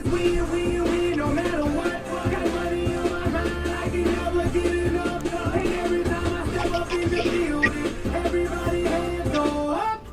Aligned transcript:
is 0.00 0.12
win, 0.12 0.50
win, 0.50 0.84
win, 0.84 1.16
no 1.18 1.26
matter 1.28 1.64
what. 1.64 2.04
Got 2.30 2.46
money 2.54 2.94
on 2.94 3.10
my 3.10 3.28
mind, 3.28 3.68
I 3.68 3.88
can 3.88 4.04
never 4.04 4.48
get 4.50 4.74
enough. 4.74 5.54
And 5.54 5.68
every 5.68 6.04
time 6.04 6.34
I 6.34 6.46
step 6.48 6.72
up 6.74 6.92
in 6.92 7.00
the 7.10 7.22
building, 7.22 8.14
everybody 8.14 8.84
hands 8.84 9.30
go 9.30 9.70
up. 9.70 10.06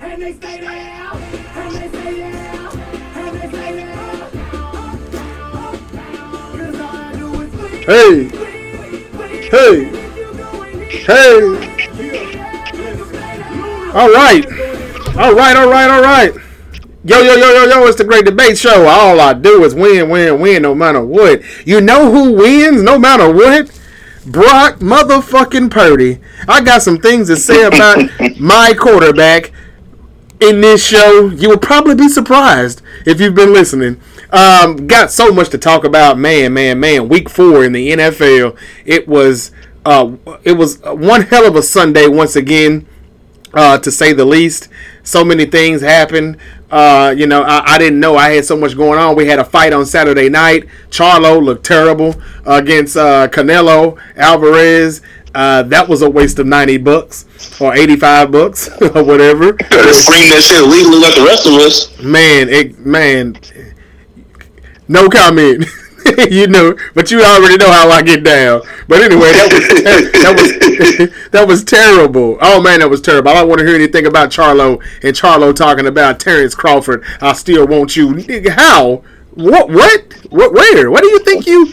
And 0.00 0.22
they 0.22 0.32
stay 0.34 0.60
there, 0.60 1.12
and 1.12 1.74
they 1.74 1.88
stay 1.88 2.14
there, 2.14 2.68
and 3.14 3.40
they 3.40 3.48
stay 3.48 3.72
there. 3.76 3.94
Up, 3.98 4.32
down, 4.32 5.56
up, 5.56 5.92
down. 5.92 6.58
'Cause 6.58 6.80
all 6.80 6.96
I 6.96 7.12
do 7.16 7.26
is 7.42 7.52
win, 7.54 7.70
Hey, 7.88 8.12
hey, 9.48 9.76
If 9.86 10.16
you 10.16 10.28
going 10.34 10.82
in, 10.82 10.88
hey. 10.90 11.42
All 13.94 14.10
right, 14.12 14.44
all 15.16 15.34
right, 15.34 15.56
all 15.56 15.70
right, 15.70 15.90
all 15.90 16.02
right. 16.02 16.32
Yo, 17.08 17.22
yo, 17.22 17.36
yo, 17.36 17.50
yo, 17.54 17.64
yo, 17.64 17.86
it's 17.86 17.96
the 17.96 18.04
Great 18.04 18.26
Debate 18.26 18.58
Show. 18.58 18.86
All 18.86 19.18
I 19.18 19.32
do 19.32 19.64
is 19.64 19.74
win, 19.74 20.10
win, 20.10 20.38
win, 20.38 20.60
no 20.60 20.74
matter 20.74 21.02
what. 21.02 21.40
You 21.66 21.80
know 21.80 22.12
who 22.12 22.34
wins 22.34 22.82
no 22.82 22.98
matter 22.98 23.32
what? 23.32 23.70
Brock 24.26 24.80
motherfucking 24.80 25.70
Purdy. 25.70 26.18
I 26.46 26.60
got 26.60 26.82
some 26.82 26.98
things 26.98 27.28
to 27.28 27.36
say 27.36 27.62
about 27.64 27.96
my 28.38 28.74
quarterback 28.78 29.52
in 30.42 30.60
this 30.60 30.86
show. 30.86 31.30
You 31.30 31.48
will 31.48 31.58
probably 31.58 31.94
be 31.94 32.10
surprised 32.10 32.82
if 33.06 33.22
you've 33.22 33.34
been 33.34 33.54
listening. 33.54 33.98
Um, 34.28 34.86
got 34.86 35.10
so 35.10 35.32
much 35.32 35.48
to 35.48 35.56
talk 35.56 35.84
about. 35.84 36.18
Man, 36.18 36.52
man, 36.52 36.78
man. 36.78 37.08
Week 37.08 37.30
four 37.30 37.64
in 37.64 37.72
the 37.72 37.90
NFL. 37.90 38.54
It 38.84 39.08
was 39.08 39.50
uh, 39.86 40.12
it 40.44 40.58
was 40.58 40.78
one 40.82 41.22
hell 41.22 41.46
of 41.46 41.56
a 41.56 41.62
Sunday 41.62 42.06
once 42.06 42.36
again, 42.36 42.86
uh, 43.54 43.78
to 43.78 43.90
say 43.90 44.12
the 44.12 44.26
least. 44.26 44.68
So 45.02 45.24
many 45.24 45.46
things 45.46 45.80
happened. 45.80 46.36
Uh, 46.70 47.14
you 47.16 47.26
know, 47.26 47.42
I, 47.42 47.74
I 47.74 47.78
didn't 47.78 47.98
know 48.00 48.16
I 48.16 48.30
had 48.30 48.44
so 48.44 48.56
much 48.56 48.76
going 48.76 48.98
on. 48.98 49.16
We 49.16 49.26
had 49.26 49.38
a 49.38 49.44
fight 49.44 49.72
on 49.72 49.86
Saturday 49.86 50.28
night. 50.28 50.66
Charlo 50.90 51.42
looked 51.42 51.64
terrible 51.64 52.14
against 52.44 52.96
uh, 52.96 53.28
Canelo 53.28 53.98
Alvarez. 54.16 55.00
Uh, 55.34 55.62
that 55.62 55.88
was 55.88 56.02
a 56.02 56.10
waste 56.10 56.38
of 56.38 56.46
ninety 56.46 56.78
bucks 56.78 57.24
or 57.60 57.74
eighty-five 57.74 58.30
bucks 58.32 58.68
or 58.80 59.04
whatever. 59.04 59.56
Scream 59.92 60.28
that 60.30 60.42
shit 60.44 60.62
legally 60.64 60.98
like 60.98 61.14
the 61.14 61.24
rest 61.26 61.46
of 61.46 61.52
us. 61.54 62.02
Man, 62.02 62.48
it 62.48 62.78
man, 62.78 63.38
no 64.88 65.08
comment. 65.08 65.64
you 66.30 66.46
know, 66.46 66.76
but 66.94 67.10
you 67.10 67.22
already 67.22 67.56
know 67.56 67.70
how 67.70 67.88
I 67.90 68.02
get 68.02 68.24
down. 68.24 68.62
But 68.86 69.02
anyway, 69.02 69.32
that 69.32 69.52
was 69.52 69.68
that 70.22 70.34
was 70.36 71.30
that 71.30 71.48
was 71.48 71.64
terrible. 71.64 72.38
Oh 72.40 72.62
man, 72.62 72.80
that 72.80 72.90
was 72.90 73.00
terrible. 73.00 73.30
I 73.30 73.34
don't 73.34 73.48
want 73.48 73.60
to 73.60 73.66
hear 73.66 73.74
anything 73.74 74.06
about 74.06 74.30
Charlo 74.30 74.82
and 75.02 75.14
Charlo 75.14 75.54
talking 75.54 75.86
about 75.86 76.20
Terrence 76.20 76.54
Crawford. 76.54 77.04
I 77.20 77.32
still 77.32 77.66
want 77.66 77.96
you. 77.96 78.24
How? 78.50 79.02
What? 79.34 79.70
What? 79.70 80.12
What? 80.30 80.52
Where? 80.52 80.90
What 80.90 81.02
do 81.02 81.08
you 81.08 81.18
think 81.20 81.46
you? 81.46 81.72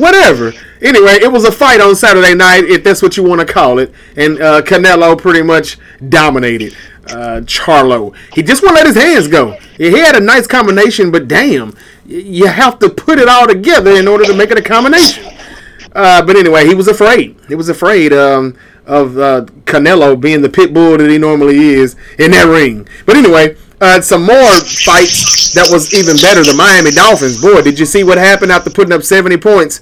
Whatever. 0.00 0.52
Anyway, 0.80 1.18
it 1.22 1.30
was 1.30 1.44
a 1.44 1.52
fight 1.52 1.80
on 1.80 1.94
Saturday 1.94 2.34
night, 2.34 2.64
if 2.64 2.84
that's 2.84 3.02
what 3.02 3.16
you 3.16 3.22
want 3.22 3.46
to 3.46 3.46
call 3.46 3.78
it, 3.78 3.92
and 4.16 4.40
uh, 4.40 4.62
Canelo 4.62 5.18
pretty 5.18 5.42
much 5.42 5.78
dominated 6.08 6.74
uh, 7.08 7.40
Charlo. 7.44 8.14
He 8.34 8.42
just 8.42 8.62
won't 8.62 8.74
let 8.74 8.86
his 8.86 8.96
hands 8.96 9.28
go. 9.28 9.52
He 9.76 9.90
had 9.92 10.16
a 10.16 10.20
nice 10.20 10.46
combination, 10.46 11.10
but 11.10 11.28
damn, 11.28 11.76
you 12.08 12.46
have 12.46 12.78
to 12.80 12.88
put 12.88 13.18
it 13.18 13.28
all 13.28 13.46
together 13.46 13.92
in 13.92 14.08
order 14.08 14.24
to 14.24 14.34
make 14.34 14.50
it 14.50 14.58
a 14.58 14.62
combination. 14.62 15.24
Uh, 15.92 16.24
but 16.24 16.36
anyway, 16.36 16.66
he 16.66 16.74
was 16.74 16.88
afraid. 16.88 17.36
He 17.48 17.54
was 17.54 17.68
afraid 17.68 18.12
um, 18.12 18.56
of 18.86 19.16
uh, 19.18 19.42
Canelo 19.64 20.20
being 20.20 20.42
the 20.42 20.48
pit 20.48 20.74
bull 20.74 20.98
that 20.98 21.08
he 21.08 21.18
normally 21.18 21.56
is 21.56 21.96
in 22.18 22.32
that 22.32 22.44
ring. 22.44 22.86
But 23.06 23.16
anyway, 23.16 23.56
uh, 23.80 24.00
some 24.00 24.22
more 24.22 24.50
fights 24.60 25.52
that 25.54 25.68
was 25.70 25.92
even 25.94 26.16
better. 26.16 26.42
The 26.42 26.54
Miami 26.54 26.90
Dolphins. 26.90 27.40
Boy, 27.40 27.62
did 27.62 27.78
you 27.78 27.86
see 27.86 28.04
what 28.04 28.18
happened 28.18 28.52
after 28.52 28.70
putting 28.70 28.92
up 28.92 29.02
70 29.02 29.36
points? 29.38 29.80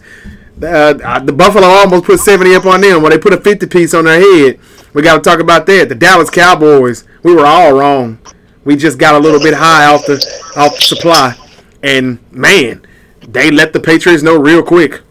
Uh, 0.63 1.19
the 1.19 1.33
Buffalo 1.33 1.67
almost 1.67 2.05
put 2.05 2.21
70 2.21 2.55
up 2.55 2.65
on 2.65 2.81
them 2.81 3.03
when 3.03 3.11
they 3.11 3.19
put 3.19 3.33
a 3.33 3.41
50 3.41 3.67
piece 3.67 3.93
on 3.93 4.05
their 4.05 4.21
head. 4.21 4.61
We 4.93 5.03
got 5.03 5.17
to 5.17 5.29
talk 5.29 5.41
about 5.41 5.67
that. 5.67 5.89
The 5.89 5.97
Dallas 5.97 6.31
Cowboys. 6.31 7.05
We 7.25 7.35
were 7.35 7.45
all 7.45 7.73
wrong. 7.73 8.19
We 8.65 8.77
just 8.77 8.99
got 8.99 9.15
a 9.15 9.19
little 9.19 9.41
bit 9.41 9.55
high 9.55 9.87
off 9.93 10.07
the 10.07 10.15
off 10.57 10.77
the 10.77 10.83
supply, 10.83 11.37
and 11.85 12.19
man, 12.33 12.85
they 13.21 13.51
let 13.51 13.75
the 13.75 13.81
Patriots 13.81 14.23
know 14.23 14.41
real 14.41 14.63
quick, 14.63 15.03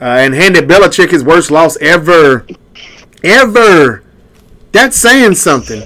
uh, 0.00 0.04
and 0.04 0.34
handed 0.34 0.68
Belichick 0.68 1.10
his 1.10 1.22
worst 1.22 1.50
loss 1.50 1.76
ever, 1.78 2.44
ever. 3.22 4.02
That's 4.72 4.96
saying 4.96 5.36
something. 5.36 5.82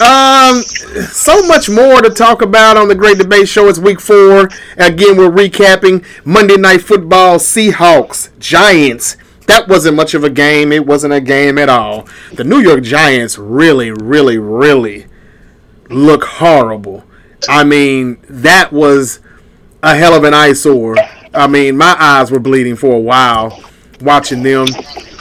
Um, 0.00 0.60
so 0.62 1.42
much 1.48 1.68
more 1.68 2.00
to 2.02 2.10
talk 2.10 2.42
about 2.42 2.76
on 2.76 2.88
the 2.88 2.94
Great 2.94 3.18
Debate 3.18 3.48
Show. 3.48 3.68
It's 3.68 3.78
week 3.78 4.00
four. 4.00 4.48
Again, 4.76 5.16
we're 5.16 5.30
recapping 5.30 6.04
Monday 6.24 6.56
Night 6.56 6.82
Football, 6.82 7.38
Seahawks, 7.38 8.30
Giants. 8.38 9.16
That 9.46 9.66
wasn't 9.66 9.96
much 9.96 10.12
of 10.14 10.22
a 10.22 10.30
game. 10.30 10.72
It 10.72 10.86
wasn't 10.86 11.14
a 11.14 11.20
game 11.20 11.58
at 11.58 11.70
all. 11.70 12.06
The 12.34 12.44
New 12.44 12.60
York 12.60 12.82
Giants 12.82 13.38
really, 13.38 13.90
really, 13.90 14.38
really 14.38 15.06
look 15.88 16.22
horrible. 16.22 17.02
I 17.48 17.64
mean, 17.64 18.18
that 18.28 18.72
was 18.72 19.20
a 19.82 19.94
hell 19.94 20.14
of 20.14 20.24
an 20.24 20.34
eyesore. 20.34 20.96
I 21.34 21.46
mean, 21.46 21.76
my 21.76 21.94
eyes 21.98 22.30
were 22.30 22.40
bleeding 22.40 22.76
for 22.76 22.94
a 22.94 23.00
while 23.00 23.62
watching 24.00 24.42
them. 24.42 24.66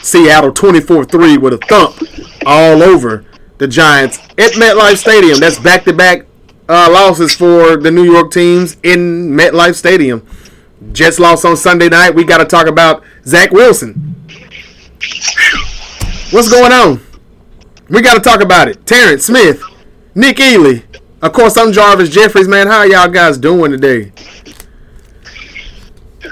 Seattle 0.02 0.52
24 0.52 1.06
3 1.06 1.38
with 1.38 1.54
a 1.54 1.58
thump 1.58 1.98
all 2.46 2.82
over 2.82 3.26
the 3.58 3.68
Giants 3.68 4.20
at 4.38 4.54
MetLife 4.54 4.98
Stadium. 4.98 5.40
That's 5.40 5.60
back 5.60 5.84
to 5.86 5.94
back 5.94 6.26
losses 6.68 7.36
for 7.36 7.78
the 7.78 7.92
New 7.92 8.04
York 8.04 8.32
teams 8.32 8.78
in 8.84 9.32
MetLife 9.32 9.76
Stadium. 9.76 10.26
Jets 10.92 11.20
lost 11.20 11.44
on 11.44 11.58
Sunday 11.58 11.90
night. 11.90 12.14
We 12.14 12.24
got 12.24 12.38
to 12.38 12.46
talk 12.46 12.68
about 12.68 13.04
Zach 13.26 13.52
Wilson. 13.52 14.16
What's 16.32 16.52
going 16.52 16.72
on? 16.72 17.02
We 17.90 18.02
got 18.02 18.14
to 18.16 18.20
talk 18.20 18.42
about 18.42 18.68
it. 18.68 18.86
Terrence 18.86 19.26
Smith, 19.26 19.62
Nick 20.14 20.40
Ely. 20.40 20.82
Of 21.22 21.34
course, 21.34 21.58
I'm 21.58 21.72
Jarvis 21.72 22.10
Jeffries, 22.10 22.48
man. 22.48 22.68
How 22.68 22.84
y'all 22.84 23.10
guys 23.10 23.38
doing 23.38 23.72
today? 23.72 24.12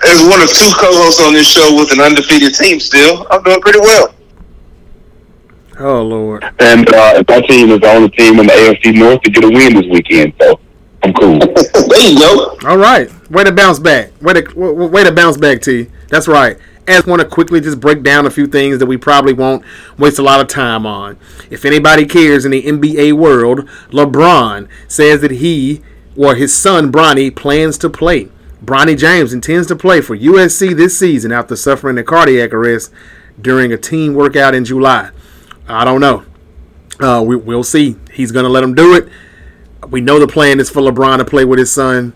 As 0.04 0.28
one 0.28 0.42
of 0.42 0.50
two 0.50 0.70
co-hosts 0.76 1.22
on 1.22 1.34
this 1.34 1.48
show 1.48 1.76
with 1.76 1.92
an 1.92 2.02
undefeated 2.02 2.54
team, 2.56 2.80
still, 2.80 3.28
I'm 3.30 3.44
doing 3.44 3.62
pretty 3.62 3.80
well. 3.80 4.14
Oh, 5.80 6.02
Lord. 6.02 6.44
And 6.60 6.88
uh, 6.94 7.24
my 7.28 7.42
team 7.42 7.70
is 7.72 7.80
the 7.82 7.92
only 7.92 8.10
team 8.10 8.40
in 8.40 8.48
the 8.48 8.54
AFC 8.54 8.98
North 8.98 9.22
to 9.22 9.32
get 9.32 9.44
a 9.44 9.50
win 9.50 9.74
this 9.74 9.86
weekend, 9.88 10.34
so 10.42 10.60
I'm 11.04 11.14
cool. 11.14 11.40
there 11.40 12.10
you 12.10 12.18
go. 12.18 12.58
All 12.66 12.78
right. 12.78 13.10
Way 13.30 13.44
to 13.44 13.52
bounce 13.52 13.80
back. 13.80 14.12
Way 14.22 14.34
to, 14.34 14.42
w- 14.42 14.72
w- 14.72 14.90
way 14.90 15.04
to 15.04 15.12
bounce 15.12 15.38
back, 15.38 15.62
T. 15.62 15.88
That's 16.10 16.28
right. 16.28 16.58
And 16.88 17.04
I 17.04 17.10
want 17.10 17.22
to 17.22 17.28
quickly 17.28 17.60
just 17.60 17.80
break 17.80 18.04
down 18.04 18.26
a 18.26 18.30
few 18.30 18.48
things 18.48 18.78
that 18.80 18.86
we 18.86 18.96
probably 18.98 19.34
won't 19.34 19.66
waste 19.98 20.20
a 20.20 20.22
lot 20.22 20.40
of 20.40 20.48
time 20.48 20.86
on. 20.86 21.18
If 21.50 21.66
anybody 21.66 22.06
cares 22.06 22.46
in 22.46 22.52
the 22.52 22.62
NBA 22.62 23.14
world, 23.14 23.68
LeBron 23.90 24.70
says 24.88 25.22
that 25.22 25.32
he 25.32 25.82
or 26.16 26.36
his 26.36 26.56
son 26.56 26.92
Bronny 26.92 27.36
plans 27.36 27.78
to 27.80 27.90
play. 27.90 28.30
Bronny 28.66 28.98
James 28.98 29.32
intends 29.32 29.68
to 29.68 29.76
play 29.76 30.02
for 30.02 30.18
USC 30.18 30.76
this 30.76 30.98
season 30.98 31.32
after 31.32 31.56
suffering 31.56 31.98
a 31.98 32.04
cardiac 32.04 32.52
arrest 32.52 32.92
during 33.40 33.72
a 33.72 33.78
team 33.78 34.16
workout 34.16 34.56
in 34.56 34.66
July. 34.66 35.12
I 35.68 35.86
don't 35.86 36.02
know. 36.02 36.26
Uh, 37.00 37.22
we, 37.26 37.36
we'll 37.36 37.64
see. 37.64 37.98
He's 38.12 38.32
going 38.32 38.46
to 38.46 38.50
let 38.50 38.64
him 38.64 38.74
do 38.74 38.96
it. 38.96 39.08
We 39.90 40.02
know 40.02 40.20
the 40.20 40.28
plan 40.28 40.60
is 40.60 40.70
for 40.70 40.82
LeBron 40.82 41.20
to 41.20 41.26
play 41.26 41.46
with 41.46 41.60
his 41.60 41.72
son. 41.72 42.14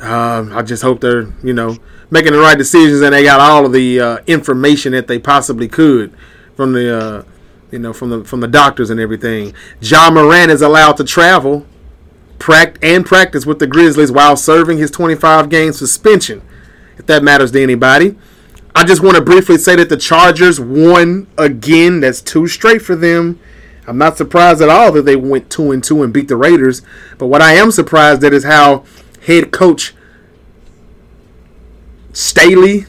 Um, 0.00 0.56
I 0.56 0.62
just 0.62 0.82
hope 0.82 1.00
they're, 1.00 1.32
you 1.42 1.52
know, 1.52 1.76
making 2.10 2.32
the 2.32 2.38
right 2.38 2.56
decisions 2.56 3.02
and 3.02 3.12
they 3.12 3.22
got 3.22 3.40
all 3.40 3.66
of 3.66 3.72
the 3.72 4.00
uh, 4.00 4.18
information 4.26 4.92
that 4.92 5.06
they 5.06 5.18
possibly 5.18 5.68
could 5.68 6.14
from 6.56 6.72
the, 6.72 6.98
uh, 6.98 7.24
you 7.70 7.78
know, 7.78 7.92
from 7.92 8.10
the 8.10 8.24
from 8.24 8.40
the 8.40 8.48
doctors 8.48 8.90
and 8.90 9.00
everything. 9.00 9.52
Ja 9.80 10.10
Morant 10.10 10.50
is 10.50 10.62
allowed 10.62 10.96
to 10.96 11.04
travel, 11.04 11.66
pract- 12.38 12.78
and 12.82 13.04
practice 13.04 13.46
with 13.46 13.58
the 13.58 13.66
Grizzlies 13.66 14.12
while 14.12 14.36
serving 14.36 14.78
his 14.78 14.90
25 14.90 15.48
game 15.48 15.72
suspension, 15.72 16.42
if 16.98 17.06
that 17.06 17.22
matters 17.22 17.52
to 17.52 17.62
anybody. 17.62 18.16
I 18.74 18.84
just 18.84 19.02
want 19.02 19.16
to 19.16 19.22
briefly 19.22 19.56
say 19.58 19.76
that 19.76 19.88
the 19.88 19.96
Chargers 19.96 20.58
won 20.60 21.28
again. 21.38 22.00
That's 22.00 22.20
two 22.20 22.48
straight 22.48 22.82
for 22.82 22.96
them. 22.96 23.38
I'm 23.86 23.98
not 23.98 24.16
surprised 24.16 24.62
at 24.62 24.68
all 24.68 24.90
that 24.92 25.02
they 25.02 25.16
went 25.16 25.50
two 25.50 25.70
and 25.70 25.84
two 25.84 26.02
and 26.02 26.12
beat 26.12 26.28
the 26.28 26.36
Raiders. 26.36 26.82
But 27.18 27.26
what 27.26 27.42
I 27.42 27.52
am 27.52 27.70
surprised 27.70 28.24
at 28.24 28.32
is 28.32 28.44
how 28.44 28.84
head 29.26 29.52
coach 29.52 29.94
Staley, 32.12 32.86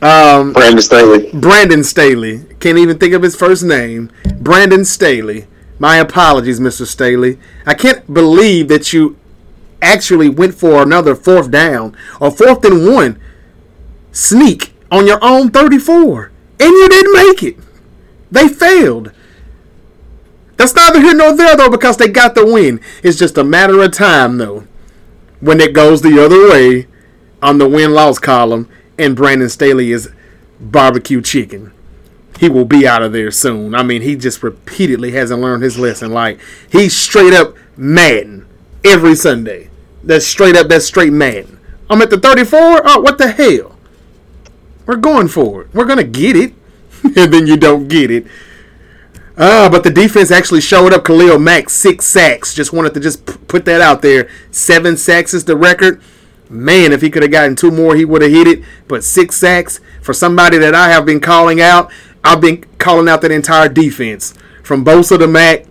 um, 0.00 0.52
Brandon 0.52 0.82
Staley. 0.82 1.30
Brandon 1.32 1.84
Staley, 1.84 2.44
can't 2.60 2.78
even 2.78 2.98
think 2.98 3.14
of 3.14 3.22
his 3.22 3.36
first 3.36 3.62
name. 3.64 4.10
Brandon 4.40 4.84
Staley. 4.84 5.46
My 5.82 5.96
apologies, 5.96 6.60
Mr. 6.60 6.86
Staley. 6.86 7.40
I 7.66 7.74
can't 7.74 8.14
believe 8.14 8.68
that 8.68 8.92
you 8.92 9.16
actually 9.82 10.28
went 10.28 10.54
for 10.54 10.80
another 10.80 11.16
fourth 11.16 11.50
down 11.50 11.96
or 12.20 12.30
fourth 12.30 12.64
and 12.64 12.86
one 12.86 13.20
sneak 14.12 14.74
on 14.92 15.08
your 15.08 15.18
own 15.20 15.50
34 15.50 16.30
and 16.60 16.70
you 16.70 16.88
didn't 16.88 17.12
make 17.12 17.42
it. 17.42 17.56
They 18.30 18.46
failed. 18.46 19.10
That's 20.56 20.72
neither 20.72 21.00
here 21.00 21.16
nor 21.16 21.36
there 21.36 21.56
though, 21.56 21.68
because 21.68 21.96
they 21.96 22.06
got 22.06 22.36
the 22.36 22.46
win. 22.46 22.80
It's 23.02 23.18
just 23.18 23.36
a 23.36 23.42
matter 23.42 23.82
of 23.82 23.90
time 23.90 24.38
though, 24.38 24.68
when 25.40 25.60
it 25.60 25.74
goes 25.74 26.00
the 26.00 26.24
other 26.24 26.48
way 26.48 26.86
on 27.42 27.58
the 27.58 27.68
win 27.68 27.92
loss 27.92 28.20
column, 28.20 28.68
and 28.96 29.16
Brandon 29.16 29.48
Staley 29.48 29.90
is 29.90 30.10
barbecue 30.60 31.20
chicken. 31.20 31.71
He 32.42 32.48
will 32.48 32.64
be 32.64 32.88
out 32.88 33.04
of 33.04 33.12
there 33.12 33.30
soon. 33.30 33.72
I 33.72 33.84
mean, 33.84 34.02
he 34.02 34.16
just 34.16 34.42
repeatedly 34.42 35.12
hasn't 35.12 35.40
learned 35.40 35.62
his 35.62 35.78
lesson. 35.78 36.10
Like 36.10 36.40
he's 36.72 36.92
straight 36.92 37.32
up 37.32 37.54
Madden 37.76 38.48
every 38.84 39.14
Sunday. 39.14 39.70
That's 40.02 40.26
straight 40.26 40.56
up. 40.56 40.66
That's 40.66 40.84
straight 40.84 41.12
Madden. 41.12 41.60
I'm 41.88 42.02
at 42.02 42.10
the 42.10 42.18
34. 42.18 42.82
Oh, 42.84 43.00
what 43.00 43.18
the 43.18 43.30
hell? 43.30 43.76
We're 44.86 44.96
going 44.96 45.28
for 45.28 45.62
it. 45.62 45.72
We're 45.72 45.84
gonna 45.84 46.02
get 46.02 46.34
it, 46.34 46.54
and 47.04 47.32
then 47.32 47.46
you 47.46 47.56
don't 47.56 47.86
get 47.86 48.10
it. 48.10 48.26
Ah, 49.38 49.68
but 49.70 49.84
the 49.84 49.90
defense 49.92 50.32
actually 50.32 50.62
showed 50.62 50.92
up. 50.92 51.04
Khalil 51.04 51.38
Mack 51.38 51.70
six 51.70 52.06
sacks. 52.06 52.54
Just 52.54 52.72
wanted 52.72 52.92
to 52.94 52.98
just 52.98 53.24
p- 53.24 53.34
put 53.46 53.66
that 53.66 53.80
out 53.80 54.02
there. 54.02 54.28
Seven 54.50 54.96
sacks 54.96 55.32
is 55.32 55.44
the 55.44 55.56
record. 55.56 56.02
Man, 56.50 56.92
if 56.92 57.02
he 57.02 57.08
could 57.08 57.22
have 57.22 57.30
gotten 57.30 57.54
two 57.54 57.70
more, 57.70 57.94
he 57.94 58.04
would 58.04 58.20
have 58.20 58.32
hit 58.32 58.48
it. 58.48 58.64
But 58.88 59.04
six 59.04 59.36
sacks 59.36 59.78
for 60.02 60.12
somebody 60.12 60.58
that 60.58 60.74
I 60.74 60.90
have 60.90 61.06
been 61.06 61.20
calling 61.20 61.60
out. 61.60 61.92
I've 62.24 62.40
been 62.40 62.64
calling 62.78 63.08
out 63.08 63.20
that 63.22 63.30
entire 63.30 63.68
defense 63.68 64.34
from 64.62 64.84
Bosa 64.84 65.18
to 65.18 65.26
Mack 65.26 65.66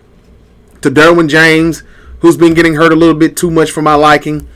to 0.81 0.89
Derwin 0.89 1.29
James, 1.29 1.83
who's 2.19 2.37
been 2.37 2.53
getting 2.53 2.75
hurt 2.75 2.91
a 2.91 2.95
little 2.95 3.15
bit 3.15 3.37
too 3.37 3.51
much 3.51 3.71
for 3.71 3.81
my 3.81 3.95
liking. 3.95 4.47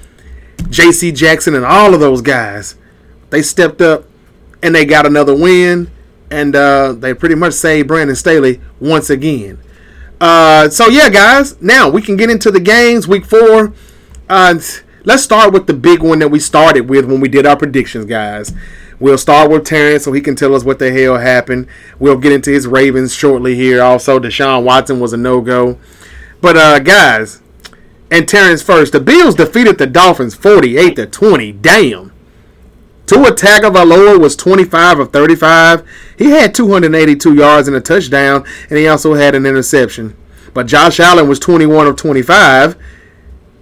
J.C. 0.70 1.12
Jackson 1.12 1.56
and 1.56 1.66
all 1.66 1.94
of 1.94 2.00
those 2.00 2.22
guys, 2.22 2.76
they 3.30 3.42
stepped 3.42 3.82
up 3.82 4.06
and 4.62 4.74
they 4.74 4.86
got 4.86 5.06
another 5.06 5.36
win, 5.36 5.92
and 6.32 6.56
uh, 6.56 6.94
they 6.94 7.14
pretty 7.14 7.36
much 7.36 7.54
saved 7.54 7.88
Brandon 7.88 8.16
Staley 8.16 8.60
once 8.80 9.10
again. 9.10 9.60
Uh, 10.20 10.70
so 10.70 10.88
yeah, 10.88 11.10
guys, 11.10 11.62
now 11.62 11.90
we 11.90 12.02
can 12.02 12.16
get 12.16 12.30
into 12.30 12.50
the 12.50 12.60
games. 12.60 13.08
Week 13.08 13.26
four. 13.26 13.74
Uh, 14.28 14.60
let's 15.04 15.24
start 15.24 15.54
with 15.54 15.68
the 15.68 15.74
big 15.74 16.02
one 16.02 16.20
that 16.20 16.30
we 16.30 16.40
started 16.40 16.90
with 16.90 17.06
when 17.06 17.22
we 17.22 17.30
did 17.30 17.46
our 17.46 17.56
predictions, 17.56 18.06
guys. 18.06 18.54
We'll 19.00 19.18
start 19.18 19.52
with 19.52 19.66
Terrence 19.66 20.06
so 20.06 20.14
he 20.14 20.22
can 20.22 20.36
tell 20.36 20.56
us 20.56 20.64
what 20.64 20.80
the 20.80 20.92
hell 20.92 21.18
happened. 21.18 21.68
We'll 22.00 22.18
get 22.18 22.32
into 22.32 22.52
his 22.52 22.68
Ravens 22.68 23.14
shortly 23.14 23.56
here. 23.56 23.82
Also, 23.82 24.20
Deshaun 24.20 24.64
Watson 24.64 25.00
was 25.00 25.14
a 25.14 25.18
no 25.18 25.42
go. 25.42 25.78
But 26.42 26.58
uh, 26.58 26.80
guys, 26.80 27.42
and 28.12 28.28
Terrence 28.28 28.62
first. 28.62 28.94
The 28.94 29.00
Bills 29.00 29.36
defeated 29.36 29.78
the 29.78 29.88
Dolphins 29.88 30.36
48 30.36 30.96
to 30.96 31.06
20. 31.06 31.52
Damn. 31.54 32.12
Tua 33.06 33.32
Tagovailoa 33.32 34.20
was 34.20 34.36
25 34.36 35.00
of 35.00 35.14
35. 35.14 35.84
He 36.18 36.32
had 36.32 36.56
282 36.56 37.36
yards 37.36 37.68
and 37.68 37.78
a 37.78 37.82
touchdown, 37.82 38.46
and 38.70 38.80
he 38.80 38.88
also 38.88 39.14
had 39.14 39.36
an 39.36 39.46
interception. 39.46 40.16
But 40.54 40.68
Josh 40.68 41.00
Allen 41.00 41.28
was 41.28 41.40
21 41.40 41.86
of 41.86 41.98
25, 41.98 42.78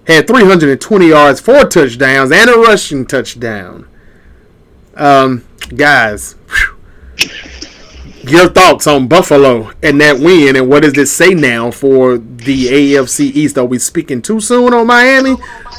had 0.07 0.27
320 0.27 1.07
yards, 1.07 1.41
four 1.41 1.65
touchdowns, 1.65 2.31
and 2.31 2.50
a 2.50 2.53
rushing 2.53 3.06
touchdown. 3.06 3.88
Um, 4.95 5.43
guys, 5.75 6.35
whew. 6.49 7.29
your 8.23 8.49
thoughts 8.49 8.87
on 8.87 9.07
Buffalo 9.07 9.71
and 9.81 9.99
that 10.01 10.19
win, 10.19 10.55
and 10.55 10.69
what 10.69 10.83
does 10.83 10.97
it 10.97 11.07
say 11.07 11.33
now 11.33 11.71
for 11.71 12.17
the 12.17 12.67
AFC 12.67 13.21
East? 13.21 13.57
Are 13.57 13.65
we 13.65 13.79
speaking 13.79 14.21
too 14.21 14.39
soon 14.39 14.73
on 14.73 14.87
Miami, 14.87 15.35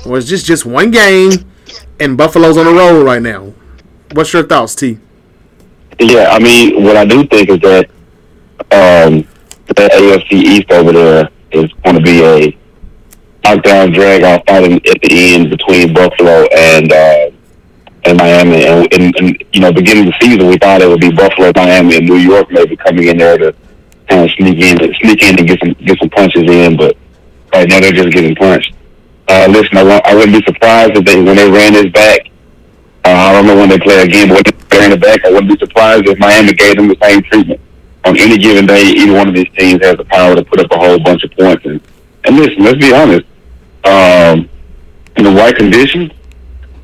or 0.07 0.19
is 0.19 0.29
this 0.29 0.43
just 0.43 0.67
one 0.67 0.91
game 0.91 1.33
and 2.01 2.17
Buffalo's 2.17 2.57
on 2.57 2.67
the 2.67 2.73
roll 2.73 3.03
right 3.05 3.23
now? 3.23 3.53
What's 4.13 4.33
your 4.33 4.45
thoughts, 4.45 4.75
T? 4.75 4.99
Yeah, 6.01 6.31
I 6.31 6.39
mean, 6.39 6.83
what 6.83 6.97
I 6.97 7.05
do 7.05 7.27
think 7.27 7.49
is 7.51 7.61
that 7.61 7.89
um, 8.73 9.29
the 9.69 9.75
AFC 9.75 10.33
East 10.33 10.71
over 10.73 10.93
there 10.93 11.29
is 11.53 11.73
going 11.85 11.97
to 11.97 12.03
be 12.03 12.23
a 12.23 12.59
knockdown, 13.45 13.93
drag 13.93 14.23
out 14.23 14.47
fight 14.47 14.87
at 14.89 15.01
the 15.03 15.35
end 15.35 15.51
between 15.51 15.95
Buffalo 15.95 16.47
and 16.53 16.93
uh, 16.93 17.31
and 18.05 18.19
Miami. 18.19 18.67
And, 18.67 18.93
and, 18.93 19.17
and 19.17 19.45
you 19.53 19.61
know, 19.61 19.73
beginning 19.73 20.09
of 20.09 20.15
the 20.15 20.27
season, 20.27 20.47
we 20.47 20.59
thought 20.59 20.83
it 20.83 20.89
would 20.89 21.01
be 21.01 21.11
Buffalo, 21.11 21.53
Miami, 21.57 21.97
and 21.97 22.07
New 22.07 22.17
York 22.17 22.51
maybe 22.51 22.77
coming 22.77 23.09
in 23.09 23.17
there 23.17 23.39
to 23.39 23.55
kind 24.09 24.25
of 24.25 24.31
sneak 24.37 24.59
in, 24.59 24.95
sneak 24.95 25.23
in 25.23 25.39
and 25.39 25.49
get 25.49 25.59
some 25.61 25.73
get 25.85 25.99
some 25.99 26.11
punches 26.11 26.45
in. 26.49 26.77
But 26.77 26.97
right 27.53 27.69
now, 27.69 27.81
they're 27.81 27.93
just 27.93 28.11
getting 28.11 28.35
punched. 28.35 28.75
Uh, 29.29 29.47
listen, 29.51 29.79
I, 29.79 30.01
I 30.05 30.15
wouldn't 30.15 30.37
be 30.39 30.45
surprised 30.45 30.97
if 30.97 31.05
they 31.05 31.23
when 31.23 31.37
they 31.37 31.51
ran 31.51 31.73
this 31.73 31.91
back. 31.93 32.29
Uh, 33.05 33.11
I 33.11 33.33
don't 33.33 33.47
know 33.47 33.57
when 33.57 33.69
they 33.69 33.79
play 33.79 34.03
again, 34.03 34.29
but 34.29 34.37
when 34.37 34.57
they 34.71 34.79
ran 34.79 34.93
it 34.93 35.01
back, 35.01 35.25
I 35.25 35.31
wouldn't 35.31 35.49
be 35.49 35.59
surprised 35.59 36.09
if 36.09 36.19
Miami 36.19 36.55
gave 36.55 36.77
them 36.77 36.89
the 36.89 36.97
same 37.03 37.23
treatment. 37.23 37.61
On 38.05 38.17
any 38.19 38.37
given 38.37 38.67
day, 38.67 38.83
either 38.83 39.15
one 39.15 39.29
of 39.29 39.35
these 39.35 39.49
teams 39.57 39.83
has 39.83 39.97
the 39.97 40.05
power 40.05 40.35
to 40.35 40.45
put 40.45 40.61
up 40.61 40.71
a 40.73 40.79
whole 40.79 40.99
bunch 40.99 41.25
of 41.25 41.31
points. 41.33 41.65
And, 41.65 41.81
and 42.25 42.37
listen, 42.37 42.63
let's 42.63 42.79
be 42.79 42.93
honest. 42.93 43.27
Um, 43.85 44.49
in 45.17 45.25
the 45.25 45.31
right 45.31 45.55
conditions, 45.55 46.13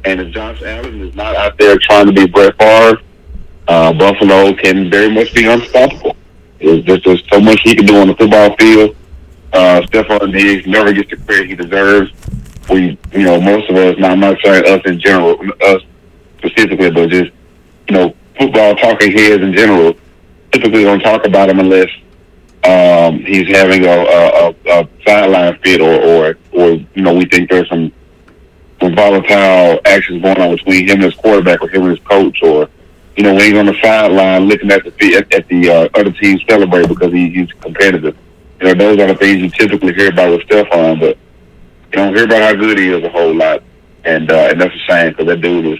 and 0.04 0.20
if 0.20 0.32
Josh 0.32 0.62
Allen 0.62 1.00
is 1.00 1.14
not 1.14 1.36
out 1.36 1.58
there 1.58 1.78
trying 1.78 2.06
to 2.06 2.12
be 2.12 2.26
Brett 2.26 2.56
Favre, 2.58 3.00
uh, 3.68 3.92
Buffalo 3.92 4.54
can 4.54 4.90
very 4.90 5.10
much 5.12 5.34
be 5.34 5.46
unstoppable. 5.46 6.16
There's 6.60 6.84
just 6.84 7.04
there's 7.04 7.22
so 7.30 7.40
much 7.40 7.60
he 7.62 7.74
can 7.74 7.86
do 7.86 7.96
on 7.96 8.08
the 8.08 8.14
football 8.14 8.54
field. 8.56 8.96
Uh, 9.52 9.80
Stefon 9.82 10.32
Diggs 10.32 10.66
never 10.66 10.92
gets 10.92 11.10
the 11.10 11.16
credit 11.16 11.48
he 11.48 11.56
deserves. 11.56 12.12
We, 12.68 12.98
you 13.12 13.24
know, 13.24 13.40
most 13.40 13.68
of 13.70 13.76
us, 13.76 13.98
not 13.98 14.18
not 14.18 14.36
saying 14.44 14.64
us 14.66 14.82
in 14.84 15.00
general, 15.00 15.36
us 15.62 15.82
specifically, 16.38 16.90
but 16.90 17.10
just 17.10 17.32
you 17.90 17.96
know, 17.96 18.14
football 18.38 18.76
talking 18.76 19.12
heads 19.12 19.42
in 19.42 19.52
general, 19.52 19.94
typically 20.52 20.84
don't 20.84 21.00
talk 21.00 21.26
about 21.26 21.50
him 21.50 21.58
unless 21.58 21.90
um, 22.64 23.18
he's 23.24 23.48
having 23.48 23.84
a, 23.84 23.88
a, 23.88 24.48
a, 24.48 24.80
a 24.80 24.88
sideline 25.04 25.58
fit 25.58 25.80
or, 25.80 25.92
or, 25.92 26.38
or, 26.52 26.70
you 26.70 27.02
know, 27.02 27.14
we 27.14 27.24
think 27.24 27.50
there's 27.50 27.68
some, 27.68 27.92
some 28.80 28.94
volatile 28.94 29.80
actions 29.84 30.22
going 30.22 30.40
on 30.40 30.56
between 30.56 30.88
him 30.88 30.96
and 30.96 31.04
his 31.04 31.14
quarterback 31.14 31.62
or 31.62 31.68
him 31.68 31.82
and 31.82 31.90
his 31.90 32.04
coach 32.06 32.38
or, 32.42 32.68
you 33.16 33.22
know, 33.22 33.34
when 33.34 33.42
he's 33.42 33.58
on 33.58 33.66
the 33.66 33.76
sideline 33.82 34.44
looking 34.44 34.70
at 34.70 34.82
the, 34.84 35.14
at, 35.16 35.32
at 35.34 35.48
the 35.48 35.68
uh, 35.68 35.88
other 35.94 36.12
team 36.12 36.38
celebrate 36.48 36.88
because 36.88 37.12
he, 37.12 37.30
he's 37.30 37.52
competitive. 37.60 38.16
You 38.60 38.68
know, 38.68 38.74
those 38.74 38.98
are 38.98 39.06
the 39.08 39.14
things 39.14 39.42
you 39.42 39.50
typically 39.50 39.94
hear 39.94 40.08
about 40.10 40.30
with 40.30 40.46
Stefon, 40.46 41.00
but 41.00 41.16
you 41.90 41.92
don't 41.92 42.14
hear 42.14 42.24
about 42.24 42.42
how 42.42 42.54
good 42.54 42.78
he 42.78 42.88
is 42.88 43.04
a 43.04 43.10
whole 43.10 43.34
lot. 43.34 43.62
And, 44.04 44.30
uh, 44.30 44.48
and 44.50 44.60
that's 44.60 44.74
a 44.74 44.78
shame 44.78 45.10
because 45.10 45.26
that 45.26 45.40
dude 45.40 45.66
is, 45.66 45.78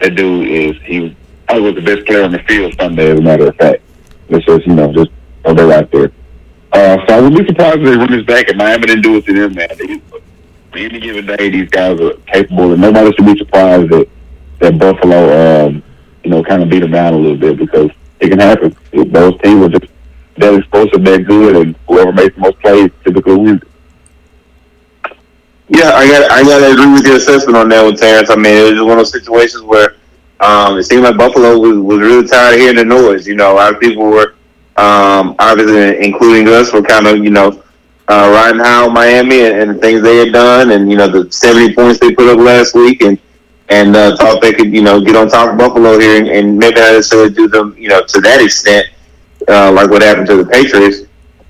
that 0.00 0.14
dude 0.14 0.48
is, 0.48 0.76
he 0.84 1.16
probably 1.46 1.72
was 1.72 1.74
the 1.74 1.94
best 1.94 2.06
player 2.06 2.24
on 2.24 2.32
the 2.32 2.40
field 2.40 2.74
Sunday, 2.78 3.10
as 3.10 3.18
a 3.18 3.22
matter 3.22 3.48
of 3.48 3.56
fact. 3.56 3.82
It's 4.28 4.44
just, 4.44 4.66
you 4.66 4.74
know, 4.74 4.92
just 4.92 5.10
that 5.44 5.58
out 5.58 5.90
there. 5.90 6.12
Uh, 6.72 6.98
so 7.06 7.14
I 7.14 7.20
would 7.20 7.34
be 7.34 7.46
surprised 7.46 7.78
if 7.78 7.84
they 7.84 7.96
run 7.96 8.10
this 8.10 8.26
back, 8.26 8.48
and 8.48 8.58
Miami 8.58 8.86
didn't 8.86 9.02
do 9.02 9.16
it 9.16 9.24
to 9.24 9.32
them, 9.32 9.54
man. 9.54 9.68
They, 9.78 10.02
any 10.74 11.00
given 11.00 11.26
day, 11.26 11.50
these 11.50 11.68
guys 11.68 12.00
are 12.00 12.14
capable, 12.26 12.72
and 12.72 12.80
nobody 12.80 13.14
should 13.14 13.26
be 13.26 13.38
surprised 13.38 13.90
that 13.90 14.08
that 14.60 14.78
Buffalo, 14.78 15.66
um, 15.66 15.82
you 16.24 16.30
know, 16.30 16.42
kind 16.42 16.62
of 16.62 16.68
beat 16.68 16.80
them 16.80 16.90
down 16.90 17.14
a 17.14 17.16
little 17.16 17.36
bit 17.36 17.56
because 17.56 17.90
it 18.20 18.28
can 18.28 18.40
happen. 18.40 18.76
Those 18.92 19.40
teams 19.40 19.66
are 19.66 19.78
just 19.78 19.92
that 20.36 20.54
explosive, 20.54 21.04
that 21.04 21.24
good, 21.26 21.56
and 21.56 21.76
whoever 21.88 22.12
makes 22.12 22.34
the 22.34 22.40
most 22.40 22.58
plays 22.60 22.90
typically 23.04 23.36
wins. 23.36 23.62
Yeah, 25.68 25.90
I 25.90 26.08
got 26.08 26.30
I 26.30 26.42
got 26.42 26.58
to 26.58 26.72
agree 26.72 26.92
with 26.92 27.06
your 27.06 27.16
assessment 27.16 27.56
on 27.56 27.68
that 27.68 27.84
one, 27.84 27.94
Terrence. 27.94 28.30
I 28.30 28.36
mean, 28.36 28.56
it 28.56 28.62
was 28.62 28.70
just 28.72 28.82
one 28.82 28.92
of 28.92 28.98
those 28.98 29.12
situations 29.12 29.62
where 29.62 29.96
um, 30.40 30.78
it 30.78 30.84
seemed 30.84 31.02
like 31.02 31.16
Buffalo 31.16 31.58
was, 31.58 31.78
was 31.78 32.00
really 32.00 32.26
tired 32.26 32.54
of 32.54 32.60
hearing 32.60 32.76
the 32.76 32.84
noise. 32.84 33.26
You 33.26 33.34
know, 33.34 33.52
a 33.52 33.56
lot 33.56 33.74
of 33.74 33.80
people 33.80 34.04
were, 34.04 34.34
um, 34.76 35.36
obviously, 35.38 36.02
including 36.04 36.48
us, 36.48 36.72
were 36.72 36.82
kind 36.82 37.06
of 37.06 37.18
you 37.18 37.30
know 37.30 37.62
uh, 38.08 38.30
riding 38.32 38.92
Miami 38.92 39.42
and, 39.42 39.54
and 39.56 39.70
the 39.70 39.74
things 39.74 40.02
they 40.02 40.16
had 40.18 40.32
done, 40.32 40.70
and 40.70 40.90
you 40.90 40.96
know 40.96 41.08
the 41.08 41.30
seventy 41.30 41.74
points 41.74 42.00
they 42.00 42.14
put 42.14 42.28
up 42.28 42.38
last 42.38 42.74
week, 42.74 43.02
and 43.02 43.18
and 43.68 43.94
uh, 43.96 44.16
thought 44.16 44.40
they 44.40 44.52
could 44.52 44.72
you 44.72 44.82
know 44.82 45.00
get 45.00 45.16
on 45.16 45.28
top 45.28 45.52
of 45.52 45.58
Buffalo 45.58 45.98
here, 45.98 46.18
and, 46.18 46.28
and 46.28 46.58
maybe 46.58 46.76
not 46.76 46.92
necessarily 46.92 47.30
do 47.30 47.48
them 47.48 47.74
you 47.78 47.88
know 47.88 48.02
to 48.04 48.20
that 48.20 48.42
extent, 48.42 48.86
uh, 49.48 49.70
like 49.72 49.90
what 49.90 50.02
happened 50.02 50.26
to 50.28 50.42
the 50.42 50.50
Patriots, 50.50 51.02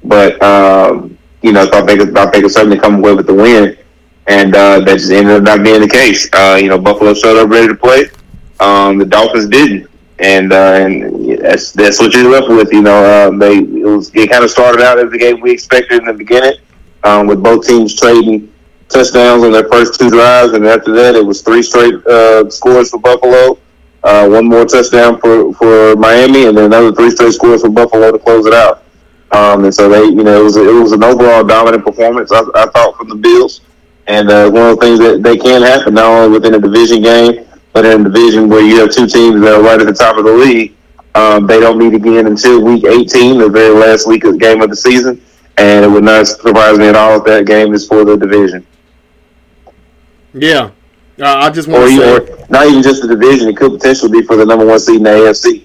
but 0.04 0.40
um, 0.42 1.16
you 1.42 1.52
know 1.52 1.66
thought 1.66 1.86
they 1.86 1.96
could 1.96 2.12
thought 2.12 2.32
they 2.32 2.40
could 2.40 2.50
certainly 2.50 2.78
come 2.78 2.96
away 2.96 3.14
with 3.14 3.26
the 3.26 3.34
win 3.34 3.76
and 4.28 4.54
uh, 4.54 4.80
that 4.80 4.98
just 4.98 5.10
ended 5.10 5.36
up 5.36 5.42
not 5.42 5.64
being 5.64 5.80
the 5.80 5.88
case. 5.88 6.28
Uh, 6.32 6.58
you 6.60 6.68
know, 6.68 6.78
Buffalo 6.78 7.14
showed 7.14 7.42
up 7.42 7.48
ready 7.48 7.66
to 7.66 7.74
play. 7.74 8.04
Um, 8.60 8.98
the 8.98 9.06
Dolphins 9.06 9.48
didn't, 9.48 9.87
and 10.20 10.52
uh, 10.52 10.74
and 10.74 11.38
that's 11.40 11.72
that's 11.72 12.00
what 12.00 12.12
you're 12.14 12.30
left 12.30 12.48
with. 12.48 12.72
You 12.72 12.82
know, 12.82 13.04
uh, 13.04 13.30
they 13.36 13.58
it 13.58 13.84
was 13.84 14.10
it 14.14 14.30
kind 14.30 14.44
of 14.44 14.50
started 14.50 14.82
out 14.82 14.98
as 14.98 15.10
the 15.10 15.18
game 15.18 15.40
we 15.40 15.52
expected 15.52 16.00
in 16.00 16.06
the 16.06 16.12
beginning, 16.12 16.58
um, 17.04 17.26
with 17.26 17.42
both 17.42 17.66
teams 17.66 17.94
trading 17.94 18.52
touchdowns 18.88 19.44
on 19.44 19.52
their 19.52 19.68
first 19.68 19.98
two 19.98 20.10
drives, 20.10 20.52
and 20.54 20.66
after 20.66 20.92
that 20.92 21.14
it 21.14 21.24
was 21.24 21.42
three 21.42 21.62
straight 21.62 21.94
uh, 22.06 22.48
scores 22.50 22.90
for 22.90 22.98
Buffalo. 22.98 23.58
Uh, 24.02 24.28
one 24.28 24.46
more 24.46 24.64
touchdown 24.64 25.20
for, 25.20 25.52
for 25.54 25.96
Miami, 25.96 26.46
and 26.46 26.56
then 26.56 26.66
another 26.66 26.92
three 26.92 27.10
straight 27.10 27.32
scores 27.32 27.62
for 27.62 27.68
Buffalo 27.68 28.12
to 28.12 28.18
close 28.18 28.46
it 28.46 28.54
out. 28.54 28.84
Um, 29.32 29.64
and 29.64 29.74
so 29.74 29.88
they, 29.88 30.04
you 30.04 30.22
know, 30.22 30.40
it 30.40 30.44
was 30.44 30.56
it 30.56 30.72
was 30.72 30.92
an 30.92 31.04
overall 31.04 31.44
dominant 31.44 31.84
performance. 31.84 32.32
I, 32.32 32.42
I 32.54 32.66
thought 32.66 32.96
from 32.96 33.08
the 33.08 33.16
Bills. 33.16 33.60
And 34.06 34.30
uh, 34.30 34.50
one 34.50 34.70
of 34.70 34.78
the 34.78 34.86
things 34.86 34.98
that 35.00 35.22
they 35.22 35.36
can 35.36 35.60
happen 35.60 35.94
not 35.94 36.06
only 36.06 36.30
within 36.30 36.54
a 36.54 36.60
division 36.60 37.02
game, 37.02 37.46
but 37.78 37.86
in 37.86 38.00
a 38.04 38.10
division 38.10 38.48
where 38.48 38.60
you 38.60 38.80
have 38.80 38.90
two 38.90 39.06
teams 39.06 39.40
that 39.40 39.54
are 39.54 39.62
right 39.62 39.80
at 39.80 39.86
the 39.86 39.92
top 39.92 40.16
of 40.16 40.24
the 40.24 40.32
league. 40.32 40.74
Um, 41.14 41.46
they 41.46 41.60
don't 41.60 41.78
meet 41.78 41.94
again 41.94 42.26
until 42.26 42.60
week 42.64 42.84
18, 42.84 43.38
the 43.38 43.48
very 43.48 43.72
last 43.72 44.08
week 44.08 44.24
of 44.24 44.32
the 44.32 44.38
game 44.38 44.60
of 44.62 44.68
the 44.70 44.74
season. 44.74 45.22
and 45.58 45.84
it 45.84 45.88
would 45.88 46.02
not 46.02 46.26
surprise 46.26 46.76
me 46.76 46.88
at 46.88 46.96
all 46.96 47.18
if 47.18 47.24
that 47.24 47.46
game 47.46 47.72
is 47.74 47.86
for 47.86 48.04
the 48.04 48.16
division, 48.16 48.66
Yeah. 50.32 50.70
Uh, 51.20 51.24
I 51.36 51.50
just 51.50 51.68
want 51.68 51.84
or, 51.84 51.88
to 51.88 51.96
say. 51.96 52.34
or 52.42 52.46
not 52.48 52.66
even 52.66 52.82
just 52.82 53.02
the 53.02 53.08
division. 53.08 53.48
It 53.48 53.56
could 53.56 53.72
potentially 53.72 54.20
be 54.20 54.26
for 54.26 54.34
the 54.36 54.44
number 54.44 54.66
one 54.66 54.78
seed 54.80 54.96
in 54.96 55.02
the 55.04 55.10
AFC. 55.10 55.64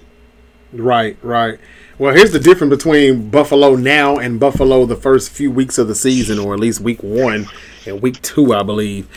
Right, 0.71 1.17
right. 1.23 1.59
Well, 1.97 2.13
here's 2.13 2.31
the 2.31 2.39
difference 2.39 2.75
between 2.75 3.29
Buffalo 3.31 3.75
now 3.75 4.17
and 4.17 4.39
Buffalo 4.39 4.85
the 4.85 4.95
first 4.95 5.31
few 5.31 5.49
weeks 5.51 5.77
of 5.79 5.87
the 5.87 5.95
season, 5.95 6.37
or 6.39 6.53
at 6.53 6.59
least 6.59 6.79
week 6.79 7.01
one 7.01 7.47
and 7.87 8.01
week 8.03 8.21
two, 8.21 8.53
I 8.53 8.61
believe. 8.63 9.07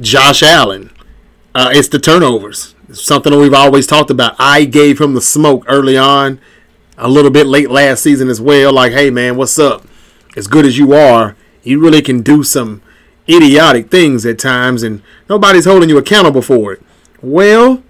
Josh 0.00 0.42
Allen. 0.42 0.90
Uh, 1.54 1.70
it's 1.72 1.88
the 1.88 1.98
turnovers. 2.00 2.74
It's 2.88 3.02
something 3.02 3.32
that 3.32 3.38
we've 3.38 3.54
always 3.54 3.86
talked 3.86 4.10
about. 4.10 4.34
I 4.38 4.64
gave 4.64 5.00
him 5.00 5.14
the 5.14 5.20
smoke 5.20 5.64
early 5.68 5.96
on, 5.96 6.40
a 6.98 7.08
little 7.08 7.30
bit 7.30 7.46
late 7.46 7.70
last 7.70 8.02
season 8.02 8.28
as 8.28 8.40
well. 8.40 8.72
Like, 8.72 8.92
hey, 8.92 9.10
man, 9.10 9.36
what's 9.36 9.58
up? 9.58 9.86
As 10.36 10.48
good 10.48 10.66
as 10.66 10.78
you 10.78 10.92
are, 10.92 11.36
you 11.62 11.80
really 11.80 12.02
can 12.02 12.22
do 12.22 12.42
some 12.42 12.82
idiotic 13.28 13.88
things 13.88 14.26
at 14.26 14.38
times, 14.38 14.82
and 14.82 15.00
nobody's 15.28 15.64
holding 15.64 15.88
you 15.88 15.96
accountable 15.96 16.42
for 16.42 16.72
it. 16.72 16.82
Well, 17.22 17.82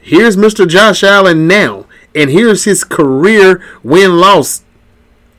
here's 0.00 0.36
Mr. 0.36 0.66
Josh 0.68 1.02
Allen 1.02 1.48
now, 1.48 1.86
and 2.14 2.30
here's 2.30 2.64
his 2.64 2.84
career 2.84 3.60
win 3.82 4.18
loss, 4.18 4.62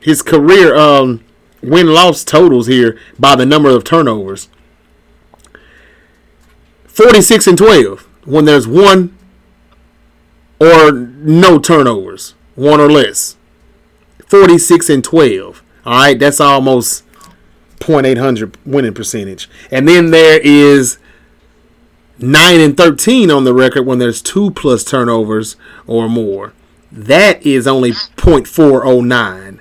his 0.01 0.21
career 0.21 0.75
um 0.75 1.23
win 1.63 1.87
loss 1.87 2.23
totals 2.23 2.67
here 2.67 2.99
by 3.17 3.35
the 3.35 3.45
number 3.45 3.69
of 3.69 3.83
turnovers. 3.83 4.49
46 6.95 7.47
and 7.47 7.57
12 7.57 8.07
when 8.23 8.45
there's 8.45 8.65
one 8.65 9.15
or 10.61 10.93
no 10.93 11.59
turnovers, 11.59 12.35
one 12.55 12.79
or 12.79 12.89
less. 12.89 13.35
46 14.27 14.89
and 14.89 15.03
12. 15.03 15.61
All 15.85 15.93
right, 15.93 16.17
that's 16.17 16.39
almost 16.39 17.03
0.800 17.79 18.55
winning 18.65 18.93
percentage. 18.93 19.49
And 19.69 19.89
then 19.89 20.11
there 20.11 20.39
is 20.41 20.97
9 22.19 22.61
and 22.61 22.77
13 22.77 23.29
on 23.29 23.43
the 23.43 23.53
record 23.53 23.85
when 23.85 23.99
there's 23.99 24.21
two 24.21 24.51
plus 24.51 24.85
turnovers 24.85 25.57
or 25.85 26.07
more. 26.07 26.53
That 26.93 27.45
is 27.45 27.67
only 27.67 27.91
0.409. 27.91 29.59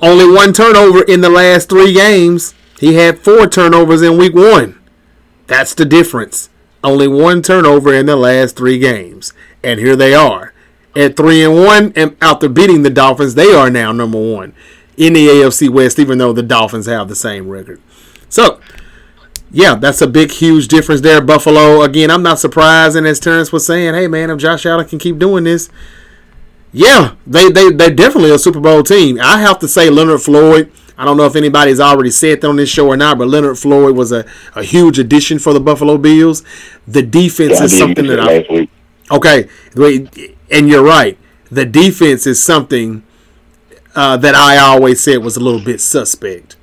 Only 0.00 0.34
one 0.34 0.54
turnover 0.54 1.02
in 1.02 1.20
the 1.20 1.28
last 1.28 1.68
three 1.68 1.92
games. 1.92 2.54
He 2.80 2.94
had 2.94 3.18
four 3.18 3.46
turnovers 3.46 4.00
in 4.00 4.16
week 4.16 4.34
one. 4.34 4.80
That's 5.46 5.74
the 5.74 5.84
difference. 5.84 6.48
Only 6.82 7.08
one 7.08 7.42
turnover 7.42 7.94
in 7.94 8.06
the 8.06 8.16
last 8.16 8.56
three 8.56 8.78
games. 8.78 9.32
And 9.62 9.80
here 9.80 9.96
they 9.96 10.14
are. 10.14 10.52
At 10.96 11.16
three 11.16 11.42
and 11.42 11.54
one, 11.54 11.92
and 11.96 12.16
after 12.22 12.48
beating 12.48 12.82
the 12.82 12.90
Dolphins, 12.90 13.34
they 13.34 13.52
are 13.52 13.70
now 13.70 13.90
number 13.90 14.18
one 14.18 14.54
in 14.96 15.12
the 15.14 15.26
AFC 15.26 15.68
West, 15.68 15.98
even 15.98 16.18
though 16.18 16.32
the 16.32 16.42
Dolphins 16.42 16.86
have 16.86 17.08
the 17.08 17.16
same 17.16 17.48
record. 17.48 17.80
So, 18.28 18.60
yeah, 19.50 19.74
that's 19.74 20.02
a 20.02 20.06
big, 20.06 20.30
huge 20.30 20.68
difference 20.68 21.00
there. 21.00 21.20
Buffalo, 21.20 21.82
again, 21.82 22.10
I'm 22.10 22.22
not 22.22 22.38
surprised. 22.38 22.96
And 22.96 23.06
as 23.06 23.18
Terrence 23.18 23.52
was 23.52 23.66
saying, 23.66 23.94
hey, 23.94 24.06
man, 24.06 24.30
if 24.30 24.38
Josh 24.38 24.66
Allen 24.66 24.86
can 24.86 24.98
keep 24.98 25.18
doing 25.18 25.44
this, 25.44 25.68
yeah, 26.72 27.14
they, 27.26 27.50
they, 27.50 27.70
they're 27.70 27.94
definitely 27.94 28.32
a 28.32 28.38
Super 28.38 28.60
Bowl 28.60 28.82
team. 28.82 29.18
I 29.20 29.40
have 29.40 29.58
to 29.60 29.68
say, 29.68 29.90
Leonard 29.90 30.22
Floyd, 30.22 30.72
I 30.96 31.04
don't 31.04 31.16
know 31.16 31.26
if 31.26 31.36
anybody's 31.36 31.80
already 31.80 32.10
said 32.10 32.40
that 32.40 32.48
on 32.48 32.56
this 32.56 32.68
show 32.68 32.86
or 32.88 32.96
not, 32.96 33.18
but 33.18 33.28
Leonard 33.28 33.58
Floyd 33.58 33.96
was 33.96 34.12
a, 34.12 34.24
a 34.54 34.62
huge 34.62 34.98
addition 34.98 35.38
for 35.38 35.52
the 35.52 35.60
Buffalo 35.60 35.98
Bills. 35.98 36.44
The 36.86 37.02
defense 37.02 37.58
Yeah, 37.58 37.64
is 37.64 37.76
something 37.76 38.06
that 38.06 38.20
I. 38.20 38.46
Okay, 39.10 39.48
wait, 39.74 40.36
and 40.50 40.68
you're 40.68 40.84
right. 40.84 41.18
The 41.50 41.64
defense 41.66 42.26
is 42.26 42.42
something 42.42 43.02
uh, 43.94 44.16
that 44.18 44.34
I 44.34 44.58
always 44.58 45.00
said 45.02 45.18
was 45.18 45.36
a 45.36 45.40
little 45.40 45.60
bit 45.60 45.80
suspect, 45.80 46.56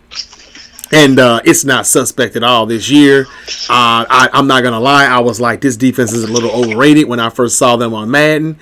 and 0.91 1.19
uh, 1.19 1.41
it's 1.45 1.63
not 1.63 1.85
suspect 1.85 2.35
at 2.35 2.43
all 2.43 2.65
this 2.65 2.89
year. 2.89 3.21
Uh, 3.69 4.03
I, 4.09 4.29
I'm 4.33 4.47
not 4.47 4.63
gonna 4.63 4.79
lie. 4.79 5.05
I 5.05 5.19
was 5.19 5.39
like, 5.39 5.61
this 5.61 5.77
defense 5.77 6.11
is 6.13 6.23
a 6.23 6.31
little 6.31 6.51
overrated 6.51 7.07
when 7.07 7.19
I 7.19 7.29
first 7.29 7.57
saw 7.57 7.75
them 7.77 7.93
on 7.93 8.11
Madden, 8.11 8.59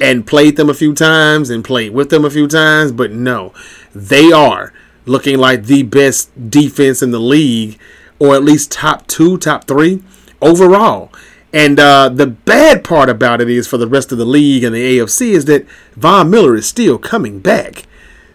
and 0.00 0.26
played 0.26 0.56
them 0.56 0.68
a 0.68 0.74
few 0.74 0.94
times 0.94 1.50
and 1.50 1.64
played 1.64 1.92
with 1.92 2.10
them 2.10 2.24
a 2.24 2.30
few 2.30 2.46
times. 2.48 2.92
But 2.92 3.12
no, 3.12 3.54
they 3.94 4.30
are 4.32 4.72
looking 5.10 5.38
like 5.38 5.64
the 5.64 5.82
best 5.82 6.50
defense 6.50 7.02
in 7.02 7.10
the 7.10 7.20
league, 7.20 7.78
or 8.18 8.34
at 8.34 8.44
least 8.44 8.70
top 8.70 9.06
two, 9.06 9.36
top 9.36 9.64
three 9.64 10.02
overall. 10.40 11.12
And 11.52 11.80
uh, 11.80 12.08
the 12.08 12.28
bad 12.28 12.84
part 12.84 13.08
about 13.08 13.40
it 13.40 13.50
is 13.50 13.66
for 13.66 13.76
the 13.76 13.88
rest 13.88 14.12
of 14.12 14.18
the 14.18 14.24
league 14.24 14.62
and 14.62 14.74
the 14.74 14.98
AFC 14.98 15.32
is 15.32 15.46
that 15.46 15.66
Von 15.96 16.30
Miller 16.30 16.54
is 16.54 16.66
still 16.66 16.96
coming 16.96 17.40
back. 17.40 17.86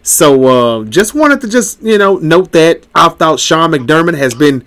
So 0.02 0.44
uh, 0.44 0.84
just 0.84 1.14
wanted 1.14 1.40
to 1.40 1.48
just 1.48 1.82
you 1.82 1.98
know 1.98 2.16
note 2.18 2.52
that 2.52 2.86
I 2.94 3.08
thought 3.08 3.40
Sean 3.40 3.72
McDermott 3.72 4.16
has 4.16 4.34
been 4.34 4.64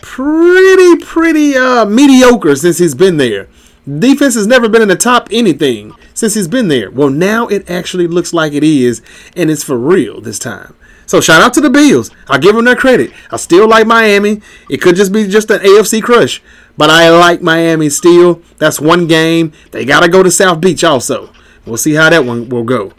pretty 0.00 0.96
pretty 0.96 1.54
uh, 1.54 1.84
mediocre 1.84 2.56
since 2.56 2.78
he's 2.78 2.94
been 2.94 3.18
there. 3.18 3.48
Defense 3.86 4.34
has 4.34 4.48
never 4.48 4.68
been 4.68 4.82
in 4.82 4.88
the 4.88 4.96
top 4.96 5.28
anything 5.30 5.92
since 6.14 6.34
he's 6.34 6.48
been 6.48 6.66
there. 6.66 6.90
Well, 6.90 7.10
now 7.10 7.46
it 7.46 7.70
actually 7.70 8.08
looks 8.08 8.32
like 8.32 8.52
it 8.52 8.64
is, 8.64 9.02
and 9.36 9.50
it's 9.50 9.62
for 9.62 9.78
real 9.78 10.20
this 10.20 10.40
time. 10.40 10.74
So 11.06 11.20
shout 11.20 11.40
out 11.40 11.54
to 11.54 11.60
the 11.60 11.70
Bills. 11.70 12.10
I 12.28 12.38
give 12.38 12.54
them 12.56 12.64
their 12.64 12.76
credit. 12.76 13.12
I 13.30 13.36
still 13.36 13.68
like 13.68 13.86
Miami. 13.86 14.40
It 14.68 14.78
could 14.82 14.96
just 14.96 15.12
be 15.12 15.26
just 15.28 15.50
an 15.50 15.60
AFC 15.60 16.02
crush, 16.02 16.42
but 16.76 16.90
I 16.90 17.08
like 17.10 17.40
Miami 17.42 17.88
still. 17.90 18.42
That's 18.58 18.80
one 18.80 19.06
game. 19.06 19.52
They 19.70 19.84
got 19.84 20.00
to 20.00 20.08
go 20.08 20.22
to 20.22 20.30
South 20.30 20.60
Beach 20.60 20.82
also. 20.84 21.30
We'll 21.64 21.76
see 21.76 21.94
how 21.94 22.10
that 22.10 22.24
one 22.24 22.48
will 22.48 22.64
go. 22.64 22.92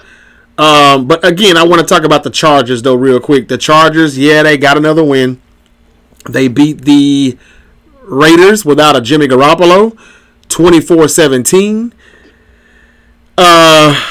Um, 0.57 1.05
but 1.07 1.23
again, 1.25 1.55
I 1.57 1.63
want 1.63 1.81
to 1.81 1.85
talk 1.87 2.03
about 2.03 2.23
the 2.23 2.29
Chargers 2.31 2.81
though, 2.81 2.95
real 2.95 3.19
quick. 3.19 3.47
The 3.47 3.57
Chargers, 3.57 4.17
yeah, 4.17 4.41
they 4.43 4.57
got 4.57 4.75
another 4.77 5.03
win. 5.03 5.39
They 6.29 6.47
beat 6.47 6.81
the 6.81 7.37
Raiders 8.03 8.65
without 8.65 8.95
a 8.95 9.01
Jimmy 9.01 9.27
Garoppolo, 9.27 9.97
24-17. 10.49 11.91
Uh, 13.37 14.03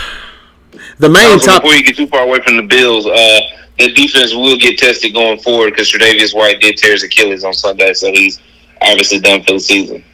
the 0.98 1.08
main 1.08 1.32
Also, 1.32 1.46
top. 1.46 1.62
before 1.62 1.76
you 1.76 1.82
get 1.82 1.96
too 1.96 2.06
far 2.06 2.22
away 2.22 2.40
from 2.40 2.56
the 2.56 2.62
Bills, 2.62 3.06
uh, 3.06 3.40
the 3.78 3.92
defense 3.92 4.34
will 4.34 4.56
get 4.56 4.78
tested 4.78 5.12
going 5.12 5.38
forward 5.38 5.70
because 5.70 5.90
Tre'Davious 5.90 6.34
White 6.34 6.60
did 6.60 6.76
tear 6.76 6.92
his 6.92 7.02
Achilles 7.02 7.44
on 7.44 7.52
Sunday, 7.52 7.92
so 7.92 8.10
he's 8.10 8.40
obviously 8.80 9.20
done 9.20 9.42
for 9.42 9.52
the 9.52 9.60
season. 9.60 10.04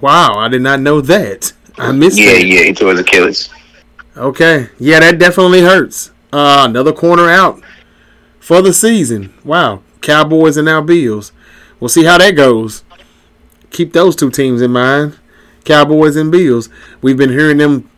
Wow, 0.00 0.34
I 0.38 0.48
did 0.48 0.62
not 0.62 0.80
know 0.80 1.00
that. 1.00 1.52
I 1.78 1.92
missed 1.92 2.18
it. 2.18 2.22
Yeah, 2.22 2.32
that. 2.32 2.46
yeah, 2.46 2.62
he 2.64 2.72
tore 2.74 2.90
his 2.90 3.00
Achilles. 3.00 3.50
Okay, 4.16 4.68
yeah, 4.78 5.00
that 5.00 5.18
definitely 5.18 5.60
hurts. 5.60 6.10
Uh, 6.32 6.64
another 6.68 6.92
corner 6.92 7.28
out 7.28 7.60
for 8.40 8.62
the 8.62 8.72
season. 8.72 9.32
Wow, 9.44 9.82
Cowboys 10.00 10.56
and 10.56 10.66
now 10.66 10.80
Bills. 10.80 11.32
We'll 11.78 11.88
see 11.88 12.04
how 12.04 12.18
that 12.18 12.32
goes. 12.32 12.84
Keep 13.70 13.92
those 13.92 14.16
two 14.16 14.30
teams 14.30 14.62
in 14.62 14.70
mind, 14.70 15.18
Cowboys 15.64 16.16
and 16.16 16.32
Bills. 16.32 16.68
We've 17.02 17.16
been 17.16 17.30
hearing 17.30 17.58
them. 17.58 17.90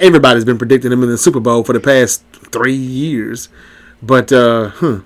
Everybody's 0.00 0.44
been 0.44 0.58
predicting 0.58 0.90
them 0.90 1.02
in 1.02 1.08
the 1.08 1.18
Super 1.18 1.40
Bowl 1.40 1.64
for 1.64 1.72
the 1.72 1.80
past 1.80 2.24
three 2.52 2.74
years, 2.74 3.48
but 4.02 4.32
uh, 4.32 4.68
huh. 4.68 5.00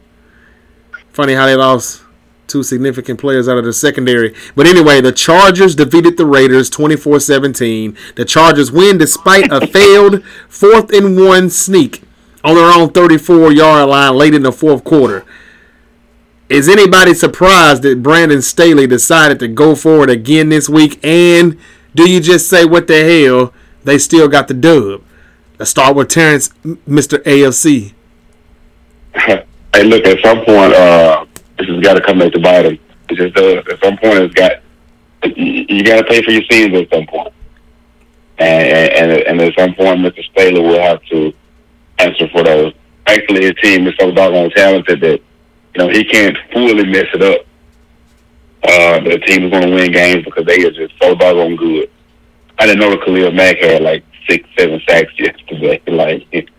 funny 1.12 1.34
how 1.34 1.46
they 1.46 1.56
lost 1.56 2.02
two 2.46 2.62
significant 2.62 3.18
players 3.18 3.48
out 3.48 3.56
of 3.56 3.64
the 3.64 3.72
secondary. 3.72 4.34
But 4.54 4.66
anyway, 4.66 5.00
the 5.00 5.12
Chargers 5.12 5.74
defeated 5.74 6.16
the 6.16 6.26
Raiders 6.26 6.70
24-17. 6.70 7.96
The 8.14 8.24
Chargers 8.24 8.70
win 8.70 8.98
despite 8.98 9.50
a 9.50 9.66
failed 9.72 10.22
fourth 10.48 10.92
and 10.92 11.16
one 11.16 11.48
sneak 11.48 12.02
on 12.44 12.54
their 12.54 12.70
own 12.70 12.90
34-yard 12.90 13.88
line 13.88 14.14
late 14.16 14.34
in 14.34 14.42
the 14.42 14.52
fourth 14.52 14.84
quarter. 14.84 15.24
Is 16.50 16.68
anybody 16.68 17.14
surprised 17.14 17.82
that 17.82 18.02
Brandon 18.02 18.42
Staley 18.42 18.86
decided 18.86 19.38
to 19.38 19.48
go 19.48 19.74
forward 19.74 20.10
again 20.10 20.50
this 20.50 20.68
week? 20.68 21.02
And 21.02 21.58
do 21.94 22.10
you 22.10 22.20
just 22.20 22.50
say, 22.50 22.66
what 22.66 22.86
the 22.86 23.02
hell? 23.02 23.54
They 23.84 23.96
still 23.96 24.28
got 24.28 24.48
the 24.48 24.54
dub. 24.54 25.02
Let's 25.58 25.70
start 25.70 25.96
with 25.96 26.08
Terrence, 26.08 26.50
Mr. 26.62 27.18
AFC. 27.22 27.94
Hey, 29.14 29.84
look, 29.84 30.04
at 30.06 30.24
some 30.24 30.44
point, 30.44 30.72
uh, 30.72 31.24
this 31.58 31.68
has 31.68 31.80
got 31.80 31.94
to 31.94 32.00
come 32.00 32.18
back 32.18 32.32
to 32.32 32.40
bite 32.40 32.66
him. 32.66 32.78
It 33.08 33.16
just 33.16 33.34
does. 33.34 33.64
At 33.70 33.82
some 33.82 33.96
point, 33.98 34.18
it's 34.18 34.34
got 34.34 34.62
you, 35.24 35.66
you 35.68 35.84
got 35.84 36.00
to 36.00 36.04
pay 36.04 36.22
for 36.22 36.30
your 36.30 36.42
sins 36.50 36.74
at 36.74 36.92
some 36.92 37.06
point. 37.06 37.32
And, 38.38 39.12
and 39.12 39.12
and 39.12 39.40
at 39.40 39.58
some 39.58 39.74
point, 39.74 40.00
Mr. 40.00 40.24
Staley 40.24 40.60
will 40.60 40.80
have 40.80 41.02
to 41.04 41.32
answer 41.98 42.28
for 42.28 42.42
those. 42.42 42.72
Actually, 43.06 43.44
his 43.44 43.54
team 43.62 43.86
is 43.86 43.94
so 44.00 44.10
doggone 44.10 44.50
talented 44.50 45.00
that 45.00 45.20
you 45.74 45.78
know 45.78 45.88
he 45.88 46.04
can't 46.04 46.36
fully 46.52 46.86
mess 46.86 47.06
it 47.14 47.22
up. 47.22 47.46
Uh, 48.64 49.00
the 49.00 49.18
team 49.26 49.44
is 49.44 49.50
going 49.50 49.66
to 49.68 49.74
win 49.74 49.92
games 49.92 50.24
because 50.24 50.46
they 50.46 50.64
are 50.64 50.70
just 50.70 50.94
so 51.00 51.14
doggone 51.14 51.56
good. 51.56 51.90
I 52.58 52.66
didn't 52.66 52.80
know 52.80 52.90
that 52.90 53.04
Khalil 53.04 53.32
Mack 53.32 53.58
had 53.58 53.82
like 53.82 54.04
six, 54.28 54.48
seven 54.56 54.80
sacks 54.88 55.12
yesterday. 55.18 55.80
Like, 55.86 56.50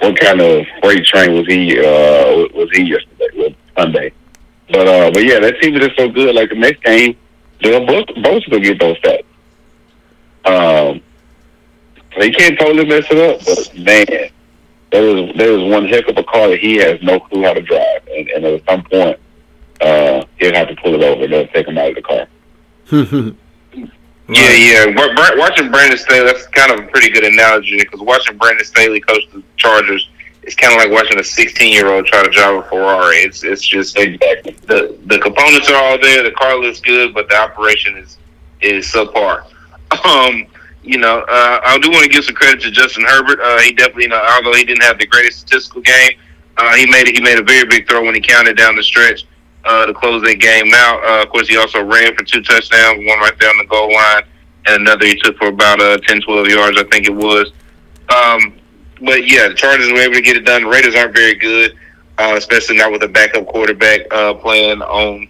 what 0.00 0.18
kind 0.18 0.40
of 0.40 0.66
freight 0.82 1.04
train 1.04 1.34
was 1.34 1.46
he? 1.46 1.78
Uh, 1.78 2.48
was 2.54 2.68
he 2.72 2.82
yesterday? 2.82 3.56
Sunday. 3.76 4.12
But 4.68 4.86
uh, 4.86 5.10
but 5.10 5.24
yeah, 5.24 5.40
that 5.40 5.60
team 5.60 5.74
is 5.76 5.86
just 5.86 5.98
so 5.98 6.08
good. 6.08 6.34
Like 6.34 6.50
the 6.50 6.56
next 6.56 6.82
game, 6.82 7.16
they'll 7.62 7.86
both 7.86 8.06
both 8.22 8.42
will 8.50 8.60
get 8.60 8.78
those 8.80 8.96
stats. 8.98 9.24
Um, 10.44 11.00
they 12.18 12.30
can't 12.30 12.58
totally 12.58 12.86
mess 12.86 13.04
it 13.10 13.18
up, 13.18 13.44
but 13.44 13.78
man, 13.78 14.30
there 14.90 15.02
was 15.02 15.36
there 15.36 15.52
was 15.52 15.70
one 15.70 15.86
heck 15.88 16.08
of 16.08 16.16
a 16.16 16.24
car 16.24 16.48
that 16.48 16.60
he 16.60 16.76
has 16.76 17.02
no 17.02 17.20
clue 17.20 17.42
how 17.42 17.52
to 17.52 17.62
drive, 17.62 18.06
and, 18.08 18.28
and 18.28 18.44
at 18.44 18.64
some 18.68 18.82
point, 18.84 19.18
uh, 19.80 20.24
he'll 20.38 20.54
have 20.54 20.68
to 20.68 20.76
pull 20.76 20.94
it 20.94 21.02
over. 21.02 21.26
They'll 21.26 21.48
take 21.48 21.66
him 21.66 21.78
out 21.78 21.90
of 21.90 21.94
the 21.96 22.02
car. 22.02 22.26
Yeah, 24.30 24.52
yeah. 24.52 25.36
Watching 25.36 25.70
Brandon 25.70 25.98
Staley, 25.98 26.24
that's 26.24 26.46
kind 26.48 26.72
of 26.72 26.80
a 26.84 26.88
pretty 26.88 27.10
good 27.10 27.24
analogy 27.24 27.76
because 27.78 28.00
watching 28.00 28.36
Brandon 28.36 28.64
Staley 28.64 29.00
coach 29.00 29.22
the 29.32 29.42
Chargers 29.56 30.08
is 30.44 30.54
kind 30.54 30.72
of 30.72 30.78
like 30.78 30.90
watching 30.90 31.18
a 31.18 31.24
16 31.24 31.72
year 31.72 31.88
old 31.88 32.06
try 32.06 32.22
to 32.22 32.30
drive 32.30 32.54
a 32.54 32.62
Ferrari. 32.68 33.16
It's 33.16 33.42
it's 33.42 33.66
just 33.66 33.98
Exactly. 33.98 34.52
the 34.66 34.96
the 35.06 35.18
components 35.18 35.68
are 35.68 35.82
all 35.82 35.98
there. 36.00 36.22
The 36.22 36.30
car 36.32 36.56
looks 36.56 36.80
good, 36.80 37.12
but 37.12 37.28
the 37.28 37.36
operation 37.36 37.96
is 37.96 38.18
is 38.60 38.86
subpar. 38.90 39.44
Um, 40.04 40.46
you 40.84 40.98
know, 40.98 41.18
uh, 41.28 41.60
I 41.64 41.76
do 41.78 41.90
want 41.90 42.04
to 42.04 42.08
give 42.08 42.24
some 42.24 42.36
credit 42.36 42.60
to 42.62 42.70
Justin 42.70 43.04
Herbert. 43.04 43.40
Uh, 43.42 43.58
he 43.58 43.72
definitely, 43.72 44.04
you 44.04 44.08
know, 44.10 44.22
although 44.36 44.54
he 44.54 44.64
didn't 44.64 44.84
have 44.84 45.00
the 45.00 45.06
greatest 45.06 45.40
statistical 45.40 45.82
game, 45.82 46.12
uh, 46.56 46.76
he 46.76 46.86
made 46.86 47.08
he 47.08 47.20
made 47.20 47.40
a 47.40 47.42
very 47.42 47.66
big 47.68 47.88
throw 47.88 48.04
when 48.04 48.14
he 48.14 48.20
counted 48.20 48.56
down 48.56 48.76
the 48.76 48.82
stretch 48.84 49.24
uh, 49.64 49.86
to 49.86 49.94
close 49.94 50.22
that 50.22 50.36
game 50.36 50.72
out. 50.74 51.02
Uh, 51.04 51.22
of 51.22 51.30
course, 51.30 51.48
he 51.48 51.56
also 51.56 51.82
ran 51.82 52.14
for 52.14 52.24
two 52.24 52.42
touchdowns, 52.42 53.06
one 53.06 53.18
right 53.20 53.38
there 53.38 53.50
on 53.50 53.58
the 53.58 53.66
goal 53.66 53.92
line, 53.92 54.22
and 54.66 54.82
another 54.82 55.06
he 55.06 55.16
took 55.16 55.36
for 55.36 55.48
about 55.48 55.80
uh, 55.80 55.98
10, 55.98 56.22
12 56.22 56.48
yards, 56.48 56.78
I 56.78 56.84
think 56.84 57.06
it 57.06 57.14
was. 57.14 57.52
Um, 58.14 58.54
but 59.02 59.26
yeah, 59.26 59.48
the 59.48 59.54
Chargers 59.54 59.90
were 59.90 59.98
able 59.98 60.14
to 60.14 60.22
get 60.22 60.36
it 60.36 60.44
done. 60.44 60.62
The 60.62 60.68
Raiders 60.68 60.94
aren't 60.94 61.14
very 61.14 61.34
good, 61.34 61.74
uh, 62.18 62.34
especially 62.36 62.76
not 62.76 62.92
with 62.92 63.02
a 63.02 63.08
backup 63.08 63.46
quarterback 63.46 64.00
uh, 64.10 64.34
playing 64.34 64.82
on 64.82 65.28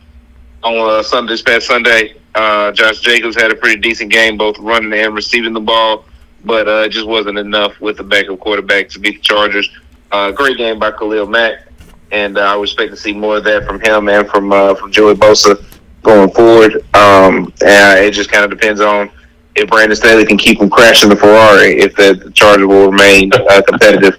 on 0.63 0.99
uh, 0.99 1.03
Sunday, 1.03 1.33
this 1.33 1.43
past 1.43 1.67
Sunday. 1.67 2.15
Uh, 2.35 2.71
Josh 2.73 3.01
Jacobs 3.01 3.35
had 3.35 3.51
a 3.51 3.55
pretty 3.55 3.81
decent 3.81 4.13
game, 4.13 4.37
both 4.37 4.59
running 4.59 4.93
and 4.93 5.15
receiving 5.15 5.53
the 5.53 5.61
ball, 5.61 6.05
but 6.45 6.69
uh, 6.69 6.83
it 6.83 6.91
just 6.91 7.07
wasn't 7.07 7.39
enough 7.39 7.81
with 7.81 7.97
the 7.97 8.05
backup 8.05 8.39
quarterback 8.41 8.89
to 8.91 8.99
beat 8.99 9.17
the 9.17 9.23
Chargers. 9.23 9.69
Uh, 10.13 10.31
great 10.31 10.57
game 10.57 10.79
by 10.79 10.91
Khalil 10.91 11.27
Mack, 11.27 11.70
and 12.13 12.39
uh, 12.39 12.43
I 12.43 12.57
would 12.57 12.65
expect 12.65 12.91
to 12.91 12.97
see 12.97 13.13
more 13.13 13.39
of 13.39 13.45
that 13.45 13.65
from 13.65 13.81
him 13.81 14.09
and 14.09 14.29
from 14.29 14.53
uh, 14.53 14.75
from 14.75 14.91
Joey 14.91 15.15
Bosa 15.15 15.63
going 16.03 16.31
forward. 16.31 16.77
Um, 16.95 17.53
and 17.65 18.05
it 18.05 18.13
just 18.13 18.31
kind 18.31 18.45
of 18.45 18.51
depends 18.51 18.81
on 18.81 19.11
if 19.57 19.69
Brandon 19.69 19.97
Staley 19.97 20.25
can 20.25 20.39
keep 20.39 20.61
him 20.61 20.71
crashing 20.71 21.09
the 21.09 21.17
Ferrari, 21.17 21.81
if 21.81 21.95
the, 21.97 22.15
the 22.15 22.31
Chargers 22.31 22.67
will 22.67 22.91
remain 22.91 23.31
uh, 23.33 23.63
competitive 23.67 24.19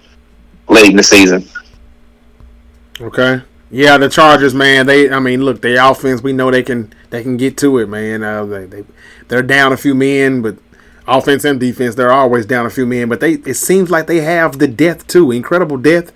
late 0.69 0.91
in 0.91 0.97
the 0.97 1.03
season. 1.03 1.47
Okay. 2.99 3.41
Yeah, 3.69 3.97
the 3.97 4.09
Chargers, 4.09 4.53
man. 4.53 4.85
They, 4.85 5.09
I 5.09 5.19
mean, 5.19 5.43
look, 5.43 5.61
their 5.61 5.81
offense. 5.83 6.21
We 6.21 6.33
know 6.33 6.51
they 6.51 6.63
can, 6.63 6.93
they 7.09 7.23
can 7.23 7.37
get 7.37 7.57
to 7.59 7.77
it, 7.77 7.87
man. 7.87 8.21
Uh, 8.21 8.45
they, 8.45 8.65
they, 8.65 8.83
they're 9.29 9.41
down 9.41 9.71
a 9.71 9.77
few 9.77 9.95
men, 9.95 10.41
but 10.41 10.57
offense 11.07 11.45
and 11.45 11.59
defense, 11.59 11.95
they're 11.95 12.11
always 12.11 12.45
down 12.45 12.65
a 12.65 12.69
few 12.69 12.85
men. 12.85 13.07
But 13.07 13.21
they, 13.21 13.33
it 13.33 13.55
seems 13.55 13.89
like 13.89 14.07
they 14.07 14.21
have 14.21 14.59
the 14.59 14.67
depth 14.67 15.07
too, 15.07 15.31
incredible 15.31 15.77
depth, 15.77 16.11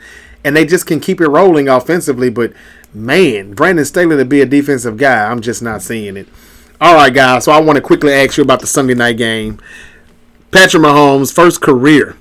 and 0.46 0.56
they 0.56 0.64
just 0.64 0.86
can 0.86 1.00
keep 1.00 1.20
it 1.20 1.28
rolling 1.28 1.68
offensively. 1.68 2.30
But 2.30 2.54
man, 2.94 3.54
Brandon 3.54 3.84
Staley 3.84 4.16
to 4.16 4.24
be 4.24 4.42
a 4.42 4.46
defensive 4.46 4.96
guy, 4.96 5.30
I'm 5.30 5.42
just 5.42 5.62
not 5.62 5.82
seeing 5.82 6.16
it. 6.16 6.28
All 6.80 6.94
right, 6.94 7.14
guys. 7.14 7.46
So 7.46 7.52
I 7.52 7.60
want 7.60 7.78
to 7.78 7.82
quickly 7.82 8.14
ask 8.14 8.38
you 8.38 8.44
about 8.44 8.62
the 8.62 8.68
Sunday 8.68 8.94
night 8.94 9.18
game. 9.18 9.60
Patrick 10.52 10.84
Mahomes' 10.84 11.34
first 11.34 11.62
career 11.62 12.16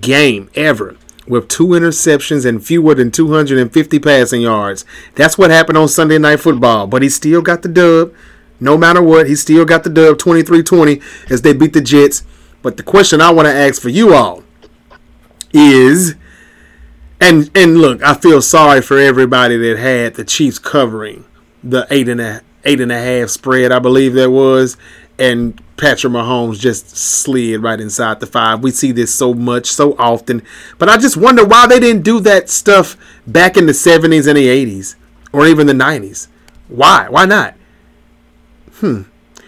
game 0.00 0.48
ever 0.54 0.96
with 1.28 1.48
two 1.48 1.68
interceptions 1.68 2.46
and 2.46 2.64
fewer 2.64 2.94
than 2.94 3.10
250 3.10 3.98
passing 3.98 4.40
yards. 4.40 4.84
That's 5.14 5.36
what 5.36 5.50
happened 5.50 5.76
on 5.76 5.88
Sunday 5.88 6.18
Night 6.18 6.40
Football, 6.40 6.86
but 6.86 7.02
he 7.02 7.08
still 7.10 7.42
got 7.42 7.62
the 7.62 7.68
dub. 7.68 8.14
No 8.58 8.78
matter 8.78 9.02
what, 9.02 9.28
he 9.28 9.36
still 9.36 9.66
got 9.66 9.84
the 9.84 9.90
dub 9.90 10.18
23 10.18 10.62
20 10.62 11.00
as 11.28 11.42
they 11.42 11.52
beat 11.52 11.74
the 11.74 11.82
Jets. 11.82 12.24
But 12.62 12.78
the 12.78 12.82
question 12.82 13.20
I 13.20 13.30
want 13.32 13.46
to 13.46 13.54
ask 13.54 13.82
for 13.82 13.90
you 13.90 14.14
all 14.14 14.44
is 15.52 16.14
and 17.20 17.50
and 17.54 17.78
look, 17.78 18.02
I 18.02 18.14
feel 18.14 18.42
sorry 18.42 18.82
for 18.82 18.98
everybody 18.98 19.56
that 19.56 19.78
had 19.78 20.14
the 20.14 20.24
Chiefs 20.24 20.58
covering 20.58 21.24
the 21.62 21.86
eight 21.90 22.08
and 22.08 22.20
a 22.20 22.42
eight 22.64 22.80
and 22.80 22.92
a 22.92 22.98
half 22.98 23.30
spread, 23.30 23.72
I 23.72 23.78
believe 23.78 24.14
that 24.14 24.30
was, 24.30 24.76
and 25.18 25.60
Patrick 25.76 26.12
Mahomes 26.12 26.58
just 26.58 26.96
slid 26.96 27.62
right 27.62 27.80
inside 27.80 28.20
the 28.20 28.26
five. 28.26 28.62
We 28.62 28.70
see 28.70 28.92
this 28.92 29.14
so 29.14 29.34
much, 29.34 29.66
so 29.66 29.96
often, 29.98 30.42
but 30.78 30.88
I 30.88 30.96
just 30.96 31.16
wonder 31.16 31.44
why 31.44 31.66
they 31.66 31.80
didn't 31.80 32.02
do 32.02 32.20
that 32.20 32.50
stuff 32.50 32.96
back 33.26 33.56
in 33.56 33.66
the 33.66 33.74
seventies 33.74 34.26
and 34.26 34.36
the 34.36 34.48
eighties, 34.48 34.96
or 35.32 35.46
even 35.46 35.66
the 35.66 35.74
nineties. 35.74 36.28
Why? 36.68 37.08
Why 37.08 37.24
not? 37.24 37.54
Hmm. 38.74 39.02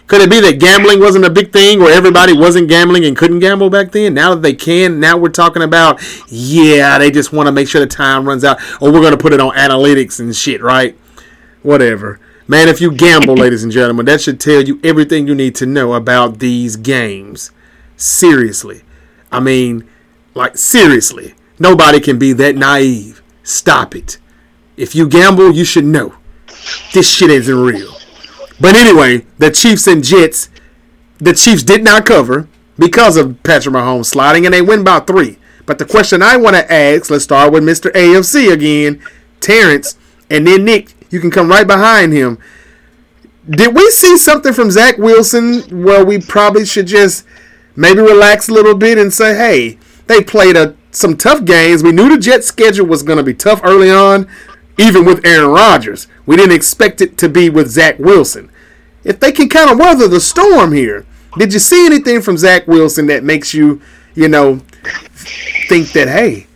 Could 0.09 0.21
it 0.21 0.29
be 0.31 0.39
that 0.39 0.59
gambling 0.59 0.99
wasn't 0.99 1.25
a 1.25 1.29
big 1.29 1.53
thing, 1.53 1.83
or 1.83 1.91
everybody 1.91 2.33
wasn't 2.33 2.67
gambling 2.67 3.05
and 3.05 3.15
couldn't 3.15 3.41
gamble 3.41 3.69
back 3.69 3.91
then? 3.91 4.15
Now 4.15 4.33
that 4.33 4.41
they 4.41 4.55
can, 4.55 4.99
now 4.99 5.15
we're 5.15 5.29
talking 5.29 5.61
about, 5.61 6.01
yeah, 6.27 6.97
they 6.97 7.11
just 7.11 7.31
want 7.31 7.45
to 7.45 7.51
make 7.51 7.67
sure 7.67 7.79
the 7.79 7.85
time 7.85 8.27
runs 8.27 8.43
out, 8.43 8.59
or 8.81 8.91
we're 8.91 9.01
going 9.01 9.11
to 9.11 9.19
put 9.19 9.33
it 9.33 9.39
on 9.39 9.53
analytics 9.53 10.19
and 10.19 10.35
shit, 10.35 10.63
right? 10.63 10.97
Whatever. 11.61 12.19
Man, 12.47 12.67
if 12.67 12.81
you 12.81 12.91
gamble, 12.91 13.35
ladies 13.37 13.63
and 13.63 13.71
gentlemen, 13.71 14.07
that 14.07 14.19
should 14.19 14.39
tell 14.39 14.63
you 14.63 14.79
everything 14.83 15.27
you 15.27 15.35
need 15.35 15.53
to 15.57 15.67
know 15.67 15.93
about 15.93 16.39
these 16.39 16.75
games. 16.75 17.51
Seriously. 17.95 18.81
I 19.31 19.39
mean, 19.39 19.87
like, 20.33 20.57
seriously. 20.57 21.35
Nobody 21.59 21.99
can 21.99 22.17
be 22.17 22.33
that 22.33 22.55
naive. 22.55 23.21
Stop 23.43 23.95
it. 23.95 24.17
If 24.75 24.95
you 24.95 25.07
gamble, 25.07 25.51
you 25.51 25.65
should 25.65 25.85
know. 25.85 26.15
This 26.93 27.07
shit 27.07 27.29
isn't 27.29 27.61
real. 27.61 27.98
But 28.61 28.75
anyway, 28.75 29.25
the 29.37 29.51
Chiefs 29.51 29.87
and 29.87 30.03
Jets, 30.03 30.49
the 31.17 31.33
Chiefs 31.33 31.63
did 31.63 31.83
not 31.83 32.05
cover 32.05 32.47
because 32.77 33.17
of 33.17 33.41
Patrick 33.43 33.75
Mahomes 33.75 34.05
sliding, 34.05 34.45
and 34.45 34.53
they 34.53 34.61
win 34.61 34.83
by 34.83 34.99
three. 34.99 35.37
But 35.65 35.77
the 35.77 35.85
question 35.85 36.21
I 36.21 36.37
want 36.37 36.55
to 36.55 36.71
ask, 36.71 37.09
let's 37.09 37.23
start 37.23 37.53
with 37.53 37.63
Mr. 37.63 37.91
AFC 37.91 38.51
again, 38.51 39.01
Terrence, 39.39 39.97
and 40.29 40.47
then 40.47 40.65
Nick. 40.65 40.93
You 41.11 41.19
can 41.19 41.31
come 41.31 41.49
right 41.49 41.67
behind 41.67 42.13
him. 42.13 42.37
Did 43.49 43.75
we 43.75 43.89
see 43.89 44.17
something 44.17 44.53
from 44.53 44.71
Zach 44.71 44.97
Wilson 44.97 45.83
where 45.83 46.05
we 46.05 46.19
probably 46.19 46.65
should 46.65 46.87
just 46.87 47.25
maybe 47.75 48.01
relax 48.01 48.49
a 48.49 48.53
little 48.53 48.75
bit 48.75 48.97
and 48.97 49.11
say, 49.13 49.35
hey, 49.35 49.79
they 50.07 50.21
played 50.21 50.55
a, 50.55 50.75
some 50.91 51.15
tough 51.15 51.45
games. 51.45 51.81
We 51.81 51.91
knew 51.91 52.09
the 52.09 52.17
Jets' 52.17 52.47
schedule 52.47 52.85
was 52.85 53.03
going 53.03 53.17
to 53.17 53.23
be 53.23 53.33
tough 53.33 53.61
early 53.63 53.89
on, 53.89 54.27
even 54.79 55.03
with 55.03 55.25
Aaron 55.25 55.51
Rodgers. 55.51 56.07
We 56.25 56.37
didn't 56.37 56.55
expect 56.55 57.01
it 57.01 57.17
to 57.19 57.29
be 57.29 57.49
with 57.49 57.67
Zach 57.67 57.99
Wilson. 57.99 58.49
If 59.03 59.19
they 59.19 59.31
can 59.31 59.49
kind 59.49 59.69
of 59.69 59.77
weather 59.77 60.07
the 60.07 60.21
storm 60.21 60.71
here, 60.71 61.05
did 61.37 61.53
you 61.53 61.59
see 61.59 61.85
anything 61.85 62.21
from 62.21 62.37
Zach 62.37 62.65
Wilson 62.65 63.07
that 63.07 63.23
makes 63.23 63.53
you, 63.53 63.81
you 64.15 64.29
know, 64.29 64.61
think 65.67 65.91
that, 65.91 66.07
hey, 66.07 66.47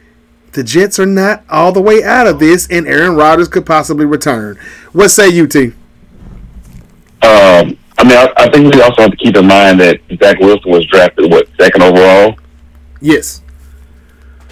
the 0.54 0.64
Jets 0.64 1.00
are 1.00 1.06
not 1.06 1.44
all 1.50 1.72
the 1.72 1.82
way 1.82 2.04
out 2.04 2.26
of 2.26 2.40
this 2.40 2.68
and 2.70 2.88
Aaron 2.88 3.16
Rodgers 3.16 3.50
could 3.50 3.66
possibly 3.66 4.06
return? 4.06 4.58
What 4.94 5.10
say 5.10 5.28
you, 5.28 5.46
T? 5.46 5.74
Um, 7.22 7.78
I 7.98 8.04
mean, 8.04 8.18
I, 8.18 8.34
I 8.38 8.50
think 8.50 8.74
we 8.74 8.82
also 8.82 9.02
have 9.02 9.12
to 9.12 9.18
keep 9.18 9.36
in 9.36 9.48
mind 9.48 9.80
that 9.82 10.00
Zach 10.22 10.40
Wilson 10.40 10.72
was 10.72 10.86
drafted 10.88 11.30
what 11.30 11.48
second 11.60 11.84
overall. 11.84 12.38
Yes. 13.02 13.42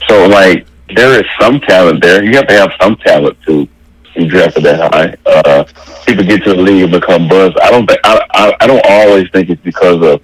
So, 0.07 0.27
like, 0.27 0.67
there 0.95 1.19
is 1.19 1.25
some 1.39 1.59
talent 1.61 2.01
there. 2.01 2.23
You 2.23 2.35
have 2.35 2.47
to 2.47 2.53
have 2.53 2.71
some 2.79 2.95
talent 2.97 3.37
to 3.47 3.67
be 4.15 4.27
drafted 4.27 4.63
that 4.63 4.93
high. 4.93 5.15
Uh, 5.25 5.63
people 6.05 6.23
get 6.23 6.43
to 6.43 6.53
the 6.53 6.61
league 6.61 6.83
and 6.83 6.91
become 6.91 7.27
buzz. 7.27 7.53
I 7.61 7.71
don't 7.71 7.87
think. 7.87 7.99
I, 8.03 8.21
I, 8.31 8.55
I 8.61 8.67
don't 8.67 8.85
always 8.87 9.29
think 9.31 9.49
it's 9.49 9.61
because 9.61 10.03
of 10.03 10.21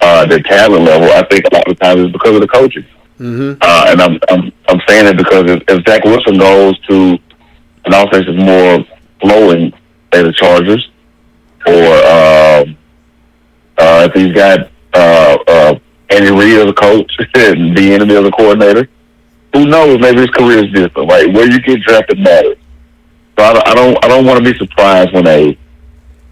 uh, 0.00 0.26
their 0.26 0.40
talent 0.40 0.84
level. 0.84 1.10
I 1.12 1.24
think 1.28 1.44
a 1.50 1.54
lot 1.54 1.68
of 1.68 1.78
times 1.78 2.02
it's 2.02 2.12
because 2.12 2.34
of 2.34 2.40
the 2.40 2.48
coaching. 2.48 2.84
Mm-hmm. 3.18 3.58
Uh, 3.60 3.84
and 3.88 4.02
I'm, 4.02 4.18
I'm 4.28 4.52
I'm 4.68 4.80
saying 4.86 5.06
it 5.06 5.16
because 5.16 5.50
if, 5.50 5.62
if 5.68 5.86
Zach 5.86 6.04
Wilson 6.04 6.38
goes 6.38 6.78
to 6.80 7.18
an 7.86 7.94
offense 7.94 8.26
that's 8.26 8.38
more 8.38 8.84
flowing, 9.20 9.72
say 10.12 10.22
the 10.22 10.32
Chargers, 10.32 10.90
or 11.66 11.72
um, 11.72 12.76
uh, 13.78 14.08
if 14.08 14.12
he's 14.12 14.34
got 14.34 14.70
uh, 14.92 15.38
uh, 15.48 15.78
Andy 16.10 16.30
Reid 16.30 16.58
as 16.58 16.70
a 16.70 16.74
coach 16.74 17.10
and 17.34 17.74
Bieniemy 17.76 18.20
as 18.20 18.26
a 18.26 18.30
coordinator, 18.32 18.88
who 19.56 19.66
knows? 19.66 19.98
Maybe 19.98 20.20
his 20.20 20.30
career 20.30 20.64
is 20.64 20.72
different. 20.72 21.08
Like 21.08 21.26
where 21.32 21.50
you 21.50 21.60
get 21.60 21.80
drafted 21.80 22.18
matters. 22.18 22.58
So 23.38 23.44
I 23.44 23.52
don't 23.52 23.68
I 23.68 23.74
don't, 23.74 24.04
I 24.04 24.08
don't 24.08 24.26
want 24.26 24.44
to 24.44 24.52
be 24.52 24.58
surprised 24.58 25.12
when 25.12 25.26
a 25.26 25.58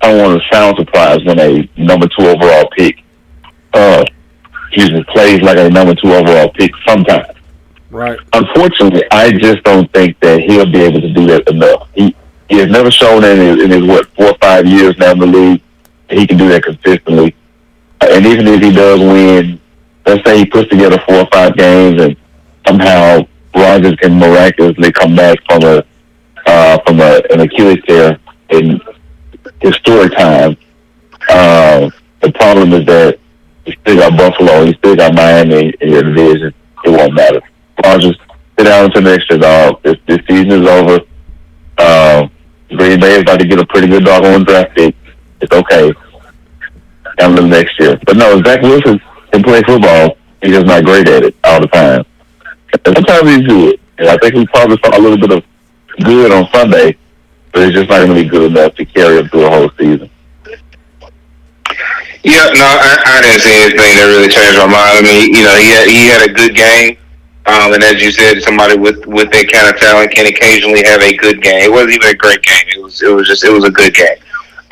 I 0.02 0.12
don't 0.12 0.22
want 0.22 0.40
to 0.40 0.54
sound 0.54 0.76
surprised 0.76 1.24
when 1.26 1.38
a 1.38 1.68
number 1.76 2.06
two 2.08 2.26
overall 2.26 2.68
pick 2.76 3.02
uh 3.72 4.04
excuse 4.66 4.92
me 4.92 5.04
plays 5.04 5.40
like 5.40 5.56
a 5.56 5.70
number 5.70 5.94
two 5.94 6.12
overall 6.12 6.50
pick 6.50 6.72
sometimes. 6.86 7.36
Right. 7.90 8.18
Unfortunately, 8.32 9.04
I 9.10 9.30
just 9.32 9.62
don't 9.62 9.90
think 9.92 10.18
that 10.20 10.40
he'll 10.40 10.70
be 10.70 10.80
able 10.80 11.00
to 11.00 11.12
do 11.12 11.26
that 11.28 11.48
enough. 11.48 11.88
He 11.94 12.14
he 12.48 12.58
has 12.58 12.68
never 12.68 12.90
shown 12.90 13.24
in 13.24 13.38
his, 13.38 13.64
in 13.64 13.70
his 13.70 13.84
what 13.84 14.06
four 14.14 14.26
or 14.26 14.38
five 14.40 14.66
years 14.66 14.96
now 14.98 15.12
in 15.12 15.18
the 15.18 15.26
league 15.26 15.62
that 16.08 16.18
he 16.18 16.26
can 16.26 16.36
do 16.36 16.48
that 16.48 16.62
consistently. 16.62 17.34
And 18.00 18.26
even 18.26 18.46
if 18.48 18.60
he 18.60 18.72
does 18.72 19.00
win, 19.00 19.60
let's 20.04 20.22
say 20.28 20.38
he 20.38 20.44
puts 20.44 20.68
together 20.68 20.98
four 21.06 21.20
or 21.20 21.28
five 21.32 21.56
games 21.56 22.02
and 22.02 22.16
somehow 22.66 23.20
Rodgers 23.54 23.94
can 23.96 24.18
miraculously 24.18 24.92
come 24.92 25.14
back 25.14 25.38
from 25.48 25.62
a 25.62 25.84
uh, 26.46 26.78
from 26.86 27.00
a, 27.00 27.22
an 27.30 27.40
Achilles 27.40 27.82
tear 27.86 28.18
in 28.50 28.80
historic 29.60 30.12
time. 30.12 30.56
Uh, 31.28 31.90
the 32.20 32.32
problem 32.32 32.72
is 32.72 32.84
that 32.86 33.18
you 33.64 33.72
still 33.80 33.96
got 33.96 34.16
Buffalo, 34.16 34.62
you 34.62 34.74
still 34.74 34.96
got 34.96 35.14
Miami 35.14 35.72
in 35.80 35.90
your 35.90 36.02
division. 36.02 36.52
It 36.84 36.90
won't 36.90 37.14
matter. 37.14 37.40
Rodgers, 37.82 38.18
sit 38.58 38.64
down 38.64 38.86
until 38.86 39.02
next 39.02 39.30
year, 39.30 39.38
dog. 39.38 39.82
This, 39.82 39.96
this 40.06 40.18
season 40.28 40.52
is 40.62 40.68
over. 40.68 41.00
Um, 41.78 42.30
Green 42.68 43.00
Bay 43.00 43.14
is 43.14 43.22
about 43.22 43.40
to 43.40 43.46
get 43.46 43.58
a 43.58 43.66
pretty 43.66 43.88
good 43.88 44.04
dog 44.04 44.24
on 44.24 44.44
draft 44.44 44.74
pick. 44.76 44.94
It's 45.40 45.52
okay. 45.52 45.92
Down 47.16 47.36
to 47.36 47.46
next 47.46 47.78
year. 47.80 47.98
But 48.04 48.16
no, 48.16 48.42
Zach 48.42 48.60
Wilson 48.62 49.00
can 49.32 49.42
play 49.42 49.62
football. 49.62 50.16
He's 50.42 50.52
just 50.52 50.66
not 50.66 50.84
great 50.84 51.08
at 51.08 51.22
it 51.22 51.36
all 51.44 51.60
the 51.60 51.68
time. 51.68 52.04
And 52.84 52.96
sometimes 52.96 53.30
he's 53.30 53.46
good. 53.46 53.80
And 53.98 54.08
I 54.08 54.16
think 54.18 54.34
we 54.34 54.46
probably 54.46 54.78
saw 54.84 54.98
a 54.98 55.00
little 55.00 55.18
bit 55.18 55.30
of 55.30 55.44
good 56.02 56.32
on 56.32 56.48
Sunday, 56.52 56.96
but 57.52 57.62
it's 57.62 57.74
just 57.74 57.88
not 57.88 57.98
going 58.04 58.14
to 58.16 58.22
be 58.22 58.28
good 58.28 58.50
enough 58.50 58.74
to 58.74 58.84
carry 58.84 59.18
him 59.18 59.28
through 59.28 59.46
a 59.46 59.50
whole 59.50 59.70
season. 59.78 60.10
Yeah, 62.24 62.48
no, 62.56 62.64
I, 62.64 62.96
I 63.04 63.20
didn't 63.20 63.44
see 63.44 63.52
anything 63.52 64.00
that 64.00 64.08
really 64.08 64.32
changed 64.32 64.56
my 64.56 64.64
mind. 64.64 64.96
I 64.96 65.02
mean, 65.04 65.34
you 65.36 65.44
know, 65.44 65.56
he 65.60 65.68
had, 65.76 65.86
he 65.86 66.08
had 66.08 66.22
a 66.24 66.32
good 66.32 66.56
game, 66.56 66.96
um, 67.44 67.76
and 67.76 67.84
as 67.84 68.00
you 68.00 68.10
said, 68.10 68.40
somebody 68.40 68.80
with 68.80 69.04
with 69.04 69.28
that 69.30 69.52
kind 69.52 69.68
of 69.68 69.76
talent 69.76 70.10
can 70.10 70.24
occasionally 70.24 70.82
have 70.88 71.04
a 71.04 71.12
good 71.20 71.42
game. 71.42 71.60
It 71.60 71.70
wasn't 71.70 72.00
even 72.00 72.08
a 72.08 72.16
great 72.16 72.40
game. 72.40 72.64
It 72.72 72.80
was 72.80 73.02
it 73.02 73.12
was 73.12 73.28
just 73.28 73.44
it 73.44 73.52
was 73.52 73.64
a 73.64 73.70
good 73.70 73.92
game. 73.92 74.16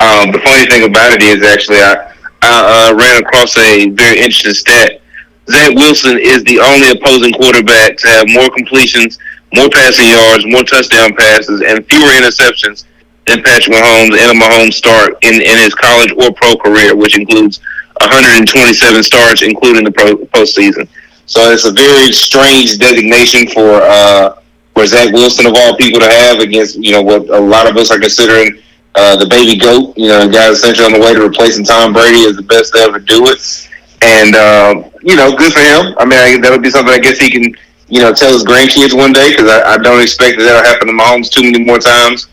Um, 0.01 0.33
the 0.33 0.41
funny 0.41 0.65
thing 0.65 0.89
about 0.89 1.13
it 1.13 1.21
is 1.21 1.45
actually 1.45 1.77
I 1.77 2.09
I 2.41 2.89
uh, 2.89 2.97
ran 2.97 3.21
across 3.21 3.55
a 3.55 3.89
very 3.93 4.17
interesting 4.17 4.57
stat. 4.57 5.02
Zach 5.49 5.75
Wilson 5.75 6.17
is 6.19 6.43
the 6.45 6.59
only 6.59 6.91
opposing 6.91 7.33
quarterback 7.33 7.97
to 7.97 8.07
have 8.07 8.27
more 8.29 8.49
completions, 8.49 9.19
more 9.53 9.69
passing 9.69 10.09
yards, 10.09 10.45
more 10.47 10.63
touchdown 10.63 11.15
passes, 11.15 11.61
and 11.61 11.85
fewer 11.87 12.11
interceptions 12.15 12.85
than 13.27 13.43
Patrick 13.43 13.75
Mahomes 13.75 14.17
and 14.17 14.37
a 14.37 14.39
Mahomes 14.39 14.73
start 14.73 15.17
in, 15.21 15.35
in 15.35 15.57
his 15.59 15.75
college 15.75 16.11
or 16.13 16.33
pro 16.33 16.55
career, 16.55 16.95
which 16.95 17.17
includes 17.17 17.59
127 18.01 19.03
starts, 19.03 19.41
including 19.41 19.83
the 19.83 19.91
pro, 19.91 20.15
postseason. 20.31 20.87
So 21.25 21.51
it's 21.51 21.65
a 21.65 21.71
very 21.71 22.11
strange 22.11 22.77
designation 22.77 23.47
for 23.47 23.81
uh, 23.81 24.39
for 24.73 24.85
Zach 24.85 25.13
Wilson 25.13 25.45
of 25.45 25.53
all 25.55 25.77
people 25.77 25.99
to 25.99 26.09
have 26.09 26.39
against 26.39 26.75
you 26.75 26.91
know 26.91 27.01
what 27.01 27.29
a 27.29 27.39
lot 27.39 27.69
of 27.69 27.77
us 27.77 27.91
are 27.91 27.99
considering 27.99 28.61
uh, 28.95 29.15
the 29.15 29.25
baby 29.25 29.57
goat. 29.57 29.93
You 29.97 30.09
know, 30.09 30.27
the 30.27 30.33
guy 30.33 30.49
essentially 30.49 30.85
on 30.85 30.93
the 30.93 30.99
way 30.99 31.13
to 31.13 31.21
replacing 31.21 31.63
Tom 31.63 31.93
Brady 31.93 32.25
as 32.27 32.35
the 32.35 32.43
best 32.43 32.73
to 32.73 32.79
ever 32.79 32.99
do 32.99 33.27
it. 33.27 33.69
And 34.01 34.35
uh, 34.35 34.89
you 35.03 35.15
know, 35.15 35.35
good 35.35 35.53
for 35.53 35.59
him. 35.59 35.95
I 35.97 36.05
mean, 36.05 36.19
I, 36.19 36.39
that'll 36.41 36.59
be 36.59 36.69
something 36.69 36.93
I 36.93 36.99
guess 36.99 37.19
he 37.19 37.29
can 37.29 37.55
you 37.87 37.99
know 37.99 38.13
tell 38.13 38.31
his 38.31 38.43
grandkids 38.43 38.95
one 38.95 39.13
day 39.13 39.31
because 39.31 39.49
I, 39.49 39.73
I 39.73 39.77
don't 39.77 40.01
expect 40.01 40.37
that 40.39 40.45
that'll 40.45 40.63
happen 40.63 40.87
to 40.87 40.93
Mahomes 40.93 41.29
too 41.29 41.43
many 41.43 41.63
more 41.63 41.79
times 41.79 42.27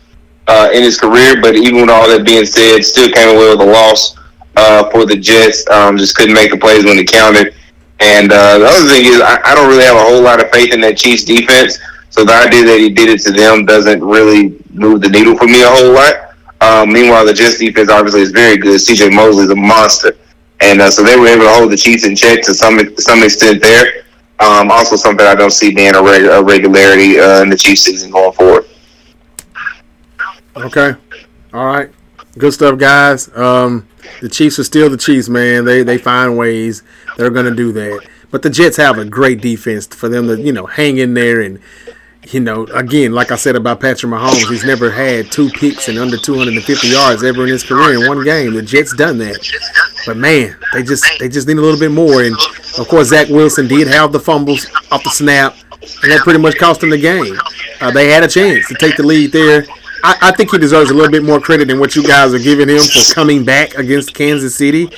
uh, 0.47 0.69
in 0.73 0.83
his 0.83 0.99
career. 0.99 1.41
But 1.41 1.55
even 1.55 1.81
with 1.81 1.89
all 1.89 2.07
that 2.07 2.25
being 2.25 2.45
said, 2.45 2.83
still 2.83 3.11
came 3.11 3.35
away 3.35 3.49
with 3.49 3.61
a 3.61 3.71
loss 3.71 4.17
uh, 4.55 4.89
for 4.89 5.05
the 5.05 5.15
Jets. 5.15 5.67
Um, 5.69 5.97
just 5.97 6.15
couldn't 6.15 6.35
make 6.35 6.51
the 6.51 6.57
plays 6.57 6.85
when 6.85 6.97
it 6.97 7.07
counted. 7.07 7.53
And 7.99 8.31
uh, 8.31 8.57
the 8.57 8.65
other 8.65 8.89
thing 8.89 9.05
is, 9.05 9.21
I, 9.21 9.39
I 9.45 9.53
don't 9.53 9.69
really 9.69 9.83
have 9.83 9.95
a 9.95 10.03
whole 10.03 10.21
lot 10.21 10.43
of 10.43 10.49
faith 10.51 10.73
in 10.73 10.81
that 10.81 10.97
Chiefs 10.97 11.23
defense. 11.23 11.77
So 12.09 12.25
the 12.25 12.33
idea 12.33 12.65
that 12.65 12.79
he 12.79 12.89
did 12.89 13.09
it 13.09 13.21
to 13.21 13.31
them 13.31 13.65
doesn't 13.65 14.03
really 14.03 14.57
move 14.73 15.01
the 15.01 15.09
needle 15.09 15.37
for 15.37 15.45
me 15.45 15.61
a 15.63 15.69
whole 15.69 15.93
lot. 15.93 16.35
Um, 16.61 16.91
meanwhile, 16.91 17.25
the 17.25 17.33
Jets 17.33 17.57
defense 17.57 17.89
obviously 17.89 18.21
is 18.21 18.31
very 18.31 18.57
good. 18.57 18.79
C.J. 18.79 19.09
Mosley 19.09 19.45
is 19.45 19.49
a 19.49 19.55
monster, 19.55 20.15
and 20.61 20.81
uh, 20.81 20.91
so 20.91 21.03
they 21.03 21.17
were 21.17 21.27
able 21.27 21.43
to 21.43 21.49
hold 21.49 21.71
the 21.71 21.77
Chiefs 21.77 22.05
in 22.05 22.15
check 22.15 22.41
to 22.43 22.53
some 22.53 22.79
some 22.97 23.23
extent 23.23 23.61
there. 23.61 24.03
Um, 24.39 24.71
also, 24.71 24.95
something 24.95 25.25
I 25.25 25.35
don't 25.35 25.51
see 25.51 25.73
being 25.73 25.93
a, 25.95 26.01
reg- 26.01 26.25
a 26.25 26.43
regularity 26.43 27.19
uh, 27.19 27.43
in 27.43 27.49
the 27.49 27.57
Chiefs 27.57 27.81
season 27.81 28.09
going 28.09 28.33
forward. 28.33 28.65
Okay. 30.55 30.93
All 31.53 31.65
right. 31.67 31.91
Good 32.37 32.53
stuff, 32.53 32.79
guys. 32.79 33.35
Um, 33.37 33.87
the 34.21 34.29
Chiefs 34.29 34.57
are 34.57 34.63
still 34.63 34.89
the 34.89 34.97
Chiefs, 34.97 35.29
man. 35.29 35.65
They 35.65 35.83
they 35.83 35.97
find 35.97 36.37
ways. 36.37 36.81
They're 37.17 37.29
gonna 37.29 37.55
do 37.55 37.71
that. 37.73 38.07
But 38.31 38.41
the 38.41 38.49
Jets 38.49 38.77
have 38.77 38.97
a 38.97 39.05
great 39.05 39.41
defense 39.41 39.87
for 39.87 40.07
them 40.07 40.27
to, 40.27 40.39
you 40.39 40.53
know, 40.53 40.65
hang 40.65 40.97
in 40.97 41.13
there 41.13 41.41
and 41.41 41.59
you 42.29 42.39
know, 42.39 42.65
again, 42.67 43.13
like 43.13 43.31
I 43.31 43.35
said 43.35 43.55
about 43.55 43.79
Patrick 43.79 44.11
Mahomes, 44.11 44.47
he's 44.49 44.63
never 44.63 44.91
had 44.91 45.31
two 45.31 45.49
picks 45.49 45.87
and 45.89 45.97
under 45.97 46.17
250 46.17 46.87
yards 46.87 47.23
ever 47.23 47.43
in 47.43 47.49
his 47.49 47.63
career 47.63 47.99
in 47.99 48.07
one 48.07 48.23
game. 48.23 48.53
The 48.53 48.61
Jets 48.61 48.95
done 48.95 49.17
that, 49.17 49.39
but 50.05 50.17
man, 50.17 50.55
they 50.73 50.83
just 50.83 51.03
they 51.19 51.29
just 51.29 51.47
need 51.47 51.57
a 51.57 51.61
little 51.61 51.79
bit 51.79 51.91
more. 51.91 52.21
And 52.21 52.35
of 52.77 52.87
course, 52.87 53.07
Zach 53.07 53.27
Wilson 53.29 53.67
did 53.67 53.87
have 53.87 54.11
the 54.11 54.19
fumbles 54.19 54.67
off 54.91 55.03
the 55.03 55.09
snap, 55.09 55.55
and 56.03 56.11
that 56.11 56.21
pretty 56.21 56.39
much 56.39 56.57
cost 56.57 56.83
him 56.83 56.91
the 56.91 56.97
game. 56.97 57.35
Uh, 57.79 57.89
they 57.89 58.09
had 58.09 58.23
a 58.23 58.27
chance 58.27 58.67
to 58.67 58.75
take 58.75 58.97
the 58.97 59.03
lead 59.03 59.31
there. 59.31 59.65
I, 60.03 60.17
I 60.21 60.31
think 60.31 60.51
he 60.51 60.59
deserves 60.59 60.91
a 60.91 60.93
little 60.93 61.11
bit 61.11 61.23
more 61.23 61.39
credit 61.39 61.67
than 61.69 61.79
what 61.79 61.95
you 61.95 62.03
guys 62.03 62.33
are 62.33 62.39
giving 62.39 62.69
him 62.69 62.81
for 62.81 63.13
coming 63.13 63.43
back 63.43 63.75
against 63.75 64.13
Kansas 64.13 64.55
City. 64.55 64.91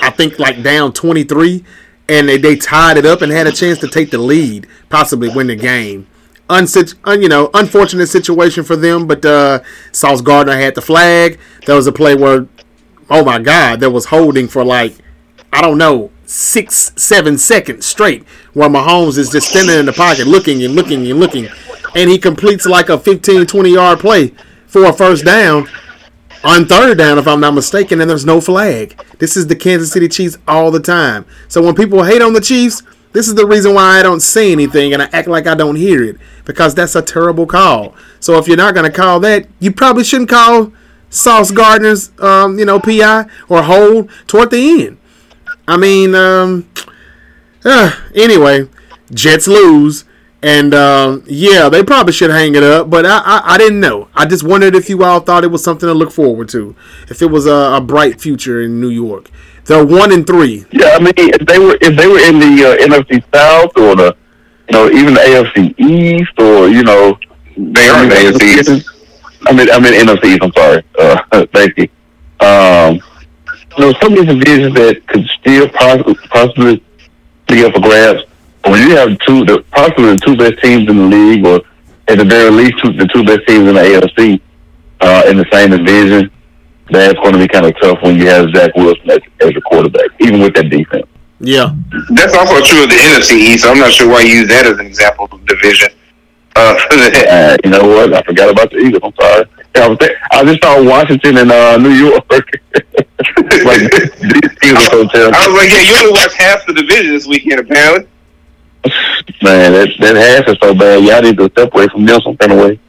I 0.00 0.10
think 0.10 0.38
like 0.38 0.62
down 0.62 0.94
23, 0.94 1.62
and 2.08 2.28
they, 2.28 2.38
they 2.38 2.56
tied 2.56 2.96
it 2.96 3.04
up 3.04 3.20
and 3.20 3.30
had 3.30 3.46
a 3.46 3.52
chance 3.52 3.78
to 3.80 3.88
take 3.88 4.10
the 4.10 4.18
lead, 4.18 4.66
possibly 4.88 5.28
win 5.28 5.46
the 5.48 5.56
game. 5.56 6.06
Unsit- 6.50 6.94
un, 7.04 7.22
you 7.22 7.28
know, 7.28 7.50
unfortunate 7.54 8.06
situation 8.06 8.64
for 8.64 8.76
them, 8.76 9.06
but 9.06 9.24
uh, 9.24 9.60
Sauce 9.92 10.20
Gardner 10.20 10.56
had 10.56 10.74
the 10.74 10.82
flag. 10.82 11.38
There 11.66 11.76
was 11.76 11.86
a 11.86 11.92
play 11.92 12.14
where, 12.14 12.46
oh 13.08 13.24
my 13.24 13.38
God, 13.38 13.80
there 13.80 13.90
was 13.90 14.06
holding 14.06 14.48
for 14.48 14.62
like, 14.64 14.94
I 15.52 15.62
don't 15.62 15.78
know, 15.78 16.10
six, 16.26 16.92
seven 16.96 17.38
seconds 17.38 17.86
straight, 17.86 18.24
where 18.52 18.68
Mahomes 18.68 19.16
is 19.16 19.30
just 19.30 19.48
standing 19.48 19.78
in 19.78 19.86
the 19.86 19.92
pocket 19.92 20.26
looking 20.26 20.62
and 20.62 20.74
looking 20.74 21.10
and 21.10 21.18
looking, 21.18 21.48
and 21.94 22.10
he 22.10 22.18
completes 22.18 22.66
like 22.66 22.88
a 22.88 22.98
15, 22.98 23.46
20 23.46 23.70
yard 23.70 24.00
play 24.00 24.34
for 24.66 24.84
a 24.84 24.92
first 24.92 25.24
down 25.24 25.68
on 26.44 26.66
third 26.66 26.98
down, 26.98 27.18
if 27.18 27.26
I'm 27.26 27.40
not 27.40 27.54
mistaken, 27.54 28.00
and 28.00 28.10
there's 28.10 28.26
no 28.26 28.40
flag. 28.40 29.02
This 29.18 29.36
is 29.36 29.46
the 29.46 29.56
Kansas 29.56 29.90
City 29.90 30.08
Chiefs 30.08 30.36
all 30.46 30.70
the 30.70 30.80
time. 30.80 31.24
So 31.48 31.62
when 31.62 31.74
people 31.74 32.04
hate 32.04 32.20
on 32.20 32.34
the 32.34 32.40
Chiefs, 32.40 32.82
this 33.14 33.28
is 33.28 33.36
the 33.36 33.46
reason 33.46 33.74
why 33.74 34.00
I 34.00 34.02
don't 34.02 34.20
say 34.20 34.50
anything 34.50 34.92
and 34.92 35.00
I 35.00 35.08
act 35.12 35.28
like 35.28 35.46
I 35.46 35.54
don't 35.54 35.76
hear 35.76 36.02
it 36.02 36.16
because 36.44 36.74
that's 36.74 36.96
a 36.96 37.00
terrible 37.00 37.46
call. 37.46 37.94
So 38.18 38.38
if 38.38 38.48
you're 38.48 38.56
not 38.56 38.74
going 38.74 38.90
to 38.90 38.94
call 38.94 39.20
that, 39.20 39.46
you 39.60 39.70
probably 39.72 40.02
shouldn't 40.02 40.30
call 40.30 40.72
Sauce 41.10 41.52
Gardner's, 41.52 42.10
um, 42.18 42.58
you 42.58 42.64
know, 42.64 42.80
PI 42.80 43.26
or 43.48 43.62
hold 43.62 44.10
toward 44.26 44.50
the 44.50 44.84
end. 44.84 44.98
I 45.68 45.76
mean, 45.76 46.16
um, 46.16 46.68
uh, 47.64 47.92
anyway, 48.16 48.68
Jets 49.12 49.46
lose. 49.46 50.04
And 50.42 50.74
um, 50.74 51.24
yeah, 51.26 51.70
they 51.70 51.82
probably 51.82 52.12
should 52.12 52.28
hang 52.28 52.54
it 52.54 52.62
up, 52.62 52.90
but 52.90 53.06
I, 53.06 53.22
I, 53.24 53.54
I 53.54 53.58
didn't 53.58 53.80
know. 53.80 54.08
I 54.14 54.26
just 54.26 54.44
wondered 54.44 54.74
if 54.74 54.90
you 54.90 55.02
all 55.02 55.20
thought 55.20 55.42
it 55.42 55.50
was 55.50 55.64
something 55.64 55.86
to 55.86 55.94
look 55.94 56.12
forward 56.12 56.50
to, 56.50 56.76
if 57.08 57.22
it 57.22 57.30
was 57.30 57.46
a, 57.46 57.76
a 57.76 57.80
bright 57.80 58.20
future 58.20 58.60
in 58.60 58.78
New 58.78 58.90
York. 58.90 59.30
They're 59.64 59.84
one 59.84 60.12
and 60.12 60.26
three. 60.26 60.64
Yeah, 60.70 60.90
I 60.94 60.98
mean, 60.98 61.14
if 61.16 61.46
they 61.46 61.58
were 61.58 61.78
if 61.80 61.96
they 61.96 62.06
were 62.06 62.18
in 62.20 62.38
the 62.38 62.64
uh, 62.64 62.86
NFC 62.86 63.22
South 63.34 63.76
or 63.76 63.96
the, 63.96 64.16
you 64.68 64.72
know, 64.72 64.90
even 64.90 65.14
the 65.14 65.20
AFC 65.20 65.74
East 65.78 66.38
or 66.38 66.68
you 66.68 66.82
know, 66.82 67.18
They 67.56 67.88
are 67.88 68.02
in 68.02 68.08
the 68.10 68.14
AFC 68.14 68.42
East. 68.60 68.90
I 69.46 69.52
mean, 69.52 69.70
I 69.70 69.78
mean 69.78 69.94
NFC 69.94 70.24
East. 70.24 70.42
I'm 70.42 70.52
sorry. 70.52 70.84
Uh, 70.98 71.46
thank 71.54 71.78
you. 71.78 71.88
Um, 72.40 73.00
you 73.76 73.84
know, 73.84 73.92
some 74.02 74.12
of 74.12 74.18
these 74.18 74.26
divisions 74.26 74.74
that 74.74 75.06
could 75.06 75.26
still 75.40 75.68
possibly 75.70 76.14
possibly 76.28 76.84
be 77.48 77.64
up 77.64 77.72
for 77.74 77.80
grabs. 77.80 78.22
When 78.64 78.88
you 78.88 78.96
have 78.96 79.18
two, 79.20 79.44
the 79.44 79.64
possibly 79.70 80.16
the 80.16 80.18
two 80.18 80.36
best 80.36 80.62
teams 80.62 80.88
in 80.88 80.96
the 80.96 81.16
league, 81.16 81.46
or 81.46 81.60
at 82.08 82.18
the 82.18 82.24
very 82.24 82.50
least, 82.50 82.74
two, 82.82 82.92
the 82.92 83.06
two 83.06 83.24
best 83.24 83.46
teams 83.46 83.68
in 83.68 83.74
the 83.74 83.80
AFC 83.80 84.40
uh, 85.00 85.22
in 85.26 85.36
the 85.36 85.46
same 85.52 85.70
division, 85.70 86.30
that's 86.90 87.14
going 87.14 87.32
to 87.32 87.38
be 87.38 87.48
kind 87.48 87.66
of 87.66 87.74
tough 87.80 87.98
when 88.02 88.16
you 88.16 88.26
have 88.26 88.50
Zach 88.54 88.74
Wilson 88.76 89.10
as, 89.10 89.20
as 89.40 89.50
a 89.50 89.60
quarterback, 89.62 90.06
even 90.20 90.40
with 90.40 90.54
that 90.54 90.68
defense. 90.68 91.06
Yeah. 91.40 91.74
That's 92.10 92.34
also 92.34 92.60
true 92.64 92.84
of 92.84 92.90
the 92.90 92.96
NFC 92.96 93.32
East. 93.32 93.66
I'm 93.66 93.78
not 93.78 93.92
sure 93.92 94.08
why 94.08 94.22
you 94.22 94.40
use 94.40 94.48
that 94.48 94.66
as 94.66 94.78
an 94.78 94.86
example 94.86 95.28
of 95.30 95.44
division. 95.46 95.88
Uh, 96.56 96.78
Uh, 97.26 97.56
you 97.64 97.70
know 97.70 97.86
what? 97.86 98.12
I 98.14 98.22
forgot 98.22 98.50
about 98.50 98.70
the 98.70 98.78
Eagles. 98.78 99.02
I'm 99.02 99.12
sorry. 99.20 99.44
Yeah, 99.74 99.84
I, 99.84 99.88
was 99.88 99.98
think- 99.98 100.16
I 100.30 100.44
just 100.44 100.62
saw 100.62 100.82
Washington 100.82 101.38
and 101.38 101.50
uh, 101.50 101.76
New 101.78 101.90
York. 101.90 102.24
like 103.64 103.80
these 103.90 104.58
teams 104.60 104.78
are 104.78 104.90
so 104.90 105.08
terrible. 105.08 105.34
I 105.36 105.48
was 105.48 105.56
like, 105.56 105.70
yeah, 105.70 105.80
you 105.82 105.96
only 105.96 106.12
watched 106.12 106.34
half 106.34 106.64
the 106.66 106.74
division 106.74 107.12
this 107.12 107.26
weekend, 107.26 107.60
apparently. 107.60 108.08
Man, 109.42 109.72
that 109.72 109.88
that 109.98 110.16
half 110.16 110.48
is 110.48 110.58
so 110.60 110.74
bad. 110.74 111.02
Y'all 111.02 111.22
need 111.22 111.36
to 111.38 111.50
separate 111.58 111.90
from 111.90 112.04
them 112.04 112.20
some 112.20 112.36
kind 112.36 112.52
of 112.52 112.58
way. 112.58 112.80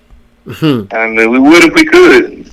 Mm-hmm. 0.46 0.96
I 0.96 1.08
mean, 1.08 1.32
we 1.32 1.40
would 1.40 1.64
if 1.64 1.74
we 1.74 1.86
could. 1.86 2.52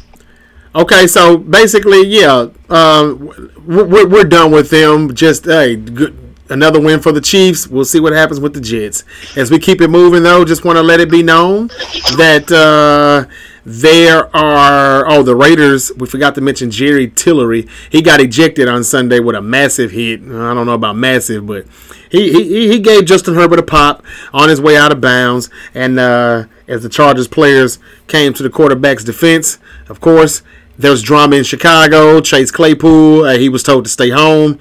Okay, 0.74 1.06
so 1.06 1.36
basically, 1.36 2.06
yeah, 2.06 2.48
um, 2.70 3.26
we're, 3.66 4.08
we're 4.08 4.24
done 4.24 4.50
with 4.50 4.70
them. 4.70 5.14
Just 5.14 5.44
hey, 5.44 5.76
good, 5.76 6.16
another 6.48 6.80
win 6.80 7.00
for 7.00 7.12
the 7.12 7.20
Chiefs. 7.20 7.68
We'll 7.68 7.84
see 7.84 8.00
what 8.00 8.14
happens 8.14 8.40
with 8.40 8.54
the 8.54 8.60
Jets. 8.60 9.04
As 9.36 9.50
we 9.50 9.58
keep 9.58 9.82
it 9.82 9.88
moving, 9.88 10.22
though, 10.22 10.46
just 10.46 10.64
want 10.64 10.76
to 10.76 10.82
let 10.82 10.98
it 10.98 11.10
be 11.10 11.22
known 11.22 11.68
that 12.16 12.50
uh, 12.50 13.30
there 13.66 14.34
are 14.34 15.04
oh 15.10 15.22
the 15.22 15.36
Raiders. 15.36 15.92
We 15.96 16.06
forgot 16.06 16.34
to 16.36 16.40
mention 16.40 16.70
Jerry 16.70 17.08
Tillery. 17.08 17.68
He 17.90 18.00
got 18.00 18.22
ejected 18.22 18.66
on 18.66 18.82
Sunday 18.82 19.20
with 19.20 19.36
a 19.36 19.42
massive 19.42 19.90
hit. 19.90 20.22
I 20.22 20.54
don't 20.54 20.64
know 20.64 20.72
about 20.72 20.96
massive, 20.96 21.46
but 21.46 21.66
he 22.10 22.32
he, 22.32 22.68
he 22.68 22.78
gave 22.78 23.04
Justin 23.04 23.34
Herbert 23.34 23.58
a 23.58 23.62
pop 23.62 24.02
on 24.32 24.48
his 24.48 24.58
way 24.58 24.78
out 24.78 24.90
of 24.90 25.02
bounds, 25.02 25.50
and 25.74 25.98
uh, 25.98 26.44
as 26.66 26.82
the 26.82 26.88
Chargers 26.88 27.28
players 27.28 27.78
came 28.06 28.32
to 28.32 28.42
the 28.42 28.48
quarterback's 28.48 29.04
defense, 29.04 29.58
of 29.90 30.00
course. 30.00 30.42
There 30.78 30.90
was 30.90 31.02
drama 31.02 31.36
in 31.36 31.44
Chicago. 31.44 32.20
Chase 32.20 32.50
Claypool, 32.50 33.24
uh, 33.24 33.38
he 33.38 33.48
was 33.48 33.62
told 33.62 33.84
to 33.84 33.90
stay 33.90 34.10
home, 34.10 34.58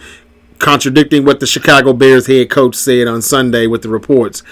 contradicting 0.59 1.25
what 1.25 1.39
the 1.39 1.47
Chicago 1.47 1.93
Bears 1.93 2.27
head 2.27 2.49
coach 2.49 2.75
said 2.75 3.07
on 3.07 3.21
Sunday 3.21 3.67
with 3.67 3.81
the 3.81 3.89
reports. 3.89 4.43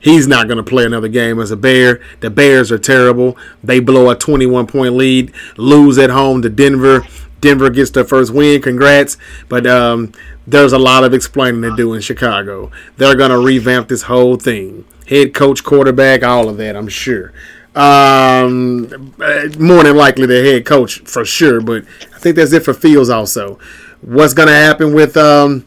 He's 0.00 0.28
not 0.28 0.46
going 0.46 0.58
to 0.58 0.62
play 0.62 0.84
another 0.84 1.08
game 1.08 1.40
as 1.40 1.50
a 1.50 1.56
Bear. 1.56 2.00
The 2.20 2.30
Bears 2.30 2.70
are 2.70 2.78
terrible. 2.78 3.36
They 3.64 3.80
blow 3.80 4.10
a 4.10 4.14
21 4.14 4.68
point 4.68 4.94
lead, 4.94 5.32
lose 5.56 5.98
at 5.98 6.10
home 6.10 6.42
to 6.42 6.48
Denver. 6.48 7.04
Denver 7.40 7.70
gets 7.70 7.90
their 7.90 8.04
first 8.04 8.32
win. 8.32 8.62
Congrats. 8.62 9.16
But 9.48 9.66
um, 9.66 10.12
there's 10.46 10.72
a 10.72 10.78
lot 10.78 11.04
of 11.04 11.14
explaining 11.14 11.62
to 11.62 11.74
do 11.76 11.94
in 11.94 12.00
Chicago. 12.00 12.70
They're 12.96 13.16
going 13.16 13.30
to 13.30 13.38
revamp 13.38 13.88
this 13.88 14.02
whole 14.02 14.36
thing. 14.36 14.84
Head 15.08 15.34
coach, 15.34 15.64
quarterback, 15.64 16.22
all 16.22 16.48
of 16.48 16.58
that, 16.58 16.76
I'm 16.76 16.88
sure. 16.88 17.32
Um, 17.78 19.14
uh, 19.20 19.48
more 19.56 19.84
than 19.84 19.96
likely 19.96 20.26
the 20.26 20.42
head 20.42 20.66
coach 20.66 20.98
for 21.02 21.24
sure, 21.24 21.60
but 21.60 21.84
I 22.12 22.18
think 22.18 22.34
that's 22.34 22.52
it 22.52 22.64
for 22.64 22.74
Fields 22.74 23.08
also. 23.08 23.60
What's 24.00 24.34
going 24.34 24.48
to 24.48 24.54
happen 24.54 24.94
with 24.94 25.16
um, 25.16 25.64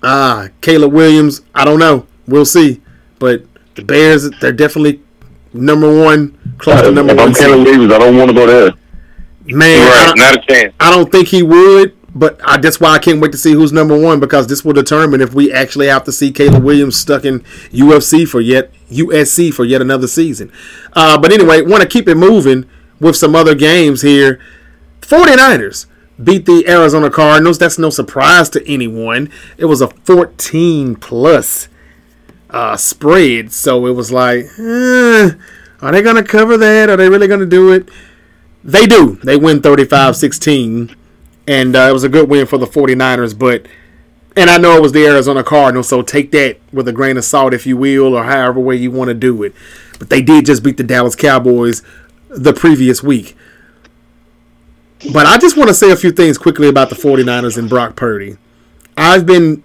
ah 0.00 0.48
Caleb 0.60 0.92
Williams? 0.92 1.42
I 1.56 1.64
don't 1.64 1.80
know. 1.80 2.06
We'll 2.28 2.44
see. 2.44 2.82
But 3.18 3.44
the 3.74 3.82
Bears, 3.82 4.30
they're 4.40 4.52
definitely 4.52 5.02
number 5.52 5.88
one, 5.92 6.38
close 6.58 6.82
to 6.82 6.92
number 6.92 7.14
if 7.14 7.18
one. 7.18 7.28
I'm 7.30 7.34
Caleb. 7.34 7.66
Williams, 7.66 7.92
I 7.92 7.98
don't 7.98 8.16
want 8.16 8.30
to 8.30 8.34
go 8.34 8.46
there. 8.46 8.74
Man, 9.44 9.88
Right, 9.88 10.12
not 10.16 10.36
a 10.36 10.46
chance. 10.46 10.72
I 10.78 10.94
don't 10.94 11.10
think 11.10 11.26
he 11.26 11.42
would, 11.42 11.96
but 12.14 12.40
I, 12.44 12.58
that's 12.58 12.78
why 12.78 12.90
I 12.90 13.00
can't 13.00 13.20
wait 13.20 13.32
to 13.32 13.38
see 13.38 13.54
who's 13.54 13.72
number 13.72 13.98
one 13.98 14.20
because 14.20 14.46
this 14.46 14.64
will 14.64 14.72
determine 14.72 15.20
if 15.20 15.34
we 15.34 15.52
actually 15.52 15.88
have 15.88 16.04
to 16.04 16.12
see 16.12 16.30
Caleb 16.30 16.62
Williams 16.62 16.96
stuck 16.96 17.24
in 17.24 17.40
UFC 17.72 18.28
for 18.28 18.40
yet 18.40 18.70
USC 18.92 19.52
for 19.52 19.64
yet 19.64 19.80
another 19.80 20.06
season. 20.06 20.52
Uh, 20.92 21.18
but 21.18 21.32
anyway, 21.32 21.62
want 21.62 21.82
to 21.82 21.88
keep 21.88 22.08
it 22.08 22.16
moving 22.16 22.68
with 23.00 23.16
some 23.16 23.34
other 23.34 23.54
games 23.54 24.02
here. 24.02 24.40
49ers 25.00 25.86
beat 26.22 26.46
the 26.46 26.68
Arizona 26.68 27.10
Cardinals. 27.10 27.58
That's 27.58 27.78
no 27.78 27.90
surprise 27.90 28.48
to 28.50 28.66
anyone. 28.66 29.30
It 29.58 29.66
was 29.66 29.80
a 29.80 29.88
14 29.88 30.96
plus 30.96 31.68
uh, 32.50 32.76
spread, 32.76 33.52
so 33.52 33.86
it 33.86 33.92
was 33.92 34.12
like, 34.12 34.46
eh, 34.58 35.30
are 35.80 35.92
they 35.92 36.02
going 36.02 36.16
to 36.16 36.22
cover 36.22 36.56
that? 36.56 36.90
Are 36.90 36.96
they 36.96 37.08
really 37.08 37.26
going 37.26 37.40
to 37.40 37.46
do 37.46 37.72
it? 37.72 37.88
They 38.62 38.86
do. 38.86 39.16
They 39.24 39.36
win 39.36 39.60
35 39.60 40.16
16. 40.16 40.94
And 41.48 41.74
uh, 41.74 41.80
it 41.80 41.92
was 41.92 42.04
a 42.04 42.08
good 42.08 42.28
win 42.28 42.46
for 42.46 42.56
the 42.56 42.66
49ers. 42.66 43.36
But, 43.36 43.66
and 44.36 44.48
I 44.50 44.58
know 44.58 44.76
it 44.76 44.82
was 44.82 44.92
the 44.92 45.04
Arizona 45.06 45.42
Cardinals, 45.44 45.88
so 45.88 46.02
take 46.02 46.30
that 46.32 46.58
with 46.72 46.88
a 46.88 46.92
grain 46.92 47.16
of 47.16 47.24
salt, 47.24 47.52
if 47.54 47.66
you 47.66 47.76
will, 47.76 48.14
or 48.14 48.24
however 48.24 48.60
way 48.60 48.76
you 48.76 48.90
want 48.90 49.08
to 49.08 49.14
do 49.14 49.42
it. 49.42 49.54
But 49.98 50.10
they 50.10 50.22
did 50.22 50.46
just 50.46 50.62
beat 50.62 50.76
the 50.76 50.82
Dallas 50.84 51.14
Cowboys 51.14 51.82
the 52.28 52.52
previous 52.52 53.02
week. 53.02 53.36
But 55.12 55.26
I 55.26 55.36
just 55.38 55.56
want 55.56 55.68
to 55.68 55.74
say 55.74 55.90
a 55.90 55.96
few 55.96 56.12
things 56.12 56.38
quickly 56.38 56.68
about 56.68 56.88
the 56.88 56.94
49ers 56.94 57.58
and 57.58 57.68
Brock 57.68 57.96
Purdy. 57.96 58.36
I've 58.96 59.26
been 59.26 59.62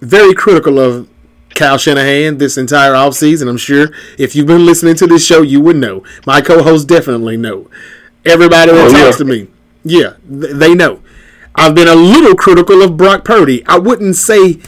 very 0.00 0.34
critical 0.34 0.78
of 0.78 1.08
Kyle 1.54 1.76
Shanahan 1.76 2.38
this 2.38 2.56
entire 2.56 2.92
offseason. 2.92 3.48
I'm 3.48 3.56
sure 3.58 3.90
if 4.16 4.34
you've 4.34 4.46
been 4.46 4.64
listening 4.64 4.94
to 4.96 5.06
this 5.06 5.24
show, 5.26 5.42
you 5.42 5.60
would 5.60 5.76
know. 5.76 6.04
My 6.26 6.40
co 6.40 6.62
hosts 6.62 6.86
definitely 6.86 7.36
know. 7.36 7.68
Everybody 8.24 8.72
that 8.72 8.78
Oh, 8.80 8.88
yeah. 8.96 9.04
talks 9.04 9.18
to 9.18 9.24
me, 9.24 9.48
yeah, 9.84 10.14
they 10.24 10.74
know. 10.74 11.00
I've 11.58 11.74
been 11.74 11.88
a 11.88 11.94
little 11.96 12.36
critical 12.36 12.82
of 12.82 12.96
Brock 12.96 13.24
Purdy. 13.24 13.66
I 13.66 13.78
wouldn't 13.78 14.14
say. 14.14 14.60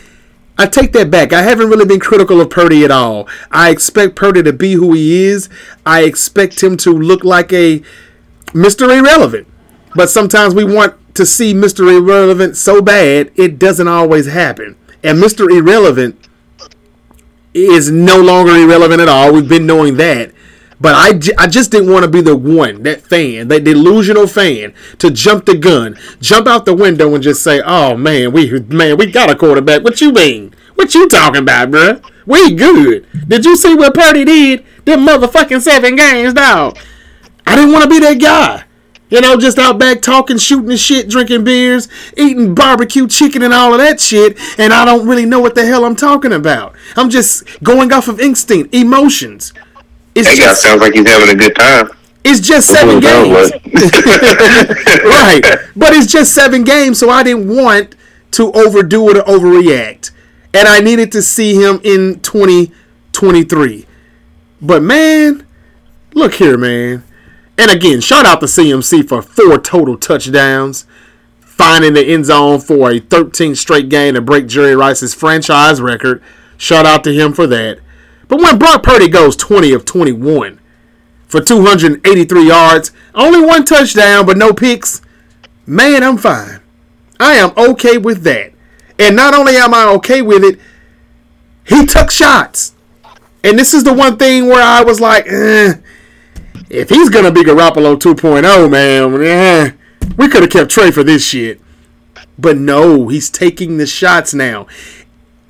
I 0.58 0.66
take 0.66 0.92
that 0.92 1.10
back. 1.10 1.32
I 1.32 1.42
haven't 1.42 1.68
really 1.68 1.86
been 1.86 2.00
critical 2.00 2.40
of 2.40 2.50
Purdy 2.50 2.84
at 2.84 2.90
all. 2.90 3.28
I 3.50 3.70
expect 3.70 4.16
Purdy 4.16 4.42
to 4.42 4.52
be 4.52 4.72
who 4.72 4.92
he 4.92 5.24
is. 5.24 5.48
I 5.86 6.02
expect 6.02 6.62
him 6.62 6.76
to 6.78 6.90
look 6.90 7.24
like 7.24 7.52
a 7.52 7.80
Mr. 8.48 8.94
Irrelevant. 8.94 9.46
But 9.94 10.10
sometimes 10.10 10.54
we 10.54 10.64
want 10.64 10.96
to 11.14 11.24
see 11.24 11.54
Mr. 11.54 11.96
Irrelevant 11.96 12.56
so 12.56 12.82
bad, 12.82 13.30
it 13.36 13.58
doesn't 13.58 13.88
always 13.88 14.26
happen. 14.26 14.76
And 15.02 15.18
Mr. 15.18 15.50
Irrelevant 15.50 16.28
is 17.54 17.90
no 17.90 18.20
longer 18.20 18.54
irrelevant 18.56 19.00
at 19.00 19.08
all. 19.08 19.32
We've 19.32 19.48
been 19.48 19.66
knowing 19.66 19.96
that. 19.96 20.32
But 20.80 20.94
I, 20.94 21.12
j- 21.12 21.34
I 21.36 21.46
just 21.46 21.70
didn't 21.70 21.92
want 21.92 22.04
to 22.04 22.10
be 22.10 22.22
the 22.22 22.36
one, 22.36 22.82
that 22.84 23.02
fan, 23.02 23.48
that 23.48 23.64
delusional 23.64 24.26
fan, 24.26 24.72
to 24.98 25.10
jump 25.10 25.44
the 25.44 25.56
gun, 25.56 25.98
jump 26.20 26.46
out 26.46 26.64
the 26.64 26.74
window 26.74 27.14
and 27.14 27.22
just 27.22 27.42
say, 27.42 27.60
"Oh 27.64 27.96
man, 27.96 28.32
we 28.32 28.50
man, 28.60 28.96
we 28.96 29.06
got 29.06 29.30
a 29.30 29.36
quarterback." 29.36 29.84
What 29.84 30.00
you 30.00 30.10
mean? 30.10 30.54
What 30.76 30.94
you 30.94 31.06
talking 31.08 31.42
about, 31.42 31.70
bruh? 31.70 32.02
We 32.24 32.54
good. 32.54 33.06
Did 33.28 33.44
you 33.44 33.56
see 33.56 33.74
what 33.74 33.94
Purdy 33.94 34.24
did? 34.24 34.64
Them 34.86 35.06
motherfucking 35.06 35.60
seven 35.60 35.96
games, 35.96 36.32
dog. 36.32 36.78
I 37.46 37.56
didn't 37.56 37.72
want 37.72 37.84
to 37.84 37.90
be 37.90 37.98
that 38.00 38.20
guy. 38.20 38.64
You 39.10 39.20
know, 39.20 39.36
just 39.36 39.58
out 39.58 39.78
back 39.78 40.02
talking, 40.02 40.38
shooting 40.38 40.76
shit, 40.76 41.08
drinking 41.10 41.42
beers, 41.42 41.88
eating 42.16 42.54
barbecue 42.54 43.08
chicken 43.08 43.42
and 43.42 43.52
all 43.52 43.72
of 43.72 43.78
that 43.80 44.00
shit, 44.00 44.38
and 44.58 44.72
I 44.72 44.84
don't 44.84 45.06
really 45.06 45.26
know 45.26 45.40
what 45.40 45.56
the 45.56 45.66
hell 45.66 45.84
I'm 45.84 45.96
talking 45.96 46.32
about. 46.32 46.76
I'm 46.96 47.10
just 47.10 47.62
going 47.62 47.92
off 47.92 48.06
of 48.06 48.20
instinct, 48.20 48.72
emotions. 48.72 49.52
It's 50.20 50.28
That 50.28 50.38
guy 50.38 50.44
just 50.44 50.62
sounds 50.62 50.80
like 50.80 50.92
he's 50.92 51.08
having 51.08 51.28
a 51.30 51.34
good 51.34 51.54
time. 51.56 51.88
it's 52.24 52.40
just 52.40 52.68
seven 52.68 53.00
games. 53.00 53.50
right. 55.04 55.42
But 55.74 55.94
it's 55.94 56.12
just 56.12 56.34
seven 56.34 56.64
games, 56.64 56.98
so 56.98 57.08
I 57.10 57.22
didn't 57.22 57.48
want 57.48 57.94
to 58.32 58.52
overdo 58.52 59.08
it 59.10 59.16
or 59.16 59.22
overreact. 59.22 60.10
And 60.52 60.68
I 60.68 60.80
needed 60.80 61.10
to 61.12 61.22
see 61.22 61.54
him 61.54 61.80
in 61.84 62.20
2023. 62.20 63.86
But 64.60 64.82
man, 64.82 65.46
look 66.12 66.34
here, 66.34 66.58
man. 66.58 67.04
And 67.56 67.70
again, 67.70 68.00
shout 68.00 68.26
out 68.26 68.40
to 68.40 68.46
CMC 68.46 69.08
for 69.08 69.22
four 69.22 69.58
total 69.58 69.96
touchdowns, 69.96 70.86
finding 71.40 71.94
the 71.94 72.04
end 72.04 72.26
zone 72.26 72.60
for 72.60 72.90
a 72.90 73.00
13th 73.00 73.56
straight 73.58 73.88
game 73.88 74.14
to 74.14 74.20
break 74.20 74.46
Jerry 74.46 74.74
Rice's 74.74 75.14
franchise 75.14 75.80
record. 75.80 76.22
Shout 76.56 76.84
out 76.84 77.04
to 77.04 77.12
him 77.12 77.32
for 77.32 77.46
that. 77.46 77.80
But 78.30 78.40
when 78.40 78.58
Brock 78.60 78.84
Purdy 78.84 79.08
goes 79.08 79.34
20 79.34 79.72
of 79.72 79.84
21 79.84 80.60
for 81.26 81.40
283 81.40 82.46
yards, 82.46 82.92
only 83.12 83.44
one 83.44 83.64
touchdown, 83.64 84.24
but 84.24 84.36
no 84.36 84.52
picks, 84.52 85.02
man, 85.66 86.04
I'm 86.04 86.16
fine. 86.16 86.60
I 87.18 87.34
am 87.34 87.52
okay 87.58 87.98
with 87.98 88.22
that. 88.22 88.52
And 89.00 89.16
not 89.16 89.34
only 89.34 89.56
am 89.56 89.74
I 89.74 89.86
okay 89.96 90.22
with 90.22 90.44
it, 90.44 90.60
he 91.66 91.84
took 91.84 92.12
shots. 92.12 92.74
And 93.42 93.58
this 93.58 93.74
is 93.74 93.82
the 93.82 93.92
one 93.92 94.16
thing 94.16 94.46
where 94.46 94.62
I 94.62 94.84
was 94.84 95.00
like, 95.00 95.26
eh, 95.26 95.74
if 96.68 96.88
he's 96.88 97.10
gonna 97.10 97.32
be 97.32 97.42
Garoppolo 97.42 97.98
2.0, 97.98 98.70
man, 98.70 99.22
eh, 99.22 99.72
we 100.16 100.28
could 100.28 100.42
have 100.42 100.50
kept 100.52 100.70
Trey 100.70 100.92
for 100.92 101.02
this 101.02 101.26
shit. 101.26 101.60
But 102.38 102.58
no, 102.58 103.08
he's 103.08 103.28
taking 103.28 103.78
the 103.78 103.86
shots 103.86 104.32
now. 104.32 104.68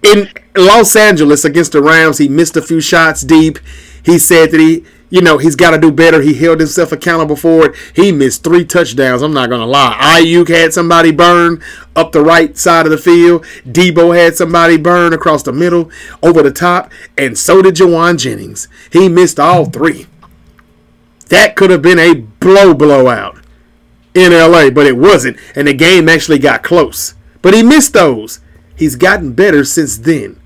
In 0.03 0.31
Los 0.57 0.97
Angeles 0.97 1.45
against 1.45 1.73
the 1.73 1.83
Rams, 1.83 2.19
he 2.19 2.29
missed 2.29 2.57
a 2.57 2.63
few 2.63 2.81
shots 2.81 3.23
deep. 3.23 3.59
He 4.03 4.19
said 4.19 4.51
that 4.51 4.61
he, 4.61 4.85
you 5.11 5.21
know, 5.21 5.37
he's 5.37 5.57
got 5.57 5.71
to 5.73 5.79
do 5.79 5.93
better. 5.93 6.23
He 6.23 6.35
held 6.35 6.61
himself 6.61 6.91
accountable 6.91 7.37
for 7.37 7.67
it. 7.67 7.77
He 7.95 8.11
missed 8.11 8.43
three 8.43 8.65
touchdowns. 8.65 9.21
I'm 9.21 9.35
not 9.35 9.51
gonna 9.51 9.67
lie. 9.67 9.99
Aiyuk 10.01 10.49
had 10.49 10.73
somebody 10.73 11.11
burn 11.11 11.63
up 11.95 12.13
the 12.13 12.23
right 12.23 12.57
side 12.57 12.87
of 12.87 12.93
the 12.93 12.99
field. 12.99 13.45
Deebo 13.67 14.17
had 14.17 14.37
somebody 14.37 14.79
burn 14.79 15.13
across 15.13 15.43
the 15.43 15.53
middle, 15.53 15.91
over 16.23 16.43
the 16.43 16.53
top, 16.53 16.91
and 17.19 17.37
so 17.37 17.61
did 17.61 17.75
Jauan 17.75 18.19
Jennings. 18.19 18.69
He 18.91 19.09
missed 19.09 19.39
all 19.39 19.67
three. 19.67 20.07
That 21.29 21.57
could 21.57 21.71
have 21.71 21.83
been 21.83 21.99
a 21.99 22.15
blow 22.15 22.73
blowout 22.75 23.39
in 24.15 24.33
LA, 24.33 24.71
but 24.71 24.87
it 24.87 24.97
wasn't, 24.97 25.37
and 25.55 25.69
the 25.69 25.75
game 25.75 26.09
actually 26.09 26.39
got 26.39 26.63
close. 26.63 27.15
But 27.43 27.55
he 27.55 27.63
missed 27.63 27.93
those. 27.93 28.41
He's 28.81 28.97
gotten 28.97 29.35
better 29.35 29.63
since 29.63 29.99
then. 29.99 30.41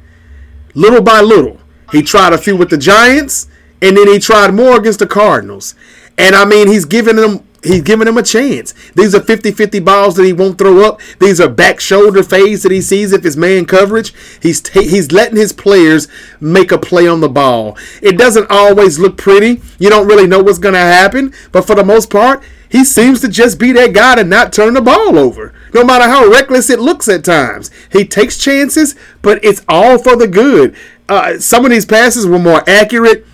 Little 0.74 1.02
by 1.02 1.20
little. 1.20 1.60
He 1.92 2.02
tried 2.02 2.32
a 2.32 2.38
few 2.38 2.56
with 2.56 2.68
the 2.68 2.76
Giants, 2.76 3.46
and 3.80 3.96
then 3.96 4.08
he 4.08 4.18
tried 4.18 4.52
more 4.52 4.76
against 4.76 4.98
the 4.98 5.06
Cardinals. 5.06 5.76
And 6.18 6.34
I 6.34 6.44
mean, 6.44 6.66
he's 6.66 6.84
giving 6.84 7.14
them 7.14 7.46
he's 7.62 7.82
giving 7.82 8.06
them 8.06 8.18
a 8.18 8.24
chance. 8.24 8.74
These 8.96 9.14
are 9.14 9.20
50-50 9.20 9.84
balls 9.84 10.16
that 10.16 10.24
he 10.24 10.32
won't 10.32 10.58
throw 10.58 10.84
up. 10.84 11.00
These 11.20 11.40
are 11.40 11.48
back 11.48 11.78
shoulder 11.78 12.24
fades 12.24 12.64
that 12.64 12.72
he 12.72 12.80
sees 12.82 13.12
if 13.12 13.24
it's 13.24 13.36
man 13.36 13.66
coverage. 13.66 14.12
He's 14.42 14.60
ta- 14.60 14.80
he's 14.80 15.12
letting 15.12 15.36
his 15.36 15.52
players 15.52 16.08
make 16.40 16.72
a 16.72 16.78
play 16.78 17.06
on 17.06 17.20
the 17.20 17.28
ball. 17.28 17.78
It 18.02 18.18
doesn't 18.18 18.50
always 18.50 18.98
look 18.98 19.16
pretty. 19.16 19.62
You 19.78 19.90
don't 19.90 20.08
really 20.08 20.26
know 20.26 20.42
what's 20.42 20.58
going 20.58 20.74
to 20.74 20.80
happen, 20.80 21.32
but 21.52 21.64
for 21.66 21.76
the 21.76 21.84
most 21.84 22.10
part, 22.10 22.42
he 22.68 22.84
seems 22.84 23.20
to 23.20 23.28
just 23.28 23.60
be 23.60 23.70
that 23.70 23.92
guy 23.92 24.16
to 24.16 24.24
not 24.24 24.52
turn 24.52 24.74
the 24.74 24.82
ball 24.82 25.16
over. 25.16 25.54
No 25.74 25.84
matter 25.84 26.04
how 26.04 26.28
reckless 26.28 26.70
it 26.70 26.78
looks 26.78 27.08
at 27.08 27.24
times. 27.24 27.70
He 27.90 28.04
takes 28.04 28.38
chances, 28.38 28.94
but 29.22 29.44
it's 29.44 29.62
all 29.68 29.98
for 29.98 30.14
the 30.16 30.28
good. 30.28 30.74
Uh, 31.08 31.38
some 31.38 31.64
of 31.64 31.70
these 31.72 31.84
passes 31.84 32.26
were 32.26 32.38
more 32.38 32.62
accurate. 32.68 33.26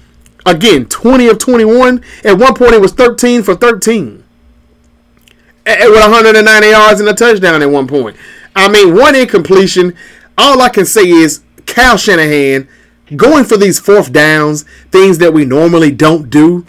Again, 0.46 0.86
20 0.86 1.28
of 1.28 1.38
21. 1.38 2.02
At 2.24 2.38
one 2.38 2.54
point, 2.54 2.72
it 2.72 2.80
was 2.80 2.92
13 2.92 3.42
for 3.42 3.54
13. 3.54 4.24
A- 5.66 5.88
With 5.90 6.00
190 6.00 6.68
yards 6.68 7.00
and 7.00 7.08
a 7.08 7.14
touchdown 7.14 7.60
at 7.62 7.70
one 7.70 7.86
point. 7.86 8.16
I 8.56 8.68
mean, 8.68 8.96
one 8.96 9.14
incompletion. 9.14 9.94
All 10.38 10.60
I 10.62 10.70
can 10.70 10.86
say 10.86 11.02
is 11.08 11.42
Cal 11.66 11.98
Shanahan 11.98 12.66
going 13.14 13.44
for 13.44 13.56
these 13.58 13.78
fourth 13.78 14.12
downs, 14.12 14.64
things 14.90 15.18
that 15.18 15.34
we 15.34 15.44
normally 15.44 15.90
don't 15.90 16.30
do. 16.30 16.64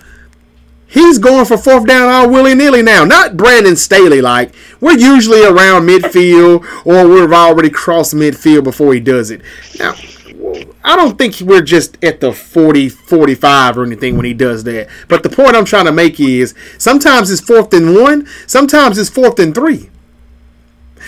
He's 0.92 1.20
going 1.20 1.46
for 1.46 1.58
fourth 1.58 1.88
down 1.88 2.10
all 2.10 2.30
willy 2.30 2.54
nilly 2.54 2.82
now. 2.82 3.06
Not 3.06 3.38
Brandon 3.38 3.78
Staley 3.78 4.22
like. 4.22 4.54
We're 4.82 4.98
usually 4.98 5.42
around 5.42 5.88
midfield 5.88 6.66
or 6.86 7.08
we've 7.08 7.32
already 7.32 7.70
crossed 7.70 8.14
midfield 8.14 8.66
before 8.66 8.94
he 8.94 9.00
does 9.00 9.32
it. 9.32 9.42
Now, 9.80 9.96
I 10.84 10.98
don't 10.98 11.18
think 11.18 11.40
we're 11.40 11.62
just 11.62 12.04
at 12.04 12.20
the 12.20 12.34
40, 12.34 12.90
45 12.90 13.78
or 13.78 13.86
anything 13.86 14.18
when 14.18 14.26
he 14.26 14.34
does 14.34 14.66
that. 14.66 14.90
But 15.08 15.24
the 15.24 15.30
point 15.30 15.56
I'm 15.56 15.64
trying 15.64 15.86
to 15.86 15.94
make 15.94 16.20
is 16.20 16.54
sometimes 16.78 17.32
it's 17.32 17.40
fourth 17.40 17.74
and 17.74 17.96
one, 17.96 18.28
sometimes 18.46 18.98
it's 18.98 19.10
fourth 19.10 19.40
and 19.40 19.56
three. 19.56 19.90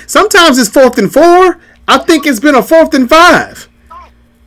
Sometimes 0.07 0.57
it's 0.59 0.69
fourth 0.69 0.97
and 0.97 1.11
four. 1.11 1.59
I 1.89 1.97
think 1.97 2.25
it's 2.25 2.39
been 2.39 2.55
a 2.55 2.63
fourth 2.63 2.93
and 2.93 3.09
five. 3.09 3.67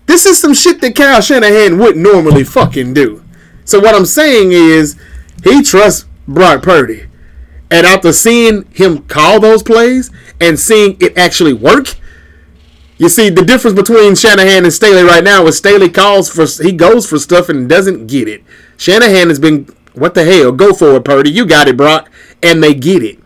This 0.07 0.25
is 0.25 0.41
some 0.41 0.55
shit 0.55 0.81
that 0.81 0.97
Kyle 0.97 1.21
Shanahan 1.21 1.79
wouldn't 1.79 2.03
normally 2.03 2.45
fucking 2.45 2.95
do. 2.95 3.23
So 3.67 3.81
what 3.81 3.95
I'm 3.95 4.07
saying 4.07 4.53
is 4.53 4.97
he 5.45 5.63
trusts 5.63 6.07
Brock 6.27 6.63
Purdy. 6.63 7.07
And 7.71 7.87
after 7.87 8.13
seeing 8.13 8.65
him 8.73 9.03
call 9.05 9.41
those 9.41 9.63
plays 9.63 10.11
and 10.41 10.59
seeing 10.59 10.97
it 11.01 11.17
actually 11.19 11.53
work, 11.53 11.97
you 12.99 13.09
see 13.09 13.29
the 13.29 13.45
difference 13.45 13.77
between 13.77 14.15
Shanahan 14.15 14.65
and 14.65 14.73
Staley 14.73 15.03
right 15.03 15.25
now 15.25 15.47
is 15.47 15.59
Staley 15.59 15.91
calls 15.91 16.31
for 16.31 16.47
he 16.63 16.73
goes 16.73 17.09
for 17.09 17.19
stuff 17.19 17.49
and 17.49 17.69
doesn't 17.69 18.07
get 18.07 18.29
it. 18.29 18.43
Shanahan 18.77 19.29
has 19.29 19.39
been 19.39 19.67
what 19.95 20.15
the 20.15 20.25
hell? 20.25 20.53
Go 20.53 20.73
for 20.73 20.95
it, 20.97 21.05
Purdy. 21.05 21.31
You 21.31 21.47
got 21.47 21.69
it, 21.69 21.77
Brock, 21.77 22.11
and 22.43 22.63
they 22.63 22.75
get 22.75 23.03
it. 23.03 23.19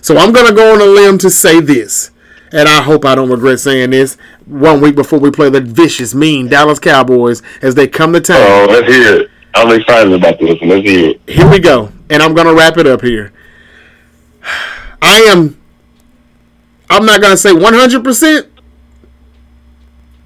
So 0.00 0.16
I'm 0.16 0.32
gonna 0.32 0.54
go 0.54 0.74
on 0.74 0.80
a 0.80 0.84
limb 0.84 1.18
to 1.18 1.30
say 1.30 1.60
this, 1.60 2.10
and 2.52 2.68
I 2.68 2.82
hope 2.82 3.04
I 3.04 3.14
don't 3.14 3.30
regret 3.30 3.60
saying 3.60 3.90
this. 3.90 4.16
One 4.46 4.80
week 4.80 4.94
before 4.94 5.18
we 5.18 5.30
play 5.30 5.50
the 5.50 5.60
vicious, 5.60 6.14
mean 6.14 6.48
Dallas 6.48 6.78
Cowboys 6.78 7.42
as 7.62 7.74
they 7.74 7.88
come 7.88 8.12
to 8.12 8.20
town. 8.20 8.40
Oh, 8.40 8.66
let's 8.68 8.92
hear 8.92 9.22
it. 9.22 9.30
I'm 9.54 9.72
excited 9.80 10.12
about 10.12 10.38
this. 10.38 10.56
Let's 10.62 10.84
hear 10.86 11.10
it. 11.10 11.20
Here 11.26 11.50
we 11.50 11.58
go, 11.58 11.90
and 12.10 12.22
I'm 12.22 12.34
gonna 12.34 12.54
wrap 12.54 12.76
it 12.76 12.86
up 12.86 13.02
here. 13.02 13.32
I 15.02 15.18
am. 15.28 15.60
I'm 16.90 17.04
not 17.04 17.20
gonna 17.20 17.36
say 17.36 17.52
100 17.52 18.02
percent 18.04 18.46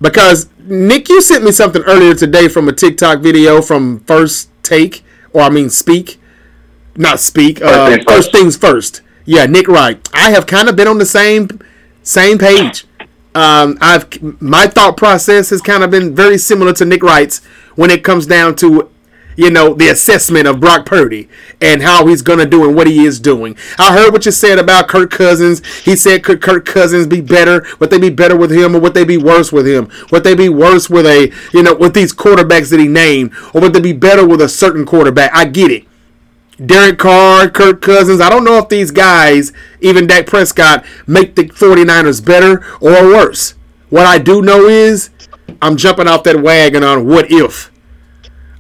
because 0.01 0.49
Nick, 0.59 1.09
you 1.09 1.23
sent 1.23 1.45
me 1.45 1.53
something 1.53 1.83
earlier 1.83 2.15
today 2.15 2.49
from 2.49 2.69
a 2.69 2.73
TikTok 2.73 3.21
video 3.21 3.63
from 3.63 4.01
First 4.01 4.51
Take, 4.63 5.05
or 5.33 5.43
I 5.43 5.49
mean 5.49 5.71
Speak, 5.71 6.21
not 6.97 7.21
Speak. 7.21 7.61
Uh, 7.63 7.91
Things 7.91 8.05
first 8.05 8.17
First. 8.31 8.33
things 8.33 8.57
first. 8.57 9.01
Yeah, 9.25 9.47
Nick 9.47 9.69
Wright. 9.69 10.07
I 10.13 10.31
have 10.31 10.47
kind 10.47 10.69
of 10.69 10.77
been 10.77 10.89
on 10.89 10.99
the 10.99 11.07
same 11.07 11.49
same 12.03 12.39
page. 12.39 12.85
Um, 13.35 13.79
I've 13.81 14.07
my 14.43 14.67
thought 14.67 14.97
process 14.97 15.51
has 15.51 15.63
kind 15.63 15.83
of 15.83 15.91
been 15.91 16.15
very 16.15 16.37
similar 16.39 16.73
to 16.75 16.85
Nick 16.85 17.03
Wright's 17.03 17.43
when 17.77 17.91
it 17.91 18.05
comes 18.05 18.27
down 18.27 18.57
to 18.57 18.91
you 19.37 19.51
know 19.51 19.75
the 19.75 19.89
assessment 19.89 20.47
of 20.47 20.61
Brock 20.61 20.87
Purdy 20.87 21.29
and 21.61 21.83
how 21.83 22.07
he's 22.07 22.23
gonna 22.23 22.47
do 22.47 22.67
and 22.67 22.77
what 22.77 22.87
he 22.87 23.05
is 23.05 23.21
doing. 23.21 23.57
I 23.79 23.95
heard 23.95 24.13
what 24.13 24.27
you 24.27 24.33
said 24.33 24.59
about 24.59 24.89
Kirk 24.89 25.11
Cousins. 25.11 25.65
He 25.79 25.97
said 25.97 26.25
could 26.25 26.41
Kirk 26.41 26.65
Cousins 26.65 27.07
be 27.07 27.21
better? 27.21 27.67
Would 27.79 27.91
they 27.91 27.99
be 27.99 28.11
better 28.11 28.37
with 28.37 28.51
him, 28.51 28.77
or 28.77 28.81
would 28.81 28.95
they 28.95 29.05
be 29.05 29.19
worse 29.19 29.53
with 29.53 29.67
him? 29.67 29.89
Would 30.11 30.25
they 30.25 30.35
be 30.35 30.49
worse 30.49 30.89
with 30.91 31.07
a 31.07 31.33
you 31.53 31.63
know 31.63 31.75
with 31.75 31.95
these 31.95 32.13
quarterbacks 32.13 32.71
that 32.71 32.81
he 32.81 32.89
named, 32.89 33.33
or 33.55 33.61
would 33.61 33.73
they 33.73 33.81
be 33.81 33.93
better 33.93 34.27
with 34.27 34.41
a 34.41 34.49
certain 34.49 34.85
quarterback? 34.85 35.31
I 35.35 35.47
get 35.47 35.71
it. 35.71 35.87
Derek 36.65 36.99
Carr, 36.99 37.49
Kirk 37.49 37.81
Cousins. 37.81 38.21
I 38.21 38.29
don't 38.29 38.45
know 38.45 38.59
if 38.59 38.69
these 38.69 38.91
guys, 38.91 39.53
even 39.81 40.07
Dak 40.07 40.27
Prescott, 40.27 40.85
make 41.07 41.35
the 41.35 41.45
49ers 41.45 42.25
better 42.25 42.65
or 42.81 43.07
worse. 43.07 43.55
What 43.89 44.07
I 44.07 44.19
do 44.19 44.43
know 44.43 44.67
is 44.67 45.11
I'm 45.61 45.77
jumping 45.77 46.07
off 46.07 46.23
that 46.25 46.41
wagon 46.41 46.85
on 46.85 47.07
what 47.07 47.31
if. 47.31 47.72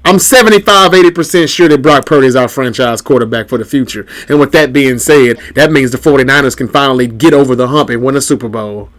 I'm 0.04 0.18
75, 0.18 0.90
80% 0.90 1.48
sure 1.48 1.68
that 1.68 1.80
Brock 1.80 2.06
Purdy 2.06 2.26
is 2.26 2.34
our 2.36 2.48
franchise 2.48 3.00
quarterback 3.00 3.48
for 3.48 3.56
the 3.56 3.64
future. 3.64 4.06
And 4.28 4.40
with 4.40 4.52
that 4.52 4.72
being 4.72 4.98
said, 4.98 5.38
that 5.54 5.70
means 5.70 5.92
the 5.92 5.98
49ers 5.98 6.56
can 6.56 6.68
finally 6.68 7.06
get 7.06 7.32
over 7.32 7.54
the 7.54 7.68
hump 7.68 7.88
and 7.90 8.02
win 8.02 8.16
a 8.16 8.20
Super 8.20 8.48
Bowl. 8.48 8.90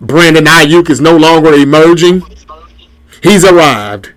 Brandon 0.00 0.44
Aiyuk 0.44 0.90
is 0.90 1.00
no 1.00 1.16
longer 1.16 1.52
emerging. 1.54 2.22
He's 3.22 3.44
arrived. 3.44 4.12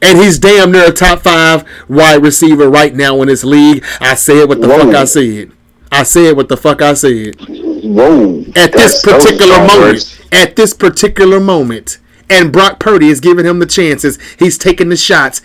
And 0.00 0.18
he's 0.18 0.38
damn 0.38 0.70
near 0.72 0.88
a 0.88 0.92
top 0.92 1.20
five 1.20 1.64
wide 1.88 2.22
receiver 2.22 2.68
right 2.68 2.94
now 2.94 3.20
in 3.22 3.28
this 3.28 3.42
league. 3.42 3.84
I 4.00 4.14
said 4.14 4.48
what 4.48 4.60
the 4.60 4.68
Whoa. 4.68 4.78
fuck 4.78 4.94
I 4.94 5.04
said. 5.06 5.52
I 5.90 6.02
said 6.02 6.36
what 6.36 6.48
the 6.48 6.56
fuck 6.56 6.82
I 6.82 6.94
said. 6.94 7.36
Whoa. 7.40 8.40
At 8.54 8.72
this 8.72 9.00
That's 9.00 9.02
so 9.02 9.18
particular 9.18 9.58
moment. 9.66 10.20
At 10.32 10.56
this 10.56 10.74
particular 10.74 11.40
moment. 11.40 11.98
And 12.28 12.52
Brock 12.52 12.80
Purdy 12.80 13.08
is 13.08 13.20
giving 13.20 13.44
him 13.44 13.58
the 13.58 13.66
chances. 13.66 14.18
He's 14.38 14.58
taking 14.58 14.88
the 14.88 14.96
shots. 14.96 15.42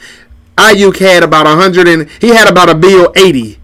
Aiyuk 0.58 0.98
had 1.00 1.24
about 1.24 1.48
a 1.48 1.56
hundred 1.56 1.88
and 1.88 2.10
he 2.22 2.30
had 2.30 2.50
about 2.50 2.70
a 2.70 2.76
bill 2.76 3.14
eighty. 3.16 3.60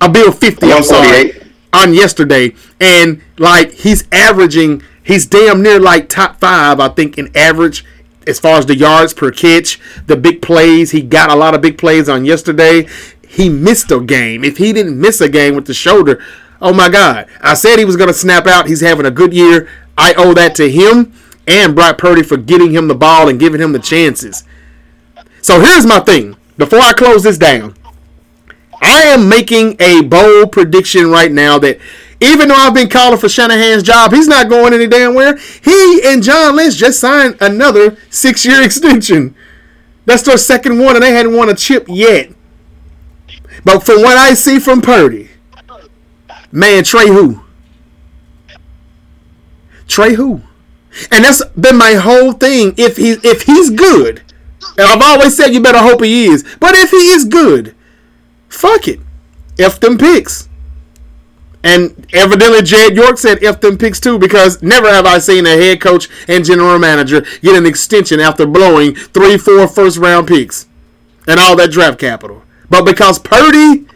A 0.00 0.08
bill 0.08 0.32
fifty, 0.32 0.72
I'm 0.72 0.82
sorry. 0.82 1.32
On 1.72 1.94
yesterday. 1.94 2.54
And 2.80 3.22
like 3.38 3.72
he's 3.72 4.06
averaging 4.12 4.82
he's 5.02 5.26
damn 5.26 5.62
near 5.62 5.80
like 5.80 6.08
top 6.08 6.40
five, 6.40 6.80
I 6.80 6.88
think, 6.88 7.18
in 7.18 7.34
average 7.36 7.84
as 8.26 8.40
far 8.40 8.58
as 8.58 8.66
the 8.66 8.76
yards 8.76 9.12
per 9.12 9.30
catch, 9.30 9.80
the 10.06 10.16
big 10.16 10.42
plays. 10.42 10.92
He 10.92 11.02
got 11.02 11.30
a 11.30 11.34
lot 11.34 11.54
of 11.54 11.60
big 11.60 11.76
plays 11.78 12.08
on 12.08 12.24
yesterday. 12.24 12.88
He 13.26 13.48
missed 13.48 13.90
a 13.90 14.00
game. 14.00 14.44
If 14.44 14.58
he 14.58 14.72
didn't 14.72 14.98
miss 14.98 15.20
a 15.20 15.28
game 15.28 15.54
with 15.56 15.66
the 15.66 15.74
shoulder, 15.74 16.22
oh 16.62 16.72
my 16.72 16.88
God. 16.88 17.28
I 17.40 17.54
said 17.54 17.78
he 17.78 17.84
was 17.84 17.96
going 17.96 18.08
to 18.08 18.14
snap 18.14 18.46
out. 18.46 18.68
He's 18.68 18.80
having 18.80 19.06
a 19.06 19.10
good 19.10 19.34
year. 19.34 19.68
I 19.98 20.14
owe 20.14 20.34
that 20.34 20.54
to 20.56 20.70
him 20.70 21.12
and 21.46 21.74
Brock 21.74 21.98
Purdy 21.98 22.22
for 22.22 22.36
getting 22.36 22.72
him 22.72 22.88
the 22.88 22.94
ball 22.94 23.28
and 23.28 23.38
giving 23.38 23.60
him 23.60 23.72
the 23.72 23.78
chances. 23.78 24.44
So 25.42 25.60
here's 25.60 25.86
my 25.86 26.00
thing. 26.00 26.36
Before 26.56 26.80
I 26.80 26.92
close 26.92 27.22
this 27.22 27.38
down, 27.38 27.74
I 28.80 29.02
am 29.04 29.28
making 29.28 29.76
a 29.80 30.02
bold 30.02 30.52
prediction 30.52 31.10
right 31.10 31.30
now 31.30 31.58
that 31.58 31.78
even 32.20 32.48
though 32.48 32.54
I've 32.54 32.74
been 32.74 32.88
calling 32.88 33.18
for 33.18 33.28
Shanahan's 33.28 33.82
job, 33.82 34.12
he's 34.12 34.28
not 34.28 34.48
going 34.48 34.72
any 34.72 34.86
damn 34.86 35.14
where. 35.14 35.36
He 35.36 36.00
and 36.04 36.22
John 36.22 36.56
Lynch 36.56 36.76
just 36.76 37.00
signed 37.00 37.36
another 37.40 37.96
six 38.10 38.44
year 38.46 38.62
extension. 38.64 39.34
That's 40.06 40.22
their 40.22 40.38
second 40.38 40.78
one, 40.78 40.96
and 40.96 41.02
they 41.02 41.12
hadn't 41.12 41.34
won 41.34 41.48
a 41.48 41.54
chip 41.54 41.86
yet. 41.88 42.30
But 43.64 43.80
from 43.80 44.02
what 44.02 44.16
I 44.16 44.34
see 44.34 44.58
from 44.58 44.82
Purdy, 44.82 45.30
man, 46.52 46.84
Trey 46.84 47.08
who? 47.08 47.42
Trey 49.88 50.14
who? 50.14 50.42
And 51.10 51.24
that's 51.24 51.44
been 51.44 51.76
my 51.76 51.94
whole 51.94 52.32
thing. 52.32 52.74
If 52.76 52.96
he 52.96 53.12
if 53.22 53.42
he's 53.42 53.70
good, 53.70 54.22
and 54.78 54.86
I've 54.86 55.02
always 55.02 55.36
said 55.36 55.48
you 55.48 55.60
better 55.60 55.78
hope 55.78 56.02
he 56.02 56.26
is, 56.26 56.44
but 56.60 56.74
if 56.74 56.90
he 56.90 57.10
is 57.10 57.24
good, 57.24 57.74
fuck 58.48 58.88
it. 58.88 59.00
F 59.58 59.80
them 59.80 59.98
picks. 59.98 60.48
And 61.62 62.06
evidently 62.12 62.62
Jed 62.62 62.94
York 62.94 63.16
said 63.16 63.42
F 63.42 63.60
them 63.60 63.78
picks 63.78 63.98
too, 63.98 64.18
because 64.18 64.62
never 64.62 64.88
have 64.88 65.06
I 65.06 65.18
seen 65.18 65.46
a 65.46 65.56
head 65.56 65.80
coach 65.80 66.08
and 66.28 66.44
general 66.44 66.78
manager 66.78 67.22
get 67.40 67.56
an 67.56 67.64
extension 67.66 68.20
after 68.20 68.46
blowing 68.46 68.94
three, 68.94 69.38
four 69.38 69.66
first 69.66 69.96
round 69.96 70.28
picks 70.28 70.66
and 71.26 71.40
all 71.40 71.56
that 71.56 71.70
draft 71.70 71.98
capital. 71.98 72.42
But 72.68 72.84
because 72.84 73.18
Purdy 73.18 73.86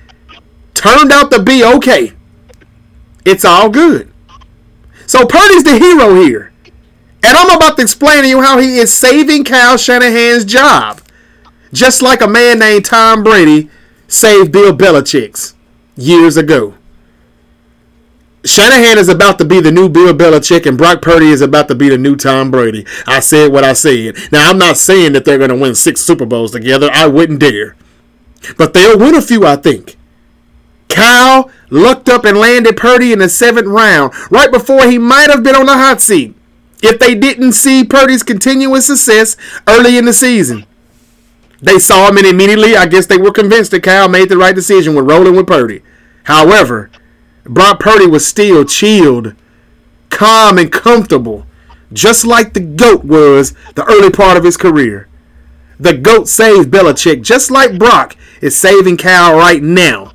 turned 0.74 1.12
out 1.12 1.30
to 1.32 1.42
be 1.42 1.62
okay, 1.64 2.12
it's 3.24 3.44
all 3.44 3.68
good. 3.68 4.12
So 5.06 5.26
Purdy's 5.26 5.64
the 5.64 5.78
hero 5.78 6.14
here. 6.22 6.47
And 7.22 7.36
I'm 7.36 7.50
about 7.56 7.76
to 7.76 7.82
explain 7.82 8.22
to 8.22 8.28
you 8.28 8.42
how 8.42 8.58
he 8.58 8.78
is 8.78 8.92
saving 8.92 9.44
Kyle 9.44 9.76
Shanahan's 9.76 10.44
job. 10.44 11.00
Just 11.72 12.00
like 12.00 12.20
a 12.20 12.28
man 12.28 12.60
named 12.60 12.84
Tom 12.84 13.22
Brady 13.22 13.68
saved 14.06 14.52
Bill 14.52 14.74
Belichick's 14.76 15.54
years 15.96 16.36
ago. 16.36 16.74
Shanahan 18.44 18.96
is 18.98 19.08
about 19.08 19.38
to 19.38 19.44
be 19.44 19.60
the 19.60 19.72
new 19.72 19.88
Bill 19.88 20.14
Belichick, 20.14 20.64
and 20.64 20.78
Brock 20.78 21.02
Purdy 21.02 21.26
is 21.26 21.42
about 21.42 21.68
to 21.68 21.74
be 21.74 21.88
the 21.88 21.98
new 21.98 22.16
Tom 22.16 22.50
Brady. 22.50 22.86
I 23.06 23.20
said 23.20 23.52
what 23.52 23.64
I 23.64 23.72
said. 23.72 24.16
Now, 24.32 24.48
I'm 24.48 24.58
not 24.58 24.76
saying 24.76 25.12
that 25.12 25.24
they're 25.24 25.38
going 25.38 25.50
to 25.50 25.56
win 25.56 25.74
six 25.74 26.00
Super 26.00 26.24
Bowls 26.24 26.52
together. 26.52 26.88
I 26.92 27.06
wouldn't 27.08 27.40
dare. 27.40 27.76
But 28.56 28.72
they'll 28.72 28.98
win 28.98 29.16
a 29.16 29.20
few, 29.20 29.44
I 29.44 29.56
think. 29.56 29.96
Kyle 30.88 31.50
looked 31.68 32.08
up 32.08 32.24
and 32.24 32.38
landed 32.38 32.76
Purdy 32.76 33.12
in 33.12 33.18
the 33.18 33.28
seventh 33.28 33.66
round, 33.66 34.14
right 34.30 34.50
before 34.50 34.86
he 34.86 34.98
might 34.98 35.28
have 35.28 35.42
been 35.42 35.56
on 35.56 35.66
the 35.66 35.74
hot 35.74 36.00
seat 36.00 36.37
if 36.82 36.98
they 36.98 37.14
didn't 37.14 37.52
see 37.52 37.84
Purdy's 37.84 38.22
continuous 38.22 38.86
success 38.86 39.36
early 39.66 39.98
in 39.98 40.04
the 40.04 40.12
season. 40.12 40.66
They 41.60 41.78
saw 41.78 42.08
him 42.08 42.18
and 42.18 42.26
immediately, 42.26 42.76
I 42.76 42.86
guess 42.86 43.06
they 43.06 43.16
were 43.16 43.32
convinced 43.32 43.72
that 43.72 43.82
Kyle 43.82 44.08
made 44.08 44.28
the 44.28 44.36
right 44.36 44.54
decision 44.54 44.94
with 44.94 45.10
rolling 45.10 45.34
with 45.34 45.48
Purdy. 45.48 45.82
However, 46.24 46.90
Brock 47.44 47.80
Purdy 47.80 48.06
was 48.06 48.26
still 48.26 48.64
chilled, 48.64 49.34
calm, 50.10 50.58
and 50.58 50.70
comfortable, 50.70 51.46
just 51.92 52.24
like 52.24 52.52
the 52.52 52.60
GOAT 52.60 53.04
was 53.04 53.54
the 53.74 53.84
early 53.86 54.10
part 54.10 54.36
of 54.36 54.44
his 54.44 54.56
career. 54.56 55.08
The 55.80 55.96
GOAT 55.96 56.28
saved 56.28 56.70
Belichick 56.70 57.22
just 57.22 57.50
like 57.50 57.78
Brock 57.78 58.16
is 58.40 58.56
saving 58.56 58.98
Kyle 58.98 59.36
right 59.36 59.62
now, 59.62 60.12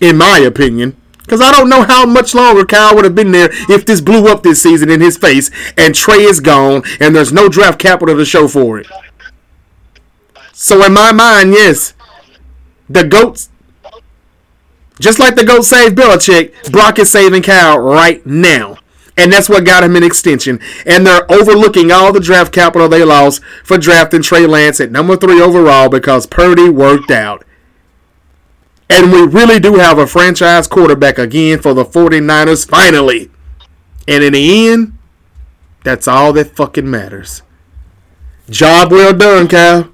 in 0.00 0.16
my 0.16 0.38
opinion. 0.38 0.96
Because 1.24 1.40
I 1.40 1.50
don't 1.52 1.70
know 1.70 1.82
how 1.82 2.04
much 2.04 2.34
longer 2.34 2.64
Kyle 2.66 2.94
would 2.94 3.04
have 3.04 3.14
been 3.14 3.32
there 3.32 3.48
if 3.70 3.86
this 3.86 4.02
blew 4.02 4.28
up 4.28 4.42
this 4.42 4.62
season 4.62 4.90
in 4.90 5.00
his 5.00 5.16
face 5.16 5.50
and 5.76 5.94
Trey 5.94 6.22
is 6.22 6.38
gone 6.38 6.82
and 7.00 7.16
there's 7.16 7.32
no 7.32 7.48
draft 7.48 7.78
capital 7.78 8.14
to 8.14 8.24
show 8.24 8.46
for 8.46 8.78
it. 8.78 8.86
So 10.52 10.84
in 10.84 10.92
my 10.92 11.12
mind, 11.12 11.52
yes, 11.52 11.94
the 12.88 13.04
GOATs, 13.04 13.48
just 15.00 15.18
like 15.18 15.34
the 15.34 15.44
GOAT 15.44 15.62
saved 15.62 15.96
Belichick, 15.96 16.70
Brock 16.70 16.98
is 16.98 17.10
saving 17.10 17.42
Kyle 17.42 17.78
right 17.78 18.24
now. 18.26 18.76
And 19.16 19.32
that's 19.32 19.48
what 19.48 19.64
got 19.64 19.84
him 19.84 19.96
an 19.96 20.02
extension. 20.02 20.60
And 20.84 21.06
they're 21.06 21.30
overlooking 21.30 21.90
all 21.90 22.12
the 22.12 22.20
draft 22.20 22.52
capital 22.52 22.88
they 22.88 23.04
lost 23.04 23.42
for 23.62 23.78
drafting 23.78 24.22
Trey 24.22 24.46
Lance 24.46 24.80
at 24.80 24.90
number 24.90 25.16
three 25.16 25.40
overall 25.40 25.88
because 25.88 26.26
Purdy 26.26 26.68
worked 26.68 27.10
out. 27.10 27.44
And 28.90 29.10
we 29.10 29.22
really 29.26 29.58
do 29.58 29.74
have 29.76 29.98
a 29.98 30.06
franchise 30.06 30.66
quarterback 30.66 31.18
again 31.18 31.60
for 31.60 31.72
the 31.74 31.84
49ers 31.84 32.68
finally. 32.68 33.30
And 34.06 34.22
in 34.22 34.34
the 34.34 34.68
end, 34.68 34.98
that's 35.84 36.06
all 36.06 36.32
that 36.34 36.54
fucking 36.54 36.88
matters. 36.90 37.42
Job 38.50 38.90
well 38.92 39.14
done, 39.14 39.48
Cal. 39.48 39.90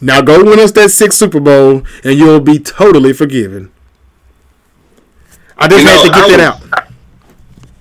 Now 0.00 0.20
go 0.20 0.44
win 0.44 0.58
us 0.58 0.72
that 0.72 0.90
sixth 0.90 1.18
Super 1.18 1.40
Bowl 1.40 1.82
and 2.04 2.18
you'll 2.18 2.40
be 2.40 2.58
totally 2.58 3.12
forgiven. 3.12 3.70
I 5.56 5.68
just 5.68 5.82
You 5.84 5.88
had 5.88 5.96
know, 5.96 6.02
to 6.02 6.08
get 6.10 6.40
I 6.40 6.44
that 6.44 6.60
was- 6.60 6.72
out. 6.72 6.82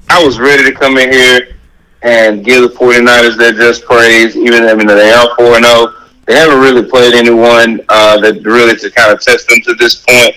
I 0.07 0.23
was 0.23 0.39
ready 0.39 0.63
to 0.63 0.71
come 0.71 0.97
in 0.97 1.11
here 1.11 1.55
and 2.03 2.45
give 2.45 2.61
the 2.61 2.69
49ers 2.69 3.37
their 3.37 3.51
just 3.53 3.83
praise, 3.85 4.37
even 4.37 4.63
I 4.63 4.75
mean 4.75 4.85
they 4.87 5.11
are 5.11 5.35
4 5.35 5.55
0. 5.61 5.93
They 6.25 6.35
haven't 6.35 6.59
really 6.59 6.89
played 6.89 7.13
anyone 7.13 7.81
uh, 7.89 8.19
that 8.21 8.43
really 8.43 8.75
to 8.75 8.91
kind 8.91 9.13
of 9.13 9.21
test 9.21 9.47
them 9.47 9.59
to 9.61 9.75
this 9.75 9.95
point. 9.95 10.35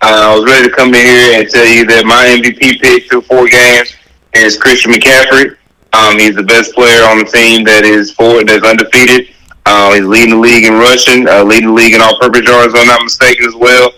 Uh, 0.00 0.30
I 0.30 0.34
was 0.34 0.44
ready 0.44 0.68
to 0.68 0.74
come 0.74 0.88
in 0.88 1.04
here 1.04 1.40
and 1.40 1.48
tell 1.50 1.66
you 1.66 1.84
that 1.86 2.06
my 2.06 2.24
MVP 2.38 2.80
pick 2.80 3.10
through 3.10 3.22
four 3.22 3.48
games 3.48 3.94
is 4.32 4.56
Christian 4.56 4.92
McCaffrey. 4.92 5.56
Um, 5.92 6.18
he's 6.18 6.36
the 6.36 6.44
best 6.44 6.74
player 6.74 7.04
on 7.04 7.18
the 7.18 7.24
team 7.24 7.64
that 7.64 7.84
is 7.84 8.12
four 8.12 8.44
that's 8.44 8.64
undefeated. 8.64 9.34
Uh, 9.66 9.92
he's 9.94 10.04
leading 10.04 10.36
the 10.36 10.40
league 10.40 10.64
in 10.64 10.74
rushing, 10.74 11.28
uh, 11.28 11.44
leading 11.44 11.68
the 11.68 11.74
league 11.74 11.94
in 11.94 12.00
all-purpose 12.00 12.46
yards, 12.46 12.72
if 12.72 12.80
I'm 12.80 12.86
not 12.86 13.02
mistaken, 13.02 13.44
as 13.46 13.54
well. 13.54 13.92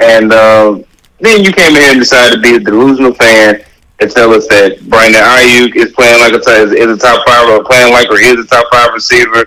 And 0.00 0.32
uh, 0.32 0.78
then 1.20 1.44
you 1.44 1.52
came 1.52 1.76
in 1.76 1.82
here 1.82 1.90
and 1.92 2.00
decided 2.00 2.36
to 2.36 2.42
be 2.42 2.56
a 2.56 2.60
delusional 2.60 3.14
fan 3.14 3.62
and 4.00 4.10
tell 4.10 4.32
us 4.34 4.46
that 4.48 4.80
Brandon 4.88 5.22
Aiyuk 5.22 5.76
is 5.76 5.92
playing 5.92 6.18
like 6.20 6.32
a 6.32 6.42
is, 6.62 6.72
is 6.72 6.86
a 6.86 6.98
top 6.98 7.26
five 7.26 7.48
or 7.48 7.64
playing 7.64 7.92
like 7.92 8.10
or 8.10 8.18
is 8.18 8.44
a 8.44 8.46
top 8.46 8.66
five 8.72 8.92
receiver. 8.92 9.46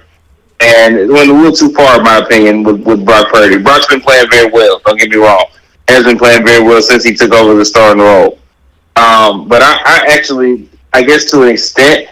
And 0.61 0.97
it 0.97 1.09
went 1.09 1.29
a 1.29 1.33
little 1.33 1.53
too 1.53 1.73
far, 1.73 1.97
in 1.97 2.03
my 2.03 2.17
opinion, 2.17 2.63
with, 2.63 2.81
with 2.85 3.05
Brock 3.05 3.31
Purdy. 3.31 3.57
Brock's 3.57 3.87
been 3.87 4.01
playing 4.01 4.29
very 4.29 4.51
well. 4.51 4.81
Don't 4.85 4.99
get 4.99 5.09
me 5.09 5.17
wrong. 5.17 5.45
Has 5.87 6.03
been 6.03 6.17
playing 6.17 6.45
very 6.45 6.61
well 6.61 6.81
since 6.81 7.03
he 7.03 7.15
took 7.15 7.31
over 7.33 7.55
the 7.55 7.65
starting 7.65 8.03
role. 8.03 8.37
Um, 8.95 9.47
but 9.47 9.61
I, 9.61 9.81
I 9.85 10.05
actually, 10.09 10.69
I 10.93 11.01
guess 11.03 11.31
to 11.31 11.43
an 11.43 11.49
extent, 11.49 12.09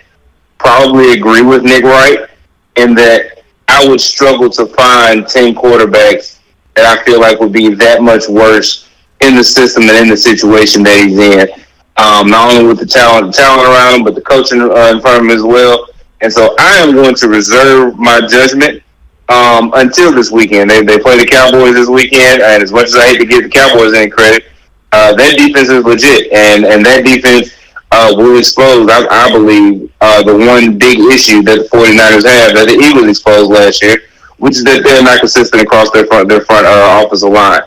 probably 0.58 1.14
agree 1.14 1.42
with 1.42 1.64
Nick 1.64 1.84
Wright 1.84 2.30
in 2.78 2.96
that 2.96 3.44
I 3.68 3.88
would 3.88 4.00
struggle 4.00 4.50
to 4.52 4.66
find 4.68 5.28
10 5.28 5.54
quarterbacks 5.56 6.40
that 6.76 6.86
I 6.86 7.04
feel 7.04 7.20
like 7.20 7.40
would 7.40 7.52
be 7.52 7.74
that 7.76 8.02
much 8.02 8.28
worse 8.30 8.88
in 9.22 9.36
the 9.36 9.44
system 9.44 9.84
and 9.84 9.98
in 9.98 10.08
the 10.08 10.18
situation 10.18 10.84
that 10.84 11.04
he's 11.04 11.18
in. 11.18 11.50
Um, 11.98 12.30
not 12.30 12.54
only 12.54 12.68
with 12.68 12.80
the 12.80 12.86
talent, 12.86 13.34
talent 13.34 13.68
around 13.68 13.96
him, 13.96 14.04
but 14.04 14.16
the 14.16 14.22
coaching 14.22 14.62
uh, 14.62 14.92
in 14.94 15.02
front 15.02 15.18
of 15.18 15.24
him 15.24 15.32
as 15.32 15.44
well. 15.44 15.88
And 16.22 16.32
so 16.32 16.56
I 16.60 16.78
am 16.78 16.94
going 16.94 17.16
to 17.16 17.28
reserve 17.28 17.98
my 17.98 18.22
judgment 18.28 18.84
um, 19.30 19.72
until 19.76 20.12
this 20.12 20.32
weekend. 20.32 20.70
They, 20.70 20.82
they 20.82 20.98
play 20.98 21.18
the 21.18 21.26
Cowboys 21.26 21.76
this 21.76 21.90
weekend, 21.90 22.42
and 22.42 22.64
as 22.64 22.72
much 22.72 22.86
as 22.86 22.96
I 22.96 23.08
hate 23.08 23.18
to 23.20 23.26
give 23.26 23.44
the 23.44 23.50
Cowboys 23.50 23.94
any 23.94 24.10
credit, 24.10 24.46
uh, 24.92 25.14
that 25.14 25.38
defense 25.38 25.70
is 25.70 25.84
legit, 25.84 26.32
and 26.32 26.66
and 26.66 26.86
that 26.86 27.04
defense 27.04 27.52
uh, 27.92 28.14
will 28.16 28.38
expose, 28.38 28.90
I, 28.90 29.06
I 29.08 29.32
believe, 29.32 29.92
uh, 30.02 30.24
the 30.24 30.36
one 30.36 30.78
big 30.78 31.00
issue 31.00 31.42
that 31.44 31.58
the 31.60 31.78
49ers 31.78 32.26
have 32.26 32.56
that 32.56 32.68
the 32.68 32.80
Eagles 32.80 33.08
exposed 33.08 33.52
last 33.52 33.82
year, 33.82 34.04
which 34.38 34.56
is 34.58 34.64
that 34.64 34.84
they're 34.84 35.04
not 35.04 35.20
consistent 35.20 35.62
across 35.62 35.92
their 35.92 36.06
front 36.06 36.30
their 36.30 36.42
front 36.42 36.66
uh, 36.66 37.04
offensive 37.06 37.30
line. 37.30 37.62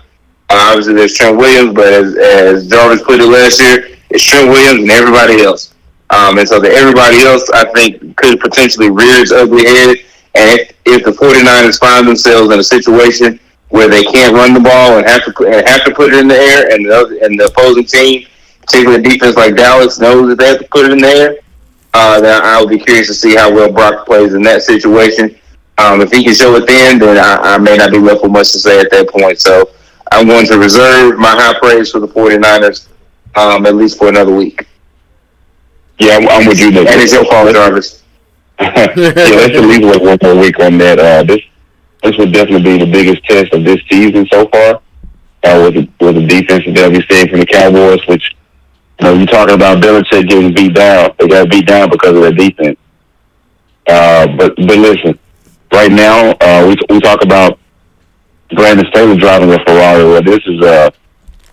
Uh, 0.48 0.68
obviously, 0.70 0.94
there's 0.94 1.14
Trent 1.14 1.36
Williams, 1.36 1.74
but 1.74 1.92
as, 1.92 2.16
as 2.16 2.68
Jarvis 2.68 3.02
put 3.02 3.20
it 3.20 3.26
last 3.26 3.60
year, 3.60 3.96
it's 4.10 4.24
Trent 4.24 4.48
Williams 4.48 4.80
and 4.80 4.90
everybody 4.90 5.42
else. 5.42 5.74
Um, 6.10 6.38
and 6.38 6.48
so 6.48 6.58
the 6.58 6.70
everybody 6.70 7.20
else, 7.22 7.48
I 7.50 7.70
think, 7.72 8.16
could 8.16 8.40
potentially 8.40 8.90
rear 8.90 9.20
its 9.22 9.32
ugly 9.32 9.64
head. 9.64 9.96
And 10.34 10.60
if, 10.60 10.76
if 10.84 11.04
the 11.04 11.12
49ers 11.12 11.78
find 11.78 12.06
themselves 12.06 12.52
in 12.52 12.58
a 12.58 12.64
situation 12.64 13.38
where 13.68 13.88
they 13.88 14.02
can't 14.02 14.34
run 14.34 14.52
the 14.52 14.60
ball 14.60 14.98
and 14.98 15.08
have 15.08 15.24
to 15.24 15.46
and 15.46 15.66
have 15.68 15.84
to 15.84 15.94
put 15.94 16.12
it 16.12 16.18
in 16.18 16.28
the 16.28 16.34
air, 16.34 16.72
and 16.72 16.84
the, 16.86 16.96
other, 16.96 17.18
and 17.22 17.38
the 17.38 17.46
opposing 17.46 17.84
team, 17.84 18.26
particularly 18.60 19.00
a 19.00 19.08
defense 19.08 19.36
like 19.36 19.56
Dallas, 19.56 20.00
knows 20.00 20.28
that 20.28 20.38
they 20.38 20.48
have 20.48 20.58
to 20.58 20.68
put 20.68 20.86
it 20.86 20.92
in 20.92 20.98
the 20.98 21.08
air, 21.08 21.36
uh, 21.94 22.20
then 22.20 22.40
I'll 22.44 22.66
be 22.66 22.78
curious 22.78 23.06
to 23.08 23.14
see 23.14 23.36
how 23.36 23.52
well 23.52 23.72
Brock 23.72 24.06
plays 24.06 24.34
in 24.34 24.42
that 24.42 24.62
situation. 24.62 25.36
Um, 25.78 26.00
if 26.00 26.12
he 26.12 26.22
can 26.24 26.34
show 26.34 26.54
it 26.56 26.66
then, 26.66 26.98
then 26.98 27.18
I, 27.18 27.54
I 27.54 27.58
may 27.58 27.76
not 27.76 27.90
be 27.90 27.98
left 27.98 28.22
with 28.22 28.32
much 28.32 28.52
to 28.52 28.58
say 28.58 28.80
at 28.80 28.90
that 28.90 29.08
point. 29.08 29.40
So 29.40 29.70
I'm 30.12 30.26
going 30.26 30.46
to 30.46 30.58
reserve 30.58 31.18
my 31.18 31.30
high 31.30 31.58
praise 31.58 31.90
for 31.90 32.00
the 32.00 32.08
49ers 32.08 32.88
um, 33.36 33.66
at 33.66 33.76
least 33.76 33.98
for 33.98 34.08
another 34.08 34.34
week. 34.34 34.66
Yeah, 36.00 36.16
I'm, 36.16 36.28
I'm 36.28 36.46
with 36.46 36.58
you, 36.58 36.70
Nick. 36.70 36.88
And 36.88 37.00
it's 37.00 37.12
your 37.12 37.26
fault, 37.26 37.52
Jarvis. 37.52 38.02
yeah, 38.60 38.94
let's 38.96 39.54
at 39.54 39.64
least 39.64 39.82
wait 39.82 40.02
one 40.02 40.18
more 40.22 40.40
week 40.40 40.58
on 40.58 40.78
that. 40.78 40.98
Uh, 40.98 41.22
this 41.24 41.40
this 42.02 42.16
would 42.16 42.32
definitely 42.32 42.78
be 42.78 42.84
the 42.84 42.90
biggest 42.90 43.22
test 43.24 43.52
of 43.52 43.64
this 43.64 43.80
season 43.90 44.26
so 44.32 44.48
far. 44.48 44.80
Uh, 45.42 45.62
with 45.64 45.74
the, 45.74 46.04
with 46.04 46.14
the 46.16 46.26
defense 46.26 46.64
that 46.74 46.90
we've 46.90 47.04
seen 47.10 47.28
from 47.28 47.40
the 47.40 47.46
Cowboys, 47.46 48.06
which 48.06 48.36
you 49.00 49.06
know, 49.06 49.14
you're 49.14 49.26
talking 49.26 49.54
about 49.54 49.82
Belichick 49.82 50.28
getting 50.28 50.54
beat 50.54 50.74
down. 50.74 51.12
They 51.18 51.28
got 51.28 51.50
beat 51.50 51.66
down 51.66 51.90
because 51.90 52.14
of 52.14 52.22
their 52.22 52.32
defense. 52.32 52.78
Uh, 53.86 54.26
but 54.36 54.56
but 54.56 54.78
listen, 54.78 55.18
right 55.72 55.92
now 55.92 56.30
uh, 56.40 56.66
we 56.66 56.94
we 56.94 57.00
talk 57.00 57.22
about 57.22 57.58
Brandon 58.54 58.86
Staley 58.90 59.16
driving 59.18 59.52
a 59.52 59.58
Ferrari. 59.64 60.04
Well, 60.04 60.22
this 60.22 60.40
is 60.46 60.62
uh 60.62 60.90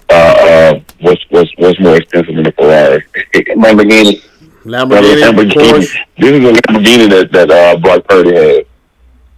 uh, 0.10 0.14
uh 0.14 0.80
what's 1.02 1.24
what's 1.30 1.52
what's 1.58 1.80
more 1.80 1.98
expensive 1.98 2.36
than 2.36 2.48
a 2.48 2.52
Ferrari? 2.54 3.04
Lamborghini. 3.34 4.24
Lamborghini, 4.68 5.22
Lamborghini. 5.22 5.80
This 6.18 6.32
is 6.32 6.44
a 6.44 6.52
Lamborghini 6.52 7.10
that 7.10 7.32
that 7.32 7.50
uh, 7.50 7.78
Brock 7.80 8.04
Purdy 8.06 8.36
has, 8.36 8.66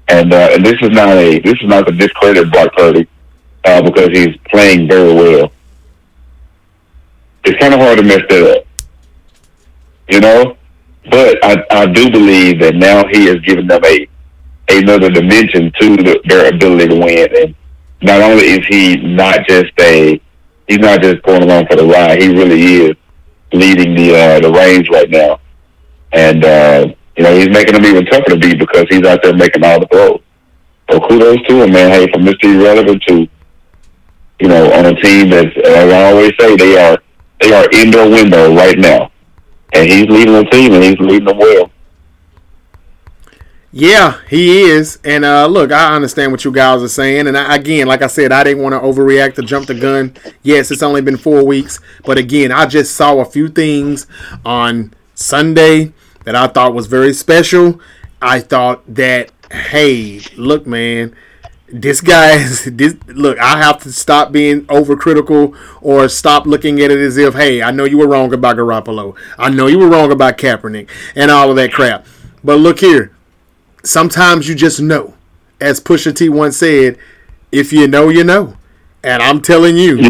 and 0.08 0.34
uh, 0.34 0.50
and 0.54 0.66
this 0.66 0.82
is 0.82 0.90
not 0.90 1.10
a 1.18 1.40
this 1.40 1.54
is 1.54 1.68
not 1.68 1.86
to 1.86 1.92
discredit 1.92 2.52
Brock 2.52 2.74
Purdy 2.76 3.08
uh, 3.66 3.82
because 3.84 4.10
he's 4.10 4.36
playing 4.50 4.90
very 4.90 5.14
well. 5.14 5.52
It's 7.46 7.58
kind 7.60 7.76
of 7.76 7.80
hard 7.80 8.00
to 8.00 8.04
mess 8.04 8.22
that 8.28 8.58
up, 8.58 8.66
you 10.08 10.20
know. 10.20 10.58
But 11.12 11.38
I 11.46 11.64
I 11.70 11.86
do 11.86 12.10
believe 12.10 12.60
that 12.62 12.76
now 12.76 13.08
he 13.08 13.28
has 13.28 13.38
given 13.42 13.68
them 13.68 13.82
a 13.86 14.08
another 14.72 15.12
dimension 15.12 15.72
to 15.80 15.96
the, 15.98 16.22
their 16.26 16.52
ability 16.52 16.88
to 16.88 16.96
win, 16.96 17.30
and 17.44 17.56
not 18.02 18.22
only 18.22 18.46
is 18.46 18.66
he 18.66 18.98
not 18.98 19.46
just 19.48 19.74
a 19.80 20.20
he's 20.68 20.80
not 20.80 21.04
just 21.04 21.22
going 21.22 21.44
along 21.44 21.68
for 21.68 21.76
the 21.76 21.86
ride, 21.86 22.20
he 22.20 22.30
really 22.30 22.90
is 22.90 22.96
leading 23.54 23.95
the 23.95 24.16
uh, 24.16 24.39
the 24.39 24.52
range 24.52 24.89
right 24.89 25.10
now, 25.10 25.39
and 26.12 26.43
uh, 26.43 26.88
you 27.16 27.24
know 27.24 27.36
he's 27.36 27.50
making 27.50 27.74
them 27.74 27.86
even 27.86 28.06
tougher 28.06 28.30
to 28.32 28.38
beat 28.38 28.60
because 28.60 28.86
he's 28.89 29.04
out 29.04 29.22
there 29.24 29.36
making 29.36 29.64
all 29.64 29.80
the 29.80 29.88
throws. 29.88 30.22
So 30.89 31.00
kudos 31.08 31.41
to 31.47 31.64
him, 31.64 31.72
man. 31.72 31.91
Hey, 31.91 32.12
from 32.12 32.24
Mr. 32.24 32.56
Irrelevant 32.56 33.04
to 33.08 33.28
you 34.39 34.47
know 34.47 34.72
on 34.74 34.86
a 34.86 34.95
team 35.02 35.30
that's 35.30 35.56
as 35.58 35.91
I 35.91 36.12
always 36.12 36.32
say 36.39 36.56
they 36.56 36.78
are 36.78 36.97
they 37.41 37.54
are 37.54 37.68
in 37.72 37.91
their 37.91 38.10
window 38.10 38.54
right 38.56 38.78
now, 38.78 39.12
and 39.74 39.89
he's 39.89 40.08
leading 40.08 40.34
the 40.34 40.45
team 40.45 40.74
and 40.74 40.84
he's 40.84 41.00
leading 41.00 41.26
them 41.26 41.38
well. 41.38 41.72
Yeah, 43.72 44.20
he 44.28 44.61
is. 44.61 44.97
And 45.03 45.24
uh, 45.24 45.45
look, 45.45 45.72
I 45.72 45.95
understand 45.95 46.32
what 46.32 46.43
you 46.43 46.51
guys 46.51 46.82
are 46.82 46.88
saying. 46.88 47.28
And 47.28 47.38
I, 47.38 47.55
again, 47.55 47.88
like 47.88 48.01
I 48.01 48.07
said, 48.07 48.32
I 48.32 48.43
didn't 48.43 48.63
want 48.63 48.74
to 48.74 48.80
overreact 48.80 49.36
to 49.36 49.43
jump 49.43 49.67
the 49.67 49.76
gun. 49.76 50.15
Yes, 50.41 50.72
it's 50.72 50.82
only 50.82 51.01
been 51.01 51.17
four 51.17 51.45
weeks. 51.45 51.80
But 52.03 52.17
again, 52.17 52.51
I 52.51 52.65
just 52.65 52.95
saw 52.95 53.20
a 53.20 53.26
few 53.26 53.47
things 53.47 54.07
on 54.43 54.93
Sunday 55.13 55.93
that 56.24 56.36
I 56.36 56.47
thought 56.47 56.74
was 56.74 56.88
very 56.88 57.13
special. 57.13 57.80
I 58.22 58.39
thought 58.39 58.84
that, 58.95 59.32
hey, 59.51 60.22
look, 60.36 60.65
man, 60.65 61.15
this 61.72 62.01
guy 62.01 62.34
is 62.34 62.65
this 62.74 62.95
look 63.05 63.38
i 63.38 63.55
have 63.59 63.78
to 63.78 63.91
stop 63.91 64.32
being 64.32 64.61
overcritical 64.65 65.55
or 65.82 66.09
stop 66.09 66.47
looking 66.47 66.82
at 66.82 66.89
it 66.89 66.97
as 66.97 67.15
if 67.15 67.36
hey 67.36 67.61
i 67.61 67.70
know 67.70 67.86
you 67.86 67.95
were 67.95 68.07
wrong 68.07 68.34
about 68.34 68.57
garoppolo 68.57 69.15
i 69.38 69.51
know 69.51 69.67
you 69.67 69.78
were 69.78 69.88
wrong 69.88 70.11
about 70.11 70.36
kaepernick 70.36 70.89
and 71.15 71.30
all 71.30 71.51
of 71.51 71.55
that 71.55 71.72
crap 71.72 72.07
but 72.43 72.55
look 72.55 72.80
here 72.80 73.11
sometimes 73.84 74.48
you 74.48 74.56
just 74.56 74.80
know 74.82 75.14
as 75.60 75.80
pusha 75.82 76.16
t 76.16 76.30
once 76.30 76.58
said 76.58 76.98
if 77.52 77.72
you 77.74 77.88
know 77.88 78.10
you 78.10 78.24
know 78.24 78.56
and 79.04 79.22
i'm 79.24 79.42
telling 79.42 79.78
you 79.78 80.08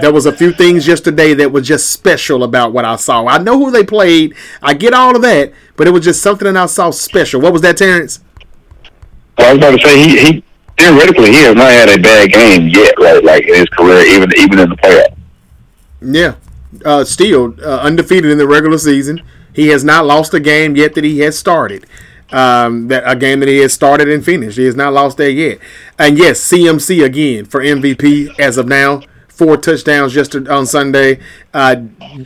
there 0.00 0.12
was 0.12 0.26
a 0.26 0.32
few 0.32 0.52
things 0.52 0.86
yesterday 0.86 1.34
that 1.34 1.52
was 1.52 1.66
just 1.66 1.90
special 1.90 2.42
about 2.42 2.72
what 2.72 2.84
i 2.84 2.96
saw 2.96 3.26
i 3.26 3.38
know 3.38 3.58
who 3.58 3.70
they 3.70 3.84
played 3.84 4.34
i 4.62 4.72
get 4.74 4.94
all 4.94 5.14
of 5.14 5.22
that 5.22 5.52
but 5.76 5.86
it 5.86 5.90
was 5.90 6.04
just 6.04 6.22
something 6.22 6.46
that 6.52 6.56
i 6.56 6.66
saw 6.66 6.90
special 6.90 7.40
what 7.40 7.52
was 7.52 7.62
that 7.62 7.76
terrence 7.76 8.20
Well, 9.38 9.48
I 9.48 9.52
was 9.52 9.58
about 9.58 9.78
to 9.80 9.86
say 9.86 10.02
he 10.02 10.18
he 10.20 10.44
theoretically 10.78 11.30
he 11.32 11.42
has 11.42 11.54
not 11.54 11.70
had 11.70 11.88
a 11.88 11.98
bad 12.00 12.32
game 12.32 12.68
yet, 12.68 12.94
right? 12.98 13.22
Like 13.22 13.44
in 13.46 13.54
his 13.54 13.66
career, 13.76 14.00
even 14.06 14.30
even 14.38 14.58
in 14.58 14.70
the 14.70 14.76
playoffs. 14.76 15.16
Yeah, 16.02 16.34
uh, 16.84 17.04
still 17.04 17.54
uh, 17.62 17.80
undefeated 17.80 18.30
in 18.30 18.38
the 18.38 18.46
regular 18.46 18.78
season. 18.78 19.22
He 19.54 19.68
has 19.68 19.84
not 19.84 20.06
lost 20.06 20.32
a 20.34 20.40
game 20.40 20.76
yet 20.76 20.94
that 20.94 21.04
he 21.04 21.20
has 21.20 21.38
started. 21.38 21.86
Um, 22.32 22.86
that 22.88 23.02
a 23.06 23.16
game 23.16 23.40
that 23.40 23.48
he 23.48 23.58
has 23.58 23.72
started 23.72 24.08
and 24.08 24.24
finished. 24.24 24.56
He 24.56 24.64
has 24.64 24.76
not 24.76 24.92
lost 24.92 25.16
that 25.16 25.32
yet. 25.32 25.58
And 25.98 26.16
yes, 26.16 26.40
CMC 26.40 27.04
again 27.04 27.44
for 27.44 27.60
MVP 27.60 28.38
as 28.38 28.56
of 28.56 28.66
now. 28.68 29.02
four 29.28 29.56
touchdowns 29.56 30.14
yesterday 30.14 30.50
on 30.50 30.66
Sunday. 30.66 31.18
Uh, 31.54 31.76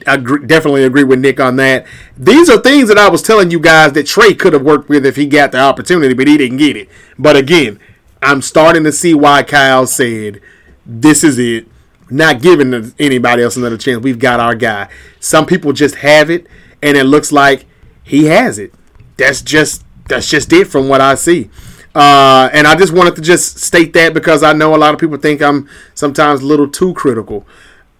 I 0.05 0.17
gr- 0.17 0.39
definitely 0.39 0.83
agree 0.83 1.05
with 1.05 1.21
Nick 1.21 1.39
on 1.39 1.55
that. 1.57 1.87
These 2.19 2.51
are 2.51 2.59
things 2.61 2.89
that 2.89 2.99
I 2.99 3.09
was 3.09 3.23
telling 3.23 3.53
you 3.53 3.61
guys 3.61 3.93
that 3.93 4.07
Trey 4.07 4.35
could 4.35 4.53
have 4.53 4.63
worked 4.63 4.89
with 4.89 5.07
if 5.07 5.15
he 5.15 5.27
got 5.27 5.53
the 5.53 5.61
opportunity, 5.61 6.13
but 6.13 6.27
he 6.27 6.37
didn't 6.37 6.57
get 6.59 6.77
it. 6.77 6.89
But 7.17 7.37
again, 7.37 7.79
I'm 8.21 8.43
starting 8.43 8.83
to 8.83 8.91
see 8.91 9.15
why 9.15 9.45
Kyle 9.45 9.87
said, 9.87 10.41
"This 10.85 11.23
is 11.23 11.39
it." 11.39 11.69
Not 12.11 12.43
giving 12.43 12.93
anybody 12.99 13.43
else 13.45 13.57
another 13.57 13.79
chance. 13.79 14.03
We've 14.03 14.19
got 14.19 14.41
our 14.41 14.55
guy. 14.57 14.89
Some 15.21 15.47
people 15.47 15.73
just 15.73 15.97
have 15.97 16.31
it, 16.31 16.47
and 16.83 16.97
it 16.97 17.05
looks 17.05 17.31
like 17.33 17.65
he 18.03 18.25
has 18.27 18.59
it. 18.59 18.75
That's 19.17 19.41
just 19.41 19.84
that's 20.09 20.29
just 20.29 20.53
it 20.53 20.67
from 20.67 20.89
what 20.89 21.01
I 21.01 21.15
see. 21.15 21.51
Uh, 21.95 22.51
and 22.53 22.67
I 22.67 22.75
just 22.75 22.93
wanted 22.93 23.15
to 23.17 23.23
just 23.23 23.59
state 23.59 23.93
that 23.93 24.15
because 24.15 24.43
I 24.43 24.53
know 24.53 24.75
a 24.75 24.79
lot 24.79 24.95
of 24.95 25.01
people 25.01 25.17
think 25.17 25.41
I'm 25.41 25.69
sometimes 25.95 26.43
a 26.43 26.47
little 26.47 26.69
too 26.69 26.93
critical, 26.95 27.47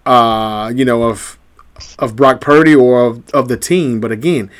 uh, 0.05 0.71
you 0.75 0.83
know, 0.83 1.03
of 1.03 1.37
of 1.99 2.15
Brock 2.15 2.41
Purdy 2.41 2.75
or 2.75 3.05
of, 3.05 3.29
of 3.29 3.47
the 3.47 3.57
team. 3.57 4.01
But 4.01 4.11
again, 4.11 4.51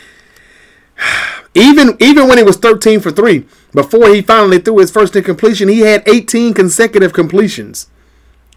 even 1.54 1.98
even 2.00 2.28
when 2.28 2.38
he 2.38 2.44
was 2.44 2.56
13 2.58 3.02
for 3.02 3.12
three, 3.12 3.46
before 3.74 4.10
he 4.10 4.22
finally 4.22 4.60
threw 4.60 4.78
his 4.78 4.92
first 4.92 5.16
incompletion, 5.16 5.68
he 5.68 5.82
had 5.82 6.08
18 6.08 6.54
consecutive 6.54 7.12
completions 7.12 7.88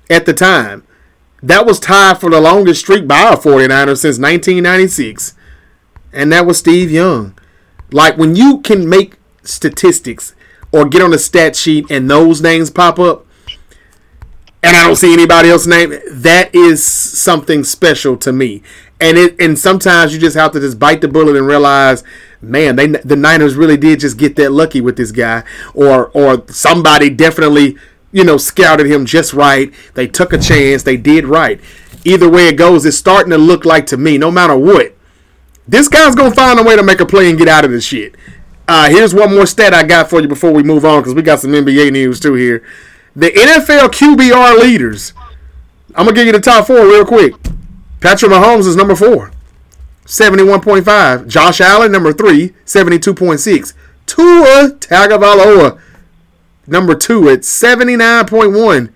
at 0.09 0.27
the 0.27 0.35
time. 0.35 0.85
That 1.43 1.67
was 1.67 1.79
tied 1.79 2.19
for 2.19 2.31
the 2.31 2.41
longest 2.41 2.81
streak 2.81 3.07
by 3.07 3.33
a 3.33 3.37
49er 3.37 3.97
since 3.97 4.19
1996. 4.19 5.35
And 6.13 6.33
that 6.33 6.47
was 6.47 6.59
Steve 6.59 6.91
Young. 6.91 7.38
Like 7.91 8.17
when 8.17 8.37
you 8.37 8.61
can 8.61 8.89
make 8.89 9.15
statistics 9.43 10.35
or 10.73 10.87
get 10.87 11.03
on 11.03 11.11
the 11.11 11.19
stat 11.19 11.57
sheet 11.57 11.91
and 11.91 12.11
those 12.11 12.41
names 12.43 12.71
pop 12.71 12.99
up, 12.99 13.27
and 14.63 14.77
I 14.77 14.87
don't 14.87 14.97
see 14.97 15.13
anybody 15.13 15.51
else's 15.51 15.69
name, 15.69 15.99
that 16.11 16.55
is 16.55 16.85
something 16.85 17.65
special 17.65 18.17
to 18.19 18.33
me. 18.33 18.63
And 19.01 19.17
it 19.17 19.41
and 19.41 19.57
sometimes 19.57 20.13
you 20.13 20.19
just 20.19 20.37
have 20.37 20.51
to 20.53 20.61
just 20.61 20.79
bite 20.79 21.01
the 21.01 21.09
bullet 21.09 21.37
and 21.37 21.47
realize, 21.47 22.03
man, 22.43 22.75
they 22.77 22.89
the 22.89 23.15
Niners 23.15 23.55
really 23.55 23.77
did 23.77 24.01
just 24.01 24.19
get 24.19 24.35
that 24.37 24.51
lucky 24.51 24.81
with 24.81 24.97
this 24.97 25.13
guy, 25.13 25.45
or 25.73 26.09
or 26.09 26.45
somebody 26.49 27.09
definitely 27.09 27.77
you 28.11 28.25
know 28.25 28.37
scouted 28.37 28.87
him 28.87 29.07
just 29.07 29.33
right. 29.33 29.73
They 29.95 30.09
took 30.09 30.33
a 30.33 30.39
chance, 30.39 30.83
they 30.83 30.97
did 30.97 31.27
right. 31.27 31.61
Either 32.05 32.29
way 32.29 32.49
it 32.49 32.57
goes, 32.57 32.85
it's 32.85 32.97
starting 32.97 33.31
to 33.31 33.39
look 33.39 33.65
like 33.65 33.87
to 33.87 33.97
me, 33.97 34.19
no 34.19 34.33
matter 34.33 34.57
what, 34.57 34.97
this 35.69 35.89
guy's 35.89 36.15
gonna 36.15 36.35
find 36.35 36.59
a 36.59 36.63
way 36.63 36.75
to 36.77 36.83
make 36.83 37.01
a 37.01 37.07
play 37.07 37.29
and 37.29 37.39
get 37.39 37.47
out 37.47 37.65
of 37.65 37.71
this 37.71 37.85
shit. 37.85 38.15
Uh, 38.67 38.89
here's 38.89 39.15
one 39.15 39.35
more 39.35 39.47
stat 39.47 39.73
I 39.73 39.83
got 39.85 40.11
for 40.11 40.21
you 40.21 40.29
before 40.29 40.53
we 40.53 40.63
move 40.63 40.85
on 40.85 41.01
because 41.01 41.15
we 41.15 41.23
got 41.23 41.41
some 41.41 41.53
NBA 41.53 41.93
news 41.93 42.19
too 42.21 42.35
here. 42.35 42.63
The 43.15 43.31
NFL 43.31 43.89
QBR 43.89 44.59
leaders. 44.61 45.13
I'm 45.95 46.07
gonna 46.07 46.15
give 46.15 46.27
you 46.27 46.33
the 46.33 46.41
top 46.41 46.67
four 46.67 46.87
real 46.87 47.05
quick. 47.05 47.35
Patrick 48.01 48.31
Mahomes 48.31 48.67
is 48.67 48.77
number 48.77 48.95
four, 48.95 49.33
71.5. 50.07 51.27
Josh 51.27 51.61
Allen 51.61 51.91
number 51.91 52.13
three, 52.13 52.51
72.6. 52.65 53.75
Tua 54.07 54.71
Tagovailoa 54.79 55.81
number 56.67 56.95
two 56.95 57.29
at 57.29 57.41
79.1. 57.41 58.93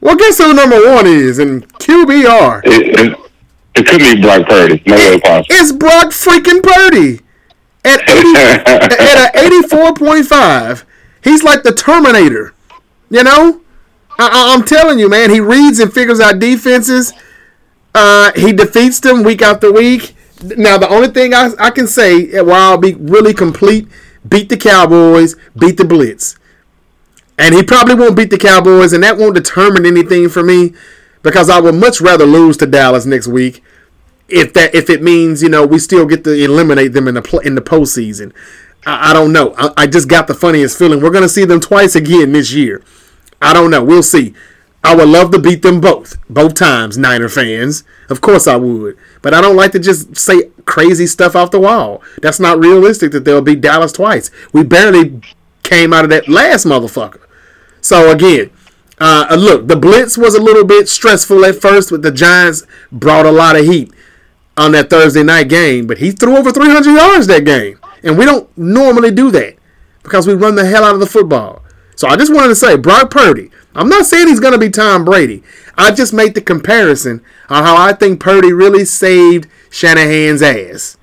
Well, 0.00 0.16
guess 0.16 0.38
who 0.38 0.52
number 0.54 0.76
one 0.90 1.06
is 1.06 1.38
in 1.38 1.62
QBR? 1.62 3.20
It, 3.74 3.86
could 3.86 3.98
be 3.98 4.20
Brock 4.20 4.48
Purdy. 4.48 4.82
No 4.86 4.96
way 4.96 5.20
possible. 5.20 5.46
It's 5.50 5.72
Brock 5.72 6.10
freaking 6.10 6.62
Purdy 6.62 7.20
at 7.84 8.08
80, 8.08 8.28
at 8.66 9.34
a 9.34 9.48
84.5. 9.68 10.84
He's 11.22 11.42
like 11.42 11.62
the 11.62 11.72
Terminator. 11.72 12.54
You 13.10 13.24
know? 13.24 13.60
I, 14.18 14.28
I, 14.28 14.54
I'm 14.54 14.64
telling 14.64 14.98
you, 14.98 15.08
man. 15.08 15.30
He 15.30 15.40
reads 15.40 15.80
and 15.80 15.92
figures 15.92 16.20
out 16.20 16.38
defenses. 16.38 17.12
Uh, 17.94 18.32
he 18.34 18.52
defeats 18.52 19.00
them 19.00 19.22
week 19.22 19.42
after 19.42 19.72
week. 19.72 20.14
Now, 20.42 20.78
the 20.78 20.88
only 20.88 21.08
thing 21.08 21.32
I, 21.32 21.50
I 21.58 21.70
can 21.70 21.86
say, 21.86 22.40
while 22.42 22.72
I'll 22.72 22.78
be 22.78 22.94
really 22.94 23.34
complete, 23.34 23.88
beat 24.28 24.48
the 24.48 24.56
Cowboys, 24.56 25.36
beat 25.56 25.76
the 25.76 25.84
Blitz. 25.84 26.36
And 27.38 27.54
he 27.54 27.62
probably 27.62 27.94
won't 27.94 28.16
beat 28.16 28.30
the 28.30 28.38
Cowboys, 28.38 28.92
and 28.92 29.02
that 29.02 29.16
won't 29.16 29.34
determine 29.34 29.86
anything 29.86 30.28
for 30.28 30.42
me 30.42 30.74
because 31.24 31.50
I 31.50 31.58
would 31.58 31.74
much 31.74 32.00
rather 32.00 32.26
lose 32.26 32.56
to 32.58 32.66
Dallas 32.66 33.04
next 33.06 33.26
week 33.26 33.64
if 34.28 34.52
that 34.52 34.74
if 34.74 34.88
it 34.88 35.02
means 35.02 35.42
you 35.42 35.48
know 35.48 35.66
we 35.66 35.78
still 35.80 36.06
get 36.06 36.22
to 36.24 36.32
eliminate 36.32 36.92
them 36.92 37.08
in 37.08 37.14
the 37.14 37.22
pl- 37.22 37.40
in 37.40 37.56
the 37.56 37.60
postseason. 37.60 38.32
I, 38.86 39.10
I 39.10 39.12
don't 39.12 39.32
know. 39.32 39.54
I, 39.58 39.72
I 39.78 39.86
just 39.88 40.08
got 40.08 40.28
the 40.28 40.34
funniest 40.34 40.78
feeling 40.78 41.00
we're 41.00 41.10
gonna 41.10 41.28
see 41.28 41.44
them 41.44 41.60
twice 41.60 41.96
again 41.96 42.32
this 42.32 42.52
year. 42.52 42.84
I 43.42 43.52
don't 43.52 43.70
know. 43.70 43.82
We'll 43.82 44.02
see. 44.02 44.34
I 44.82 44.94
would 44.94 45.08
love 45.08 45.30
to 45.30 45.38
beat 45.38 45.62
them 45.62 45.80
both, 45.80 46.18
both 46.28 46.52
times, 46.54 46.98
Niner 46.98 47.30
fans. 47.30 47.84
Of 48.10 48.20
course 48.20 48.46
I 48.46 48.56
would. 48.56 48.98
But 49.22 49.32
I 49.32 49.40
don't 49.40 49.56
like 49.56 49.72
to 49.72 49.78
just 49.78 50.14
say 50.14 50.50
crazy 50.66 51.06
stuff 51.06 51.34
off 51.34 51.50
the 51.50 51.60
wall. 51.60 52.02
That's 52.20 52.38
not 52.38 52.58
realistic 52.58 53.12
that 53.12 53.24
they'll 53.24 53.40
beat 53.40 53.62
Dallas 53.62 53.92
twice. 53.92 54.30
We 54.52 54.62
barely 54.62 55.22
came 55.62 55.94
out 55.94 56.04
of 56.04 56.10
that 56.10 56.28
last 56.28 56.66
motherfucker. 56.66 57.20
So 57.80 58.10
again, 58.10 58.50
uh, 58.98 59.36
look, 59.38 59.66
the 59.66 59.76
blitz 59.76 60.16
was 60.16 60.34
a 60.34 60.42
little 60.42 60.64
bit 60.64 60.88
stressful 60.88 61.44
at 61.44 61.60
first, 61.60 61.90
but 61.90 62.02
the 62.02 62.12
Giants 62.12 62.64
brought 62.92 63.26
a 63.26 63.32
lot 63.32 63.56
of 63.56 63.64
heat 63.64 63.92
on 64.56 64.72
that 64.72 64.90
Thursday 64.90 65.22
night 65.22 65.48
game. 65.48 65.86
But 65.86 65.98
he 65.98 66.10
threw 66.10 66.36
over 66.36 66.52
300 66.52 66.92
yards 66.92 67.26
that 67.26 67.44
game, 67.44 67.78
and 68.02 68.16
we 68.16 68.24
don't 68.24 68.56
normally 68.56 69.10
do 69.10 69.30
that 69.32 69.56
because 70.02 70.26
we 70.26 70.34
run 70.34 70.54
the 70.54 70.66
hell 70.66 70.84
out 70.84 70.94
of 70.94 71.00
the 71.00 71.06
football. 71.06 71.62
So 71.96 72.08
I 72.08 72.16
just 72.16 72.32
wanted 72.32 72.48
to 72.48 72.56
say, 72.56 72.76
Brock 72.76 73.10
Purdy. 73.10 73.50
I'm 73.76 73.88
not 73.88 74.06
saying 74.06 74.28
he's 74.28 74.40
going 74.40 74.52
to 74.52 74.58
be 74.58 74.70
Tom 74.70 75.04
Brady. 75.04 75.42
I 75.76 75.90
just 75.90 76.12
made 76.12 76.34
the 76.34 76.40
comparison 76.40 77.24
on 77.48 77.64
how 77.64 77.76
I 77.76 77.92
think 77.92 78.20
Purdy 78.20 78.52
really 78.52 78.84
saved 78.84 79.48
Shanahan's 79.70 80.42
ass, 80.42 80.96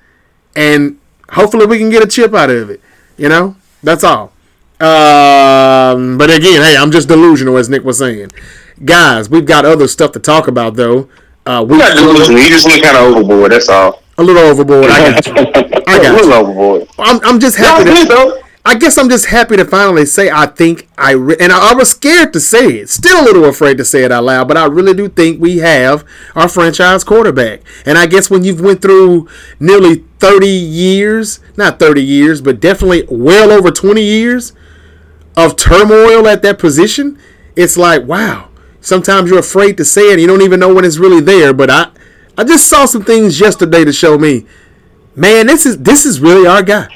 and 0.56 0.98
hopefully 1.30 1.66
we 1.66 1.78
can 1.78 1.90
get 1.90 2.02
a 2.02 2.06
chip 2.06 2.32
out 2.32 2.48
of 2.48 2.70
it. 2.70 2.80
You 3.18 3.28
know, 3.28 3.56
that's 3.82 4.04
all. 4.04 4.32
Um, 4.82 6.18
but 6.18 6.28
again, 6.30 6.60
hey, 6.62 6.76
I'm 6.76 6.90
just 6.90 7.06
delusional, 7.08 7.56
as 7.56 7.68
Nick 7.68 7.84
was 7.84 7.98
saying. 7.98 8.30
Guys, 8.84 9.30
we've 9.30 9.46
got 9.46 9.64
other 9.64 9.86
stuff 9.86 10.10
to 10.12 10.18
talk 10.18 10.48
about, 10.48 10.74
though. 10.74 11.08
Uh, 11.46 11.64
we 11.68 11.78
Not 11.78 11.94
delusional. 11.96 12.40
You 12.40 12.48
just 12.48 12.66
went 12.66 12.82
kind 12.82 12.96
of 12.96 13.14
overboard. 13.14 13.52
That's 13.52 13.68
all. 13.68 14.02
a 14.18 14.22
little 14.24 14.42
overboard. 14.42 14.86
I 14.86 15.12
got 15.12 15.26
you. 15.26 15.34
I 15.34 15.38
a 15.98 16.02
got 16.02 16.14
little 16.14 16.28
you. 16.30 16.34
overboard. 16.34 16.88
I'm, 16.98 17.20
I'm 17.24 17.38
just 17.40 17.56
happy. 17.56 17.84
To. 17.84 18.42
I 18.64 18.76
guess 18.76 18.96
I'm 18.96 19.08
just 19.08 19.26
happy 19.26 19.56
to 19.56 19.64
finally 19.64 20.06
say 20.06 20.30
I 20.30 20.46
think 20.46 20.88
I 20.96 21.12
re- 21.12 21.36
and 21.40 21.50
I, 21.52 21.72
I 21.72 21.74
was 21.74 21.90
scared 21.90 22.32
to 22.32 22.40
say 22.40 22.78
it. 22.78 22.88
Still 22.90 23.20
a 23.20 23.24
little 23.24 23.44
afraid 23.46 23.76
to 23.78 23.84
say 23.84 24.04
it 24.04 24.12
out 24.12 24.22
loud, 24.22 24.46
but 24.46 24.56
I 24.56 24.66
really 24.66 24.94
do 24.94 25.08
think 25.08 25.40
we 25.40 25.58
have 25.58 26.04
our 26.36 26.48
franchise 26.48 27.02
quarterback. 27.02 27.62
And 27.86 27.98
I 27.98 28.06
guess 28.06 28.30
when 28.30 28.44
you've 28.44 28.60
went 28.60 28.80
through 28.80 29.28
nearly 29.58 30.04
30 30.20 30.46
years, 30.46 31.40
not 31.56 31.80
30 31.80 32.02
years, 32.04 32.40
but 32.40 32.60
definitely 32.60 33.04
well 33.10 33.50
over 33.50 33.72
20 33.72 34.00
years 34.00 34.52
of 35.36 35.56
turmoil 35.56 36.26
at 36.28 36.42
that 36.42 36.58
position, 36.58 37.18
it's 37.56 37.76
like, 37.76 38.04
wow. 38.04 38.48
Sometimes 38.80 39.30
you're 39.30 39.38
afraid 39.38 39.76
to 39.76 39.84
say 39.84 40.12
it 40.12 40.18
you 40.18 40.26
don't 40.26 40.42
even 40.42 40.58
know 40.58 40.74
when 40.74 40.84
it's 40.84 40.98
really 40.98 41.20
there, 41.20 41.54
but 41.54 41.70
I 41.70 41.90
I 42.36 42.44
just 42.44 42.68
saw 42.68 42.86
some 42.86 43.04
things 43.04 43.38
yesterday 43.38 43.84
to 43.84 43.92
show 43.92 44.18
me, 44.18 44.46
man, 45.14 45.46
this 45.46 45.66
is 45.66 45.78
this 45.78 46.04
is 46.04 46.20
really 46.20 46.46
our 46.46 46.62
guy. 46.62 46.88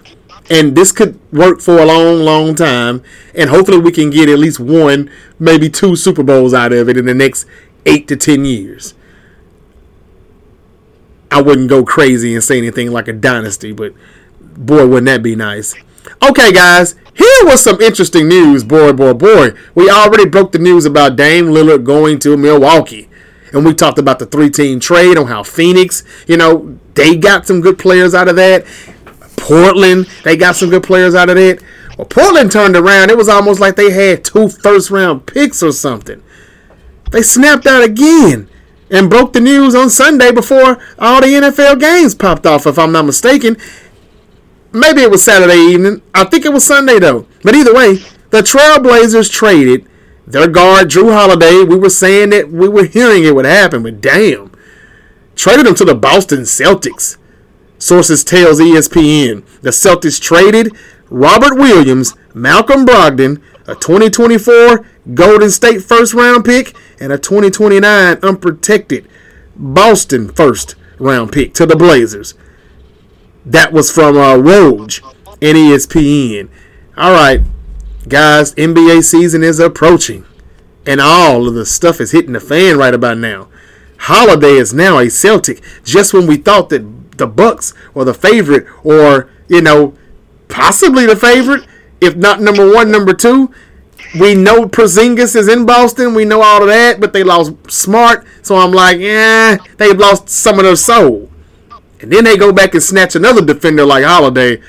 And 0.49 0.76
this 0.76 0.93
could 0.93 1.18
work 1.32 1.61
for 1.61 1.78
a 1.78 1.84
long, 1.84 2.20
long 2.20 2.55
time. 2.55 3.03
And 3.34 3.51
hopefully 3.51 3.78
we 3.78 3.91
can 3.91 4.11
get 4.11 4.28
at 4.28 4.39
least 4.39 4.61
one, 4.61 5.11
maybe 5.41 5.68
two 5.68 5.97
Super 5.97 6.22
Bowls 6.22 6.55
out 6.55 6.72
of 6.72 6.89
it 6.89 6.97
in 6.97 7.07
the 7.07 7.14
next 7.14 7.47
eight 7.84 8.07
to 8.09 8.16
ten 8.16 8.45
years. 8.45 8.95
I 11.30 11.43
wouldn't 11.43 11.68
go 11.68 11.84
crazy 11.84 12.34
and 12.34 12.43
say 12.43 12.59
anything 12.59 12.93
like 12.93 13.09
a 13.09 13.12
dynasty, 13.12 13.72
but 13.72 13.93
boy, 14.41 14.87
wouldn't 14.87 15.07
that 15.07 15.22
be 15.22 15.34
nice. 15.34 15.74
Okay, 16.22 16.52
guys, 16.52 16.94
here 17.14 17.44
was 17.44 17.62
some 17.62 17.80
interesting 17.80 18.28
news. 18.28 18.64
Boy, 18.64 18.92
boy, 18.92 19.14
boy. 19.14 19.50
We 19.74 19.90
already 19.90 20.28
broke 20.28 20.52
the 20.52 20.59
news 20.59 20.84
about 20.84 21.16
Dame 21.16 21.46
Lillard 21.46 21.84
going 21.84 22.18
to 22.20 22.36
Milwaukee. 22.36 23.09
And 23.52 23.64
we 23.64 23.74
talked 23.74 23.98
about 23.98 24.18
the 24.18 24.26
three 24.26 24.50
team 24.50 24.80
trade 24.80 25.16
on 25.16 25.26
how 25.26 25.42
Phoenix, 25.42 26.04
you 26.26 26.36
know, 26.36 26.78
they 26.94 27.16
got 27.16 27.46
some 27.46 27.61
good 27.61 27.78
players 27.78 28.14
out 28.14 28.28
of 28.28 28.36
that. 28.36 28.66
Portland, 29.36 30.07
they 30.24 30.36
got 30.36 30.57
some 30.57 30.70
good 30.70 30.82
players 30.82 31.14
out 31.14 31.28
of 31.28 31.36
that. 31.36 31.62
Well, 31.96 32.07
Portland 32.07 32.52
turned 32.52 32.76
around. 32.76 33.11
It 33.11 33.16
was 33.16 33.28
almost 33.28 33.61
like 33.61 33.76
they 33.76 33.90
had 33.90 34.24
two 34.24 34.48
first 34.48 34.90
round 34.90 35.26
picks 35.26 35.62
or 35.62 35.72
something. 35.72 36.22
They 37.11 37.22
snapped 37.22 37.66
out 37.66 37.82
again 37.82 38.48
and 38.90 39.11
broke 39.11 39.32
the 39.32 39.40
news 39.40 39.74
on 39.74 39.90
Sunday 39.90 40.32
before 40.32 40.78
all 40.98 41.20
the 41.20 41.28
NFL 41.28 41.80
games 41.80 42.14
popped 42.14 42.46
off, 42.46 42.66
if 42.66 42.78
I'm 42.78 42.92
not 42.92 43.04
mistaken. 43.04 43.57
Maybe 44.77 45.01
it 45.01 45.11
was 45.11 45.24
Saturday 45.24 45.57
evening. 45.57 46.03
I 46.14 46.24
think 46.24 46.45
it 46.45 46.53
was 46.53 46.66
Sunday, 46.66 46.99
though. 46.99 47.27
But 47.43 47.55
either 47.55 47.74
way, 47.74 47.95
the 48.29 48.43
Trailblazers 48.43 49.33
traded 49.33 49.89
their 50.27 50.49
guard, 50.49 50.91
Jrue 50.91 51.14
Holiday. 51.14 51.64
We 51.64 51.79
were 51.79 51.89
saying 51.89 52.29
that 52.31 52.51
we 52.51 52.68
were 52.68 52.85
hearing 52.85 53.24
it 53.24 53.35
would 53.35 53.47
happen, 53.47 53.85
but 53.85 54.03
damn. 54.03 54.53
Traded 55.35 55.66
him 55.66 55.74
to 55.77 55.85
the 55.87 55.95
Boston 55.95 56.41
Celtics. 56.41 57.16
Sources 57.79 58.22
tells 58.22 58.61
ESPN 58.61 59.47
the 59.62 59.70
Celtics 59.70 60.20
traded 60.20 60.77
Robert 61.09 61.57
Williams, 61.57 62.14
Malcolm 62.35 62.85
Brogdon, 62.85 63.41
a 63.66 63.74
2024 63.77 64.85
Golden 65.14 65.51
State 65.51 65.85
first 65.85 66.12
round 66.12 66.45
pick 66.45 66.77
and 67.01 67.12
a 67.12 67.18
2029 67.18 68.18
unprotected 68.22 69.09
Boston 69.57 70.29
first 70.29 70.74
round 70.99 71.33
pick 71.33 71.55
to 71.55 71.64
the 71.64 71.77
Blazers. 71.77 72.35
That 73.47 73.72
was 73.72 73.92
from 73.92 74.16
uh, 74.16 74.34
Woj 74.34 75.03
and 75.40 75.57
ESPN. 75.57 76.49
All 76.97 77.12
right, 77.12 77.42
guys, 78.09 78.53
NBA 78.57 79.05
season 79.05 79.44
is 79.44 79.61
approaching, 79.61 80.26
and 80.84 81.01
all 81.01 81.47
of 81.47 81.55
the 81.55 81.64
stuff 81.64 82.01
is 82.01 82.11
hitting 82.11 82.32
the 82.32 82.40
fan 82.40 82.76
right 82.76 82.92
about 82.92 83.18
now. 83.18 83.49
Holiday 83.99 84.55
is 84.55 84.74
now 84.74 84.99
a 84.99 85.09
Celtic. 85.09 85.62
Just 85.84 86.12
when 86.12 86.26
we 86.26 86.38
thought 86.38 86.70
that 86.70 87.18
the 87.18 87.28
Bucks 87.28 87.72
were 87.94 88.05
the 88.05 88.14
favorite, 88.14 88.66
or 88.82 89.30
you 89.47 89.62
know, 89.62 89.94
possibly 90.49 91.07
the 91.07 91.14
favorite, 91.14 91.68
if 92.01 92.16
not 92.16 92.40
number 92.40 92.68
one, 92.68 92.90
number 92.90 93.14
two. 93.14 93.55
We 94.18 94.34
know 94.34 94.66
Porzingis 94.66 95.36
is 95.36 95.49
in 95.49 95.66
Boston. 95.66 96.14
We 96.14 96.24
know 96.24 96.42
all 96.42 96.62
of 96.62 96.68
that, 96.68 97.01
but 97.01 97.12
they 97.12 97.22
lost 97.22 97.70
Smart, 97.70 98.26
so 98.42 98.57
I'm 98.57 98.72
like, 98.72 98.99
yeah, 98.99 99.57
they've 99.76 99.97
lost 99.97 100.28
some 100.28 100.59
of 100.59 100.64
their 100.64 100.76
soul. 100.76 101.30
And 102.01 102.12
then 102.12 102.24
they 102.24 102.36
go 102.36 102.53
back 102.53 102.74
and 102.74 102.82
snatch 102.82 103.14
another 103.14 103.44
defender 103.44 103.84
like 103.84 104.05
Holiday. 104.05 104.61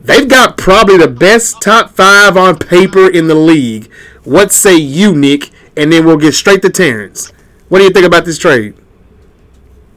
They've 0.00 0.28
got 0.28 0.56
probably 0.56 0.98
the 0.98 1.08
best 1.08 1.60
top 1.62 1.90
five 1.90 2.36
on 2.36 2.58
paper 2.58 3.08
in 3.08 3.26
the 3.26 3.34
league. 3.34 3.90
What 4.24 4.52
say 4.52 4.76
you, 4.76 5.14
Nick? 5.14 5.50
And 5.76 5.92
then 5.92 6.04
we'll 6.04 6.18
get 6.18 6.34
straight 6.34 6.62
to 6.62 6.70
Terrence. 6.70 7.32
What 7.68 7.78
do 7.78 7.84
you 7.84 7.90
think 7.90 8.06
about 8.06 8.24
this 8.24 8.38
trade? 8.38 8.74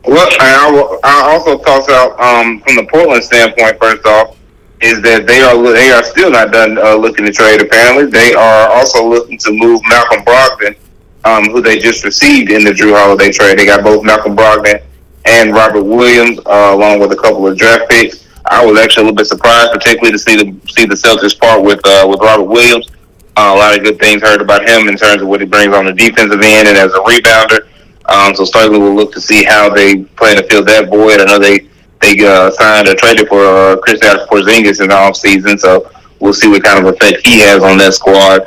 Well, 0.05 0.27
I, 0.39 0.99
I 1.03 1.33
also 1.33 1.57
toss 1.59 1.89
out 1.89 2.19
um, 2.19 2.61
from 2.61 2.77
the 2.77 2.85
Portland 2.85 3.23
standpoint. 3.23 3.77
First 3.79 4.05
off, 4.05 4.37
is 4.81 5.01
that 5.01 5.27
they 5.27 5.41
are 5.41 5.61
they 5.73 5.91
are 5.91 6.03
still 6.03 6.31
not 6.31 6.51
done 6.51 6.77
uh, 6.77 6.95
looking 6.95 7.25
to 7.25 7.31
trade. 7.31 7.61
Apparently, 7.61 8.05
they 8.05 8.33
are 8.33 8.69
also 8.69 9.07
looking 9.07 9.37
to 9.39 9.51
move 9.51 9.81
Malcolm 9.89 10.23
Brogdon, 10.23 10.77
um, 11.25 11.45
who 11.51 11.61
they 11.61 11.77
just 11.77 12.05
received 12.05 12.51
in 12.51 12.63
the 12.63 12.71
Jrue 12.71 12.95
Holiday 12.95 13.31
trade. 13.31 13.59
They 13.59 13.65
got 13.65 13.83
both 13.83 14.05
Malcolm 14.05 14.35
Brogdon 14.35 14.81
and 15.27 15.53
Robert 15.53 15.83
Williams, 15.83 16.39
uh, 16.45 16.71
along 16.73 16.99
with 16.99 17.11
a 17.11 17.15
couple 17.15 17.45
of 17.47 17.57
draft 17.57 17.89
picks. 17.89 18.25
I 18.45 18.65
was 18.65 18.79
actually 18.79 19.01
a 19.01 19.05
little 19.05 19.17
bit 19.17 19.27
surprised, 19.27 19.73
particularly 19.73 20.11
to 20.11 20.19
see 20.19 20.35
the 20.37 20.69
see 20.69 20.85
the 20.85 20.95
Celtics 20.95 21.37
part 21.37 21.61
with 21.61 21.81
uh, 21.85 22.07
with 22.09 22.21
Robert 22.21 22.45
Williams. 22.45 22.87
Uh, 23.35 23.53
a 23.53 23.57
lot 23.57 23.77
of 23.77 23.83
good 23.83 23.99
things 23.99 24.21
heard 24.21 24.41
about 24.41 24.67
him 24.67 24.87
in 24.87 24.97
terms 24.97 25.21
of 25.21 25.27
what 25.27 25.41
he 25.41 25.45
brings 25.45 25.75
on 25.75 25.85
the 25.85 25.93
defensive 25.93 26.41
end 26.41 26.67
and 26.67 26.77
as 26.77 26.91
a 26.93 26.99
rebounder. 26.99 27.67
Um, 28.05 28.33
so 28.33 28.45
certainly 28.45 28.79
we'll 28.79 28.95
look 28.95 29.11
to 29.13 29.21
see 29.21 29.43
how 29.43 29.69
they 29.69 29.97
plan 30.03 30.37
to 30.37 30.43
fill 30.47 30.63
that 30.63 30.89
void. 30.89 31.19
I 31.19 31.25
know 31.25 31.37
they 31.37 31.67
they 32.01 32.25
uh, 32.25 32.49
signed 32.51 32.87
or 32.87 32.95
traded 32.95 33.27
for 33.27 33.43
uh, 33.43 33.77
Chris 33.77 33.99
Porzingis 33.99 34.81
in 34.81 34.89
the 34.89 34.95
offseason, 34.95 35.59
so 35.59 35.91
we'll 36.19 36.33
see 36.33 36.47
what 36.47 36.63
kind 36.63 36.79
of 36.79 36.93
effect 36.93 37.25
he 37.27 37.39
has 37.39 37.63
on 37.63 37.77
that 37.79 37.93
squad, 37.93 38.41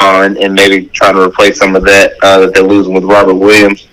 uh, 0.00 0.22
and, 0.24 0.36
and 0.38 0.52
maybe 0.52 0.86
trying 0.86 1.14
to 1.14 1.22
replace 1.22 1.58
some 1.58 1.76
of 1.76 1.84
that 1.84 2.14
uh, 2.22 2.40
that 2.40 2.54
they're 2.54 2.64
losing 2.64 2.92
with 2.92 3.04
Robert 3.04 3.34
Williams. 3.34 3.86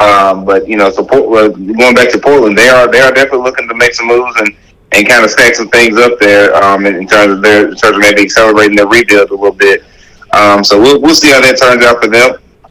Um, 0.00 0.46
but 0.46 0.66
you 0.66 0.76
know, 0.76 0.90
so 0.90 1.04
Port- 1.04 1.54
going 1.54 1.94
back 1.94 2.10
to 2.10 2.18
Portland, 2.18 2.56
they 2.56 2.68
are 2.68 2.90
they 2.90 3.00
are 3.00 3.12
definitely 3.12 3.42
looking 3.42 3.68
to 3.68 3.74
make 3.74 3.92
some 3.92 4.06
moves 4.06 4.34
and, 4.40 4.56
and 4.92 5.06
kind 5.06 5.24
of 5.24 5.30
stack 5.30 5.54
some 5.54 5.68
things 5.68 5.98
up 5.98 6.18
there 6.18 6.54
um, 6.56 6.86
in, 6.86 6.96
in 6.96 7.06
terms 7.06 7.34
of 7.34 7.42
their 7.42 7.68
in 7.68 7.76
terms 7.76 7.96
of 7.96 8.00
maybe 8.00 8.22
accelerating 8.22 8.76
their 8.76 8.86
rebuild 8.86 9.28
a 9.28 9.34
little 9.34 9.52
bit. 9.52 9.84
Um, 10.32 10.64
so 10.64 10.80
we'll 10.80 11.00
we'll 11.02 11.14
see 11.14 11.30
how 11.30 11.40
that 11.42 11.58
turns 11.58 11.84
out 11.84 12.02
for 12.02 12.08
them. 12.08 12.30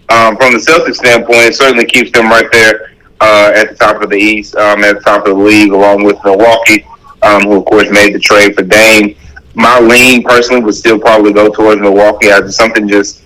Um, 0.09 0.37
from 0.37 0.53
the 0.53 0.57
Celtics 0.57 0.95
standpoint, 0.95 1.45
it 1.45 1.55
certainly 1.55 1.85
keeps 1.85 2.11
them 2.11 2.29
right 2.29 2.51
there 2.51 2.95
uh, 3.21 3.51
at 3.53 3.69
the 3.69 3.75
top 3.75 4.01
of 4.01 4.09
the 4.09 4.17
East, 4.17 4.55
um, 4.55 4.83
at 4.83 4.95
the 4.95 5.01
top 5.01 5.27
of 5.27 5.37
the 5.37 5.43
league, 5.43 5.71
along 5.71 6.03
with 6.03 6.17
Milwaukee, 6.25 6.83
um, 7.21 7.43
who 7.43 7.59
of 7.59 7.65
course 7.65 7.91
made 7.91 8.15
the 8.15 8.19
trade 8.19 8.55
for 8.55 8.63
Dame. 8.63 9.15
My 9.53 9.79
lean 9.79 10.23
personally 10.23 10.63
would 10.63 10.73
still 10.73 10.97
probably 10.97 11.31
go 11.31 11.49
towards 11.49 11.79
Milwaukee. 11.79 12.31
I 12.31 12.47
something 12.47 12.87
just 12.87 13.21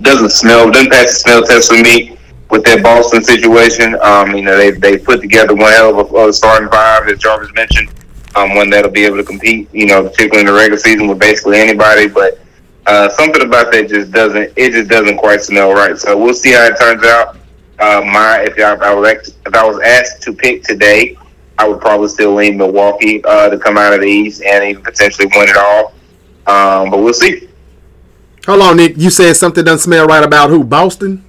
doesn't 0.00 0.30
smell, 0.30 0.70
doesn't 0.70 0.92
pass 0.92 1.08
the 1.08 1.14
smell 1.14 1.42
test 1.42 1.72
for 1.72 1.82
me 1.82 2.15
with 2.50 2.64
that 2.64 2.82
Boston 2.82 3.22
situation. 3.22 3.96
Um, 4.02 4.34
you 4.34 4.42
know, 4.42 4.56
they 4.56 4.70
they 4.70 4.98
put 4.98 5.20
together 5.20 5.54
one 5.54 5.72
hell 5.72 5.98
of 5.98 6.12
a, 6.12 6.28
a 6.28 6.32
starting 6.32 6.68
five, 6.68 7.08
as 7.08 7.18
Jarvis 7.18 7.52
mentioned, 7.54 7.88
um, 8.34 8.54
one 8.54 8.70
that'll 8.70 8.90
be 8.90 9.04
able 9.04 9.16
to 9.16 9.24
compete. 9.24 9.72
You 9.72 9.86
know, 9.86 10.02
particularly 10.08 10.40
in 10.40 10.46
the 10.46 10.52
regular 10.52 10.78
season 10.78 11.08
with 11.08 11.18
basically 11.18 11.58
anybody, 11.58 12.08
but. 12.08 12.40
Uh, 12.88 13.08
something 13.08 13.42
about 13.42 13.72
that 13.72 13.88
just 13.88 14.12
doesn't 14.12 14.52
it 14.54 14.70
just 14.70 14.88
doesn't 14.88 15.16
quite 15.16 15.42
smell 15.42 15.72
right. 15.72 15.98
So 15.98 16.16
we'll 16.16 16.32
see 16.32 16.52
how 16.52 16.66
it 16.66 16.78
turns 16.78 17.02
out. 17.02 17.36
Uh, 17.80 18.00
my 18.04 18.46
if 18.48 18.56
I, 18.60 18.74
I 18.74 18.94
was 18.94 19.10
asked, 19.10 19.36
if 19.44 19.52
I 19.56 19.66
was 19.66 19.80
asked 19.80 20.22
to 20.22 20.32
pick 20.32 20.62
today, 20.62 21.18
I 21.58 21.66
would 21.66 21.80
probably 21.80 22.06
still 22.06 22.34
lean 22.34 22.58
Milwaukee 22.58 23.24
uh, 23.24 23.50
to 23.50 23.58
come 23.58 23.76
out 23.76 23.92
of 23.92 24.02
the 24.02 24.06
East 24.06 24.40
and 24.40 24.62
even 24.62 24.84
potentially 24.84 25.26
win 25.34 25.48
it 25.48 25.56
all. 25.56 25.94
Um, 26.46 26.92
but 26.92 26.98
we'll 26.98 27.12
see 27.12 27.48
Hold 28.46 28.62
on, 28.62 28.76
Nick. 28.76 28.96
You 28.96 29.10
said 29.10 29.36
something 29.36 29.64
doesn't 29.64 29.80
smell 29.80 30.06
right 30.06 30.22
about 30.22 30.50
who? 30.50 30.62
Boston? 30.62 31.24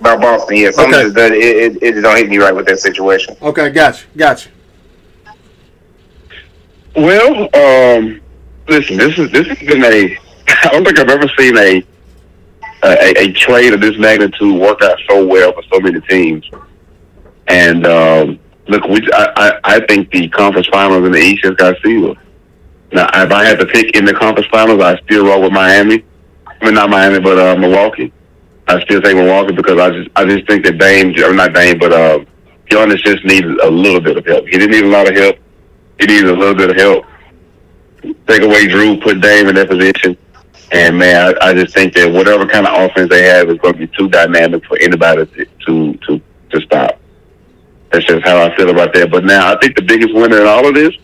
About 0.00 0.20
Boston. 0.20 0.56
Yeah, 0.56 0.70
something 0.70 0.94
Okay. 0.94 1.02
just 1.04 1.14
does, 1.16 1.30
it, 1.32 1.36
it, 1.36 1.82
it 1.82 1.92
just 1.92 2.02
don't 2.02 2.16
hit 2.16 2.28
me 2.28 2.38
right 2.38 2.54
with 2.54 2.66
that 2.66 2.78
situation. 2.80 3.36
Okay, 3.42 3.70
gotcha, 3.70 4.06
gotcha. 4.16 4.48
Well, 6.96 7.48
um, 7.54 8.20
listen, 8.68 8.96
this 8.96 9.16
is 9.18 9.30
this 9.30 9.46
has 9.46 9.58
been 9.58 9.84
a. 9.84 10.18
I 10.48 10.68
don't 10.72 10.84
think 10.84 10.98
I've 10.98 11.08
ever 11.08 11.28
seen 11.38 11.56
a 11.56 11.84
a, 12.82 13.18
a 13.28 13.32
trade 13.32 13.72
of 13.74 13.80
this 13.80 13.96
magnitude 13.98 14.60
work 14.60 14.82
out 14.82 14.98
so 15.08 15.24
well 15.24 15.52
for 15.52 15.62
so 15.72 15.80
many 15.80 16.00
teams. 16.02 16.48
And 17.46 17.86
um, 17.86 18.38
look, 18.66 18.84
we 18.84 19.08
I, 19.12 19.32
I 19.36 19.60
I 19.76 19.86
think 19.86 20.10
the 20.10 20.28
conference 20.30 20.66
finals 20.68 21.04
in 21.06 21.12
the 21.12 21.18
East 21.18 21.44
has 21.44 21.54
got 21.54 21.76
sealed. 21.82 22.18
Now, 22.92 23.08
if 23.14 23.30
I 23.30 23.44
had 23.44 23.60
to 23.60 23.66
pick 23.66 23.94
in 23.94 24.04
the 24.04 24.12
conference 24.12 24.48
finals, 24.50 24.82
I 24.82 24.98
still 25.02 25.26
roll 25.26 25.42
with 25.42 25.52
Miami. 25.52 26.04
I 26.60 26.64
mean, 26.64 26.74
not 26.74 26.90
Miami, 26.90 27.20
but 27.20 27.38
uh, 27.38 27.56
Milwaukee. 27.56 28.12
I 28.70 28.80
still 28.82 29.02
take 29.02 29.16
Milwaukee 29.16 29.52
because 29.52 29.78
I 29.80 29.90
just 29.90 30.10
I 30.14 30.24
just 30.24 30.46
think 30.46 30.64
that 30.64 30.78
Dame, 30.78 31.12
or 31.24 31.34
not 31.34 31.52
Dame, 31.52 31.78
but 31.78 31.92
uh, 31.92 32.24
Giannis 32.70 33.02
just 33.02 33.24
needs 33.24 33.46
a 33.62 33.68
little 33.70 34.00
bit 34.00 34.16
of 34.16 34.24
help. 34.24 34.46
He 34.46 34.58
didn't 34.58 34.70
need 34.70 34.84
a 34.84 34.88
lot 34.88 35.08
of 35.08 35.16
help. 35.16 35.36
He 35.98 36.06
needs 36.06 36.22
a 36.22 36.32
little 36.32 36.54
bit 36.54 36.70
of 36.70 36.76
help. 36.76 37.04
Take 38.28 38.42
away 38.42 38.68
Jrue, 38.68 39.02
put 39.02 39.20
Dame 39.20 39.48
in 39.48 39.56
that 39.56 39.68
position, 39.68 40.16
and 40.70 40.96
man, 40.96 41.34
I, 41.42 41.48
I 41.48 41.54
just 41.54 41.74
think 41.74 41.94
that 41.94 42.12
whatever 42.12 42.46
kind 42.46 42.64
of 42.64 42.90
offense 42.90 43.10
they 43.10 43.24
have 43.24 43.50
is 43.50 43.58
going 43.58 43.74
to 43.74 43.78
be 43.80 43.88
too 43.88 44.08
dynamic 44.08 44.64
for 44.66 44.78
anybody 44.78 45.26
to 45.26 45.44
to 45.66 45.94
to, 46.06 46.22
to 46.50 46.60
stop. 46.60 47.00
That's 47.90 48.04
just 48.06 48.24
how 48.24 48.40
I 48.40 48.54
feel 48.56 48.70
about 48.70 48.94
that. 48.94 49.10
But 49.10 49.24
now 49.24 49.52
I 49.52 49.58
think 49.58 49.74
the 49.74 49.82
biggest 49.82 50.14
winner 50.14 50.40
in 50.40 50.46
all 50.46 50.64
of 50.64 50.74
this 50.74 50.94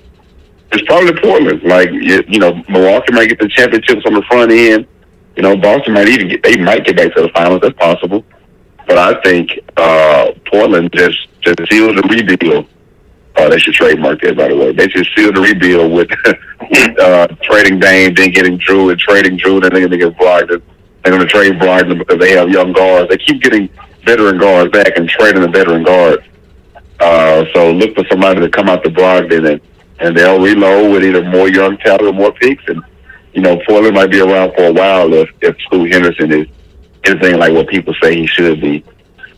is 0.73 0.83
probably 0.83 1.21
Portland. 1.21 1.65
Like 1.65 1.91
you, 1.91 2.23
you 2.29 2.39
know, 2.39 2.63
Milwaukee 2.69 3.13
might 3.13 3.29
get 3.29 3.41
the 3.41 3.49
championships 3.49 4.03
on 4.07 4.15
the 4.15 4.23
front 4.23 4.53
end. 4.53 4.87
You 5.37 5.43
know, 5.43 5.57
Boston 5.57 5.95
might 5.95 6.09
even 6.09 6.29
get 6.29 6.43
they 6.43 6.57
might 6.57 6.85
get 6.85 6.97
back 6.97 7.15
to 7.15 7.23
the 7.23 7.29
finals. 7.31 7.61
That's 7.63 7.77
possible. 7.77 8.25
But 8.87 8.99
I 8.99 9.21
think 9.23 9.51
uh, 9.77 10.33
Portland 10.51 10.91
just 10.95 11.29
just 11.41 11.59
sealed 11.71 11.99
the 11.99 12.03
rebuild. 12.03 12.69
Uh, 13.37 13.51
they 13.51 13.59
should 13.59 13.75
trademark 13.75 14.21
that, 14.23 14.37
by 14.37 14.49
the 14.49 14.57
way. 14.57 14.73
They 14.73 14.89
should 14.89 15.07
seal 15.15 15.33
the 15.33 15.41
rebuild 15.41 15.93
with 15.93 16.11
uh, 16.99 17.27
trading 17.43 17.79
Dame, 17.79 18.15
then 18.15 18.31
getting 18.31 18.59
Jrue, 18.59 18.91
and 18.91 18.99
trading 18.99 19.39
Jrue, 19.39 19.61
then 19.61 19.73
they're 19.73 19.87
going 19.87 19.91
to 19.91 19.99
get 19.99 20.17
Brogdon. 20.17 20.63
They're 21.03 21.13
going 21.13 21.21
to 21.21 21.27
trade 21.27 21.53
Brogdon 21.55 21.99
because 21.99 22.19
they 22.19 22.33
have 22.33 22.49
young 22.49 22.73
guards. 22.73 23.11
They 23.11 23.19
keep 23.19 23.43
getting 23.43 23.69
veteran 24.05 24.39
guards 24.39 24.73
back 24.73 24.97
and 24.97 25.09
trading 25.09 25.43
the 25.43 25.49
veteran 25.49 25.83
guards. 25.83 26.23
Uh, 26.99 27.45
so 27.53 27.73
look 27.73 27.95
for 27.95 28.05
somebody 28.11 28.41
to 28.41 28.49
come 28.49 28.71
out 28.71 28.83
to 28.85 28.91
Brogdon 28.91 29.53
and, 29.53 29.61
and 29.99 30.17
they'll 30.17 30.41
reload 30.41 30.93
with 30.93 31.05
either 31.05 31.23
more 31.23 31.49
young 31.49 31.77
talent 31.79 32.03
or 32.03 32.13
more 32.13 32.33
picks. 32.33 32.65
And, 32.69 32.83
you 33.37 33.43
know, 33.43 33.61
Portland 33.67 33.95
might 33.95 34.11
be 34.11 34.19
around 34.19 34.55
for 34.55 34.65
a 34.65 34.73
while 34.73 35.13
if, 35.13 35.29
if 35.43 35.55
Scoot 35.61 35.93
Henderson 35.93 36.33
is 36.33 36.49
anything 37.05 37.39
like 37.39 37.53
what 37.53 37.69
people 37.69 37.95
say 38.03 38.17
he 38.17 38.27
should 38.27 38.63
be. 38.63 38.83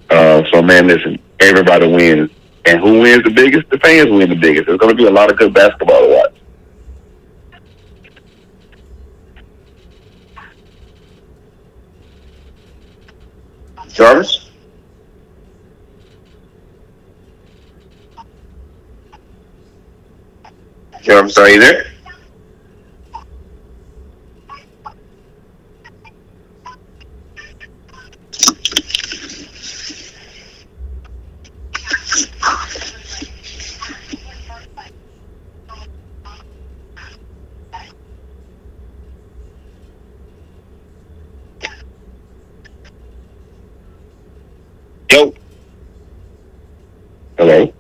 Uh, 0.09 0.45
so, 0.53 0.63
man, 0.63 0.87
listen, 0.87 1.19
everybody 1.41 1.89
wins. 1.89 2.31
And 2.65 2.81
who 2.81 3.01
wins 3.01 3.25
the 3.25 3.31
biggest? 3.31 3.69
The 3.71 3.79
fans 3.79 4.09
win 4.09 4.31
the 4.31 4.37
biggest. 4.37 4.67
There's 4.67 4.79
going 4.79 4.97
to 4.97 4.97
be 4.97 5.07
a 5.07 5.11
lot 5.11 5.33
of 5.33 5.37
good 5.37 5.53
basketball 5.53 6.01
to 6.01 6.09
watch. 6.15 6.35
Jarvis, 13.93 14.49
Jarvis, 21.03 21.37
are 21.37 21.49
you 21.49 21.59
there? 21.59 21.98
Yo, 45.11 45.33
Hello? 47.39 47.73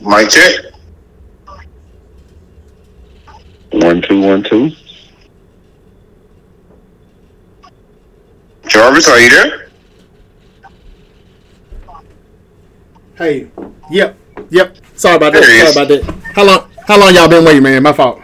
mic 0.00 0.28
check. 0.30 0.54
One, 3.72 4.00
two, 4.02 4.20
one, 4.20 4.44
two. 4.44 4.70
Jarvis, 8.68 9.08
are 9.08 9.18
you 9.18 9.30
there? 9.30 9.68
Hey, 13.16 13.50
yep, 13.90 14.16
yep. 14.50 14.76
Sorry 14.94 15.16
about 15.16 15.32
that. 15.32 15.40
There 15.40 15.50
he 15.52 15.72
Sorry 15.72 15.86
is. 15.86 16.00
about 16.04 16.14
that. 16.22 16.32
How 16.34 16.44
long? 16.44 16.70
How 16.86 16.98
long 17.00 17.12
y'all 17.14 17.28
been 17.28 17.44
waiting, 17.44 17.62
man? 17.64 17.82
My 17.82 17.92
fault. 17.92 18.20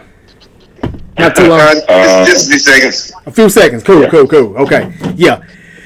Not 1.19 1.35
too 1.35 1.47
long. 1.47 1.59
Uh, 1.59 2.25
just, 2.25 2.47
just 2.47 2.47
a 2.47 2.49
few 2.49 2.59
seconds. 2.59 3.11
A 3.25 3.31
few 3.31 3.49
seconds. 3.49 3.83
Cool, 3.83 4.07
cool, 4.07 4.27
cool. 4.27 4.57
Okay. 4.57 4.93
Yeah. 5.15 5.43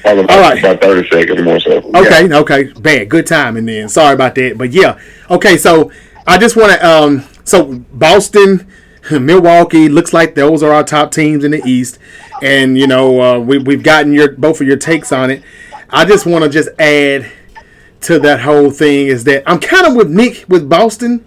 Probably 0.08 0.24
about, 0.24 0.36
All 0.38 0.50
right. 0.50 0.58
about 0.58 0.80
thirty 0.80 1.08
seconds 1.10 1.42
more 1.42 1.60
so. 1.60 1.78
Okay, 1.94 2.32
okay, 2.32 2.72
bad, 2.80 3.08
good 3.10 3.26
timing 3.26 3.66
then. 3.66 3.90
Sorry 3.90 4.14
about 4.14 4.34
that, 4.36 4.56
but 4.56 4.72
yeah, 4.72 4.98
okay. 5.28 5.58
So 5.58 5.92
I 6.26 6.38
just 6.38 6.56
want 6.56 6.72
to, 6.72 6.88
um, 6.88 7.24
so 7.44 7.74
Boston, 7.92 8.66
Milwaukee 9.10 9.90
looks 9.90 10.14
like 10.14 10.34
those 10.34 10.62
are 10.62 10.72
our 10.72 10.82
top 10.82 11.12
teams 11.12 11.44
in 11.44 11.50
the 11.50 11.62
East, 11.66 11.98
and 12.40 12.78
you 12.78 12.86
know 12.86 13.20
uh, 13.20 13.38
we 13.38 13.58
we've 13.58 13.82
gotten 13.82 14.14
your 14.14 14.32
both 14.32 14.62
of 14.62 14.66
your 14.66 14.78
takes 14.78 15.12
on 15.12 15.30
it. 15.30 15.42
I 15.90 16.06
just 16.06 16.24
want 16.24 16.44
to 16.44 16.50
just 16.50 16.70
add 16.78 17.30
to 18.02 18.18
that 18.20 18.40
whole 18.40 18.70
thing 18.70 19.08
is 19.08 19.24
that 19.24 19.42
I'm 19.46 19.60
kind 19.60 19.86
of 19.86 19.94
with 19.94 20.08
Nick 20.08 20.46
with 20.48 20.68
Boston. 20.68 21.26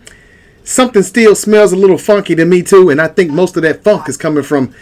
Something 0.64 1.04
still 1.04 1.36
smells 1.36 1.72
a 1.72 1.76
little 1.76 1.98
funky 2.00 2.34
to 2.34 2.46
me 2.46 2.64
too, 2.64 2.90
and 2.90 3.00
I 3.00 3.10
think 3.10 3.30
most 3.32 3.58
of 3.58 3.64
that 3.64 3.84
funk 3.84 4.10
is 4.10 4.18
coming 4.18 4.44
from 4.44 4.74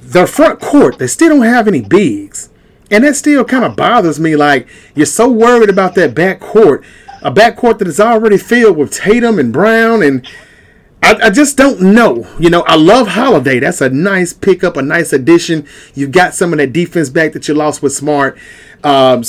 their 0.00 0.26
front 0.26 0.60
court. 0.60 0.98
They 0.98 1.06
still 1.06 1.30
don't 1.30 1.46
have 1.46 1.66
any 1.66 1.80
bigs. 1.80 2.50
And 2.90 3.04
that 3.04 3.16
still 3.16 3.44
kind 3.44 3.64
of 3.64 3.76
bothers 3.76 4.20
me. 4.20 4.36
Like, 4.36 4.68
you're 4.94 5.06
so 5.06 5.30
worried 5.30 5.70
about 5.70 5.94
that 5.94 6.14
back 6.14 6.40
court. 6.40 6.84
A 7.22 7.30
back 7.30 7.56
court 7.56 7.78
that 7.78 7.88
is 7.88 8.00
already 8.00 8.36
filled 8.36 8.76
with 8.76 8.92
Tatum 8.92 9.38
and 9.38 9.52
Brown. 9.52 10.02
And 10.02 10.28
I, 11.02 11.14
I 11.24 11.30
just 11.30 11.56
don't 11.56 11.80
know. 11.80 12.26
You 12.38 12.50
know, 12.50 12.62
I 12.62 12.76
love 12.76 13.08
Holiday. 13.08 13.58
That's 13.60 13.80
a 13.80 13.88
nice 13.88 14.32
pickup, 14.32 14.76
a 14.76 14.82
nice 14.82 15.12
addition. 15.12 15.66
You've 15.94 16.12
got 16.12 16.34
some 16.34 16.52
of 16.52 16.58
that 16.58 16.72
defense 16.72 17.10
back 17.10 17.32
that 17.32 17.48
you 17.48 17.54
lost 17.54 17.82
with 17.82 17.92
Smart. 17.92 18.38
Um, 18.82 19.22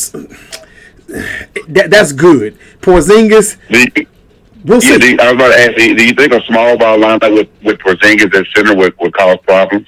that, 1.68 1.88
that's 1.90 2.12
good. 2.12 2.58
Porzingis, 2.82 3.58
we'll 4.66 4.84
yeah, 4.84 5.16
I 5.22 5.32
was 5.32 5.34
about 5.34 5.50
to 5.50 5.60
ask. 5.60 5.78
You, 5.78 5.96
do 5.96 6.06
you 6.06 6.14
think 6.14 6.34
a 6.34 6.44
small 6.46 6.78
ball 6.78 6.98
lineup 6.98 7.34
with 7.34 7.50
with 7.64 7.80
Porzingis 7.80 8.34
at 8.34 8.46
center 8.56 8.76
would, 8.76 8.98
would 9.00 9.14
cause 9.14 9.38
problems? 9.44 9.88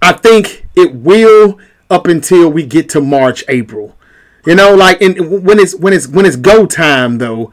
I 0.00 0.12
think 0.12 0.66
it 0.76 0.94
will 0.94 1.58
up 1.90 2.06
until 2.06 2.48
we 2.48 2.64
get 2.64 2.88
to 2.90 3.00
March, 3.00 3.44
April. 3.48 3.96
You 4.46 4.54
know, 4.54 4.74
like 4.74 5.00
in, 5.02 5.42
when 5.42 5.58
it's 5.58 5.74
when 5.74 5.92
it's 5.92 6.08
when 6.08 6.24
it's 6.24 6.36
go 6.36 6.64
time 6.64 7.18
though, 7.18 7.52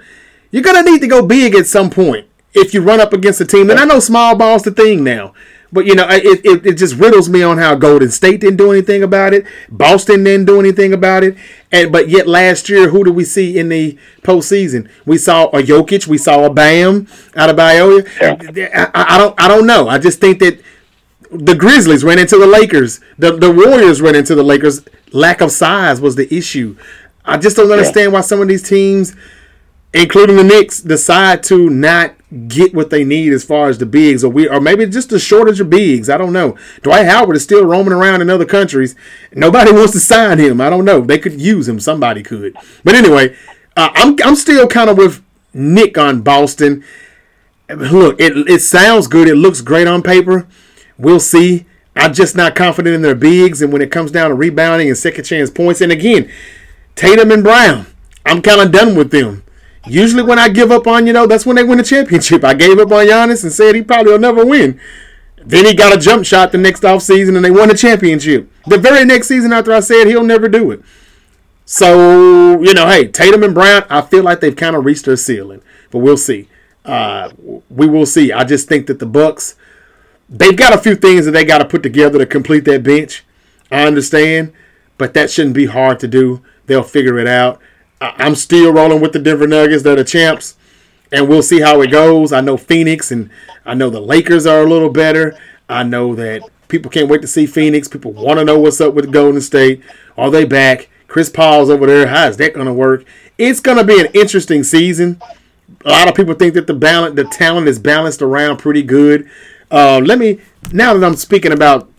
you're 0.52 0.64
gonna 0.64 0.84
need 0.84 1.02
to 1.02 1.08
go 1.08 1.26
big 1.26 1.54
at 1.56 1.68
some 1.68 1.90
point 1.90 2.28
if 2.54 2.74
you 2.74 2.82
run 2.82 3.02
up 3.02 3.12
against 3.12 3.42
a 3.42 3.46
team. 3.46 3.70
And 3.70 3.80
I 3.80 3.86
know 3.86 4.00
small 4.00 4.36
ball's 4.36 4.64
the 4.64 4.72
thing 4.72 5.04
now, 5.04 5.34
but 5.72 5.86
you 5.86 5.96
know 5.96 6.08
it, 6.10 6.46
it, 6.46 6.66
it 6.66 6.74
just 6.78 6.96
riddles 6.96 7.28
me 7.28 7.44
on 7.44 7.58
how 7.58 7.76
Golden 7.76 8.10
State 8.10 8.40
didn't 8.40 8.56
do 8.56 8.72
anything 8.72 9.04
about 9.04 9.34
it, 9.34 9.46
Boston 9.70 10.24
didn't 10.24 10.46
do 10.46 10.62
anything 10.62 10.94
about 10.94 11.26
it, 11.26 11.36
and 11.74 11.92
but 11.92 12.08
yet 12.08 12.26
last 12.26 12.70
year 12.70 12.90
who 12.90 13.04
did 13.04 13.16
we 13.16 13.26
see 13.26 13.58
in 13.58 13.68
the 13.68 13.98
postseason? 14.22 14.90
We 15.06 15.18
saw 15.18 15.48
a 15.48 15.62
Jokic, 15.62 16.08
we 16.08 16.18
saw 16.18 16.46
a 16.46 16.50
Bam 16.50 17.08
Adebayo. 17.34 18.08
Yeah. 18.56 18.90
I, 18.96 19.16
I 19.16 19.18
don't 19.18 19.42
I 19.42 19.50
don't 19.50 19.68
know. 19.68 19.90
I 19.90 19.98
just 19.98 20.22
think 20.22 20.40
that 20.40 20.62
the 21.32 21.56
Grizzlies 21.56 22.04
ran 22.04 22.20
into 22.20 22.38
the 22.38 22.48
Lakers. 22.48 23.00
The 23.18 23.32
the 23.32 23.52
Warriors 23.52 24.02
ran 24.02 24.16
into 24.16 24.36
the 24.36 24.44
Lakers. 24.44 24.86
Lack 25.12 25.42
of 25.42 25.52
size 25.52 26.02
was 26.02 26.16
the 26.16 26.34
issue. 26.34 26.78
I 27.26 27.38
just 27.38 27.58
don't 27.58 27.72
understand 27.72 28.14
why 28.14 28.22
some 28.22 28.42
of 28.42 28.48
these 28.48 28.68
teams, 28.68 29.16
including 29.94 30.38
the 30.38 30.44
Knicks, 30.44 30.82
decide 30.82 31.44
to 31.44 31.70
not 31.70 32.14
get 32.48 32.74
what 32.74 32.90
they 32.90 33.04
need 33.04 33.32
as 33.32 33.44
far 33.44 33.70
as 33.70 33.78
the 33.78 33.86
bigs, 33.86 34.24
or 34.24 34.30
we, 34.30 34.48
or 34.48 34.60
maybe 34.60 34.86
just 34.86 35.12
a 35.12 35.20
shortage 35.20 35.60
of 35.60 35.70
bigs. 35.70 36.10
I 36.10 36.18
don't 36.18 36.34
know. 36.34 36.58
Dwight 36.82 37.06
Howard 37.06 37.36
is 37.36 37.44
still 37.44 37.66
roaming 37.66 37.94
around 37.94 38.22
in 38.22 38.30
other 38.30 38.46
countries. 38.46 38.96
Nobody 39.34 39.72
wants 39.74 39.94
to 39.94 40.00
sign 40.00 40.40
him. 40.40 40.62
I 40.62 40.70
don't 40.70 40.86
know. 40.86 41.02
They 41.02 41.20
could 41.20 41.40
use 41.40 41.68
him. 41.68 41.80
Somebody 41.80 42.24
could. 42.24 42.56
But 42.84 42.96
anyway, 42.96 43.36
uh, 43.76 43.90
I'm 43.94 44.16
I'm 44.24 44.36
still 44.36 44.68
kind 44.68 44.90
of 44.90 44.98
with 44.98 45.24
Nick 45.54 45.98
on 45.98 46.22
Boston. 46.22 46.84
Look, 47.70 48.20
it 48.20 48.34
it 48.50 48.62
sounds 48.62 49.08
good. 49.08 49.28
It 49.28 49.36
looks 49.36 49.62
great 49.62 49.88
on 49.88 50.02
paper. 50.02 50.48
We'll 50.98 51.20
see. 51.20 51.66
I'm 51.96 52.14
just 52.14 52.36
not 52.36 52.56
confident 52.56 52.96
in 52.96 53.02
their 53.02 53.16
bigs, 53.16 53.62
and 53.62 53.74
when 53.74 53.82
it 53.82 53.92
comes 53.92 54.12
down 54.12 54.30
to 54.30 54.36
rebounding 54.36 54.88
and 54.88 54.98
second 54.98 55.24
chance 55.24 55.50
points, 55.50 55.82
and 55.82 55.92
again, 55.92 56.32
Tatum 56.96 57.32
and 57.32 57.44
Brown, 57.44 57.88
I'm 58.26 58.42
kind 58.42 58.62
of 58.62 58.72
done 58.72 58.96
with 58.96 59.12
them. 59.12 59.44
Usually, 59.88 60.24
when 60.24 60.38
I 60.38 60.50
give 60.50 60.72
up 60.72 60.86
on, 60.86 61.08
you 61.08 61.14
know, 61.14 61.28
that's 61.28 61.46
when 61.46 61.56
they 61.56 61.64
win 61.64 61.80
a 61.80 61.84
championship. 61.84 62.44
I 62.44 62.54
gave 62.54 62.78
up 62.78 62.92
on 62.92 63.06
Giannis 63.06 63.44
and 63.44 63.52
said 63.52 63.74
he 63.74 63.82
probably 63.82 64.12
will 64.12 64.20
never 64.20 64.46
win. 64.46 64.80
Then 65.38 65.66
he 65.66 65.74
got 65.74 65.96
a 65.96 66.00
jump 66.00 66.26
shot 66.26 66.52
the 66.52 66.58
next 66.58 66.84
offseason 66.84 67.38
and 67.38 67.46
they 67.46 67.52
won 67.52 67.72
a 67.72 67.74
championship. 67.74 68.52
The 68.66 68.78
very 68.78 69.06
next 69.06 69.30
season 69.30 69.54
after 69.54 69.72
I 69.72 69.80
said 69.80 70.08
he'll 70.08 70.24
never 70.24 70.50
do 70.50 70.72
it. 70.72 70.82
So, 71.64 72.62
you 72.62 72.74
know, 72.74 72.88
hey, 72.88 73.08
Tatum 73.08 73.44
and 73.44 73.54
Brown, 73.54 73.86
I 73.90 74.02
feel 74.02 74.24
like 74.24 74.42
they've 74.42 74.56
kind 74.56 74.76
of 74.76 74.84
reached 74.84 75.06
their 75.06 75.16
ceiling, 75.16 75.62
but 75.90 76.00
we'll 76.00 76.18
see. 76.18 76.50
Uh, 76.84 77.32
we 77.70 77.88
will 77.88 78.06
see. 78.06 78.32
I 78.34 78.44
just 78.44 78.68
think 78.68 78.88
that 78.88 79.00
the 79.00 79.06
Bucks, 79.06 79.56
they've 80.30 80.56
got 80.56 80.74
a 80.74 80.78
few 80.78 80.96
things 80.96 81.26
that 81.26 81.32
they 81.32 81.46
got 81.46 81.60
to 81.60 81.66
put 81.66 81.84
together 81.84 82.20
to 82.20 82.26
complete 82.26 82.66
that 82.66 82.84
bench. 82.84 83.24
I 83.72 83.84
understand, 83.84 84.54
but 84.98 85.14
that 85.14 85.30
shouldn't 85.30 85.56
be 85.56 85.66
hard 85.66 86.00
to 86.00 86.08
do. 86.08 86.42
They'll 86.66 86.84
figure 86.84 87.18
it 87.18 87.28
out. 87.28 87.60
I'm 88.00 88.36
still 88.36 88.72
rolling 88.72 89.02
with 89.02 89.14
the 89.14 89.20
Denver 89.20 89.48
Nuggets. 89.48 89.84
They're 89.84 89.96
the 89.96 90.04
champs, 90.04 90.56
and 91.12 91.28
we'll 91.28 91.42
see 91.42 91.62
how 91.62 91.82
it 91.82 91.92
goes. 91.92 92.32
I 92.32 92.42
know 92.42 92.58
Phoenix 92.58 93.12
and 93.12 93.30
I 93.66 93.74
know 93.74 93.90
the 93.90 94.00
Lakers 94.00 94.46
are 94.46 94.62
a 94.62 94.70
little 94.70 94.90
better. 94.90 95.38
I 95.68 95.84
know 95.84 96.16
that 96.16 96.44
people 96.68 96.92
can't 96.92 97.10
wait 97.10 97.22
to 97.22 97.28
see 97.28 97.46
Phoenix. 97.46 97.88
People 97.88 98.14
want 98.14 98.40
to 98.40 98.46
know 98.46 98.60
what's 98.60 98.80
up 98.82 98.94
with 98.94 99.12
Golden 99.12 99.42
State. 99.42 99.82
Are 100.18 100.30
they 100.30 100.46
back? 100.46 100.90
Chris 101.08 101.30
Paul's 101.30 101.70
over 101.70 101.86
there. 101.86 102.08
How 102.08 102.28
is 102.28 102.38
that 102.38 102.54
going 102.54 102.68
to 102.68 102.74
work? 102.74 103.06
It's 103.38 103.60
going 103.60 103.78
to 103.78 103.84
be 103.84 104.00
an 104.00 104.08
interesting 104.14 104.64
season. 104.64 105.22
A 105.86 105.90
lot 105.90 106.08
of 106.08 106.16
people 106.16 106.34
think 106.34 106.54
that 106.54 106.68
the 106.68 106.74
balance, 106.74 107.16
the 107.16 107.24
talent 107.26 107.68
is 107.68 107.80
balanced 107.80 108.22
around 108.22 108.58
pretty 108.58 108.84
good. 108.84 109.30
Uh, 109.70 110.00
let 110.04 110.20
me 110.20 110.40
now 110.72 110.94
that 110.94 111.04
I'm 111.04 111.16
speaking 111.16 111.52
about 111.52 111.90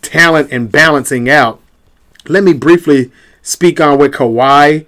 talent 0.00 0.52
and 0.52 0.70
balancing 0.70 1.28
out, 1.28 1.60
let 2.28 2.44
me 2.44 2.52
briefly 2.52 3.10
speak 3.42 3.80
on 3.80 3.98
what 3.98 4.12
Kawhi 4.12 4.86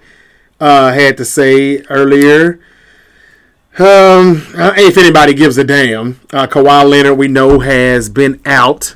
uh, 0.59 0.91
had 0.93 1.17
to 1.17 1.25
say 1.25 1.79
earlier. 1.89 2.59
Um, 3.77 4.47
uh, 4.55 4.73
if 4.77 4.97
anybody 4.97 5.33
gives 5.33 5.57
a 5.57 5.63
damn, 5.65 6.21
uh, 6.31 6.47
Kawhi 6.47 6.89
Leonard 6.89 7.17
we 7.17 7.27
know 7.27 7.59
has 7.59 8.07
been 8.07 8.39
out 8.45 8.95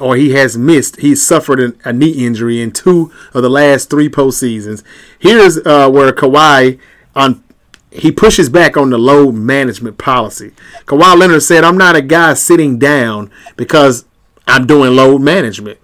or 0.00 0.16
he 0.16 0.30
has 0.30 0.56
missed. 0.56 0.96
He's 0.96 1.24
suffered 1.24 1.60
an, 1.60 1.78
a 1.84 1.92
knee 1.92 2.24
injury 2.24 2.62
in 2.62 2.70
two 2.70 3.12
of 3.34 3.42
the 3.42 3.50
last 3.50 3.90
three 3.90 4.08
postseasons. 4.08 4.82
Here's 5.18 5.58
uh, 5.58 5.90
where 5.90 6.12
Kawhi 6.12 6.78
on 7.14 7.42
he 7.90 8.12
pushes 8.12 8.48
back 8.48 8.76
on 8.76 8.90
the 8.90 8.98
load 8.98 9.34
management 9.34 9.98
policy. 9.98 10.52
Kawhi 10.86 11.18
Leonard 11.18 11.42
said, 11.42 11.64
"I'm 11.64 11.78
not 11.78 11.96
a 11.96 12.02
guy 12.02 12.34
sitting 12.34 12.78
down 12.78 13.30
because 13.56 14.04
I'm 14.46 14.66
doing 14.66 14.94
load 14.94 15.22
management." 15.22 15.78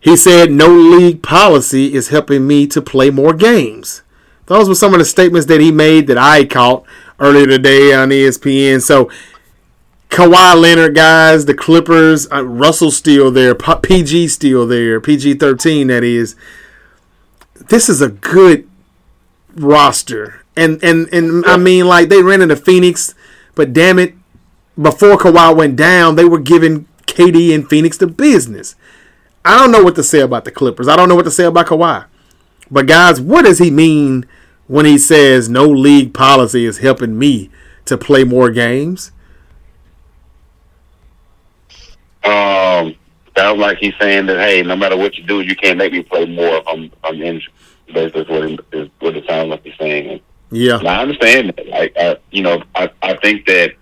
He 0.00 0.16
said, 0.16 0.52
"No 0.52 0.68
league 0.68 1.22
policy 1.22 1.94
is 1.94 2.08
helping 2.08 2.46
me 2.46 2.66
to 2.68 2.82
play 2.82 3.10
more 3.10 3.32
games." 3.32 4.02
Those 4.46 4.68
were 4.68 4.74
some 4.76 4.92
of 4.94 5.00
the 5.00 5.04
statements 5.04 5.46
that 5.48 5.60
he 5.60 5.72
made 5.72 6.06
that 6.06 6.18
I 6.18 6.44
caught 6.44 6.84
earlier 7.18 7.46
today 7.46 7.92
on 7.92 8.10
ESPN. 8.10 8.80
So 8.80 9.10
Kawhi 10.10 10.60
Leonard, 10.60 10.94
guys, 10.94 11.46
the 11.46 11.54
Clippers, 11.54 12.30
uh, 12.30 12.44
Russell 12.44 12.90
still 12.90 13.30
there, 13.30 13.54
PG 13.54 14.28
still 14.28 14.66
there, 14.66 15.00
PG 15.00 15.34
13, 15.34 15.88
that 15.88 16.04
is. 16.04 16.36
This 17.68 17.88
is 17.88 18.00
a 18.00 18.08
good 18.08 18.68
roster. 19.56 20.42
And, 20.56 20.82
and, 20.82 21.08
and 21.12 21.44
I 21.46 21.56
mean, 21.56 21.86
like, 21.86 22.08
they 22.08 22.22
ran 22.22 22.42
into 22.42 22.56
Phoenix, 22.56 23.14
but 23.54 23.72
damn 23.72 23.98
it, 23.98 24.14
before 24.80 25.16
Kawhi 25.16 25.56
went 25.56 25.76
down, 25.76 26.16
they 26.16 26.24
were 26.24 26.38
giving 26.38 26.86
KD 27.06 27.54
and 27.54 27.68
Phoenix 27.68 27.96
the 27.98 28.06
business. 28.06 28.74
I 29.44 29.58
don't 29.58 29.70
know 29.70 29.82
what 29.82 29.94
to 29.96 30.02
say 30.02 30.20
about 30.20 30.44
the 30.44 30.50
Clippers. 30.50 30.88
I 30.88 30.96
don't 30.96 31.08
know 31.08 31.14
what 31.14 31.24
to 31.24 31.30
say 31.30 31.44
about 31.44 31.66
Kawhi. 31.66 32.06
But, 32.70 32.86
guys, 32.86 33.20
what 33.20 33.44
does 33.44 33.58
he 33.58 33.70
mean 33.70 34.26
when 34.66 34.86
he 34.86 34.98
says 34.98 35.48
no 35.48 35.66
league 35.66 36.12
policy 36.12 36.64
is 36.64 36.78
helping 36.78 37.18
me 37.18 37.50
to 37.84 37.96
play 37.96 38.24
more 38.24 38.50
games? 38.50 39.12
Um, 42.24 42.96
sounds 43.36 43.60
like 43.60 43.78
he's 43.78 43.94
saying 44.00 44.26
that 44.26 44.38
hey, 44.38 44.62
no 44.62 44.74
matter 44.74 44.96
what 44.96 45.16
you 45.16 45.24
do, 45.24 45.40
you 45.40 45.54
can't 45.54 45.78
make 45.78 45.92
me 45.92 46.02
play 46.02 46.26
more 46.26 46.56
if 46.56 46.66
I'm 46.66 46.90
I'm 47.04 47.22
injured. 47.22 47.52
Basically, 47.92 48.24
what 48.24 48.50
it, 48.50 48.60
is 48.72 48.90
what 49.00 49.16
it 49.16 49.24
sounds 49.26 49.48
like 49.48 49.62
he's 49.64 49.74
saying. 49.78 50.20
Yeah. 50.50 50.78
And 50.78 50.88
I 50.88 51.02
understand 51.02 51.54
that. 51.56 51.66
Like, 51.68 51.92
I, 51.96 52.16
you 52.30 52.42
know, 52.42 52.62
I, 52.74 52.90
I 53.02 53.16
think 53.16 53.46
that 53.46 53.72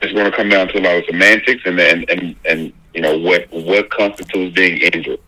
it's 0.00 0.12
going 0.12 0.30
to 0.30 0.36
come 0.36 0.48
down 0.48 0.68
to 0.68 0.78
a 0.78 0.82
lot 0.82 0.96
of 0.96 1.04
semantics 1.06 1.62
and 1.64 1.78
and 1.80 2.08
and, 2.10 2.36
and 2.44 2.72
you 2.94 3.00
know 3.00 3.18
what 3.18 3.50
what 3.50 3.90
constitutes 3.90 4.54
being 4.54 4.78
injured. 4.78 5.20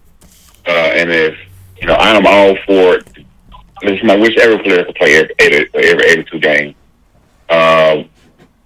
Uh, 0.67 0.71
and 0.71 1.11
if 1.11 1.37
you 1.81 1.87
know, 1.87 1.95
I 1.95 2.11
am 2.11 2.27
all 2.27 2.57
for 2.67 2.97
it. 2.97 3.27
I 3.83 3.87
mean, 3.87 4.21
wish 4.21 4.37
every 4.37 4.63
player 4.63 4.85
could 4.85 4.95
play 4.95 5.17
every, 5.17 5.35
every, 5.39 5.91
every 5.91 6.05
82 6.05 6.39
games. 6.39 6.75
Um, 7.49 8.11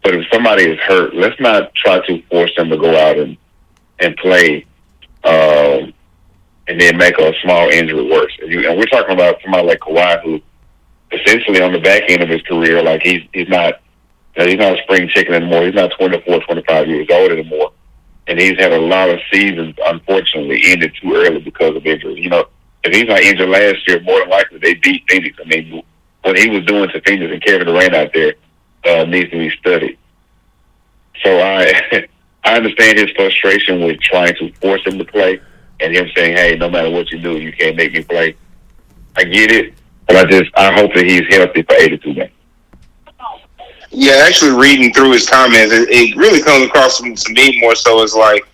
But 0.02 0.16
if 0.16 0.26
somebody 0.32 0.64
is 0.64 0.78
hurt, 0.80 1.14
let's 1.14 1.40
not 1.40 1.74
try 1.74 2.04
to 2.06 2.22
force 2.22 2.54
them 2.56 2.68
to 2.70 2.76
go 2.76 2.94
out 2.96 3.16
and 3.18 3.36
and 4.00 4.16
play, 4.16 4.66
um, 5.22 5.94
and 6.68 6.80
then 6.80 6.96
make 6.96 7.18
a 7.18 7.32
small 7.42 7.68
injury 7.68 8.08
worse. 8.10 8.32
And, 8.40 8.50
you, 8.50 8.68
and 8.68 8.78
we're 8.78 8.86
talking 8.86 9.12
about 9.12 9.40
somebody 9.42 9.66
like 9.66 9.80
Kawhi, 9.80 10.22
who 10.22 10.40
essentially 11.12 11.62
on 11.62 11.72
the 11.72 11.80
back 11.80 12.04
end 12.08 12.22
of 12.22 12.28
his 12.28 12.42
career, 12.42 12.82
like 12.82 13.02
he's 13.02 13.22
he's 13.32 13.48
not 13.48 13.80
you 14.36 14.42
know, 14.42 14.48
he's 14.48 14.58
not 14.58 14.78
a 14.78 14.82
spring 14.82 15.08
chicken 15.08 15.34
anymore. 15.34 15.64
He's 15.64 15.74
not 15.74 15.92
24, 15.96 16.40
25 16.40 16.88
years 16.88 17.06
old 17.10 17.30
anymore, 17.30 17.72
and 18.26 18.38
he's 18.38 18.58
had 18.58 18.72
a 18.72 18.80
lot 18.80 19.10
of 19.10 19.20
seasons 19.32 19.76
unfortunately 19.84 20.60
ended 20.66 20.96
too 21.00 21.14
early 21.14 21.40
because 21.40 21.76
of 21.76 21.86
injuries. 21.86 22.24
You 22.24 22.30
know, 22.30 22.46
if 22.82 22.94
he's 22.94 23.06
not 23.06 23.20
injured 23.20 23.48
last 23.48 23.86
year, 23.86 24.00
more 24.00 24.20
than 24.20 24.30
likely 24.30 24.58
they 24.58 24.74
beat 24.74 25.04
Phoenix. 25.08 25.36
I 25.40 25.46
mean, 25.46 25.82
what 26.22 26.38
he 26.38 26.48
was 26.48 26.64
doing 26.64 26.88
to 26.90 27.00
Phoenix 27.02 27.32
and 27.32 27.42
Kevin 27.42 27.66
Durant 27.66 27.94
out 27.94 28.12
there 28.12 28.34
uh, 28.84 29.04
needs 29.04 29.30
to 29.30 29.38
be 29.38 29.50
studied. 29.50 29.98
So 31.22 31.38
I 31.40 32.06
I 32.44 32.56
understand 32.56 32.98
his 32.98 33.10
frustration 33.16 33.84
with 33.84 34.00
trying 34.00 34.34
to 34.36 34.52
force 34.54 34.84
him 34.86 34.98
to 34.98 35.04
play 35.04 35.40
and 35.80 35.94
him 35.94 36.08
saying, 36.14 36.36
"Hey, 36.36 36.56
no 36.56 36.70
matter 36.70 36.90
what 36.90 37.10
you 37.10 37.18
do, 37.18 37.38
you 37.38 37.52
can't 37.52 37.76
make 37.76 37.92
me 37.92 38.02
play." 38.02 38.36
I 39.16 39.24
get 39.24 39.52
it, 39.52 39.74
but 40.06 40.16
I 40.16 40.24
just 40.24 40.50
I 40.56 40.72
hope 40.72 40.94
that 40.94 41.04
he's 41.04 41.26
healthy 41.28 41.62
for 41.62 41.74
82 41.74 42.14
games. 42.14 42.30
Yeah, 43.90 44.24
actually 44.26 44.58
reading 44.58 44.92
through 44.92 45.12
his 45.12 45.28
comments, 45.28 45.72
it, 45.72 45.88
it 45.88 46.16
really 46.16 46.42
comes 46.42 46.66
across 46.66 46.98
to, 46.98 47.32
me 47.32 47.60
more 47.60 47.76
so 47.76 48.02
as 48.02 48.14
like 48.14 48.44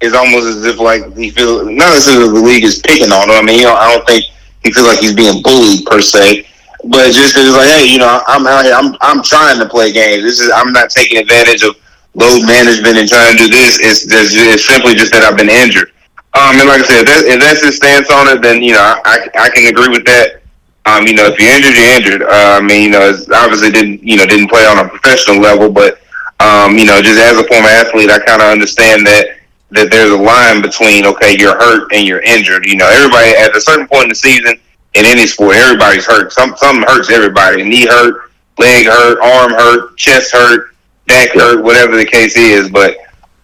it's 0.00 0.14
almost 0.14 0.46
as 0.46 0.64
if 0.64 0.78
like 0.78 1.14
he 1.16 1.30
feels 1.30 1.64
not 1.66 1.92
necessarily 1.92 2.28
the 2.32 2.40
league 2.40 2.64
is 2.64 2.80
picking 2.80 3.12
on 3.12 3.28
him. 3.28 3.36
I 3.36 3.42
mean, 3.42 3.58
you 3.60 3.64
know, 3.66 3.74
I 3.74 3.92
don't 3.92 4.06
think 4.06 4.24
he 4.64 4.72
feels 4.72 4.86
like 4.86 5.00
he's 5.00 5.14
being 5.14 5.42
bullied 5.42 5.84
per 5.84 6.00
se, 6.00 6.48
but 6.84 7.12
just 7.12 7.36
it's 7.36 7.52
like, 7.52 7.68
hey, 7.68 7.86
you 7.86 7.98
know, 7.98 8.22
I'm 8.26 8.46
out 8.46 8.64
here, 8.64 8.74
I'm 8.74 8.96
I'm 9.02 9.22
trying 9.22 9.58
to 9.58 9.68
play 9.68 9.92
games. 9.92 10.22
This 10.22 10.40
is 10.40 10.50
I'm 10.54 10.72
not 10.72 10.88
taking 10.88 11.18
advantage 11.18 11.62
of 11.62 11.76
load 12.14 12.46
management 12.46 12.96
and 12.96 13.08
trying 13.08 13.36
to 13.36 13.44
do 13.44 13.50
this. 13.50 13.78
It's 13.80 14.06
just, 14.06 14.32
it's 14.34 14.64
simply 14.64 14.94
just 14.94 15.12
that 15.12 15.22
I've 15.22 15.36
been 15.36 15.50
injured. 15.50 15.92
Um, 16.38 16.54
and 16.54 16.68
like 16.68 16.80
I 16.80 16.86
said, 16.86 17.02
if, 17.02 17.06
that, 17.10 17.22
if 17.26 17.38
that's 17.42 17.62
his 17.66 17.76
stance 17.76 18.10
on 18.14 18.30
it, 18.30 18.38
then 18.42 18.62
you 18.62 18.70
know 18.70 18.80
I 19.04 19.26
I 19.34 19.50
can 19.50 19.66
agree 19.66 19.88
with 19.90 20.06
that. 20.06 20.38
Um, 20.86 21.04
you 21.04 21.12
know, 21.12 21.26
if 21.26 21.34
you're 21.34 21.50
injured, 21.50 21.74
you're 21.74 21.90
injured. 21.98 22.22
Uh, 22.22 22.56
I 22.56 22.60
mean, 22.62 22.82
you 22.86 22.90
know, 22.94 23.10
it's 23.10 23.28
obviously 23.28 23.74
didn't 23.74 24.06
you 24.06 24.16
know 24.16 24.24
didn't 24.24 24.46
play 24.46 24.62
on 24.64 24.78
a 24.78 24.86
professional 24.88 25.42
level, 25.42 25.68
but 25.68 25.98
um, 26.38 26.78
you 26.78 26.86
know, 26.86 27.02
just 27.02 27.18
as 27.18 27.36
a 27.36 27.44
former 27.44 27.66
athlete, 27.66 28.10
I 28.10 28.22
kind 28.22 28.40
of 28.40 28.48
understand 28.54 29.04
that 29.06 29.42
that 29.74 29.90
there's 29.90 30.14
a 30.14 30.16
line 30.16 30.62
between 30.62 31.04
okay, 31.10 31.34
you're 31.34 31.58
hurt 31.58 31.90
and 31.92 32.06
you're 32.06 32.22
injured. 32.22 32.64
You 32.64 32.76
know, 32.76 32.86
everybody 32.86 33.34
at 33.34 33.56
a 33.56 33.60
certain 33.60 33.88
point 33.88 34.04
in 34.04 34.08
the 34.10 34.20
season 34.22 34.54
in 34.94 35.04
any 35.10 35.26
sport, 35.26 35.56
everybody's 35.56 36.06
hurt. 36.06 36.32
Some 36.32 36.54
something 36.56 36.86
hurts 36.86 37.10
everybody. 37.10 37.66
Knee 37.66 37.86
hurt, 37.86 38.30
leg 38.58 38.86
hurt, 38.86 39.18
arm 39.18 39.58
hurt, 39.58 39.96
chest 39.98 40.30
hurt, 40.30 40.70
back 41.10 41.34
hurt, 41.34 41.64
whatever 41.64 41.96
the 41.96 42.06
case 42.06 42.36
is. 42.36 42.70
But 42.70 42.96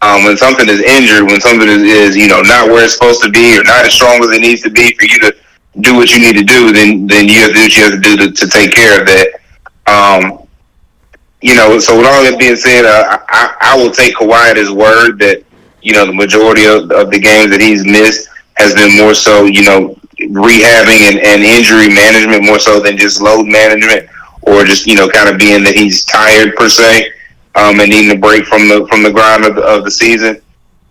um, 0.05 0.25
when 0.25 0.37
something 0.37 0.69
is 0.69 0.81
injured, 0.81 1.25
when 1.25 1.41
something 1.41 1.69
is, 1.69 1.83
is 1.83 2.17
you 2.17 2.29
know 2.29 2.43
not 2.43 2.69
where 2.69 2.85
it's 2.85 2.95
supposed 2.95 3.23
to 3.23 3.31
be 3.31 3.59
or 3.59 3.65
not 3.65 3.87
as 3.87 3.93
strong 3.95 4.23
as 4.23 4.37
it 4.37 4.41
needs 4.41 4.61
to 4.63 4.71
be 4.71 4.93
for 4.95 5.07
you 5.07 5.19
to 5.21 5.35
do 5.81 5.97
what 5.97 6.13
you 6.13 6.21
need 6.21 6.37
to 6.37 6.45
do, 6.45 6.73
then 6.73 7.07
then 7.07 7.27
you 7.29 7.41
have 7.41 7.49
to 7.49 7.55
do 7.55 7.63
what 7.63 7.77
you 7.77 7.83
have 7.83 7.93
to 7.93 8.01
do 8.01 8.17
to, 8.17 8.31
to 8.31 8.47
take 8.47 8.73
care 8.75 9.01
of 9.01 9.07
that. 9.07 9.29
Um, 9.87 10.47
you 11.41 11.55
know, 11.55 11.79
so 11.79 11.97
with 11.97 12.07
all 12.07 12.23
that 12.25 12.39
being 12.39 12.57
said, 12.57 12.85
uh, 12.85 13.19
I, 13.29 13.57
I 13.61 13.77
will 13.77 13.91
take 13.91 14.17
Kawhi 14.17 14.51
at 14.51 14.57
his 14.57 14.71
word 14.71 15.19
that 15.21 15.43
you 15.81 15.93
know 15.93 16.07
the 16.07 16.13
majority 16.13 16.67
of, 16.67 16.91
of 16.91 17.11
the 17.11 17.19
games 17.19 17.51
that 17.51 17.61
he's 17.61 17.85
missed 17.85 18.29
has 18.57 18.75
been 18.75 18.97
more 18.97 19.15
so 19.15 19.45
you 19.45 19.63
know 19.63 19.97
rehabbing 20.21 21.01
and, 21.09 21.19
and 21.19 21.43
injury 21.43 21.89
management 21.89 22.45
more 22.45 22.59
so 22.59 22.79
than 22.79 22.97
just 22.97 23.21
load 23.21 23.45
management 23.47 24.09
or 24.43 24.65
just 24.65 24.87
you 24.87 24.97
know 24.97 25.09
kind 25.09 25.29
of 25.29 25.39
being 25.39 25.65
that 25.65 25.75
he's 25.75 26.05
tired 26.05 26.55
per 26.57 26.69
se 26.69 27.11
um, 27.55 27.81
and 27.81 27.91
needing 27.91 28.17
a 28.17 28.21
break 28.21 28.45
from 28.47 28.69
the 28.69 28.87
from 28.89 29.03
the 29.03 29.13
grind 29.13 29.45
of 29.45 29.55
the, 29.57 29.63
of 29.63 29.85
the 29.85 29.91
season. 29.91 30.41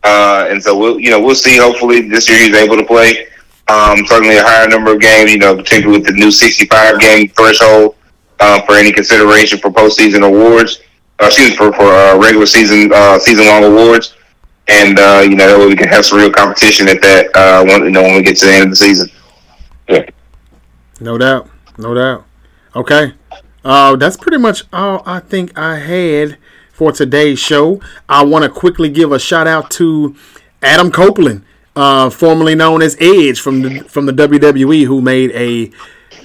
Uh, 0.03 0.47
and 0.49 0.61
so 0.61 0.77
we'll 0.77 0.99
you 0.99 1.09
know 1.09 1.21
we'll 1.21 1.35
see. 1.35 1.57
Hopefully 1.57 2.07
this 2.07 2.29
year 2.29 2.39
he's 2.39 2.55
able 2.55 2.77
to 2.77 2.85
play. 2.85 3.27
Um, 3.67 4.05
certainly 4.05 4.37
a 4.37 4.43
higher 4.43 4.67
number 4.67 4.93
of 4.93 4.99
games. 4.99 5.31
You 5.31 5.37
know, 5.37 5.55
particularly 5.55 5.99
with 5.99 6.07
the 6.07 6.13
new 6.13 6.31
65 6.31 6.99
game 6.99 7.29
threshold 7.29 7.95
uh, 8.39 8.61
for 8.65 8.75
any 8.75 8.91
consideration 8.91 9.59
for 9.59 9.69
postseason 9.69 10.25
awards. 10.25 10.81
Uh, 11.21 11.27
excuse 11.27 11.51
me, 11.51 11.55
for 11.55 11.71
for 11.73 11.85
uh, 11.85 12.17
regular 12.17 12.45
season 12.45 12.91
uh, 12.93 13.19
season 13.19 13.45
long 13.45 13.63
awards. 13.63 14.15
And 14.67 14.97
uh, 14.99 15.23
you 15.23 15.35
know 15.35 15.67
we 15.67 15.75
can 15.75 15.87
have 15.89 16.05
some 16.05 16.19
real 16.19 16.31
competition 16.31 16.87
at 16.87 17.01
that. 17.01 17.35
Uh, 17.35 17.63
when, 17.63 17.83
you 17.83 17.91
know 17.91 18.01
when 18.01 18.15
we 18.15 18.23
get 18.23 18.37
to 18.37 18.45
the 18.45 18.53
end 18.53 18.63
of 18.63 18.69
the 18.69 18.75
season. 18.75 19.09
Yeah. 19.87 20.09
No 20.99 21.17
doubt. 21.17 21.49
No 21.77 21.93
doubt. 21.93 22.25
Okay. 22.75 23.13
Uh, 23.63 23.95
that's 23.95 24.17
pretty 24.17 24.37
much 24.37 24.63
all 24.73 25.03
I 25.05 25.19
think 25.19 25.57
I 25.57 25.77
had 25.77 26.37
for 26.83 26.91
today's 26.91 27.39
show. 27.39 27.79
I 28.09 28.25
want 28.25 28.43
to 28.43 28.49
quickly 28.49 28.89
give 28.89 29.13
a 29.13 29.19
shout 29.19 29.47
out 29.47 29.71
to 29.71 30.15
Adam 30.61 30.91
Copeland, 30.91 31.45
uh, 31.77 32.09
formerly 32.09 32.55
known 32.55 32.81
as 32.81 32.97
Edge 32.99 33.39
from 33.39 33.61
the 33.61 33.79
from 33.85 34.05
the 34.05 34.11
WWE, 34.11 34.85
who 34.85 34.99
made 34.99 35.31
a, 35.31 35.71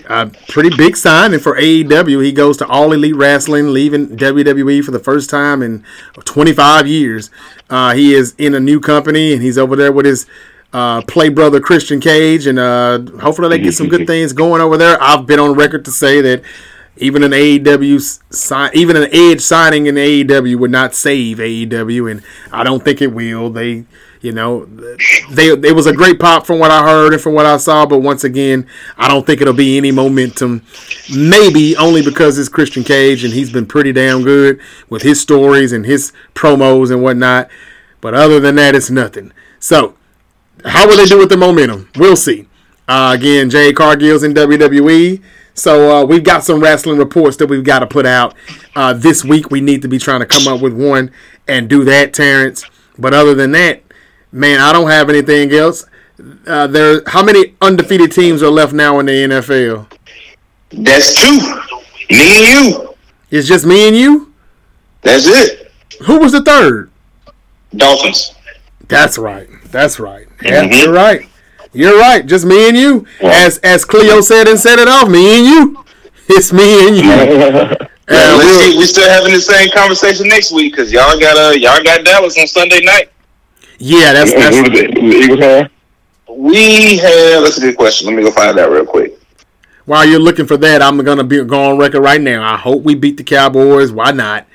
a 0.09 0.27
pretty 0.49 0.77
big 0.77 0.97
signing 0.97 1.39
for 1.39 1.57
AEW. 1.57 2.25
He 2.25 2.33
goes 2.33 2.57
to 2.57 2.67
All 2.67 2.93
Elite 2.93 3.15
Wrestling, 3.15 3.73
leaving 3.73 4.17
WWE 4.17 4.83
for 4.83 4.91
the 4.91 4.99
first 4.99 5.31
time 5.31 5.63
in 5.63 5.85
25 6.25 6.89
years. 6.89 7.31
Uh, 7.71 7.95
he 7.95 8.15
is 8.15 8.35
in 8.37 8.55
a 8.55 8.61
new 8.61 8.81
company, 8.81 9.33
and 9.33 9.41
he's 9.41 9.59
over 9.59 9.77
there 9.77 9.93
with 9.93 10.07
his 10.07 10.27
uh, 10.73 11.03
play 11.03 11.29
brother 11.29 11.61
Christian 11.61 12.01
Cage, 12.01 12.49
and 12.49 12.59
uh, 12.59 12.99
hopefully 13.21 13.49
they 13.49 13.63
get 13.63 13.75
some 13.75 13.89
good 13.89 14.07
things 14.09 14.33
going 14.33 14.61
over 14.61 14.77
there. 14.77 15.01
I've 15.01 15.25
been 15.25 15.39
on 15.39 15.55
record 15.55 15.85
to 15.85 15.93
say 15.93 16.21
that 16.21 16.43
even 17.01 17.23
an 17.23 17.33
AEW 17.33 18.21
sign, 18.33 18.71
even 18.75 18.97
an 18.97 19.09
Edge 19.13 19.41
signing 19.41 19.87
in 19.87 19.95
AEW 19.95 20.57
would 20.57 20.71
not 20.71 20.95
save 20.95 21.39
AEW, 21.39 22.11
and 22.11 22.23
I 22.53 22.65
don't 22.65 22.85
think 22.85 23.01
it 23.01 23.13
will. 23.13 23.51
They, 23.51 23.85
you 24.21 24.33
know, 24.33 24.65
they 25.31 25.49
it 25.49 25.75
was 25.75 25.87
a 25.87 25.93
great 25.93 26.19
pop 26.19 26.47
from 26.47 26.59
what 26.59 26.71
I 26.71 26.83
heard 26.83 27.13
and 27.13 27.23
from 27.23 27.35
what 27.35 27.47
I 27.47 27.57
saw, 27.57 27.87
but 27.87 27.99
once 27.99 28.25
again, 28.25 28.67
I 28.97 29.09
don't 29.09 29.27
think 29.27 29.41
it'll 29.41 29.55
be 29.55 29.77
any 29.77 29.91
momentum. 29.91 30.63
Maybe 31.15 31.77
only 31.77 32.03
because 32.03 32.39
it's 32.39 32.49
Christian 32.49 32.85
Cage 32.85 33.25
and 33.25 33.33
he's 33.33 33.53
been 33.53 33.67
pretty 33.67 33.93
damn 33.93 34.23
good 34.23 34.61
with 34.89 35.03
his 35.03 35.21
stories 35.21 35.73
and 35.73 35.87
his 35.87 36.13
promos 36.35 36.91
and 36.91 37.03
whatnot. 37.03 37.49
But 38.01 38.15
other 38.15 38.41
than 38.41 38.57
that, 38.57 38.75
it's 38.75 38.91
nothing. 38.91 39.33
So, 39.61 39.97
how 40.65 40.87
will 40.87 40.97
they 40.97 41.07
do 41.07 41.19
with 41.19 41.31
the 41.31 41.37
momentum? 41.37 41.89
We'll 41.97 42.17
see. 42.17 42.47
Uh, 42.87 43.15
again, 43.19 43.51
Jade 43.51 43.77
Cargill's 43.77 44.23
in 44.23 44.35
WWE. 44.35 45.23
So 45.59 45.91
uh, 45.97 46.05
we've 46.05 46.25
got 46.25 46.45
some 46.45 46.61
wrestling 46.61 46.99
reports 46.99 47.37
that 47.39 47.47
we've 47.49 47.65
got 47.65 47.81
to 47.81 47.87
put 47.87 48.07
out 48.07 48.35
uh, 48.77 48.93
this 48.95 49.25
week. 49.25 49.51
We 49.51 49.61
need 49.61 49.83
to 49.83 49.89
be 49.89 49.99
trying 49.99 50.21
to 50.21 50.27
come 50.27 50.47
up 50.47 50.61
with 50.61 50.73
one 50.73 51.11
and 51.49 51.69
do 51.69 51.85
that, 51.85 52.15
Terrence. 52.15 52.65
But 52.99 53.13
other 53.15 53.35
than 53.35 53.53
that, 53.53 53.83
man, 54.33 54.61
I 54.61 54.73
don't 54.73 54.89
have 54.91 55.11
anything 55.11 55.53
else. 55.53 55.85
Uh, 56.47 56.67
there, 56.67 57.03
how 57.07 57.23
many 57.23 57.55
undefeated 57.61 58.13
teams 58.13 58.43
are 58.43 58.51
left 58.51 58.73
now 58.73 58.99
in 59.01 59.07
the 59.07 59.13
NFL? 59.13 59.91
That's 60.71 61.15
two. 61.15 61.39
Me 62.15 62.37
and 62.37 62.47
you. 62.75 62.95
It's 63.31 63.47
just 63.49 63.67
me 63.67 63.89
and 63.89 63.97
you. 63.97 64.33
That's 65.03 65.27
it. 65.27 65.73
Who 66.07 66.19
was 66.19 66.33
the 66.33 66.43
third? 66.43 66.91
Dolphins. 67.77 68.35
That's 68.89 69.19
right. 69.19 69.49
That's 69.67 70.01
right. 70.01 70.27
Yeah, 70.43 70.65
Mhm. 70.65 70.83
you're 70.85 70.93
right. 70.93 71.29
You're 71.73 71.99
right. 71.99 72.25
Just 72.27 72.45
me 72.47 72.69
and 72.69 72.77
you. 72.77 73.07
As 73.21 73.59
as 73.59 73.85
Cleo 73.85 74.21
said 74.21 74.49
and 74.49 74.59
said 74.59 74.79
it 74.79 74.89
off, 74.89 75.09
me 75.09 75.39
and 75.39 75.47
you. 75.47 75.85
It's 76.31 76.53
me 76.53 76.87
and 76.87 76.95
you. 76.95 77.05
Yeah, 77.05 77.75
we'll- 78.09 78.61
see. 78.61 78.77
We 78.79 78.85
still 78.85 79.09
having 79.09 79.33
the 79.33 79.41
same 79.41 79.71
conversation 79.71 80.29
next 80.29 80.53
week 80.53 80.73
because 80.75 80.93
y'all 80.93 81.19
got 81.19 81.39
uh 81.39 81.57
y'all 81.57 81.83
got 81.83 82.05
Dallas 82.05 82.39
on 82.39 82.47
Sunday 82.47 82.81
night. 82.81 83.11
yeah, 83.79 84.13
that's 84.13 84.35
that's 84.35 84.57
the 84.57 84.99
Eagles 84.99 85.41
have? 85.41 85.71
We 86.29 86.99
have. 86.99 87.43
That's 87.45 87.57
a 87.57 87.61
good 87.63 87.77
question. 87.79 88.09
Let 88.09 88.17
me 88.17 88.23
go 88.25 88.31
find 88.31 88.59
that 88.59 88.71
real 88.71 88.85
quick. 88.85 89.19
While 89.87 90.05
you're 90.07 90.21
looking 90.21 90.47
for 90.47 90.59
that, 90.59 90.83
I'm 90.83 90.99
gonna 91.03 91.25
be 91.25 91.43
go 91.45 91.71
on 91.71 91.79
record 91.79 92.03
right 92.03 92.21
now. 92.21 92.43
I 92.43 92.59
hope 92.59 92.83
we 92.83 92.95
beat 92.95 93.17
the 93.17 93.25
Cowboys. 93.25 93.91
Why 93.91 94.11
not? 94.11 94.47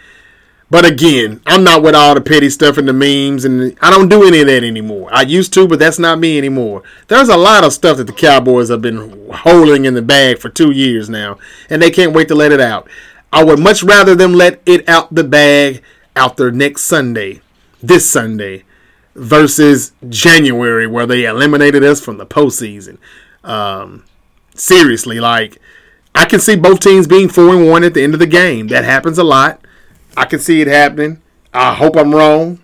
But 0.74 0.86
again, 0.86 1.40
I'm 1.46 1.64
not 1.64 1.84
with 1.84 1.94
all 1.94 2.16
the 2.16 2.22
petty 2.22 2.50
stuff 2.50 2.80
and 2.80 2.88
the 2.88 2.94
memes, 2.94 3.46
and 3.46 3.78
I 3.80 3.92
don't 3.92 4.10
do 4.10 4.24
any 4.24 4.42
of 4.42 4.48
that 4.48 4.64
anymore. 4.64 5.08
I 5.14 5.22
used 5.22 5.54
to, 5.54 5.68
but 5.68 5.78
that's 5.78 6.00
not 6.00 6.18
me 6.18 6.36
anymore. 6.36 6.82
There's 7.10 7.30
a 7.30 7.38
lot 7.38 7.64
of 7.64 7.74
stuff 7.74 7.98
that 7.98 8.06
the 8.06 8.12
Cowboys 8.12 8.70
have 8.70 8.82
been 8.82 9.30
holding 9.32 9.86
in 9.86 9.94
the 9.94 10.02
bag 10.02 10.40
for 10.40 10.50
two 10.50 10.72
years 10.72 11.12
now, 11.12 11.38
and 11.70 11.80
they 11.80 11.92
can't 11.92 12.12
wait 12.12 12.28
to 12.30 12.34
let 12.34 12.52
it 12.52 12.60
out. 12.60 12.90
I 13.32 13.44
would 13.44 13.60
much 13.60 13.84
rather 13.84 14.16
them 14.16 14.34
let 14.34 14.64
it 14.66 14.90
out 14.90 15.14
the 15.14 15.24
bag 15.24 15.84
out 16.16 16.38
there 16.38 16.50
next 16.50 16.86
Sunday, 16.86 17.42
this 17.84 18.10
Sunday, 18.10 18.64
versus 19.14 19.92
January, 20.10 20.88
where 20.88 21.06
they 21.06 21.26
eliminated 21.26 21.84
us 21.84 22.02
from 22.02 22.18
the 22.18 22.26
postseason. 22.26 22.98
Um, 23.44 24.06
seriously, 24.56 25.20
like 25.20 25.60
I 26.16 26.26
can 26.26 26.40
see 26.40 26.56
both 26.56 26.80
teams 26.80 27.06
being 27.06 27.30
four 27.30 27.50
and 27.50 27.70
one 27.70 27.84
at 27.84 27.94
the 27.94 28.02
end 28.02 28.16
of 28.16 28.20
the 28.20 28.26
game. 28.26 28.70
That 28.70 28.86
happens 28.86 29.20
a 29.20 29.24
lot. 29.24 29.63
I 30.16 30.26
can 30.26 30.40
see 30.40 30.62
it 30.62 30.68
happening. 30.68 31.22
I 31.54 31.74
hope 31.74 31.96
I'm 31.96 32.14
wrong. 32.14 32.60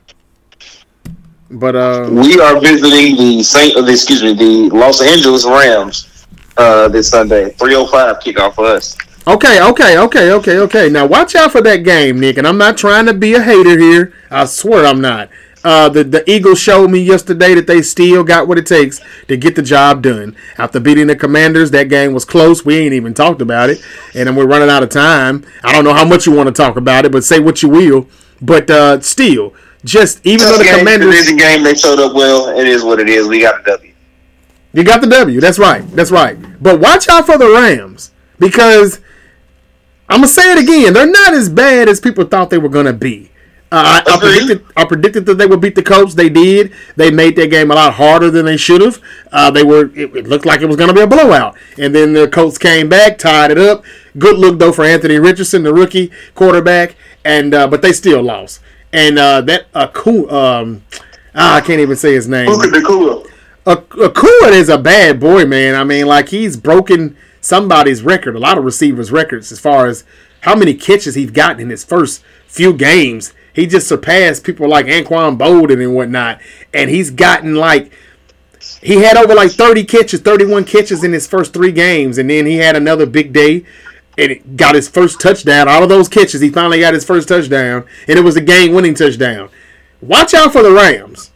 But 1.52 1.76
uh, 1.76 2.08
We 2.12 2.40
are 2.40 2.60
visiting 2.60 3.16
the 3.18 3.44
Saint. 3.44 3.90
Excuse 3.90 4.22
me, 4.24 4.34
the 4.34 4.76
Los 4.76 5.02
Angeles 5.02 5.46
Rams 5.46 6.26
uh, 6.58 6.88
this 6.90 7.10
Sunday. 7.10 7.52
Three 7.52 7.76
oh 7.76 7.88
five 7.88 8.20
kickoff 8.20 8.56
for 8.56 8.66
us. 8.66 8.96
Okay, 9.28 9.62
okay, 9.62 9.98
okay, 9.98 10.32
okay, 10.32 10.58
okay. 10.60 10.90
Now 10.90 11.06
watch 11.06 11.36
out 11.36 11.52
for 11.52 11.62
that 11.62 11.78
game, 11.78 12.20
Nick. 12.20 12.38
And 12.38 12.48
I'm 12.48 12.58
not 12.58 12.78
trying 12.78 13.06
to 13.08 13.14
be 13.14 13.34
a 13.34 13.42
hater 13.42 13.78
here. 13.78 14.14
I 14.32 14.46
swear 14.46 14.86
I'm 14.86 15.02
not. 15.02 15.30
Uh, 15.64 15.90
the 15.90 16.04
the 16.04 16.30
Eagles 16.30 16.60
showed 16.60 16.90
me 16.90 17.00
yesterday 17.00 17.54
that 17.54 17.68
they 17.68 17.82
still 17.82 18.24
got 18.24 18.48
what 18.48 18.58
it 18.58 18.66
takes 18.66 19.02
to 19.28 19.36
get 19.36 19.56
the 19.56 19.62
job 19.62 20.02
done. 20.02 20.36
After 20.58 20.80
beating 20.80 21.08
the 21.08 21.16
Commanders, 21.16 21.72
that 21.72 21.90
game 21.90 22.14
was 22.14 22.24
close. 22.24 22.64
We 22.64 22.78
ain't 22.78 22.94
even 22.94 23.14
talked 23.14 23.42
about 23.42 23.70
it, 23.70 23.84
and 24.16 24.28
then 24.28 24.36
we're 24.36 24.48
running 24.48 24.70
out 24.70 24.84
of 24.84 24.90
time. 24.90 25.46
I 25.64 25.74
don't 25.74 25.84
know 25.84 25.94
how 25.94 26.06
much 26.06 26.26
you 26.26 26.32
want 26.32 26.48
to 26.48 26.54
talk 26.54 26.78
about 26.78 27.06
it, 27.06 27.12
but 27.12 27.24
say 27.24 27.40
what 27.40 27.62
you 27.62 27.70
will. 27.70 28.08
But 28.42 28.70
uh, 28.70 29.02
still, 29.02 29.54
just 29.84 30.26
even 30.26 30.48
though 30.48 30.58
the 30.58 30.64
game, 30.64 30.80
Commanders, 30.80 31.28
a 31.28 31.36
game. 31.36 31.64
They 31.64 31.76
showed 31.76 32.00
up 32.00 32.14
well. 32.14 32.58
It 32.58 32.68
is 32.68 32.84
what 32.84 33.00
it 33.00 33.10
is. 33.10 33.28
We 33.28 33.42
got 33.42 33.60
a 33.60 33.64
W. 33.64 33.94
You 34.72 34.84
got 34.84 35.02
the 35.02 35.08
W. 35.08 35.42
That's 35.42 35.60
right. 35.60 35.86
That's 35.92 36.12
right. 36.12 36.38
But 36.62 36.80
watch 36.80 37.10
out 37.10 37.26
for 37.26 37.38
the 37.38 37.50
Rams 37.50 38.12
because 38.38 39.02
I'm 40.08 40.18
gonna 40.18 40.28
say 40.28 40.52
it 40.54 40.58
again. 40.58 40.94
They're 40.94 41.06
not 41.06 41.34
as 41.34 41.50
bad 41.50 41.90
as 41.90 42.00
people 42.00 42.24
thought 42.26 42.50
they 42.50 42.58
were 42.58 42.70
gonna 42.70 42.94
be. 42.94 43.32
Uh, 43.72 44.02
I, 44.06 44.14
I 44.14 44.20
predicted. 44.20 44.66
I 44.76 44.86
predicted 44.86 45.26
that 45.28 45.38
they 45.38 45.46
would 45.46 45.62
beat 45.62 45.76
the 45.76 45.84
Colts. 45.84 46.16
They 46.16 46.30
did. 46.30 46.74
They 46.96 47.12
made 47.12 47.36
their 47.36 47.48
game 47.48 47.70
a 47.70 47.76
lot 47.76 47.94
harder 47.94 48.32
than 48.32 48.46
they 48.46 48.58
should 48.58 48.82
have. 48.82 49.00
Uh, 49.32 49.52
they 49.52 49.64
were. 49.64 49.92
It, 49.96 50.16
it 50.16 50.28
looked 50.28 50.46
like 50.46 50.62
it 50.62 50.66
was 50.66 50.76
going 50.76 50.88
to 50.88 50.94
be 50.94 51.02
a 51.02 51.08
blowout, 51.08 51.56
and 51.78 51.94
then 51.94 52.14
the 52.14 52.28
Colts 52.28 52.58
came 52.58 52.90
back, 52.90 53.20
tied 53.20 53.52
it 53.52 53.60
up. 53.60 53.84
Good 54.18 54.40
look 54.40 54.58
though 54.58 54.72
for 54.72 54.86
Anthony 54.86 55.20
Richardson, 55.20 55.64
the 55.64 55.74
rookie 55.74 56.12
quarterback, 56.34 56.96
and 57.24 57.54
uh, 57.54 57.68
but 57.68 57.84
they 57.84 57.94
still 57.94 58.24
lost. 58.24 58.60
And 58.92 59.20
uh, 59.20 59.42
that 59.42 59.68
Aku, 59.76 60.28
um, 60.32 60.84
ah, 61.36 61.58
I 61.58 61.62
can't 61.62 61.80
even 61.80 61.96
say 61.96 62.14
his 62.14 62.28
name. 62.28 62.48
Cool. 62.48 63.28
Akua 63.66 64.52
is 64.52 64.70
a 64.70 64.78
bad 64.80 65.20
boy, 65.20 65.46
man. 65.46 65.76
I 65.76 65.84
mean, 65.84 66.08
like 66.08 66.30
he's 66.30 66.58
broken 66.58 67.16
somebody's 67.42 68.02
record, 68.02 68.36
a 68.36 68.40
lot 68.40 68.58
of 68.58 68.64
receivers' 68.64 69.12
records, 69.12 69.52
as 69.52 69.60
far 69.60 69.86
as 69.88 70.04
how 70.42 70.56
many 70.56 70.74
catches 70.74 71.16
he's 71.16 71.32
gotten 71.32 71.60
in 71.60 71.70
his 71.70 71.84
first 71.84 72.24
few 72.48 72.74
games. 72.74 73.34
He 73.60 73.68
just 73.68 73.88
surpassed 73.88 74.44
people 74.44 74.70
like 74.70 74.86
Anquan 74.86 75.38
Boldin 75.38 75.84
and 75.84 75.94
whatnot, 75.94 76.40
and 76.74 76.90
he's 76.90 77.12
gotten 77.12 77.56
like 77.56 77.92
he 78.82 79.04
had 79.04 79.18
over 79.18 79.36
like 79.36 79.52
thirty 79.52 79.84
catches, 79.84 80.22
thirty-one 80.22 80.64
catches 80.64 81.04
in 81.04 81.14
his 81.14 81.28
first 81.28 81.54
three 81.54 81.72
games, 81.72 82.18
and 82.18 82.30
then 82.30 82.46
he 82.46 82.56
had 82.56 82.76
another 82.76 83.06
big 83.06 83.34
day. 83.34 83.66
And 84.18 84.58
got 84.58 84.76
his 84.76 84.90
first 84.90 85.22
touchdown. 85.22 85.70
Out 85.70 85.82
of 85.82 85.88
those 85.88 86.10
catches, 86.10 86.42
he 86.42 86.50
finally 86.50 86.82
got 86.82 86.94
his 86.94 87.06
first 87.06 87.30
touchdown, 87.30 87.86
and 88.06 88.20
it 88.20 88.22
was 88.22 88.36
a 88.36 88.42
game-winning 88.42 88.94
touchdown. 88.94 89.50
Watch 90.02 90.34
out 90.34 90.52
for 90.52 90.62
the 90.62 90.74
Rams. 90.74 91.32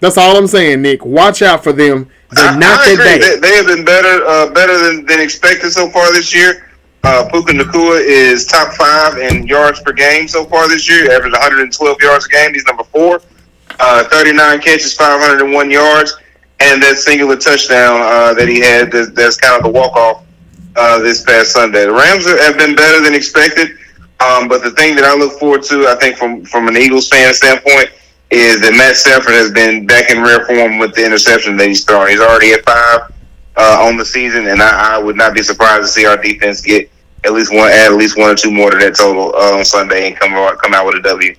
That's 0.00 0.18
all 0.18 0.36
I'm 0.36 0.46
saying, 0.46 0.82
Nick. 0.82 1.02
Watch 1.02 1.40
out 1.40 1.64
for 1.64 1.72
them. 1.72 2.10
They're 2.32 2.50
I, 2.50 2.58
not 2.58 2.80
I 2.80 2.94
that 2.94 3.20
bad. 3.20 3.22
They, 3.22 3.48
they 3.48 3.56
have 3.56 3.66
been 3.66 3.86
better, 3.86 4.22
uh, 4.26 4.50
better 4.50 4.76
than, 4.76 5.06
than 5.06 5.18
expected 5.18 5.70
so 5.70 5.88
far 5.88 6.12
this 6.12 6.34
year. 6.34 6.75
Uh, 7.06 7.24
Puka 7.30 7.52
Nacua 7.52 8.00
is 8.00 8.46
top 8.46 8.74
five 8.74 9.16
in 9.18 9.46
yards 9.46 9.80
per 9.80 9.92
game 9.92 10.26
so 10.26 10.44
far 10.44 10.68
this 10.68 10.90
year, 10.90 11.08
average 11.12 11.30
112 11.34 12.02
yards 12.02 12.26
a 12.26 12.28
game. 12.28 12.52
He's 12.52 12.64
number 12.64 12.82
four. 12.82 13.22
Uh, 13.78 14.02
39 14.08 14.60
catches, 14.60 14.92
501 14.94 15.70
yards, 15.70 16.16
and 16.58 16.82
that 16.82 16.98
singular 16.98 17.36
touchdown 17.36 18.00
uh, 18.00 18.34
that 18.34 18.48
he 18.48 18.58
had 18.58 18.90
that's, 18.90 19.12
that's 19.12 19.36
kind 19.36 19.56
of 19.56 19.62
the 19.62 19.70
walk 19.70 19.94
off 19.94 20.24
uh, 20.74 20.98
this 20.98 21.22
past 21.22 21.52
Sunday. 21.52 21.86
The 21.86 21.92
Rams 21.92 22.26
have 22.26 22.58
been 22.58 22.74
better 22.74 23.00
than 23.00 23.14
expected, 23.14 23.78
um, 24.18 24.48
but 24.48 24.64
the 24.64 24.72
thing 24.72 24.96
that 24.96 25.04
I 25.04 25.14
look 25.14 25.38
forward 25.38 25.62
to, 25.70 25.86
I 25.86 25.94
think, 25.94 26.16
from 26.16 26.44
from 26.44 26.66
an 26.66 26.76
Eagles 26.76 27.08
fan 27.08 27.32
standpoint, 27.32 27.90
is 28.30 28.60
that 28.62 28.74
Matt 28.76 28.96
Stafford 28.96 29.34
has 29.34 29.52
been 29.52 29.86
back 29.86 30.10
in 30.10 30.24
rare 30.24 30.44
form 30.44 30.78
with 30.78 30.92
the 30.96 31.06
interception 31.06 31.56
that 31.58 31.68
he's 31.68 31.84
throwing. 31.84 32.10
He's 32.10 32.20
already 32.20 32.52
at 32.52 32.64
five 32.64 33.12
uh, 33.56 33.86
on 33.86 33.96
the 33.96 34.04
season, 34.04 34.48
and 34.48 34.60
I, 34.60 34.96
I 34.96 34.98
would 34.98 35.14
not 35.14 35.34
be 35.34 35.44
surprised 35.44 35.82
to 35.82 35.88
see 35.88 36.04
our 36.04 36.16
defense 36.16 36.60
get 36.60 36.90
at 37.26 37.32
least 37.32 37.52
one 37.52 37.68
add 37.68 37.92
at 37.92 37.96
least 37.96 38.16
one 38.16 38.30
or 38.30 38.34
two 38.34 38.50
more 38.50 38.70
to 38.70 38.78
that 38.78 38.96
total 38.96 39.34
uh, 39.34 39.58
on 39.58 39.64
Sunday 39.64 40.06
and 40.08 40.16
come 40.18 40.32
out, 40.34 40.58
come 40.58 40.72
out 40.72 40.86
with 40.86 40.96
a 40.96 41.02
W. 41.02 41.34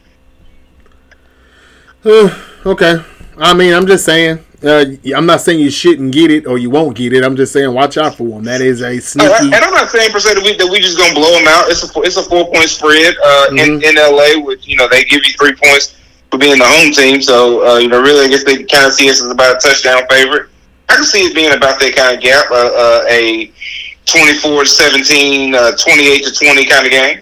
Okay, 2.65 2.95
I 3.37 3.53
mean 3.53 3.73
I'm 3.73 3.87
just 3.87 4.05
saying. 4.05 4.43
Uh, 4.63 4.85
I'm 5.15 5.27
not 5.27 5.41
saying 5.41 5.59
you 5.59 5.69
shouldn't 5.69 6.11
get 6.11 6.31
it 6.31 6.47
or 6.47 6.57
you 6.57 6.71
won't 6.71 6.97
get 6.97 7.13
it. 7.13 7.23
I'm 7.23 7.35
just 7.35 7.53
saying 7.53 7.71
watch 7.71 7.95
out 7.95 8.15
for 8.15 8.23
one. 8.23 8.43
That 8.45 8.59
is 8.59 8.81
a 8.81 8.95
oh, 8.95 8.99
sneaky. 8.99 9.53
and 9.53 9.53
I'm 9.53 9.71
not 9.71 9.87
saying 9.87 10.11
per 10.11 10.19
se 10.19 10.33
that 10.33 10.43
we 10.43 10.57
that 10.57 10.67
we 10.71 10.79
just 10.79 10.97
gonna 10.97 11.13
blow 11.13 11.31
them 11.37 11.47
out. 11.47 11.69
It's 11.69 11.83
a 11.83 12.01
it's 12.01 12.17
a 12.17 12.23
four 12.23 12.45
point 12.51 12.67
spread 12.67 13.15
uh, 13.23 13.47
mm-hmm. 13.49 13.57
in 13.59 13.83
in 13.83 13.95
LA, 13.95 14.43
which 14.43 14.67
you 14.67 14.75
know 14.75 14.87
they 14.89 15.03
give 15.03 15.23
you 15.23 15.33
three 15.33 15.53
points 15.53 15.95
for 16.31 16.39
being 16.39 16.57
the 16.57 16.65
home 16.65 16.91
team. 16.91 17.21
So 17.21 17.67
uh, 17.67 17.77
you 17.77 17.87
know 17.87 18.01
really 18.01 18.25
I 18.25 18.29
guess 18.29 18.43
they 18.43 18.63
kind 18.63 18.87
of 18.87 18.93
see 18.93 19.09
us 19.11 19.21
as 19.21 19.29
about 19.29 19.57
a 19.57 19.59
touchdown 19.59 20.01
favorite. 20.09 20.49
I 20.89 20.95
can 20.95 21.03
see 21.03 21.25
it 21.25 21.35
being 21.35 21.53
about 21.53 21.79
that 21.79 21.95
kind 21.95 22.17
of 22.17 22.23
gap, 22.23 22.49
uh, 22.49 23.03
a 23.09 23.51
24 24.07 24.63
to 24.63 24.69
17, 24.69 25.55
uh, 25.55 25.71
28 25.75 26.23
to 26.23 26.31
20 26.31 26.65
kind 26.65 26.85
of 26.85 26.91
game. 26.91 27.21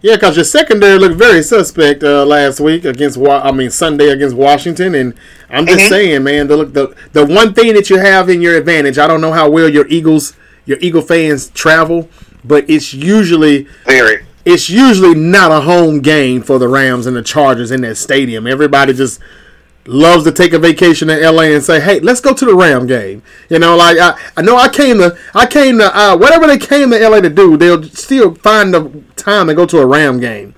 Yeah, 0.00 0.14
because 0.14 0.36
your 0.36 0.44
secondary 0.44 0.96
looked 0.98 1.16
very 1.16 1.42
suspect 1.42 2.04
uh, 2.04 2.24
last 2.24 2.60
week 2.60 2.84
against, 2.84 3.18
I 3.18 3.50
mean, 3.50 3.70
Sunday 3.70 4.10
against 4.10 4.36
Washington, 4.36 4.94
and 4.94 5.14
I'm 5.50 5.66
just 5.66 5.80
mm-hmm. 5.80 5.88
saying, 5.88 6.22
man, 6.22 6.46
the 6.46 6.56
look 6.56 6.72
the 6.72 6.94
the 7.12 7.26
one 7.26 7.52
thing 7.52 7.74
that 7.74 7.90
you 7.90 7.98
have 7.98 8.28
in 8.28 8.40
your 8.40 8.56
advantage. 8.56 8.96
I 8.96 9.08
don't 9.08 9.20
know 9.20 9.32
how 9.32 9.50
well 9.50 9.68
your 9.68 9.88
Eagles, 9.88 10.34
your 10.66 10.78
Eagle 10.80 11.02
fans 11.02 11.48
travel, 11.50 12.08
but 12.44 12.68
it's 12.70 12.94
usually 12.94 13.66
very. 13.84 14.24
It's 14.44 14.70
usually 14.70 15.14
not 15.14 15.50
a 15.50 15.60
home 15.62 16.00
game 16.00 16.42
for 16.42 16.58
the 16.58 16.68
Rams 16.68 17.06
and 17.06 17.16
the 17.16 17.22
Chargers 17.22 17.70
in 17.70 17.82
that 17.82 17.96
stadium. 17.96 18.46
Everybody 18.46 18.94
just 18.94 19.20
loves 19.88 20.24
to 20.24 20.32
take 20.32 20.52
a 20.52 20.58
vacation 20.58 21.10
in 21.10 21.20
LA 21.22 21.44
and 21.44 21.62
say, 21.62 21.80
"Hey, 21.80 22.00
let's 22.00 22.20
go 22.20 22.34
to 22.34 22.44
the 22.44 22.54
Ram 22.54 22.86
game." 22.86 23.22
You 23.48 23.58
know, 23.58 23.76
like 23.76 23.98
I, 23.98 24.18
I 24.36 24.42
know 24.42 24.56
I 24.56 24.68
came 24.68 24.98
to, 24.98 25.16
I 25.34 25.46
came 25.46 25.78
to, 25.78 25.96
uh, 25.96 26.16
whatever 26.16 26.46
they 26.46 26.58
came 26.58 26.90
to 26.90 27.08
LA 27.08 27.20
to 27.20 27.30
do, 27.30 27.56
they'll 27.56 27.82
still 27.84 28.34
find 28.34 28.72
the 28.72 29.02
time 29.16 29.48
to 29.48 29.54
go 29.54 29.66
to 29.66 29.78
a 29.78 29.86
Ram 29.86 30.20
game. 30.20 30.54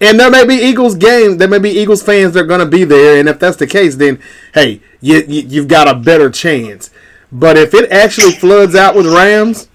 And 0.00 0.18
there 0.18 0.30
may 0.30 0.46
be 0.46 0.54
Eagles 0.54 0.94
game, 0.94 1.38
there 1.38 1.48
may 1.48 1.58
be 1.58 1.70
Eagles 1.70 2.02
fans 2.02 2.34
that 2.34 2.44
are 2.44 2.46
going 2.46 2.60
to 2.60 2.66
be 2.66 2.84
there, 2.84 3.18
and 3.18 3.28
if 3.28 3.40
that's 3.40 3.56
the 3.56 3.66
case, 3.66 3.96
then 3.96 4.20
hey, 4.54 4.80
you, 5.00 5.24
you 5.26 5.42
you've 5.42 5.68
got 5.68 5.88
a 5.88 5.94
better 5.94 6.30
chance. 6.30 6.90
But 7.32 7.56
if 7.56 7.74
it 7.74 7.90
actually 7.90 8.32
floods 8.32 8.74
out 8.74 8.94
with 8.94 9.06
Rams, 9.06 9.68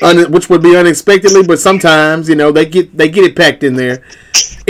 un- 0.00 0.32
which 0.32 0.48
would 0.48 0.62
be 0.62 0.76
unexpectedly, 0.76 1.42
but 1.42 1.58
sometimes 1.58 2.28
you 2.28 2.34
know 2.34 2.50
they 2.50 2.64
get 2.64 2.96
they 2.96 3.08
get 3.08 3.24
it 3.24 3.36
packed 3.36 3.62
in 3.62 3.74
there. 3.74 4.02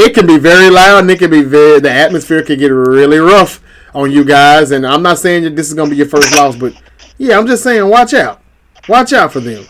It 0.01 0.15
can 0.15 0.27
be 0.27 0.39
very 0.39 0.71
loud, 0.71 1.01
and 1.01 1.11
it 1.11 1.19
can 1.19 1.31
be 1.31 1.43
very 1.43 1.79
the 1.79 1.91
atmosphere 1.93 2.43
can 2.43 2.59
get 2.59 2.69
really 2.69 3.19
rough 3.19 3.61
on 3.95 4.11
you 4.11 4.25
guys. 4.25 4.71
And 4.71 4.87
I'm 4.87 5.03
not 5.03 5.19
saying 5.19 5.45
that 5.45 5.57
this 5.57 5.69
is 5.69 5.75
gonna 5.75 5.91
be 5.91 5.97
your 5.97 6.09
first 6.09 6.35
loss, 6.37 6.57
but 6.57 6.73
yeah, 7.19 7.37
I'm 7.37 7.47
just 7.47 7.63
saying 7.63 7.87
watch 7.87 8.15
out, 8.15 8.41
watch 8.89 9.13
out 9.13 9.31
for 9.31 9.41
them. 9.41 9.67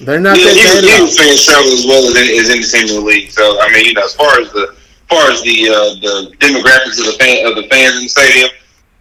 They're 0.00 0.20
not 0.20 0.36
Yeah, 0.36 0.52
that 0.52 0.84
bad. 0.84 0.84
Eagles 0.84 1.16
fans 1.16 1.44
travel 1.44 1.72
as 1.72 1.84
well 1.88 2.04
as 2.04 2.16
any, 2.16 2.38
as 2.38 2.50
any 2.50 2.64
team 2.64 2.88
in 2.92 3.00
the 3.00 3.06
league. 3.08 3.30
So 3.30 3.60
I 3.60 3.72
mean, 3.72 3.86
you 3.86 3.94
know, 3.94 4.04
as 4.04 4.14
far 4.14 4.40
as 4.40 4.52
the 4.52 4.68
as 4.68 5.08
far 5.08 5.30
as 5.32 5.40
the 5.42 5.68
uh, 5.72 5.90
the 6.04 6.14
demographics 6.36 7.00
of 7.00 7.08
the 7.08 7.16
fan 7.16 7.46
of 7.48 7.56
the 7.56 7.64
fans 7.68 7.96
in 7.96 8.02
the 8.04 8.08
stadium 8.08 8.50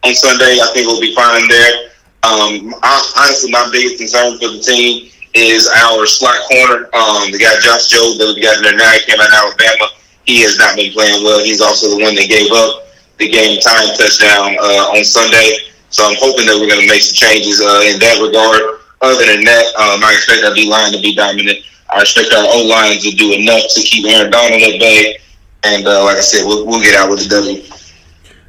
on 0.04 0.16
Sunday, 0.16 0.60
I 0.64 0.72
think 0.74 0.88
we'll 0.88 1.02
be 1.02 1.14
fine 1.14 1.48
there. 1.50 1.92
Um, 2.24 2.76
I, 2.84 3.04
honestly, 3.20 3.52
my 3.52 3.68
biggest 3.72 3.98
concern 3.98 4.40
for 4.40 4.48
the 4.48 4.60
team 4.60 5.12
is 5.34 5.68
our 5.76 6.06
slot 6.06 6.40
corner. 6.48 6.88
Um, 6.96 7.32
the 7.32 7.40
guy 7.40 7.52
Josh 7.60 7.92
Jobe 7.92 8.18
that 8.20 8.32
we 8.36 8.42
got 8.42 8.58
in 8.58 8.64
there 8.64 8.76
now, 8.76 8.92
he 8.92 9.04
came 9.04 9.20
out 9.20 9.28
of 9.28 9.60
Alabama. 9.60 9.92
He 10.30 10.46
has 10.46 10.62
not 10.62 10.78
been 10.78 10.94
playing 10.94 11.26
well. 11.26 11.44
He's 11.44 11.60
also 11.60 11.90
the 11.90 12.06
one 12.06 12.14
that 12.14 12.30
gave 12.30 12.54
up 12.54 12.86
the 13.18 13.26
game 13.26 13.58
time 13.66 13.90
touchdown 13.98 14.54
uh, 14.62 14.94
on 14.94 15.04
Sunday. 15.04 15.74
So 15.90 16.06
I'm 16.06 16.14
hoping 16.22 16.46
that 16.46 16.54
we're 16.54 16.70
going 16.70 16.86
to 16.86 16.88
make 16.88 17.02
some 17.02 17.18
changes 17.18 17.58
uh, 17.58 17.82
in 17.90 17.98
that 17.98 18.22
regard. 18.22 18.86
Other 19.02 19.26
than 19.26 19.42
that, 19.42 19.66
um, 19.74 20.06
I 20.06 20.14
expect 20.14 20.46
our 20.46 20.54
D 20.54 20.70
line 20.70 20.94
to 20.94 21.02
be 21.02 21.16
dominant. 21.16 21.66
I 21.90 22.02
expect 22.02 22.30
our 22.32 22.46
O 22.46 22.62
line 22.62 23.02
to 23.02 23.10
do 23.18 23.34
enough 23.34 23.74
to 23.74 23.82
keep 23.82 24.06
Aaron 24.06 24.30
Donald 24.30 24.62
at 24.62 24.78
bay. 24.78 25.18
And 25.64 25.88
uh, 25.88 26.06
like 26.06 26.18
I 26.18 26.22
said, 26.22 26.46
we'll, 26.46 26.64
we'll 26.68 26.82
get 26.82 26.94
out 26.94 27.10
with 27.10 27.26
the 27.26 27.34
W. 27.34 27.66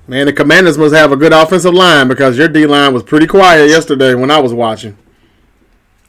Man, 0.06 0.26
the 0.26 0.34
Commanders 0.34 0.76
must 0.76 0.94
have 0.94 1.12
a 1.12 1.16
good 1.16 1.32
offensive 1.32 1.72
line 1.72 2.08
because 2.08 2.36
your 2.36 2.48
D 2.48 2.66
line 2.66 2.92
was 2.92 3.04
pretty 3.04 3.26
quiet 3.26 3.70
yesterday 3.70 4.12
when 4.14 4.30
I 4.30 4.38
was 4.38 4.52
watching. 4.52 4.98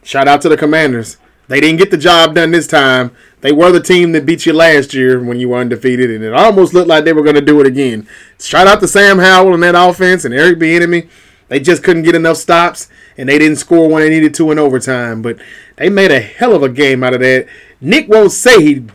Shout 0.03 0.27
out 0.27 0.41
to 0.41 0.49
the 0.49 0.57
Commanders. 0.57 1.15
They 1.51 1.59
didn't 1.59 1.79
get 1.79 1.91
the 1.91 1.97
job 1.97 2.33
done 2.33 2.51
this 2.51 2.65
time. 2.65 3.11
They 3.41 3.51
were 3.51 3.73
the 3.73 3.81
team 3.81 4.13
that 4.13 4.25
beat 4.25 4.45
you 4.45 4.53
last 4.53 4.93
year 4.93 5.21
when 5.21 5.37
you 5.37 5.49
were 5.49 5.57
undefeated, 5.57 6.09
and 6.09 6.23
it 6.23 6.31
almost 6.31 6.73
looked 6.73 6.87
like 6.87 7.03
they 7.03 7.11
were 7.11 7.23
going 7.23 7.35
to 7.35 7.41
do 7.41 7.59
it 7.59 7.67
again. 7.67 8.07
Shout 8.39 8.67
out 8.67 8.79
to 8.79 8.87
Sam 8.87 9.19
Howell 9.19 9.53
and 9.53 9.63
that 9.63 9.75
offense 9.75 10.23
and 10.23 10.33
Eric 10.33 10.59
Bieniemy. 10.59 11.09
They 11.49 11.59
just 11.59 11.83
couldn't 11.83 12.03
get 12.03 12.15
enough 12.15 12.37
stops, 12.37 12.87
and 13.17 13.27
they 13.27 13.37
didn't 13.37 13.57
score 13.57 13.89
when 13.89 14.01
they 14.01 14.09
needed 14.09 14.33
to 14.35 14.49
in 14.51 14.59
overtime. 14.59 15.21
But 15.21 15.39
they 15.75 15.89
made 15.89 16.11
a 16.11 16.21
hell 16.21 16.55
of 16.55 16.63
a 16.63 16.69
game 16.69 17.03
out 17.03 17.15
of 17.15 17.19
that. 17.19 17.47
Nick 17.81 18.07
won't 18.07 18.31
say 18.31 18.63
he 18.63 18.85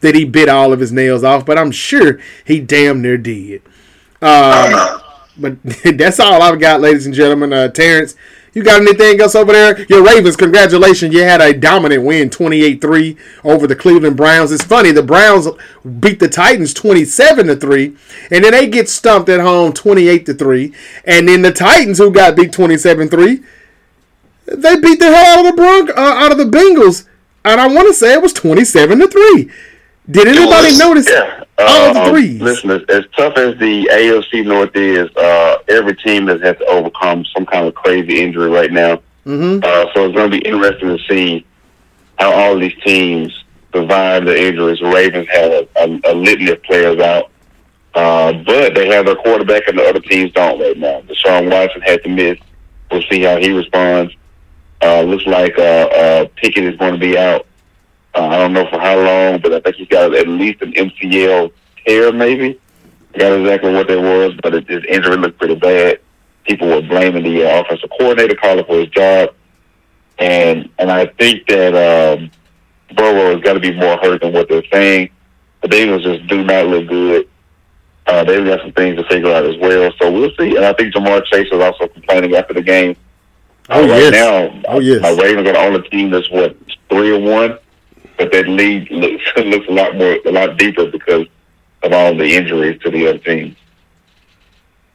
that 0.00 0.16
he 0.16 0.24
bit 0.24 0.48
all 0.48 0.72
of 0.72 0.80
his 0.80 0.90
nails 0.90 1.22
off, 1.22 1.46
but 1.46 1.56
I'm 1.56 1.70
sure 1.70 2.18
he 2.44 2.58
damn 2.58 3.02
near 3.02 3.18
did. 3.18 3.62
I. 4.20 5.00
But 5.36 5.62
that's 5.96 6.20
all 6.20 6.42
I've 6.42 6.60
got, 6.60 6.80
ladies 6.80 7.06
and 7.06 7.14
gentlemen. 7.14 7.52
Uh, 7.52 7.68
Terrence, 7.68 8.16
you 8.54 8.62
got 8.62 8.80
anything 8.80 9.20
else 9.20 9.34
over 9.34 9.52
there? 9.52 9.84
Your 9.86 10.04
Ravens, 10.04 10.36
congratulations. 10.36 11.14
You 11.14 11.22
had 11.22 11.40
a 11.40 11.52
dominant 11.52 12.04
win, 12.04 12.30
28 12.30 12.80
3 12.80 13.16
over 13.44 13.66
the 13.66 13.76
Cleveland 13.76 14.16
Browns. 14.16 14.52
It's 14.52 14.64
funny, 14.64 14.92
the 14.92 15.02
Browns 15.02 15.48
beat 16.00 16.20
the 16.20 16.28
Titans 16.28 16.72
27 16.72 17.46
to 17.48 17.56
3, 17.56 17.96
and 18.30 18.44
then 18.44 18.52
they 18.52 18.68
get 18.68 18.88
stumped 18.88 19.28
at 19.28 19.40
home 19.40 19.72
28 19.72 20.26
to 20.26 20.34
3. 20.34 20.72
And 21.04 21.28
then 21.28 21.42
the 21.42 21.52
Titans, 21.52 21.98
who 21.98 22.10
got 22.10 22.36
beat 22.36 22.52
27 22.52 23.08
3, 23.08 23.42
they 24.46 24.80
beat 24.80 24.98
the 25.00 25.14
hell 25.14 25.38
out 25.38 25.46
of 25.46 25.50
the 25.50 25.60
Bronc, 25.60 25.90
uh, 25.90 26.00
out 26.00 26.32
of 26.32 26.38
the 26.38 26.44
Bengals 26.44 27.06
and 27.44 27.60
I 27.60 27.66
want 27.66 27.88
to 27.88 27.94
say 27.94 28.14
it 28.14 28.22
was 28.22 28.32
twenty-seven 28.32 28.98
to 28.98 29.08
three. 29.08 29.50
Did 30.10 30.28
anybody 30.28 30.68
was, 30.68 30.78
notice 30.78 31.08
Yeah. 31.08 31.43
All 31.58 31.94
the 31.94 32.00
Um, 32.00 32.10
threes? 32.10 32.40
Listen, 32.40 32.70
as, 32.70 33.04
tough 33.16 33.36
as 33.36 33.56
the 33.58 33.88
AFC 33.92 34.44
North 34.44 34.74
is, 34.74 35.08
uh, 35.16 35.58
every 35.68 35.94
team 35.96 36.26
has 36.28 36.40
had 36.42 36.58
to 36.58 36.64
overcome 36.66 37.24
some 37.34 37.46
kind 37.46 37.66
of 37.66 37.74
crazy 37.74 38.20
injury 38.20 38.48
right 38.50 38.72
now. 38.72 39.00
hmm 39.24 39.60
Uh, 39.62 39.86
so 39.94 40.06
it's 40.06 40.14
going 40.16 40.30
to 40.30 40.38
be 40.40 40.46
interesting 40.46 40.88
to 40.96 40.98
see 41.08 41.44
how 42.18 42.32
all 42.32 42.58
these 42.58 42.74
teams 42.84 43.44
survive 43.72 44.24
the 44.24 44.36
injuries. 44.48 44.78
The 44.80 44.86
Ravens 44.86 45.28
had 45.30 45.50
a, 45.52 45.68
a, 45.76 46.12
a 46.12 46.14
litany 46.14 46.50
of 46.50 46.62
players 46.62 46.98
out, 47.00 47.30
uh, 47.94 48.32
but 48.32 48.74
they 48.74 48.88
have 48.88 49.06
their 49.06 49.16
quarterback, 49.16 49.66
and 49.68 49.78
the 49.78 49.84
other 49.88 50.00
teams 50.00 50.32
don't 50.32 50.60
right 50.60 50.76
now. 50.78 51.00
Deshaun 51.02 51.50
Watson 51.50 51.80
had 51.82 52.02
to 52.04 52.08
miss. 52.08 52.38
We'll 52.90 53.02
see 53.10 53.22
how 53.22 53.38
he 53.38 53.50
responds. 53.50 54.12
Uh, 54.82 55.00
looks 55.02 55.26
like 55.26 55.58
uh, 55.58 55.62
uh, 55.62 56.26
Pickett 56.36 56.64
is 56.64 56.76
going 56.76 56.92
to 56.92 56.98
be 57.00 57.16
out. 57.18 57.46
Uh, 58.14 58.26
I 58.28 58.38
don't 58.38 58.52
know 58.52 58.68
for 58.70 58.78
how 58.78 58.98
long, 59.00 59.40
but 59.40 59.52
I 59.52 59.60
think 59.60 59.76
he's 59.76 59.88
got 59.88 60.14
at 60.14 60.28
least 60.28 60.62
an 60.62 60.72
MCL 60.72 61.52
tear, 61.86 62.12
maybe. 62.12 62.60
I 63.14 63.18
Got 63.18 63.40
exactly 63.40 63.72
what 63.72 63.88
that 63.88 64.00
was, 64.00 64.34
but 64.42 64.54
it, 64.54 64.68
his 64.68 64.84
injury 64.88 65.16
looked 65.16 65.38
pretty 65.38 65.54
bad. 65.56 66.00
People 66.44 66.68
were 66.68 66.82
blaming 66.82 67.24
the 67.24 67.44
uh, 67.48 67.62
offensive 67.62 67.90
coordinator, 67.98 68.34
calling 68.34 68.64
for 68.64 68.78
his 68.78 68.88
job, 68.88 69.30
and 70.18 70.68
and 70.78 70.90
I 70.90 71.06
think 71.06 71.46
that 71.48 71.74
um, 71.74 72.30
Burrow 72.94 73.32
has 73.34 73.40
got 73.42 73.54
to 73.54 73.60
be 73.60 73.72
more 73.72 73.96
hurt 73.98 74.20
than 74.20 74.32
what 74.32 74.48
they're 74.48 74.64
saying. 74.72 75.10
The 75.62 75.68
Bengals 75.68 76.02
just 76.02 76.26
do 76.28 76.44
not 76.44 76.66
look 76.66 76.86
good. 76.88 77.28
Uh, 78.06 78.22
they've 78.24 78.44
got 78.44 78.60
some 78.60 78.72
things 78.72 78.96
to 78.98 79.04
figure 79.08 79.32
out 79.32 79.46
as 79.46 79.56
well, 79.56 79.90
so 79.98 80.12
we'll 80.12 80.30
see. 80.38 80.54
And 80.56 80.64
I 80.64 80.74
think 80.74 80.94
Ja'Marr 80.94 81.24
Chase 81.24 81.48
was 81.50 81.62
also 81.62 81.88
complaining 81.88 82.34
after 82.34 82.52
the 82.52 82.60
game. 82.62 82.94
Oh, 83.70 83.82
Uh, 83.82 83.88
right 83.88 84.02
yes. 84.02 84.12
now, 84.12 84.62
Oh, 84.68 84.80
yes. 84.80 85.00
my 85.00 85.10
Ravens 85.12 85.48
are 85.48 85.52
the 85.54 85.58
only 85.58 85.88
team 85.88 86.10
that's 86.10 86.30
what 86.30 86.54
three 86.90 87.16
and 87.16 87.24
one, 87.24 87.58
but 88.18 88.32
that 88.32 88.48
lead 88.48 88.90
looks 88.90 89.24
looks 89.36 89.68
a 89.68 89.72
lot 89.72 89.96
more 89.96 90.18
a 90.26 90.32
lot 90.32 90.56
deeper 90.56 90.86
because 90.90 91.26
of 91.82 91.92
all 91.92 92.16
the 92.16 92.34
injuries 92.34 92.80
to 92.82 92.90
the 92.90 93.08
other 93.08 93.18
teams. 93.18 93.56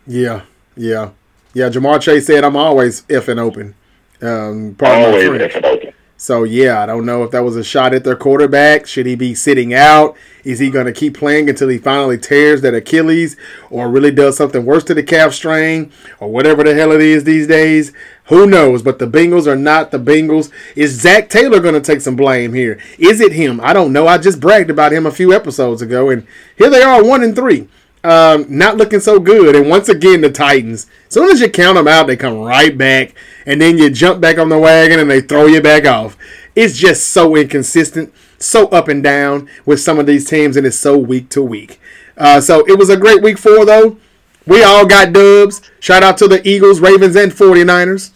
Yeah, 0.07 0.41
yeah, 0.75 1.11
yeah. 1.53 1.69
Ja'Marr 1.69 2.01
Chase 2.01 2.27
said, 2.27 2.43
"I'm 2.43 2.55
always 2.55 3.03
effing 3.03 3.39
open." 3.39 3.75
Um, 4.21 4.75
Always 4.81 5.29
effing 5.29 5.63
open. 5.63 5.93
So 6.21 6.43
yeah, 6.43 6.83
I 6.83 6.85
don't 6.85 7.05
know 7.05 7.23
if 7.23 7.31
that 7.31 7.45
was 7.45 7.55
a 7.55 7.63
shot 7.63 7.93
at 7.93 8.03
their 8.03 8.17
quarterback. 8.17 8.85
Should 8.85 9.05
he 9.05 9.15
be 9.15 9.33
sitting 9.33 9.73
out? 9.73 10.17
Is 10.43 10.59
he 10.59 10.69
going 10.69 10.85
to 10.85 10.91
keep 10.91 11.17
playing 11.17 11.49
until 11.49 11.69
he 11.69 11.77
finally 11.77 12.17
tears 12.17 12.59
that 12.61 12.73
Achilles, 12.73 13.37
or 13.69 13.89
really 13.89 14.11
does 14.11 14.35
something 14.35 14.65
worse 14.65 14.83
to 14.85 14.93
the 14.93 15.01
calf 15.01 15.33
strain, 15.33 15.93
or 16.19 16.27
whatever 16.27 16.61
the 16.65 16.75
hell 16.75 16.91
it 16.91 16.99
is 16.99 17.23
these 17.23 17.47
days? 17.47 17.93
Who 18.29 18.45
knows? 18.45 18.81
But 18.83 18.99
the 18.99 19.07
Bengals 19.07 19.47
are 19.47 19.55
not 19.55 19.91
the 19.91 19.99
Bengals. 19.99 20.51
Is 20.75 21.01
Zac 21.01 21.29
Taylor 21.29 21.59
going 21.59 21.73
to 21.73 21.81
take 21.81 22.01
some 22.01 22.15
blame 22.15 22.53
here? 22.53 22.79
Is 22.97 23.21
it 23.21 23.33
him? 23.33 23.59
I 23.59 23.73
don't 23.73 23.91
know. 23.91 24.07
I 24.07 24.17
just 24.19 24.39
bragged 24.39 24.69
about 24.69 24.93
him 24.93 25.05
a 25.05 25.11
few 25.11 25.33
episodes 25.33 25.81
ago, 25.81 26.09
and 26.09 26.25
here 26.55 26.69
they 26.69 26.81
are, 26.81 27.03
one 27.03 27.23
and 27.23 27.35
three. 27.35 27.67
Um, 28.03 28.45
not 28.47 28.77
looking 28.77 28.99
so 28.99 29.19
good. 29.19 29.55
And 29.55 29.67
once 29.67 29.89
again, 29.89 30.21
the 30.21 30.31
Titans. 30.31 30.85
As 31.07 31.13
soon 31.15 31.31
as 31.31 31.41
you 31.41 31.49
count 31.49 31.75
them 31.75 31.87
out, 31.87 32.05
they 32.05 32.15
come 32.15 32.39
right 32.39 32.77
back, 32.77 33.15
and 33.47 33.59
then 33.59 33.77
you 33.77 33.89
jump 33.89 34.21
back 34.21 34.37
on 34.37 34.49
the 34.49 34.59
wagon 34.59 34.99
and 34.99 35.09
they 35.09 35.21
throw 35.21 35.47
you 35.47 35.61
back 35.61 35.85
off. 35.85 36.15
It's 36.55 36.77
just 36.77 37.07
so 37.07 37.35
inconsistent, 37.35 38.13
so 38.37 38.67
up 38.67 38.87
and 38.87 39.03
down 39.03 39.49
with 39.65 39.81
some 39.81 39.97
of 39.97 40.05
these 40.05 40.29
teams, 40.29 40.55
and 40.55 40.67
it's 40.67 40.77
so 40.77 40.97
week 40.97 41.29
to 41.29 41.41
week. 41.41 41.81
Uh, 42.15 42.39
so 42.41 42.63
it 42.67 42.77
was 42.77 42.89
a 42.89 42.97
great 42.97 43.23
week 43.23 43.39
four, 43.39 43.65
though. 43.65 43.97
We 44.45 44.63
all 44.63 44.85
got 44.85 45.13
dubs. 45.13 45.61
Shout 45.79 46.03
out 46.03 46.17
to 46.19 46.27
the 46.27 46.47
Eagles, 46.47 46.79
Ravens, 46.79 47.15
and 47.15 47.31
49ers. 47.31 48.11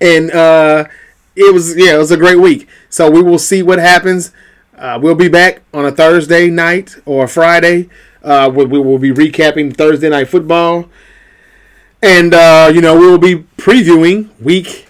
And 0.00 0.30
uh, 0.30 0.86
it 1.34 1.52
was, 1.52 1.76
yeah, 1.76 1.94
it 1.94 1.98
was 1.98 2.10
a 2.10 2.16
great 2.16 2.38
week. 2.38 2.68
So 2.90 3.10
we 3.10 3.22
will 3.22 3.38
see 3.38 3.62
what 3.62 3.78
happens. 3.78 4.32
Uh, 4.76 4.98
we'll 5.00 5.14
be 5.14 5.28
back 5.28 5.62
on 5.72 5.86
a 5.86 5.92
Thursday 5.92 6.50
night 6.50 6.96
or 7.06 7.26
Friday. 7.28 7.88
Uh, 8.22 8.50
we, 8.52 8.64
we 8.64 8.78
will 8.78 8.98
be 8.98 9.10
recapping 9.10 9.74
Thursday 9.74 10.08
night 10.08 10.28
football. 10.28 10.88
And, 12.02 12.34
uh, 12.34 12.70
you 12.74 12.80
know, 12.80 12.98
we 12.98 13.06
will 13.06 13.18
be 13.18 13.44
previewing 13.56 14.28
week 14.40 14.86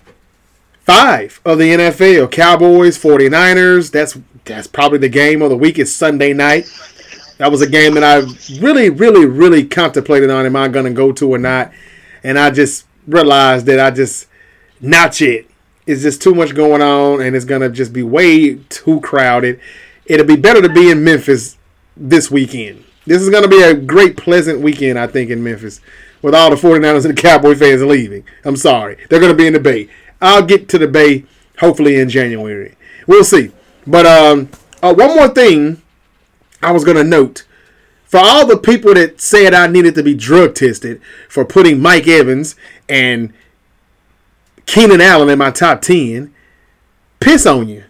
five 0.81 1.41
of 1.45 1.59
the 1.59 1.71
NFL. 1.71 2.31
Cowboys, 2.31 2.99
49ers. 2.99 3.91
That's 3.91 4.19
that's 4.45 4.69
probably 4.69 4.99
the 4.99 5.09
game 5.09 5.43
of 5.43 5.51
the 5.51 5.57
week. 5.57 5.79
It's 5.79 5.93
Sunday 5.93 6.33
night. 6.33 6.71
That 7.39 7.51
was 7.51 7.61
a 7.61 7.69
game 7.69 7.95
that 7.95 8.05
I 8.05 8.19
really, 8.61 8.89
really, 8.89 9.27
really 9.27 9.67
contemplated 9.67 10.31
on. 10.31 10.47
Am 10.47 10.57
I 10.57 10.69
going 10.69 10.87
to 10.87 10.93
go 10.93 11.13
to 11.13 11.35
or 11.35 11.39
not? 11.39 11.73
And 12.23 12.39
I 12.39 12.51
just 12.51 12.87
realized 13.07 13.67
that 13.67 13.79
I 13.79 13.91
just, 13.91 14.26
not 14.81 15.21
yet. 15.21 15.47
It's 15.87 16.03
just 16.03 16.21
too 16.21 16.35
much 16.35 16.55
going 16.55 16.83
on, 16.83 17.21
and 17.21 17.37
it's 17.37 17.45
to 17.63 17.71
just 17.71 17.93
be 17.93 18.03
way 18.03 18.57
too 18.69 19.01
crowded. 19.01 19.61
It'll 20.05 20.27
be 20.27 20.37
better 20.37 20.61
to 20.61 20.69
be 20.69 20.91
in 20.91 21.05
Memphis 21.05 21.57
this 21.97 22.31
weekend. 22.31 22.85
This 23.07 23.23
is 23.23 23.31
to 23.45 23.49
be 23.49 23.63
a 23.63 23.75
great, 23.75 24.17
pleasant 24.17 24.61
weekend, 24.61 24.99
I 24.99 25.07
think, 25.07 25.31
in 25.31 25.43
Memphis 25.43 25.81
with 26.23 26.35
all 26.35 26.51
the 26.51 26.57
49ers 26.57 27.05
and 27.05 27.17
the 27.17 27.21
Cowboy 27.21 27.55
fans 27.55 27.83
leaving. 27.83 28.25
I'm 28.45 28.57
sorry. 28.57 28.97
They're 29.09 29.21
going 29.21 29.33
to 29.33 29.37
be 29.37 29.47
in 29.47 29.53
the 29.53 29.61
Bay. 29.61 29.89
I'll 30.21 30.45
get 30.45 30.69
to 30.71 30.79
the 30.79 30.89
Bay 30.89 31.25
hopefully 31.59 31.97
in 32.01 32.09
January. 32.09 32.77
We'll 33.07 33.25
see. 33.25 33.53
But 33.87 34.07
um, 34.07 34.49
uh, 34.83 34.93
one 34.93 35.15
more 35.15 35.29
thing 35.29 35.83
I 36.63 36.73
was 36.73 36.85
going 36.85 36.97
to 36.97 37.05
note. 37.05 37.45
For 38.05 38.19
all 38.19 38.47
the 38.47 38.57
people 38.57 38.95
that 38.95 39.21
said 39.21 39.55
I 39.55 39.67
needed 39.67 39.95
to 39.97 40.03
be 40.03 40.15
drug 40.15 40.55
tested 40.55 41.01
for 41.29 41.45
putting 41.45 41.81
Mike 41.81 42.09
Evans 42.09 42.57
and 42.89 43.33
Keenan 44.67 45.01
Allen 45.01 45.29
in 45.29 45.39
my 45.39 45.51
top 45.51 45.81
10, 45.81 46.35
piss 47.21 47.47
on 47.47 47.69
you. 47.69 47.85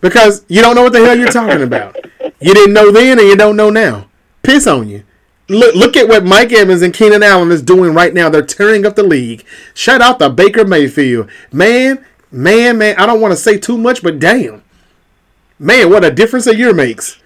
Because 0.00 0.44
you 0.48 0.60
don't 0.60 0.74
know 0.74 0.82
what 0.82 0.92
the 0.92 1.04
hell 1.04 1.16
you're 1.16 1.28
talking 1.28 1.62
about. 1.66 1.96
You 2.40 2.54
didn't 2.54 2.74
know 2.74 2.90
then 2.90 3.18
and 3.18 3.28
you 3.28 3.36
don't 3.36 3.56
know 3.56 3.70
now. 3.70 4.08
Piss 4.42 4.66
on 4.66 4.88
you. 4.88 5.04
Look, 5.48 5.74
look 5.74 5.96
at 5.96 6.08
what 6.08 6.24
Mike 6.24 6.52
Evans 6.52 6.82
and 6.82 6.94
Keenan 6.94 7.22
Allen 7.22 7.50
is 7.50 7.62
doing 7.62 7.92
right 7.92 8.14
now. 8.14 8.30
They're 8.30 8.42
tearing 8.42 8.86
up 8.86 8.96
the 8.96 9.02
league. 9.02 9.44
Shout 9.74 10.00
out 10.00 10.18
to 10.18 10.30
Baker 10.30 10.64
Mayfield. 10.64 11.28
Man, 11.52 12.04
man, 12.30 12.78
man. 12.78 12.96
I 12.96 13.04
don't 13.06 13.20
want 13.20 13.32
to 13.32 13.36
say 13.36 13.58
too 13.58 13.76
much, 13.76 14.02
but 14.02 14.18
damn. 14.18 14.62
Man, 15.58 15.90
what 15.90 16.04
a 16.04 16.10
difference 16.10 16.46
a 16.46 16.56
year 16.56 16.72
makes. 16.72 17.20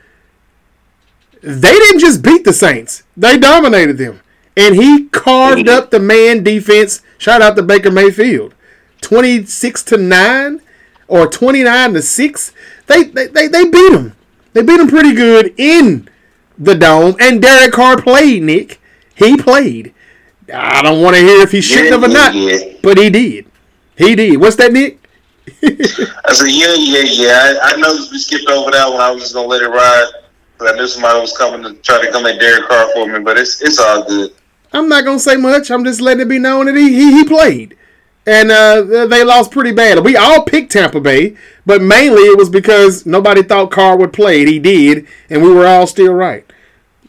They 1.43 1.73
didn't 1.73 2.01
just 2.01 2.23
beat 2.23 2.45
the 2.45 2.53
Saints, 2.53 3.05
they 3.17 3.39
dominated 3.39 3.99
them. 3.99 4.21
And 4.57 4.75
he 4.75 5.05
carved 5.07 5.69
up 5.69 5.91
the 5.91 6.01
man 6.01 6.43
defense. 6.43 7.01
Shout 7.17 7.43
out 7.43 7.55
to 7.55 7.63
Baker 7.63 7.93
Mayfield. 7.93 8.55
26 9.01 9.83
to 9.85 9.97
9 9.97 10.61
or 11.07 11.27
29 11.27 11.93
to 11.95 12.03
6. 12.03 12.53
They, 12.87 13.05
they, 13.05 13.27
they, 13.27 13.49
they 13.49 13.65
beat 13.65 13.93
them. 13.93 14.15
They 14.53 14.63
beat 14.63 14.79
them 14.79 14.89
pretty 14.89 15.15
good 15.15 15.55
in 15.57 16.09
the 16.59 16.75
dome. 16.75 17.17
And 17.21 17.41
Derek 17.41 17.73
Carr 17.73 18.01
played, 18.01 18.43
Nick. 18.43 18.81
He 19.15 19.37
played. 19.37 19.95
I 20.53 20.83
don't 20.83 21.03
want 21.03 21.17
to 21.17 21.23
hear 21.23 21.43
if 21.43 21.53
he 21.53 21.61
shouldn't 21.61 21.93
have 21.93 22.03
or 22.03 22.09
not, 22.09 22.35
yeah. 22.35 22.75
but 22.83 22.97
he 22.97 23.11
did. 23.11 23.47
He 23.97 24.15
did. 24.15 24.41
What's 24.41 24.57
that, 24.57 24.73
Nick? 24.73 24.99
I 25.63 26.33
said, 26.33 26.49
yeah, 26.49 26.75
yeah, 26.75 27.03
yeah. 27.03 27.59
I, 27.63 27.73
I 27.73 27.77
know 27.77 27.93
we 28.11 28.19
skipped 28.19 28.49
over 28.49 28.71
that 28.71 28.89
one. 28.89 29.01
I 29.01 29.11
was 29.11 29.23
just 29.23 29.35
gonna 29.35 29.49
let 29.49 29.63
it 29.63 29.69
ride. 29.69 30.11
But 30.59 30.75
I 30.75 30.77
knew 30.77 30.89
somebody 30.89 31.21
was 31.21 31.37
coming 31.37 31.63
to 31.63 31.81
try 31.83 32.05
to 32.05 32.11
come 32.11 32.27
at 32.27 32.41
Derek 32.41 32.69
Carr 32.69 32.91
for 32.93 33.07
me, 33.07 33.21
but 33.21 33.39
it's 33.39 33.63
it's 33.63 33.79
all 33.79 34.03
good. 34.05 34.33
I'm 34.73 34.89
not 34.89 35.05
gonna 35.05 35.19
say 35.19 35.37
much. 35.37 35.71
I'm 35.71 35.85
just 35.85 36.01
letting 36.01 36.23
it 36.23 36.29
be 36.29 36.39
known 36.39 36.67
that 36.67 36.77
he 36.77 36.93
he, 36.93 37.13
he 37.13 37.25
played, 37.25 37.77
and 38.27 38.51
uh, 38.51 39.07
they 39.07 39.25
lost 39.25 39.51
pretty 39.51 39.73
bad. 39.73 40.05
We 40.05 40.17
all 40.17 40.43
picked 40.43 40.73
Tampa 40.73 41.01
Bay, 41.01 41.37
but 41.65 41.81
mainly 41.81 42.23
it 42.23 42.39
was 42.39 42.51
because 42.51 43.07
nobody 43.07 43.43
thought 43.43 43.71
Carr 43.71 43.97
would 43.97 44.13
play. 44.13 44.45
He 44.45 44.59
did, 44.59 45.07
and 45.31 45.43
we 45.43 45.53
were 45.53 45.67
all 45.67 45.87
still 45.87 46.13
right. 46.13 46.45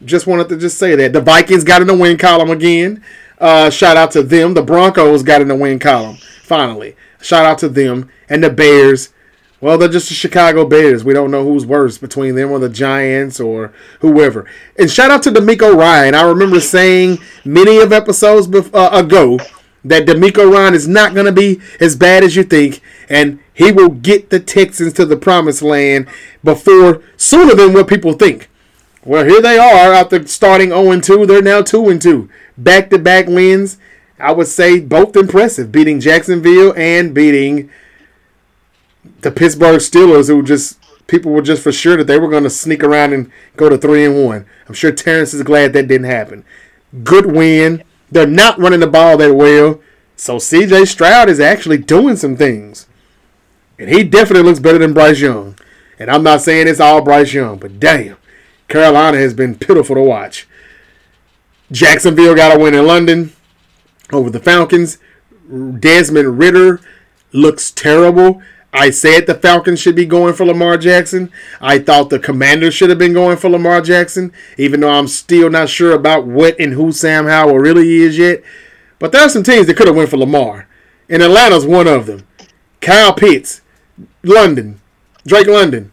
Just 0.05 0.27
wanted 0.27 0.47
to 0.49 0.57
just 0.57 0.77
say 0.77 0.95
that 0.95 1.11
the 1.11 1.21
Vikings 1.21 1.65
got 1.65 1.81
in 1.81 1.87
the 1.87 1.97
win 1.97 2.17
column 2.17 2.49
again. 2.49 3.03
Uh, 3.37 3.69
shout 3.69 3.97
out 3.97 4.11
to 4.11 4.23
them. 4.23 4.53
The 4.53 4.61
Broncos 4.61 5.23
got 5.23 5.41
in 5.41 5.49
the 5.49 5.55
win 5.55 5.79
column 5.79 6.17
finally. 6.49 6.95
Shout 7.21 7.45
out 7.45 7.59
to 7.59 7.69
them 7.69 8.09
and 8.27 8.43
the 8.43 8.49
Bears. 8.49 9.13
Well, 9.61 9.77
they're 9.77 9.89
just 9.89 10.07
the 10.07 10.15
Chicago 10.15 10.65
Bears. 10.65 11.03
We 11.03 11.13
don't 11.13 11.31
know 11.31 11.43
who's 11.43 11.65
worse 11.65 11.97
between 11.97 12.35
them 12.35 12.49
or 12.51 12.59
the 12.59 12.69
Giants 12.69 13.39
or 13.41 13.73
whoever. 13.99 14.45
And 14.77 14.89
shout 14.89 15.11
out 15.11 15.21
to 15.23 15.31
DeMeco 15.31 15.75
Ryan. 15.75 16.15
I 16.15 16.23
remember 16.23 16.61
saying 16.61 17.19
many 17.43 17.79
of 17.79 17.91
episodes 17.91 18.47
uh, 18.73 18.89
ago 18.93 19.37
that 19.83 20.05
DeMeco 20.05 20.51
Ryan 20.51 20.73
is 20.73 20.87
not 20.87 21.13
going 21.13 21.25
to 21.25 21.31
be 21.31 21.61
as 21.79 21.95
bad 21.95 22.23
as 22.23 22.35
you 22.35 22.43
think, 22.43 22.81
and 23.07 23.39
he 23.53 23.71
will 23.71 23.89
get 23.89 24.29
the 24.29 24.39
Texans 24.39 24.93
to 24.93 25.05
the 25.05 25.17
promised 25.17 25.61
land 25.61 26.07
before 26.43 27.01
sooner 27.17 27.55
than 27.55 27.73
what 27.73 27.87
people 27.87 28.13
think. 28.13 28.49
Well, 29.05 29.25
here 29.25 29.41
they 29.41 29.57
are 29.57 29.93
after 29.93 30.25
starting 30.27 30.69
0 30.69 30.99
2. 30.99 31.25
They're 31.25 31.41
now 31.41 31.61
2 31.61 31.99
2. 31.99 32.29
Back 32.57 32.89
to 32.89 32.99
back 32.99 33.27
wins. 33.27 33.77
I 34.19 34.33
would 34.33 34.47
say 34.47 34.81
both 34.81 35.15
impressive, 35.15 35.71
beating 35.71 36.01
Jacksonville 36.01 36.73
and 36.75 37.13
beating 37.13 37.69
the 39.21 39.31
Pittsburgh 39.31 39.79
Steelers, 39.79 40.27
who 40.27 40.43
just 40.43 40.77
people 41.07 41.31
were 41.31 41.41
just 41.41 41.63
for 41.63 41.71
sure 41.71 41.95
that 41.97 42.07
they 42.07 42.19
were 42.19 42.27
going 42.27 42.43
to 42.43 42.49
sneak 42.49 42.83
around 42.83 43.13
and 43.13 43.31
go 43.55 43.69
to 43.69 43.77
three 43.77 44.05
and 44.05 44.23
one. 44.25 44.45
I'm 44.67 44.73
sure 44.73 44.91
Terrence 44.91 45.33
is 45.33 45.43
glad 45.43 45.73
that 45.73 45.87
didn't 45.87 46.05
happen. 46.07 46.43
Good 47.03 47.25
win. 47.25 47.83
They're 48.11 48.27
not 48.27 48.57
running 48.57 48.79
the 48.79 48.87
ball 48.87 49.17
that 49.17 49.35
well, 49.35 49.79
so 50.15 50.39
C.J. 50.39 50.85
Stroud 50.85 51.29
is 51.29 51.39
actually 51.39 51.77
doing 51.77 52.15
some 52.15 52.35
things, 52.35 52.87
and 53.77 53.89
he 53.89 54.03
definitely 54.03 54.43
looks 54.43 54.59
better 54.59 54.79
than 54.79 54.93
Bryce 54.93 55.19
Young. 55.19 55.55
And 55.97 56.09
I'm 56.09 56.23
not 56.23 56.41
saying 56.41 56.67
it's 56.67 56.79
all 56.79 57.01
Bryce 57.01 57.33
Young, 57.33 57.57
but 57.57 57.79
damn, 57.79 58.17
Carolina 58.67 59.17
has 59.17 59.33
been 59.33 59.55
pitiful 59.55 59.95
to 59.95 60.01
watch. 60.01 60.47
Jacksonville 61.71 62.35
got 62.35 62.55
a 62.55 62.59
win 62.59 62.73
in 62.73 62.87
London 62.87 63.33
over 64.11 64.29
the 64.29 64.39
Falcons. 64.39 64.97
Desmond 65.79 66.39
Ridder 66.39 66.79
looks 67.31 67.71
terrible. 67.71 68.41
I 68.71 68.91
said 68.91 69.25
the 69.25 69.33
Falcons 69.33 69.79
should 69.79 69.95
be 69.95 70.05
going 70.05 70.35
for 70.35 70.45
Lamar 70.45 70.77
Jackson. 70.77 71.31
I 71.59 71.79
thought 71.79 72.09
the 72.11 72.19
Commanders 72.19 72.73
should 72.75 72.89
have 72.89 72.99
been 72.99 73.13
going 73.13 73.37
for 73.37 73.49
Lamar 73.49 73.81
Jackson, 73.81 74.31
even 74.57 74.81
though 74.81 74.91
I'm 74.91 75.07
still 75.07 75.49
not 75.49 75.69
sure 75.69 75.93
about 75.93 76.25
what 76.27 76.55
and 76.59 76.73
who 76.73 76.91
Sam 76.91 77.25
Howell 77.25 77.57
really 77.57 77.97
is 77.97 78.17
yet. 78.17 78.43
But 78.99 79.11
there 79.11 79.21
are 79.23 79.29
some 79.29 79.43
teams 79.43 79.65
that 79.67 79.75
could 79.75 79.87
have 79.87 79.95
went 79.95 80.09
for 80.09 80.17
Lamar, 80.17 80.67
and 81.09 81.23
Atlanta's 81.23 81.65
one 81.65 81.87
of 81.87 82.05
them. 82.05 82.27
Kyle 82.79 83.13
Pitts, 83.13 83.61
London, 84.23 84.79
Drake 85.25 85.47
London. 85.47 85.91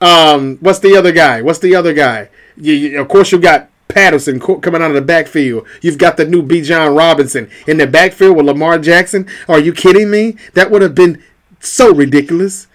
Um, 0.00 0.56
what's 0.60 0.78
the 0.78 0.96
other 0.96 1.12
guy? 1.12 1.42
What's 1.42 1.58
the 1.58 1.74
other 1.74 1.92
guy? 1.92 2.30
You, 2.56 2.72
you- 2.72 3.00
of 3.00 3.08
course, 3.08 3.32
you 3.32 3.38
got 3.38 3.68
Patterson 3.88 4.40
co- 4.40 4.58
coming 4.60 4.80
out 4.82 4.90
of 4.90 4.94
the 4.94 5.02
backfield. 5.02 5.66
You've 5.82 5.98
got 5.98 6.16
the 6.16 6.24
new 6.24 6.42
Bijan 6.42 6.96
Robinson 6.96 7.50
in 7.66 7.76
the 7.78 7.86
backfield 7.86 8.36
with 8.36 8.46
Lamar 8.46 8.78
Jackson. 8.78 9.26
Are 9.46 9.58
you 9.60 9.72
kidding 9.72 10.10
me? 10.10 10.36
That 10.54 10.70
would 10.70 10.80
have 10.82 10.94
been 10.94 11.22
so 11.68 11.92
ridiculous. 11.92 12.66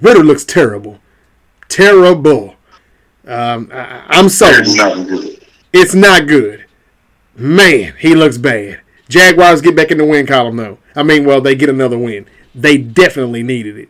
Ridder 0.00 0.22
looks 0.22 0.44
terrible, 0.44 0.98
terrible. 1.68 2.54
Um, 3.26 3.70
I, 3.72 4.04
I'm 4.08 4.28
sorry. 4.28 4.62
It's 4.62 4.76
not 4.76 5.06
good. 5.06 5.46
It's 5.72 5.94
not 5.94 6.26
good. 6.26 6.64
Man, 7.36 7.94
he 7.98 8.14
looks 8.14 8.38
bad. 8.38 8.80
Jaguars 9.08 9.60
get 9.60 9.76
back 9.76 9.90
in 9.90 9.98
the 9.98 10.04
win 10.04 10.26
column 10.26 10.56
though. 10.56 10.78
I 10.94 11.02
mean, 11.02 11.24
well, 11.24 11.40
they 11.40 11.54
get 11.54 11.68
another 11.68 11.98
win. 11.98 12.26
They 12.54 12.78
definitely 12.78 13.42
needed 13.42 13.76
it. 13.78 13.88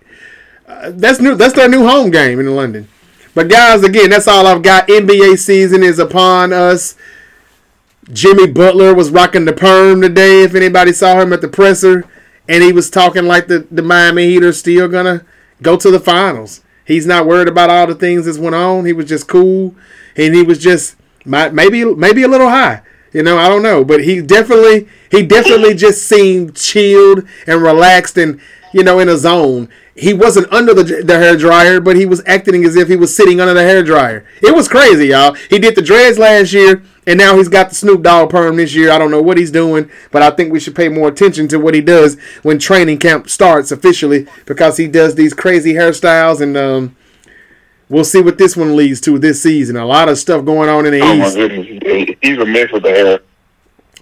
Uh, 0.67 0.93
that's 0.95 1.21
new. 1.21 1.35
That's 1.35 1.55
their 1.55 1.69
new 1.69 1.87
home 1.87 2.11
game 2.11 2.39
in 2.39 2.55
London. 2.55 2.89
But 3.35 3.49
guys, 3.49 3.83
again, 3.83 4.11
that's 4.11 4.29
all 4.29 4.47
I've 4.47 4.63
got. 4.63 4.89
NBA 4.89 5.39
season 5.39 5.83
is 5.83 5.99
upon 5.99 6.53
us. 6.53 6.97
Jimmy 8.13 8.47
Butler 8.47 8.95
was 8.95 9.11
rocking 9.11 9.45
the 9.45 9.53
perm 9.53 10.01
today. 10.01 10.43
If 10.43 10.55
anybody 10.55 10.93
saw 10.93 11.21
him 11.21 11.33
at 11.33 11.41
the 11.41 11.49
presser, 11.49 12.05
and 12.49 12.63
he 12.63 12.73
was 12.73 12.91
talking 12.91 13.27
like 13.27 13.47
the 13.47 13.67
the 13.71 13.83
Miami 13.83 14.27
Heat 14.27 14.43
are 14.43 14.53
still 14.53 14.89
gonna 14.89 15.25
go 15.63 15.77
to 15.77 15.91
the 15.91 16.01
finals. 16.01 16.63
He's 16.85 17.07
not 17.07 17.27
worried 17.27 17.49
about 17.49 17.71
all 17.71 17.87
the 17.87 17.95
things 17.95 18.25
that's 18.25 18.39
went 18.39 18.55
on. 18.55 18.87
He 18.87 18.95
was 18.95 19.07
just 19.07 19.29
cool, 19.29 19.75
and 20.17 20.35
he 20.35 20.43
was 20.43 20.59
just 20.59 20.97
maybe 21.25 21.85
maybe 21.85 22.23
a 22.23 22.29
little 22.29 22.49
high. 22.49 22.83
You 23.13 23.23
know, 23.23 23.39
I 23.39 23.49
don't 23.49 23.63
know, 23.63 23.85
but 23.85 24.05
he 24.05 24.21
definitely 24.23 24.89
he 25.11 25.23
definitely 25.23 25.75
just 25.87 26.07
seemed 26.07 26.57
chilled 26.57 27.27
and 27.47 27.63
relaxed 27.63 28.17
and 28.17 28.41
you 28.73 28.83
know 28.83 28.99
in 28.99 29.09
a 29.09 29.17
zone. 29.17 29.69
He 29.95 30.15
wasn't 30.15 30.53
under 30.53 30.73
the 30.73 31.03
the 31.03 31.19
hair 31.19 31.37
dryer, 31.37 31.81
but 31.81 31.97
he 31.97 32.07
was 32.07 32.23
acting 32.27 32.65
as 32.65 32.77
if 32.77 32.89
he 32.89 32.97
was 32.97 33.15
sitting 33.15 33.41
under 33.41 33.55
the 33.55 33.63
hair 33.63 33.83
dryer. 33.83 34.25
It 34.43 34.55
was 34.55 34.69
crazy, 34.69 35.09
y'all. 35.09 35.35
He 35.51 35.59
did 35.59 35.75
the 35.75 35.83
dreads 35.83 36.19
last 36.19 36.53
year, 36.53 36.83
and 37.09 37.19
now 37.19 37.37
he's 37.37 37.49
got 37.49 37.71
the 37.71 37.75
Snoop 37.75 38.03
Dogg 38.03 38.31
perm 38.31 38.55
this 38.57 38.73
year. 38.75 38.93
I 38.93 38.99
don't 38.99 39.11
know 39.11 39.21
what 39.23 39.37
he's 39.39 39.51
doing, 39.51 39.91
but 40.13 40.23
I 40.23 40.31
think 40.31 40.53
we 40.53 40.61
should 40.61 40.77
pay 40.77 40.89
more 40.89 41.09
attention 41.09 41.49
to 41.49 41.59
what 41.59 41.75
he 41.75 41.81
does 41.81 42.17
when 42.45 42.59
training 42.61 42.99
camp 42.99 43.29
starts 43.29 43.73
officially 43.73 44.27
because 44.47 44.77
he 44.77 44.87
does 44.87 45.17
these 45.17 45.35
crazy 45.35 45.73
hairstyles 45.75 46.41
and 46.41 46.57
um. 46.57 46.95
We'll 47.91 48.05
see 48.05 48.21
what 48.21 48.37
this 48.37 48.55
one 48.55 48.77
leads 48.77 49.01
to 49.01 49.19
this 49.19 49.43
season. 49.43 49.75
A 49.79 49.87
lot 49.87 50.11
of 50.11 50.19
stuff 50.19 50.45
going 50.45 50.69
on 50.69 50.85
in 50.85 50.93
the 50.93 51.01
Oh 51.01 51.17
my 51.17 51.27
East. 51.27 51.37
goodness, 51.37 51.67
He- 51.87 52.19
he's 52.21 52.37
a 52.39 52.45
mess 52.45 52.71
with 52.71 52.83
the 52.83 52.91
hair. 52.91 53.21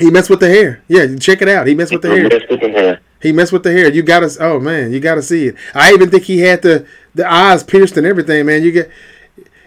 He 0.01 0.11
messed 0.11 0.29
with 0.29 0.41
the 0.41 0.49
hair. 0.49 0.83
Yeah, 0.89 1.07
check 1.15 1.41
it 1.41 1.49
out. 1.49 1.69
He 1.69 1.77
messed 1.77 1.93
with 1.93 2.03
the 2.03 2.09
He's 2.11 2.19
a 2.19 2.21
hair. 2.23 2.29
mess 2.41 2.43
with 2.51 2.61
the 2.63 2.69
hair. 2.69 3.01
He 3.23 3.31
messed 3.31 3.53
with 3.53 3.63
the 3.63 3.71
hair. 3.71 3.89
You 3.93 4.03
gotta. 4.03 4.29
Oh 4.41 4.59
man, 4.59 4.93
you 4.93 4.99
gotta 4.99 5.23
see 5.23 5.47
it. 5.47 5.55
I 5.73 5.93
even 5.93 6.11
think 6.11 6.25
he 6.25 6.41
had 6.41 6.63
the 6.63 6.85
the 7.15 7.31
eyes 7.31 7.63
pierced 7.63 7.97
and 7.97 8.05
everything. 8.05 8.45
Man, 8.47 8.65
you 8.65 8.73
get. 8.73 8.91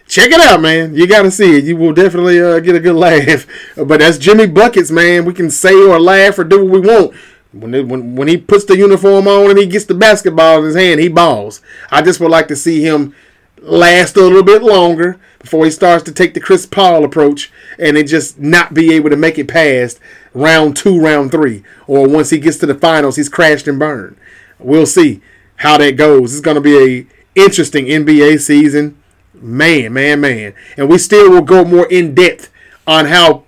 Check 0.10 0.32
it 0.32 0.42
out, 0.42 0.60
man. 0.60 0.96
You 0.96 1.06
gotta 1.06 1.30
see 1.30 1.60
it. 1.60 1.66
You 1.66 1.78
will 1.78 1.94
definitely 1.94 2.42
uh, 2.42 2.60
get 2.60 2.76
a 2.76 2.80
good 2.80 2.96
laugh. 2.96 3.46
But 3.76 4.00
that's 4.00 4.18
Jimmy 4.18 4.48
buckets, 4.48 4.90
man. 4.90 5.24
We 5.24 5.34
can 5.34 5.52
say 5.52 5.74
or 5.74 6.00
laugh 6.00 6.40
or 6.40 6.44
do 6.44 6.66
what 6.66 6.82
we 6.82 6.88
want. 6.88 7.16
When 7.52 7.76
it, 7.76 7.88
when 7.88 8.16
when 8.16 8.28
he 8.28 8.36
puts 8.36 8.66
the 8.66 8.76
uniform 8.76 9.28
on 9.28 9.52
and 9.52 9.60
he 9.60 9.68
gets 9.68 9.86
the 9.86 9.94
basketball 9.94 10.60
in 10.60 10.66
his 10.66 10.76
hand, 10.76 11.00
he 11.00 11.10
balls. 11.10 11.62
I 11.92 12.02
just 12.02 12.20
would 12.20 12.32
like 12.32 12.48
to 12.48 12.56
see 12.56 12.82
him 12.82 13.16
last 13.62 14.18
a 14.18 14.22
little 14.22 14.44
bit 14.44 14.64
longer 14.64 15.20
before 15.38 15.66
he 15.66 15.72
starts 15.72 16.04
to 16.06 16.12
take 16.12 16.34
the 16.34 16.40
Chris 16.40 16.66
Paul 16.66 17.04
approach 17.06 17.52
and 17.78 17.96
it 17.96 18.08
just 18.08 18.40
not 18.40 18.74
be 18.74 18.94
able 18.94 19.12
to 19.12 19.16
make 19.16 19.38
it 19.38 19.48
past 19.48 20.00
round 20.34 20.76
two, 20.76 21.00
round 21.00 21.32
three, 21.32 21.64
or 21.86 22.08
once 22.08 22.32
he 22.32 22.40
gets 22.40 22.58
to 22.58 22.66
the 22.66 22.74
finals, 22.76 23.16
he's 23.16 23.30
crashed 23.30 23.68
and 23.68 23.78
burned. 23.78 24.18
We'll 24.58 24.86
see 24.88 25.22
how 25.58 25.78
that 25.78 25.98
goes. 25.98 26.34
It's 26.34 26.42
going 26.42 26.56
to 26.56 26.62
be 26.62 26.78
a 26.78 27.08
interesting 27.40 27.86
NBA 27.86 28.40
season, 28.40 28.98
man, 29.42 29.94
man, 29.94 30.22
man, 30.22 30.54
and 30.78 30.90
we 30.90 30.98
still 30.98 31.30
will 31.30 31.42
go 31.42 31.64
more 31.66 31.88
in 31.88 32.16
depth 32.16 32.52
on 32.88 33.06
how 33.06 33.44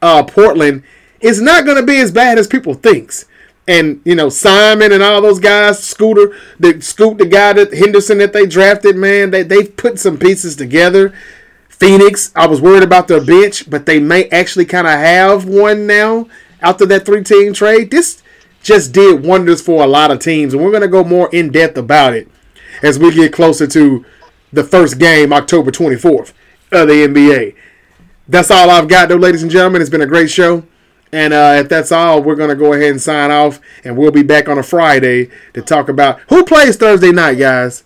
uh, 0.00 0.22
Portland 0.24 0.82
is 1.20 1.40
not 1.40 1.64
going 1.64 1.76
to 1.76 1.86
be 1.86 1.98
as 1.98 2.10
bad 2.10 2.38
as 2.38 2.46
people 2.46 2.74
thinks. 2.74 3.26
And 3.68 4.00
you 4.04 4.16
know 4.16 4.28
Simon 4.28 4.90
and 4.90 5.02
all 5.02 5.22
those 5.22 5.38
guys, 5.38 5.82
Scooter, 5.82 6.36
the 6.58 6.80
Scoot, 6.80 7.18
the 7.18 7.26
guy 7.26 7.52
that 7.52 7.72
Henderson 7.72 8.18
that 8.18 8.32
they 8.32 8.44
drafted, 8.44 8.96
man, 8.96 9.30
they 9.30 9.44
they've 9.44 9.76
put 9.76 10.00
some 10.00 10.18
pieces 10.18 10.56
together. 10.56 11.14
Phoenix, 11.68 12.32
I 12.34 12.48
was 12.48 12.60
worried 12.60 12.82
about 12.82 13.08
their 13.08 13.24
bench, 13.24 13.70
but 13.70 13.86
they 13.86 14.00
may 14.00 14.28
actually 14.30 14.64
kind 14.64 14.86
of 14.86 14.94
have 14.94 15.46
one 15.46 15.86
now 15.86 16.26
after 16.60 16.84
that 16.86 17.06
three 17.06 17.22
team 17.22 17.52
trade. 17.52 17.90
This 17.92 18.22
just 18.62 18.92
did 18.92 19.24
wonders 19.24 19.60
for 19.60 19.82
a 19.82 19.86
lot 19.86 20.10
of 20.10 20.18
teams, 20.18 20.54
and 20.54 20.62
we're 20.62 20.70
going 20.70 20.82
to 20.82 20.88
go 20.88 21.04
more 21.04 21.28
in 21.32 21.50
depth 21.50 21.76
about 21.76 22.14
it 22.14 22.28
as 22.82 22.98
we 22.98 23.14
get 23.14 23.32
closer 23.32 23.66
to 23.68 24.04
the 24.52 24.64
first 24.64 24.98
game, 24.98 25.32
October 25.32 25.70
24th 25.70 26.32
of 26.70 26.88
the 26.88 27.06
NBA. 27.06 27.54
That's 28.28 28.50
all 28.50 28.70
I've 28.70 28.88
got, 28.88 29.08
though, 29.08 29.16
ladies 29.16 29.42
and 29.42 29.50
gentlemen. 29.50 29.80
It's 29.82 29.90
been 29.90 30.02
a 30.02 30.06
great 30.06 30.30
show. 30.30 30.64
And 31.12 31.34
uh, 31.34 31.56
if 31.58 31.68
that's 31.68 31.92
all, 31.92 32.22
we're 32.22 32.36
going 32.36 32.48
to 32.48 32.56
go 32.56 32.72
ahead 32.72 32.90
and 32.90 33.00
sign 33.00 33.30
off. 33.30 33.60
And 33.84 33.96
we'll 33.96 34.10
be 34.10 34.22
back 34.22 34.48
on 34.48 34.58
a 34.58 34.62
Friday 34.62 35.30
to 35.52 35.60
talk 35.60 35.88
about 35.88 36.20
who 36.28 36.44
plays 36.44 36.76
Thursday 36.76 37.12
night, 37.12 37.34
guys. 37.34 37.84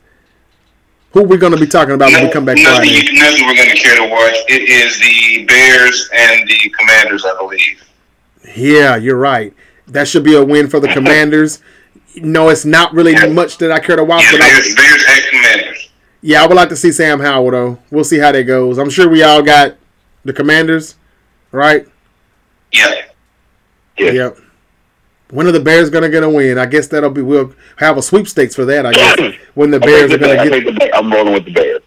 Who 1.12 1.22
we 1.22 1.38
going 1.38 1.54
to 1.54 1.58
be 1.58 1.66
talking 1.66 1.94
about 1.94 2.12
when 2.12 2.26
we 2.26 2.30
come 2.30 2.44
back 2.44 2.58
nothing, 2.58 2.90
Friday? 2.90 3.18
nothing 3.18 3.46
we're 3.46 3.56
going 3.56 3.70
to 3.70 3.76
care 3.76 3.96
to 3.96 4.02
watch. 4.02 4.34
It 4.48 4.68
is 4.68 5.00
the 5.00 5.44
Bears 5.46 6.10
and 6.12 6.46
the 6.46 6.68
Commanders, 6.78 7.24
I 7.24 7.36
believe. 7.38 7.82
Yeah, 8.54 8.96
you're 8.96 9.16
right. 9.16 9.54
That 9.88 10.08
should 10.08 10.24
be 10.24 10.34
a 10.34 10.44
win 10.44 10.68
for 10.68 10.78
the 10.78 10.88
Commanders. 10.88 11.62
No, 12.16 12.50
it's 12.50 12.64
not 12.64 12.92
really 12.92 13.14
much 13.32 13.58
that 13.58 13.72
I 13.72 13.78
care 13.78 13.96
to 13.96 14.04
watch. 14.04 14.24
Yeah, 14.24 14.32
But 14.32 14.40
I, 14.42 14.48
Bears, 14.50 14.74
Bears 14.76 15.04
and 15.08 15.24
Commanders. 15.30 15.75
Yeah, 16.26 16.42
I 16.42 16.46
would 16.48 16.56
like 16.56 16.70
to 16.70 16.76
see 16.76 16.90
Sam 16.90 17.20
Howell, 17.20 17.52
though. 17.52 17.78
We'll 17.92 18.02
see 18.02 18.18
how 18.18 18.32
that 18.32 18.42
goes. 18.42 18.78
I'm 18.78 18.90
sure 18.90 19.08
we 19.08 19.22
all 19.22 19.42
got 19.42 19.76
the 20.24 20.32
Commanders, 20.32 20.96
right? 21.52 21.86
Yeah. 22.72 23.02
Yeah. 23.96 24.10
Yep. 24.10 24.38
When 25.30 25.46
are 25.46 25.52
the 25.52 25.60
Bears 25.60 25.88
going 25.88 26.02
to 26.02 26.10
get 26.10 26.24
a 26.24 26.28
win? 26.28 26.58
I 26.58 26.66
guess 26.66 26.88
that'll 26.88 27.10
be 27.10 27.22
we'll 27.22 27.54
have 27.76 27.96
a 27.96 28.02
sweepstakes 28.02 28.56
for 28.56 28.64
that. 28.64 28.84
I 28.86 28.92
guess 28.92 29.36
when 29.54 29.70
the 29.70 29.78
Bears 29.78 30.12
are 30.12 30.18
gonna 30.18 30.32
I 30.32 30.48
get. 30.48 30.94
I'm 30.96 31.12
rolling 31.12 31.32
with 31.32 31.44
the 31.44 31.52
Bears. 31.52 31.82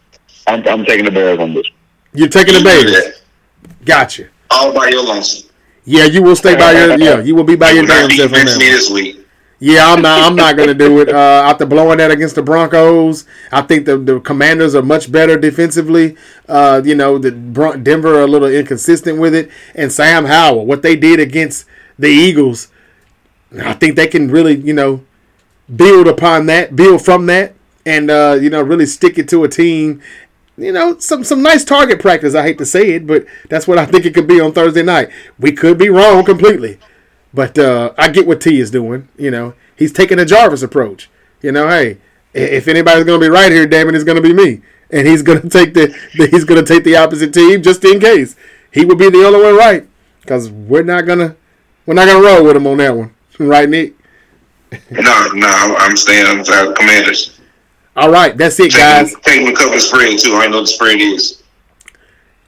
I'm, 0.47 0.65
I'm 0.69 0.85
taking 0.85 1.03
the 1.03 1.11
Bears 1.11 1.37
on 1.39 1.53
this. 1.53 1.67
You're 2.13 2.29
taking 2.29 2.53
the 2.53 2.63
Bears. 2.63 3.21
Gotcha. 3.83 4.29
All 4.51 4.73
by 4.73 4.87
your 4.87 5.03
lonesome. 5.03 5.49
Yeah, 5.83 6.05
you 6.05 6.23
will 6.23 6.37
stay 6.37 6.55
by 6.55 6.71
your. 6.71 6.97
Yeah, 6.97 7.19
you 7.19 7.35
will 7.35 7.43
be 7.43 7.57
by 7.57 7.71
your 7.71 7.85
damn 7.85 8.09
self 8.09 8.31
on 8.31 8.45
that. 8.45 8.57
me 8.57 8.69
this 8.69 8.89
week. 8.89 9.27
Yeah, 9.61 9.91
I'm 9.91 10.01
not. 10.01 10.21
I'm 10.23 10.35
not 10.37 10.55
gonna 10.55 10.73
do 10.73 11.01
it. 11.01 11.09
Uh, 11.09 11.43
after 11.45 11.65
blowing 11.65 11.97
that 11.97 12.11
against 12.11 12.35
the 12.35 12.41
Broncos, 12.41 13.25
I 13.51 13.61
think 13.61 13.85
the 13.85 13.97
the 13.97 14.21
Commanders 14.21 14.73
are 14.73 14.81
much 14.81 15.11
better 15.11 15.37
defensively. 15.37 16.15
Uh, 16.47 16.81
you 16.85 16.95
know, 16.95 17.17
the 17.17 17.33
Bron- 17.33 17.83
Denver 17.83 18.15
are 18.15 18.21
a 18.23 18.27
little 18.27 18.47
inconsistent 18.47 19.19
with 19.19 19.35
it, 19.35 19.51
and 19.75 19.91
Sam 19.91 20.25
Howell, 20.25 20.65
what 20.65 20.81
they 20.81 20.95
did 20.95 21.19
against 21.19 21.65
the 21.97 22.07
Eagles, 22.07 22.69
I 23.61 23.73
think 23.73 23.97
they 23.97 24.07
can 24.07 24.31
really, 24.31 24.55
you 24.55 24.73
know, 24.73 25.03
build 25.75 26.07
upon 26.07 26.45
that, 26.45 26.77
build 26.77 27.03
from 27.03 27.25
that, 27.25 27.53
and 27.85 28.09
uh, 28.09 28.37
you 28.41 28.49
know, 28.49 28.61
really 28.61 28.85
stick 28.85 29.17
it 29.17 29.27
to 29.29 29.43
a 29.43 29.49
team. 29.49 30.01
You 30.57 30.71
know, 30.71 30.97
some 30.99 31.25
some 31.25 31.41
nice 31.41 31.65
target 31.65 31.99
practice. 31.99 32.33
I 32.33 32.43
hate 32.43 32.59
to 32.59 32.65
say 32.65 32.91
it, 32.91 33.05
but 33.05 33.25
that's 33.49 33.67
what 33.67 33.77
I 33.77 33.85
think 33.85 34.05
it 34.05 34.13
could 34.13 34.27
be 34.27 34.39
on 34.39 34.53
Thursday 34.53 34.83
night. 34.83 35.09
We 35.37 35.51
could 35.51 35.77
be 35.77 35.89
wrong 35.89 36.23
completely. 36.23 36.79
But 37.33 37.57
uh, 37.57 37.93
I 37.97 38.09
get 38.09 38.27
what 38.27 38.41
T 38.41 38.59
is 38.59 38.71
doing. 38.71 39.07
You 39.17 39.31
know, 39.31 39.53
he's 39.75 39.91
taking 39.91 40.19
a 40.19 40.25
Jarvis 40.25 40.63
approach. 40.63 41.09
You 41.41 41.51
know, 41.51 41.69
hey, 41.69 41.97
if 42.33 42.67
anybody's 42.67 43.05
going 43.05 43.19
to 43.19 43.25
be 43.25 43.29
right 43.29 43.51
here, 43.51 43.65
damn 43.67 43.89
it, 43.89 43.95
it's 43.95 44.03
going 44.03 44.21
to 44.21 44.21
be 44.21 44.33
me, 44.33 44.61
and 44.89 45.07
he's 45.07 45.21
going 45.21 45.41
to 45.43 45.49
take 45.49 45.73
the, 45.73 45.95
the 46.17 46.27
he's 46.27 46.45
to 46.45 46.63
take 46.63 46.83
the 46.83 46.95
opposite 46.95 47.33
team 47.33 47.61
just 47.61 47.83
in 47.85 47.99
case 47.99 48.35
he 48.71 48.85
would 48.85 48.97
be 48.97 49.09
the 49.09 49.25
only 49.25 49.41
one 49.41 49.55
right 49.55 49.87
because 50.21 50.49
we're 50.51 50.83
not 50.83 51.05
gonna 51.05 51.35
we're 51.85 51.95
not 51.95 52.05
gonna 52.05 52.23
roll 52.23 52.45
with 52.45 52.55
him 52.55 52.67
on 52.67 52.77
that 52.77 52.95
one, 52.95 53.13
right, 53.39 53.69
Nick? 53.69 53.95
No, 54.91 55.27
no, 55.33 55.75
I'm, 55.79 55.97
staying 55.97 56.27
on 56.27 56.37
the 56.37 56.75
Commanders. 56.77 57.39
All 57.95 58.11
right, 58.11 58.37
that's 58.37 58.59
it, 58.59 58.71
guys. 58.71 59.15
Take, 59.23 59.43
them 59.43 59.73
a 59.73 59.79
spread 59.79 60.19
too. 60.19 60.35
I 60.35 60.45
know 60.45 60.61
the 60.61 60.67
spread 60.67 61.01
is 61.01 61.41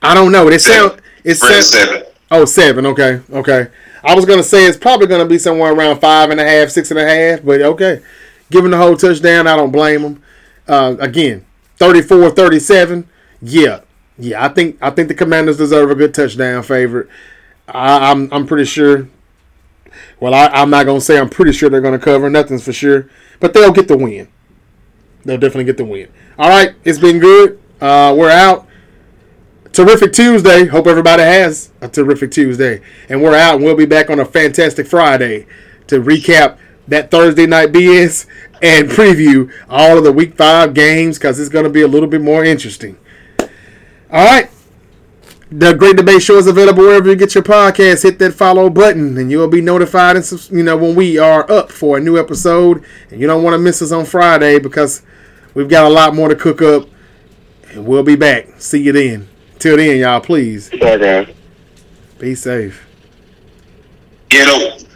I 0.04 0.14
don't 0.14 0.32
know. 0.32 0.48
It 0.50 0.60
sound 0.60 1.02
it 1.24 1.36
spread 1.36 1.64
sound, 1.64 1.90
seven. 1.90 2.04
Oh, 2.30 2.46
seven. 2.46 2.86
Okay, 2.86 3.22
okay. 3.32 3.68
I 4.04 4.16
was 4.16 4.26
gonna 4.26 4.44
say 4.44 4.66
it's 4.66 4.78
probably 4.78 5.08
gonna 5.08 5.26
be 5.26 5.38
somewhere 5.38 5.74
around 5.74 6.00
five 6.00 6.30
and 6.32 6.40
a 6.40 6.44
half, 6.46 6.70
six 6.70 6.92
and 6.92 7.00
a 7.00 7.06
half, 7.06 7.44
but 7.44 7.62
okay. 7.62 8.02
Given 8.50 8.72
the 8.72 8.78
whole 8.78 8.98
touchdown, 8.98 9.48
I 9.48 9.56
don't 9.56 9.72
blame 9.72 10.02
him. 10.02 10.24
uh, 10.68 10.96
again, 11.00 11.46
34-37. 11.80 13.06
Yeah, 13.42 13.82
yeah. 14.18 14.44
I 14.44 14.50
think 14.50 14.78
I 14.82 14.90
think 14.92 15.08
the 15.08 15.14
Commanders 15.16 15.58
deserve 15.58 15.90
a 15.92 15.96
good 15.96 16.14
touchdown 16.14 16.64
favorite. 16.64 17.08
I, 17.68 18.12
I'm 18.12 18.32
I'm 18.34 18.46
pretty 18.48 18.66
sure. 18.66 19.08
Well, 20.20 20.34
I, 20.34 20.48
I'm 20.48 20.70
not 20.70 20.86
gonna 20.86 21.02
say 21.02 21.18
I'm 21.18 21.30
pretty 21.30 21.52
sure 21.54 21.70
they're 21.70 21.82
gonna 21.82 22.00
cover. 22.00 22.30
Nothing's 22.30 22.64
for 22.64 22.74
sure, 22.74 23.10
but 23.40 23.54
they'll 23.54 23.72
get 23.72 23.88
the 23.88 23.98
win. 23.98 24.28
They'll 25.26 25.38
definitely 25.38 25.66
get 25.66 25.78
the 25.78 25.86
win. 25.86 26.10
All 26.38 26.50
right, 26.50 26.76
it's 26.84 27.00
been 27.00 27.20
good. 27.20 27.60
Uh, 27.80 28.14
we're 28.18 28.30
out. 28.32 28.68
Terrific 29.74 30.12
Tuesday. 30.12 30.66
Hope 30.66 30.86
everybody 30.86 31.24
has 31.24 31.72
a 31.80 31.88
terrific 31.88 32.32
Tuesday. 32.32 32.82
And 33.08 33.22
we're 33.22 33.36
out, 33.36 33.56
and 33.56 33.64
we'll 33.64 33.78
be 33.78 33.86
back 33.86 34.10
on 34.10 34.20
a 34.20 34.26
fantastic 34.26 34.86
Friday 34.86 35.48
to 35.88 36.02
recap 36.02 36.58
that 36.90 37.10
Thursday 37.10 37.46
night 37.46 37.72
BS 37.72 38.26
and 38.62 38.90
preview 38.90 39.50
all 39.70 39.98
of 39.98 40.04
the 40.04 40.12
Week 40.12 40.36
Five 40.36 40.74
games 40.74 41.18
because 41.18 41.40
it's 41.40 41.50
going 41.50 41.64
to 41.64 41.72
be 41.72 41.82
a 41.82 41.88
little 41.88 42.10
bit 42.10 42.22
more 42.22 42.44
interesting. 42.44 42.98
All 44.12 44.26
right. 44.26 44.50
The 45.50 45.74
Great 45.74 45.96
Debate 45.98 46.22
Show 46.22 46.38
is 46.38 46.48
available 46.48 46.84
wherever 46.84 47.10
you 47.10 47.16
get 47.16 47.36
your 47.36 47.44
podcast. 47.44 48.04
Hit 48.04 48.20
that 48.20 48.34
follow 48.34 48.70
button, 48.70 49.18
and 49.18 49.32
you'll 49.32 49.48
be 49.48 49.62
notified. 49.62 50.18
And 50.18 50.50
you 50.52 50.64
know 50.64 50.76
when 50.76 50.96
we 50.96 51.18
are 51.18 51.50
up 51.50 51.72
for 51.72 51.98
a 51.98 52.02
new 52.02 52.18
episode, 52.18 52.84
and 53.10 53.22
you 53.22 53.28
don't 53.28 53.44
want 53.44 53.54
to 53.54 53.58
miss 53.58 53.82
us 53.82 53.94
on 53.94 54.04
Friday 54.04 54.60
because 54.60 55.02
we've 55.54 55.70
got 55.70 55.86
a 55.86 55.90
lot 55.90 56.14
more 56.14 56.28
to 56.28 56.36
cook 56.36 56.62
up. 56.62 56.90
And 57.70 57.86
we'll 57.86 58.04
be 58.04 58.18
back. 58.18 58.60
See 58.60 58.82
you 58.82 58.92
then. 58.92 59.31
Till 59.62 59.78
then, 59.78 59.98
y'all, 60.00 60.20
please 60.20 60.72
Sorry, 60.80 61.00
guys. 61.00 61.28
be 62.18 62.34
safe. 62.34 62.84
Get 64.30 64.48
'em. 64.48 64.88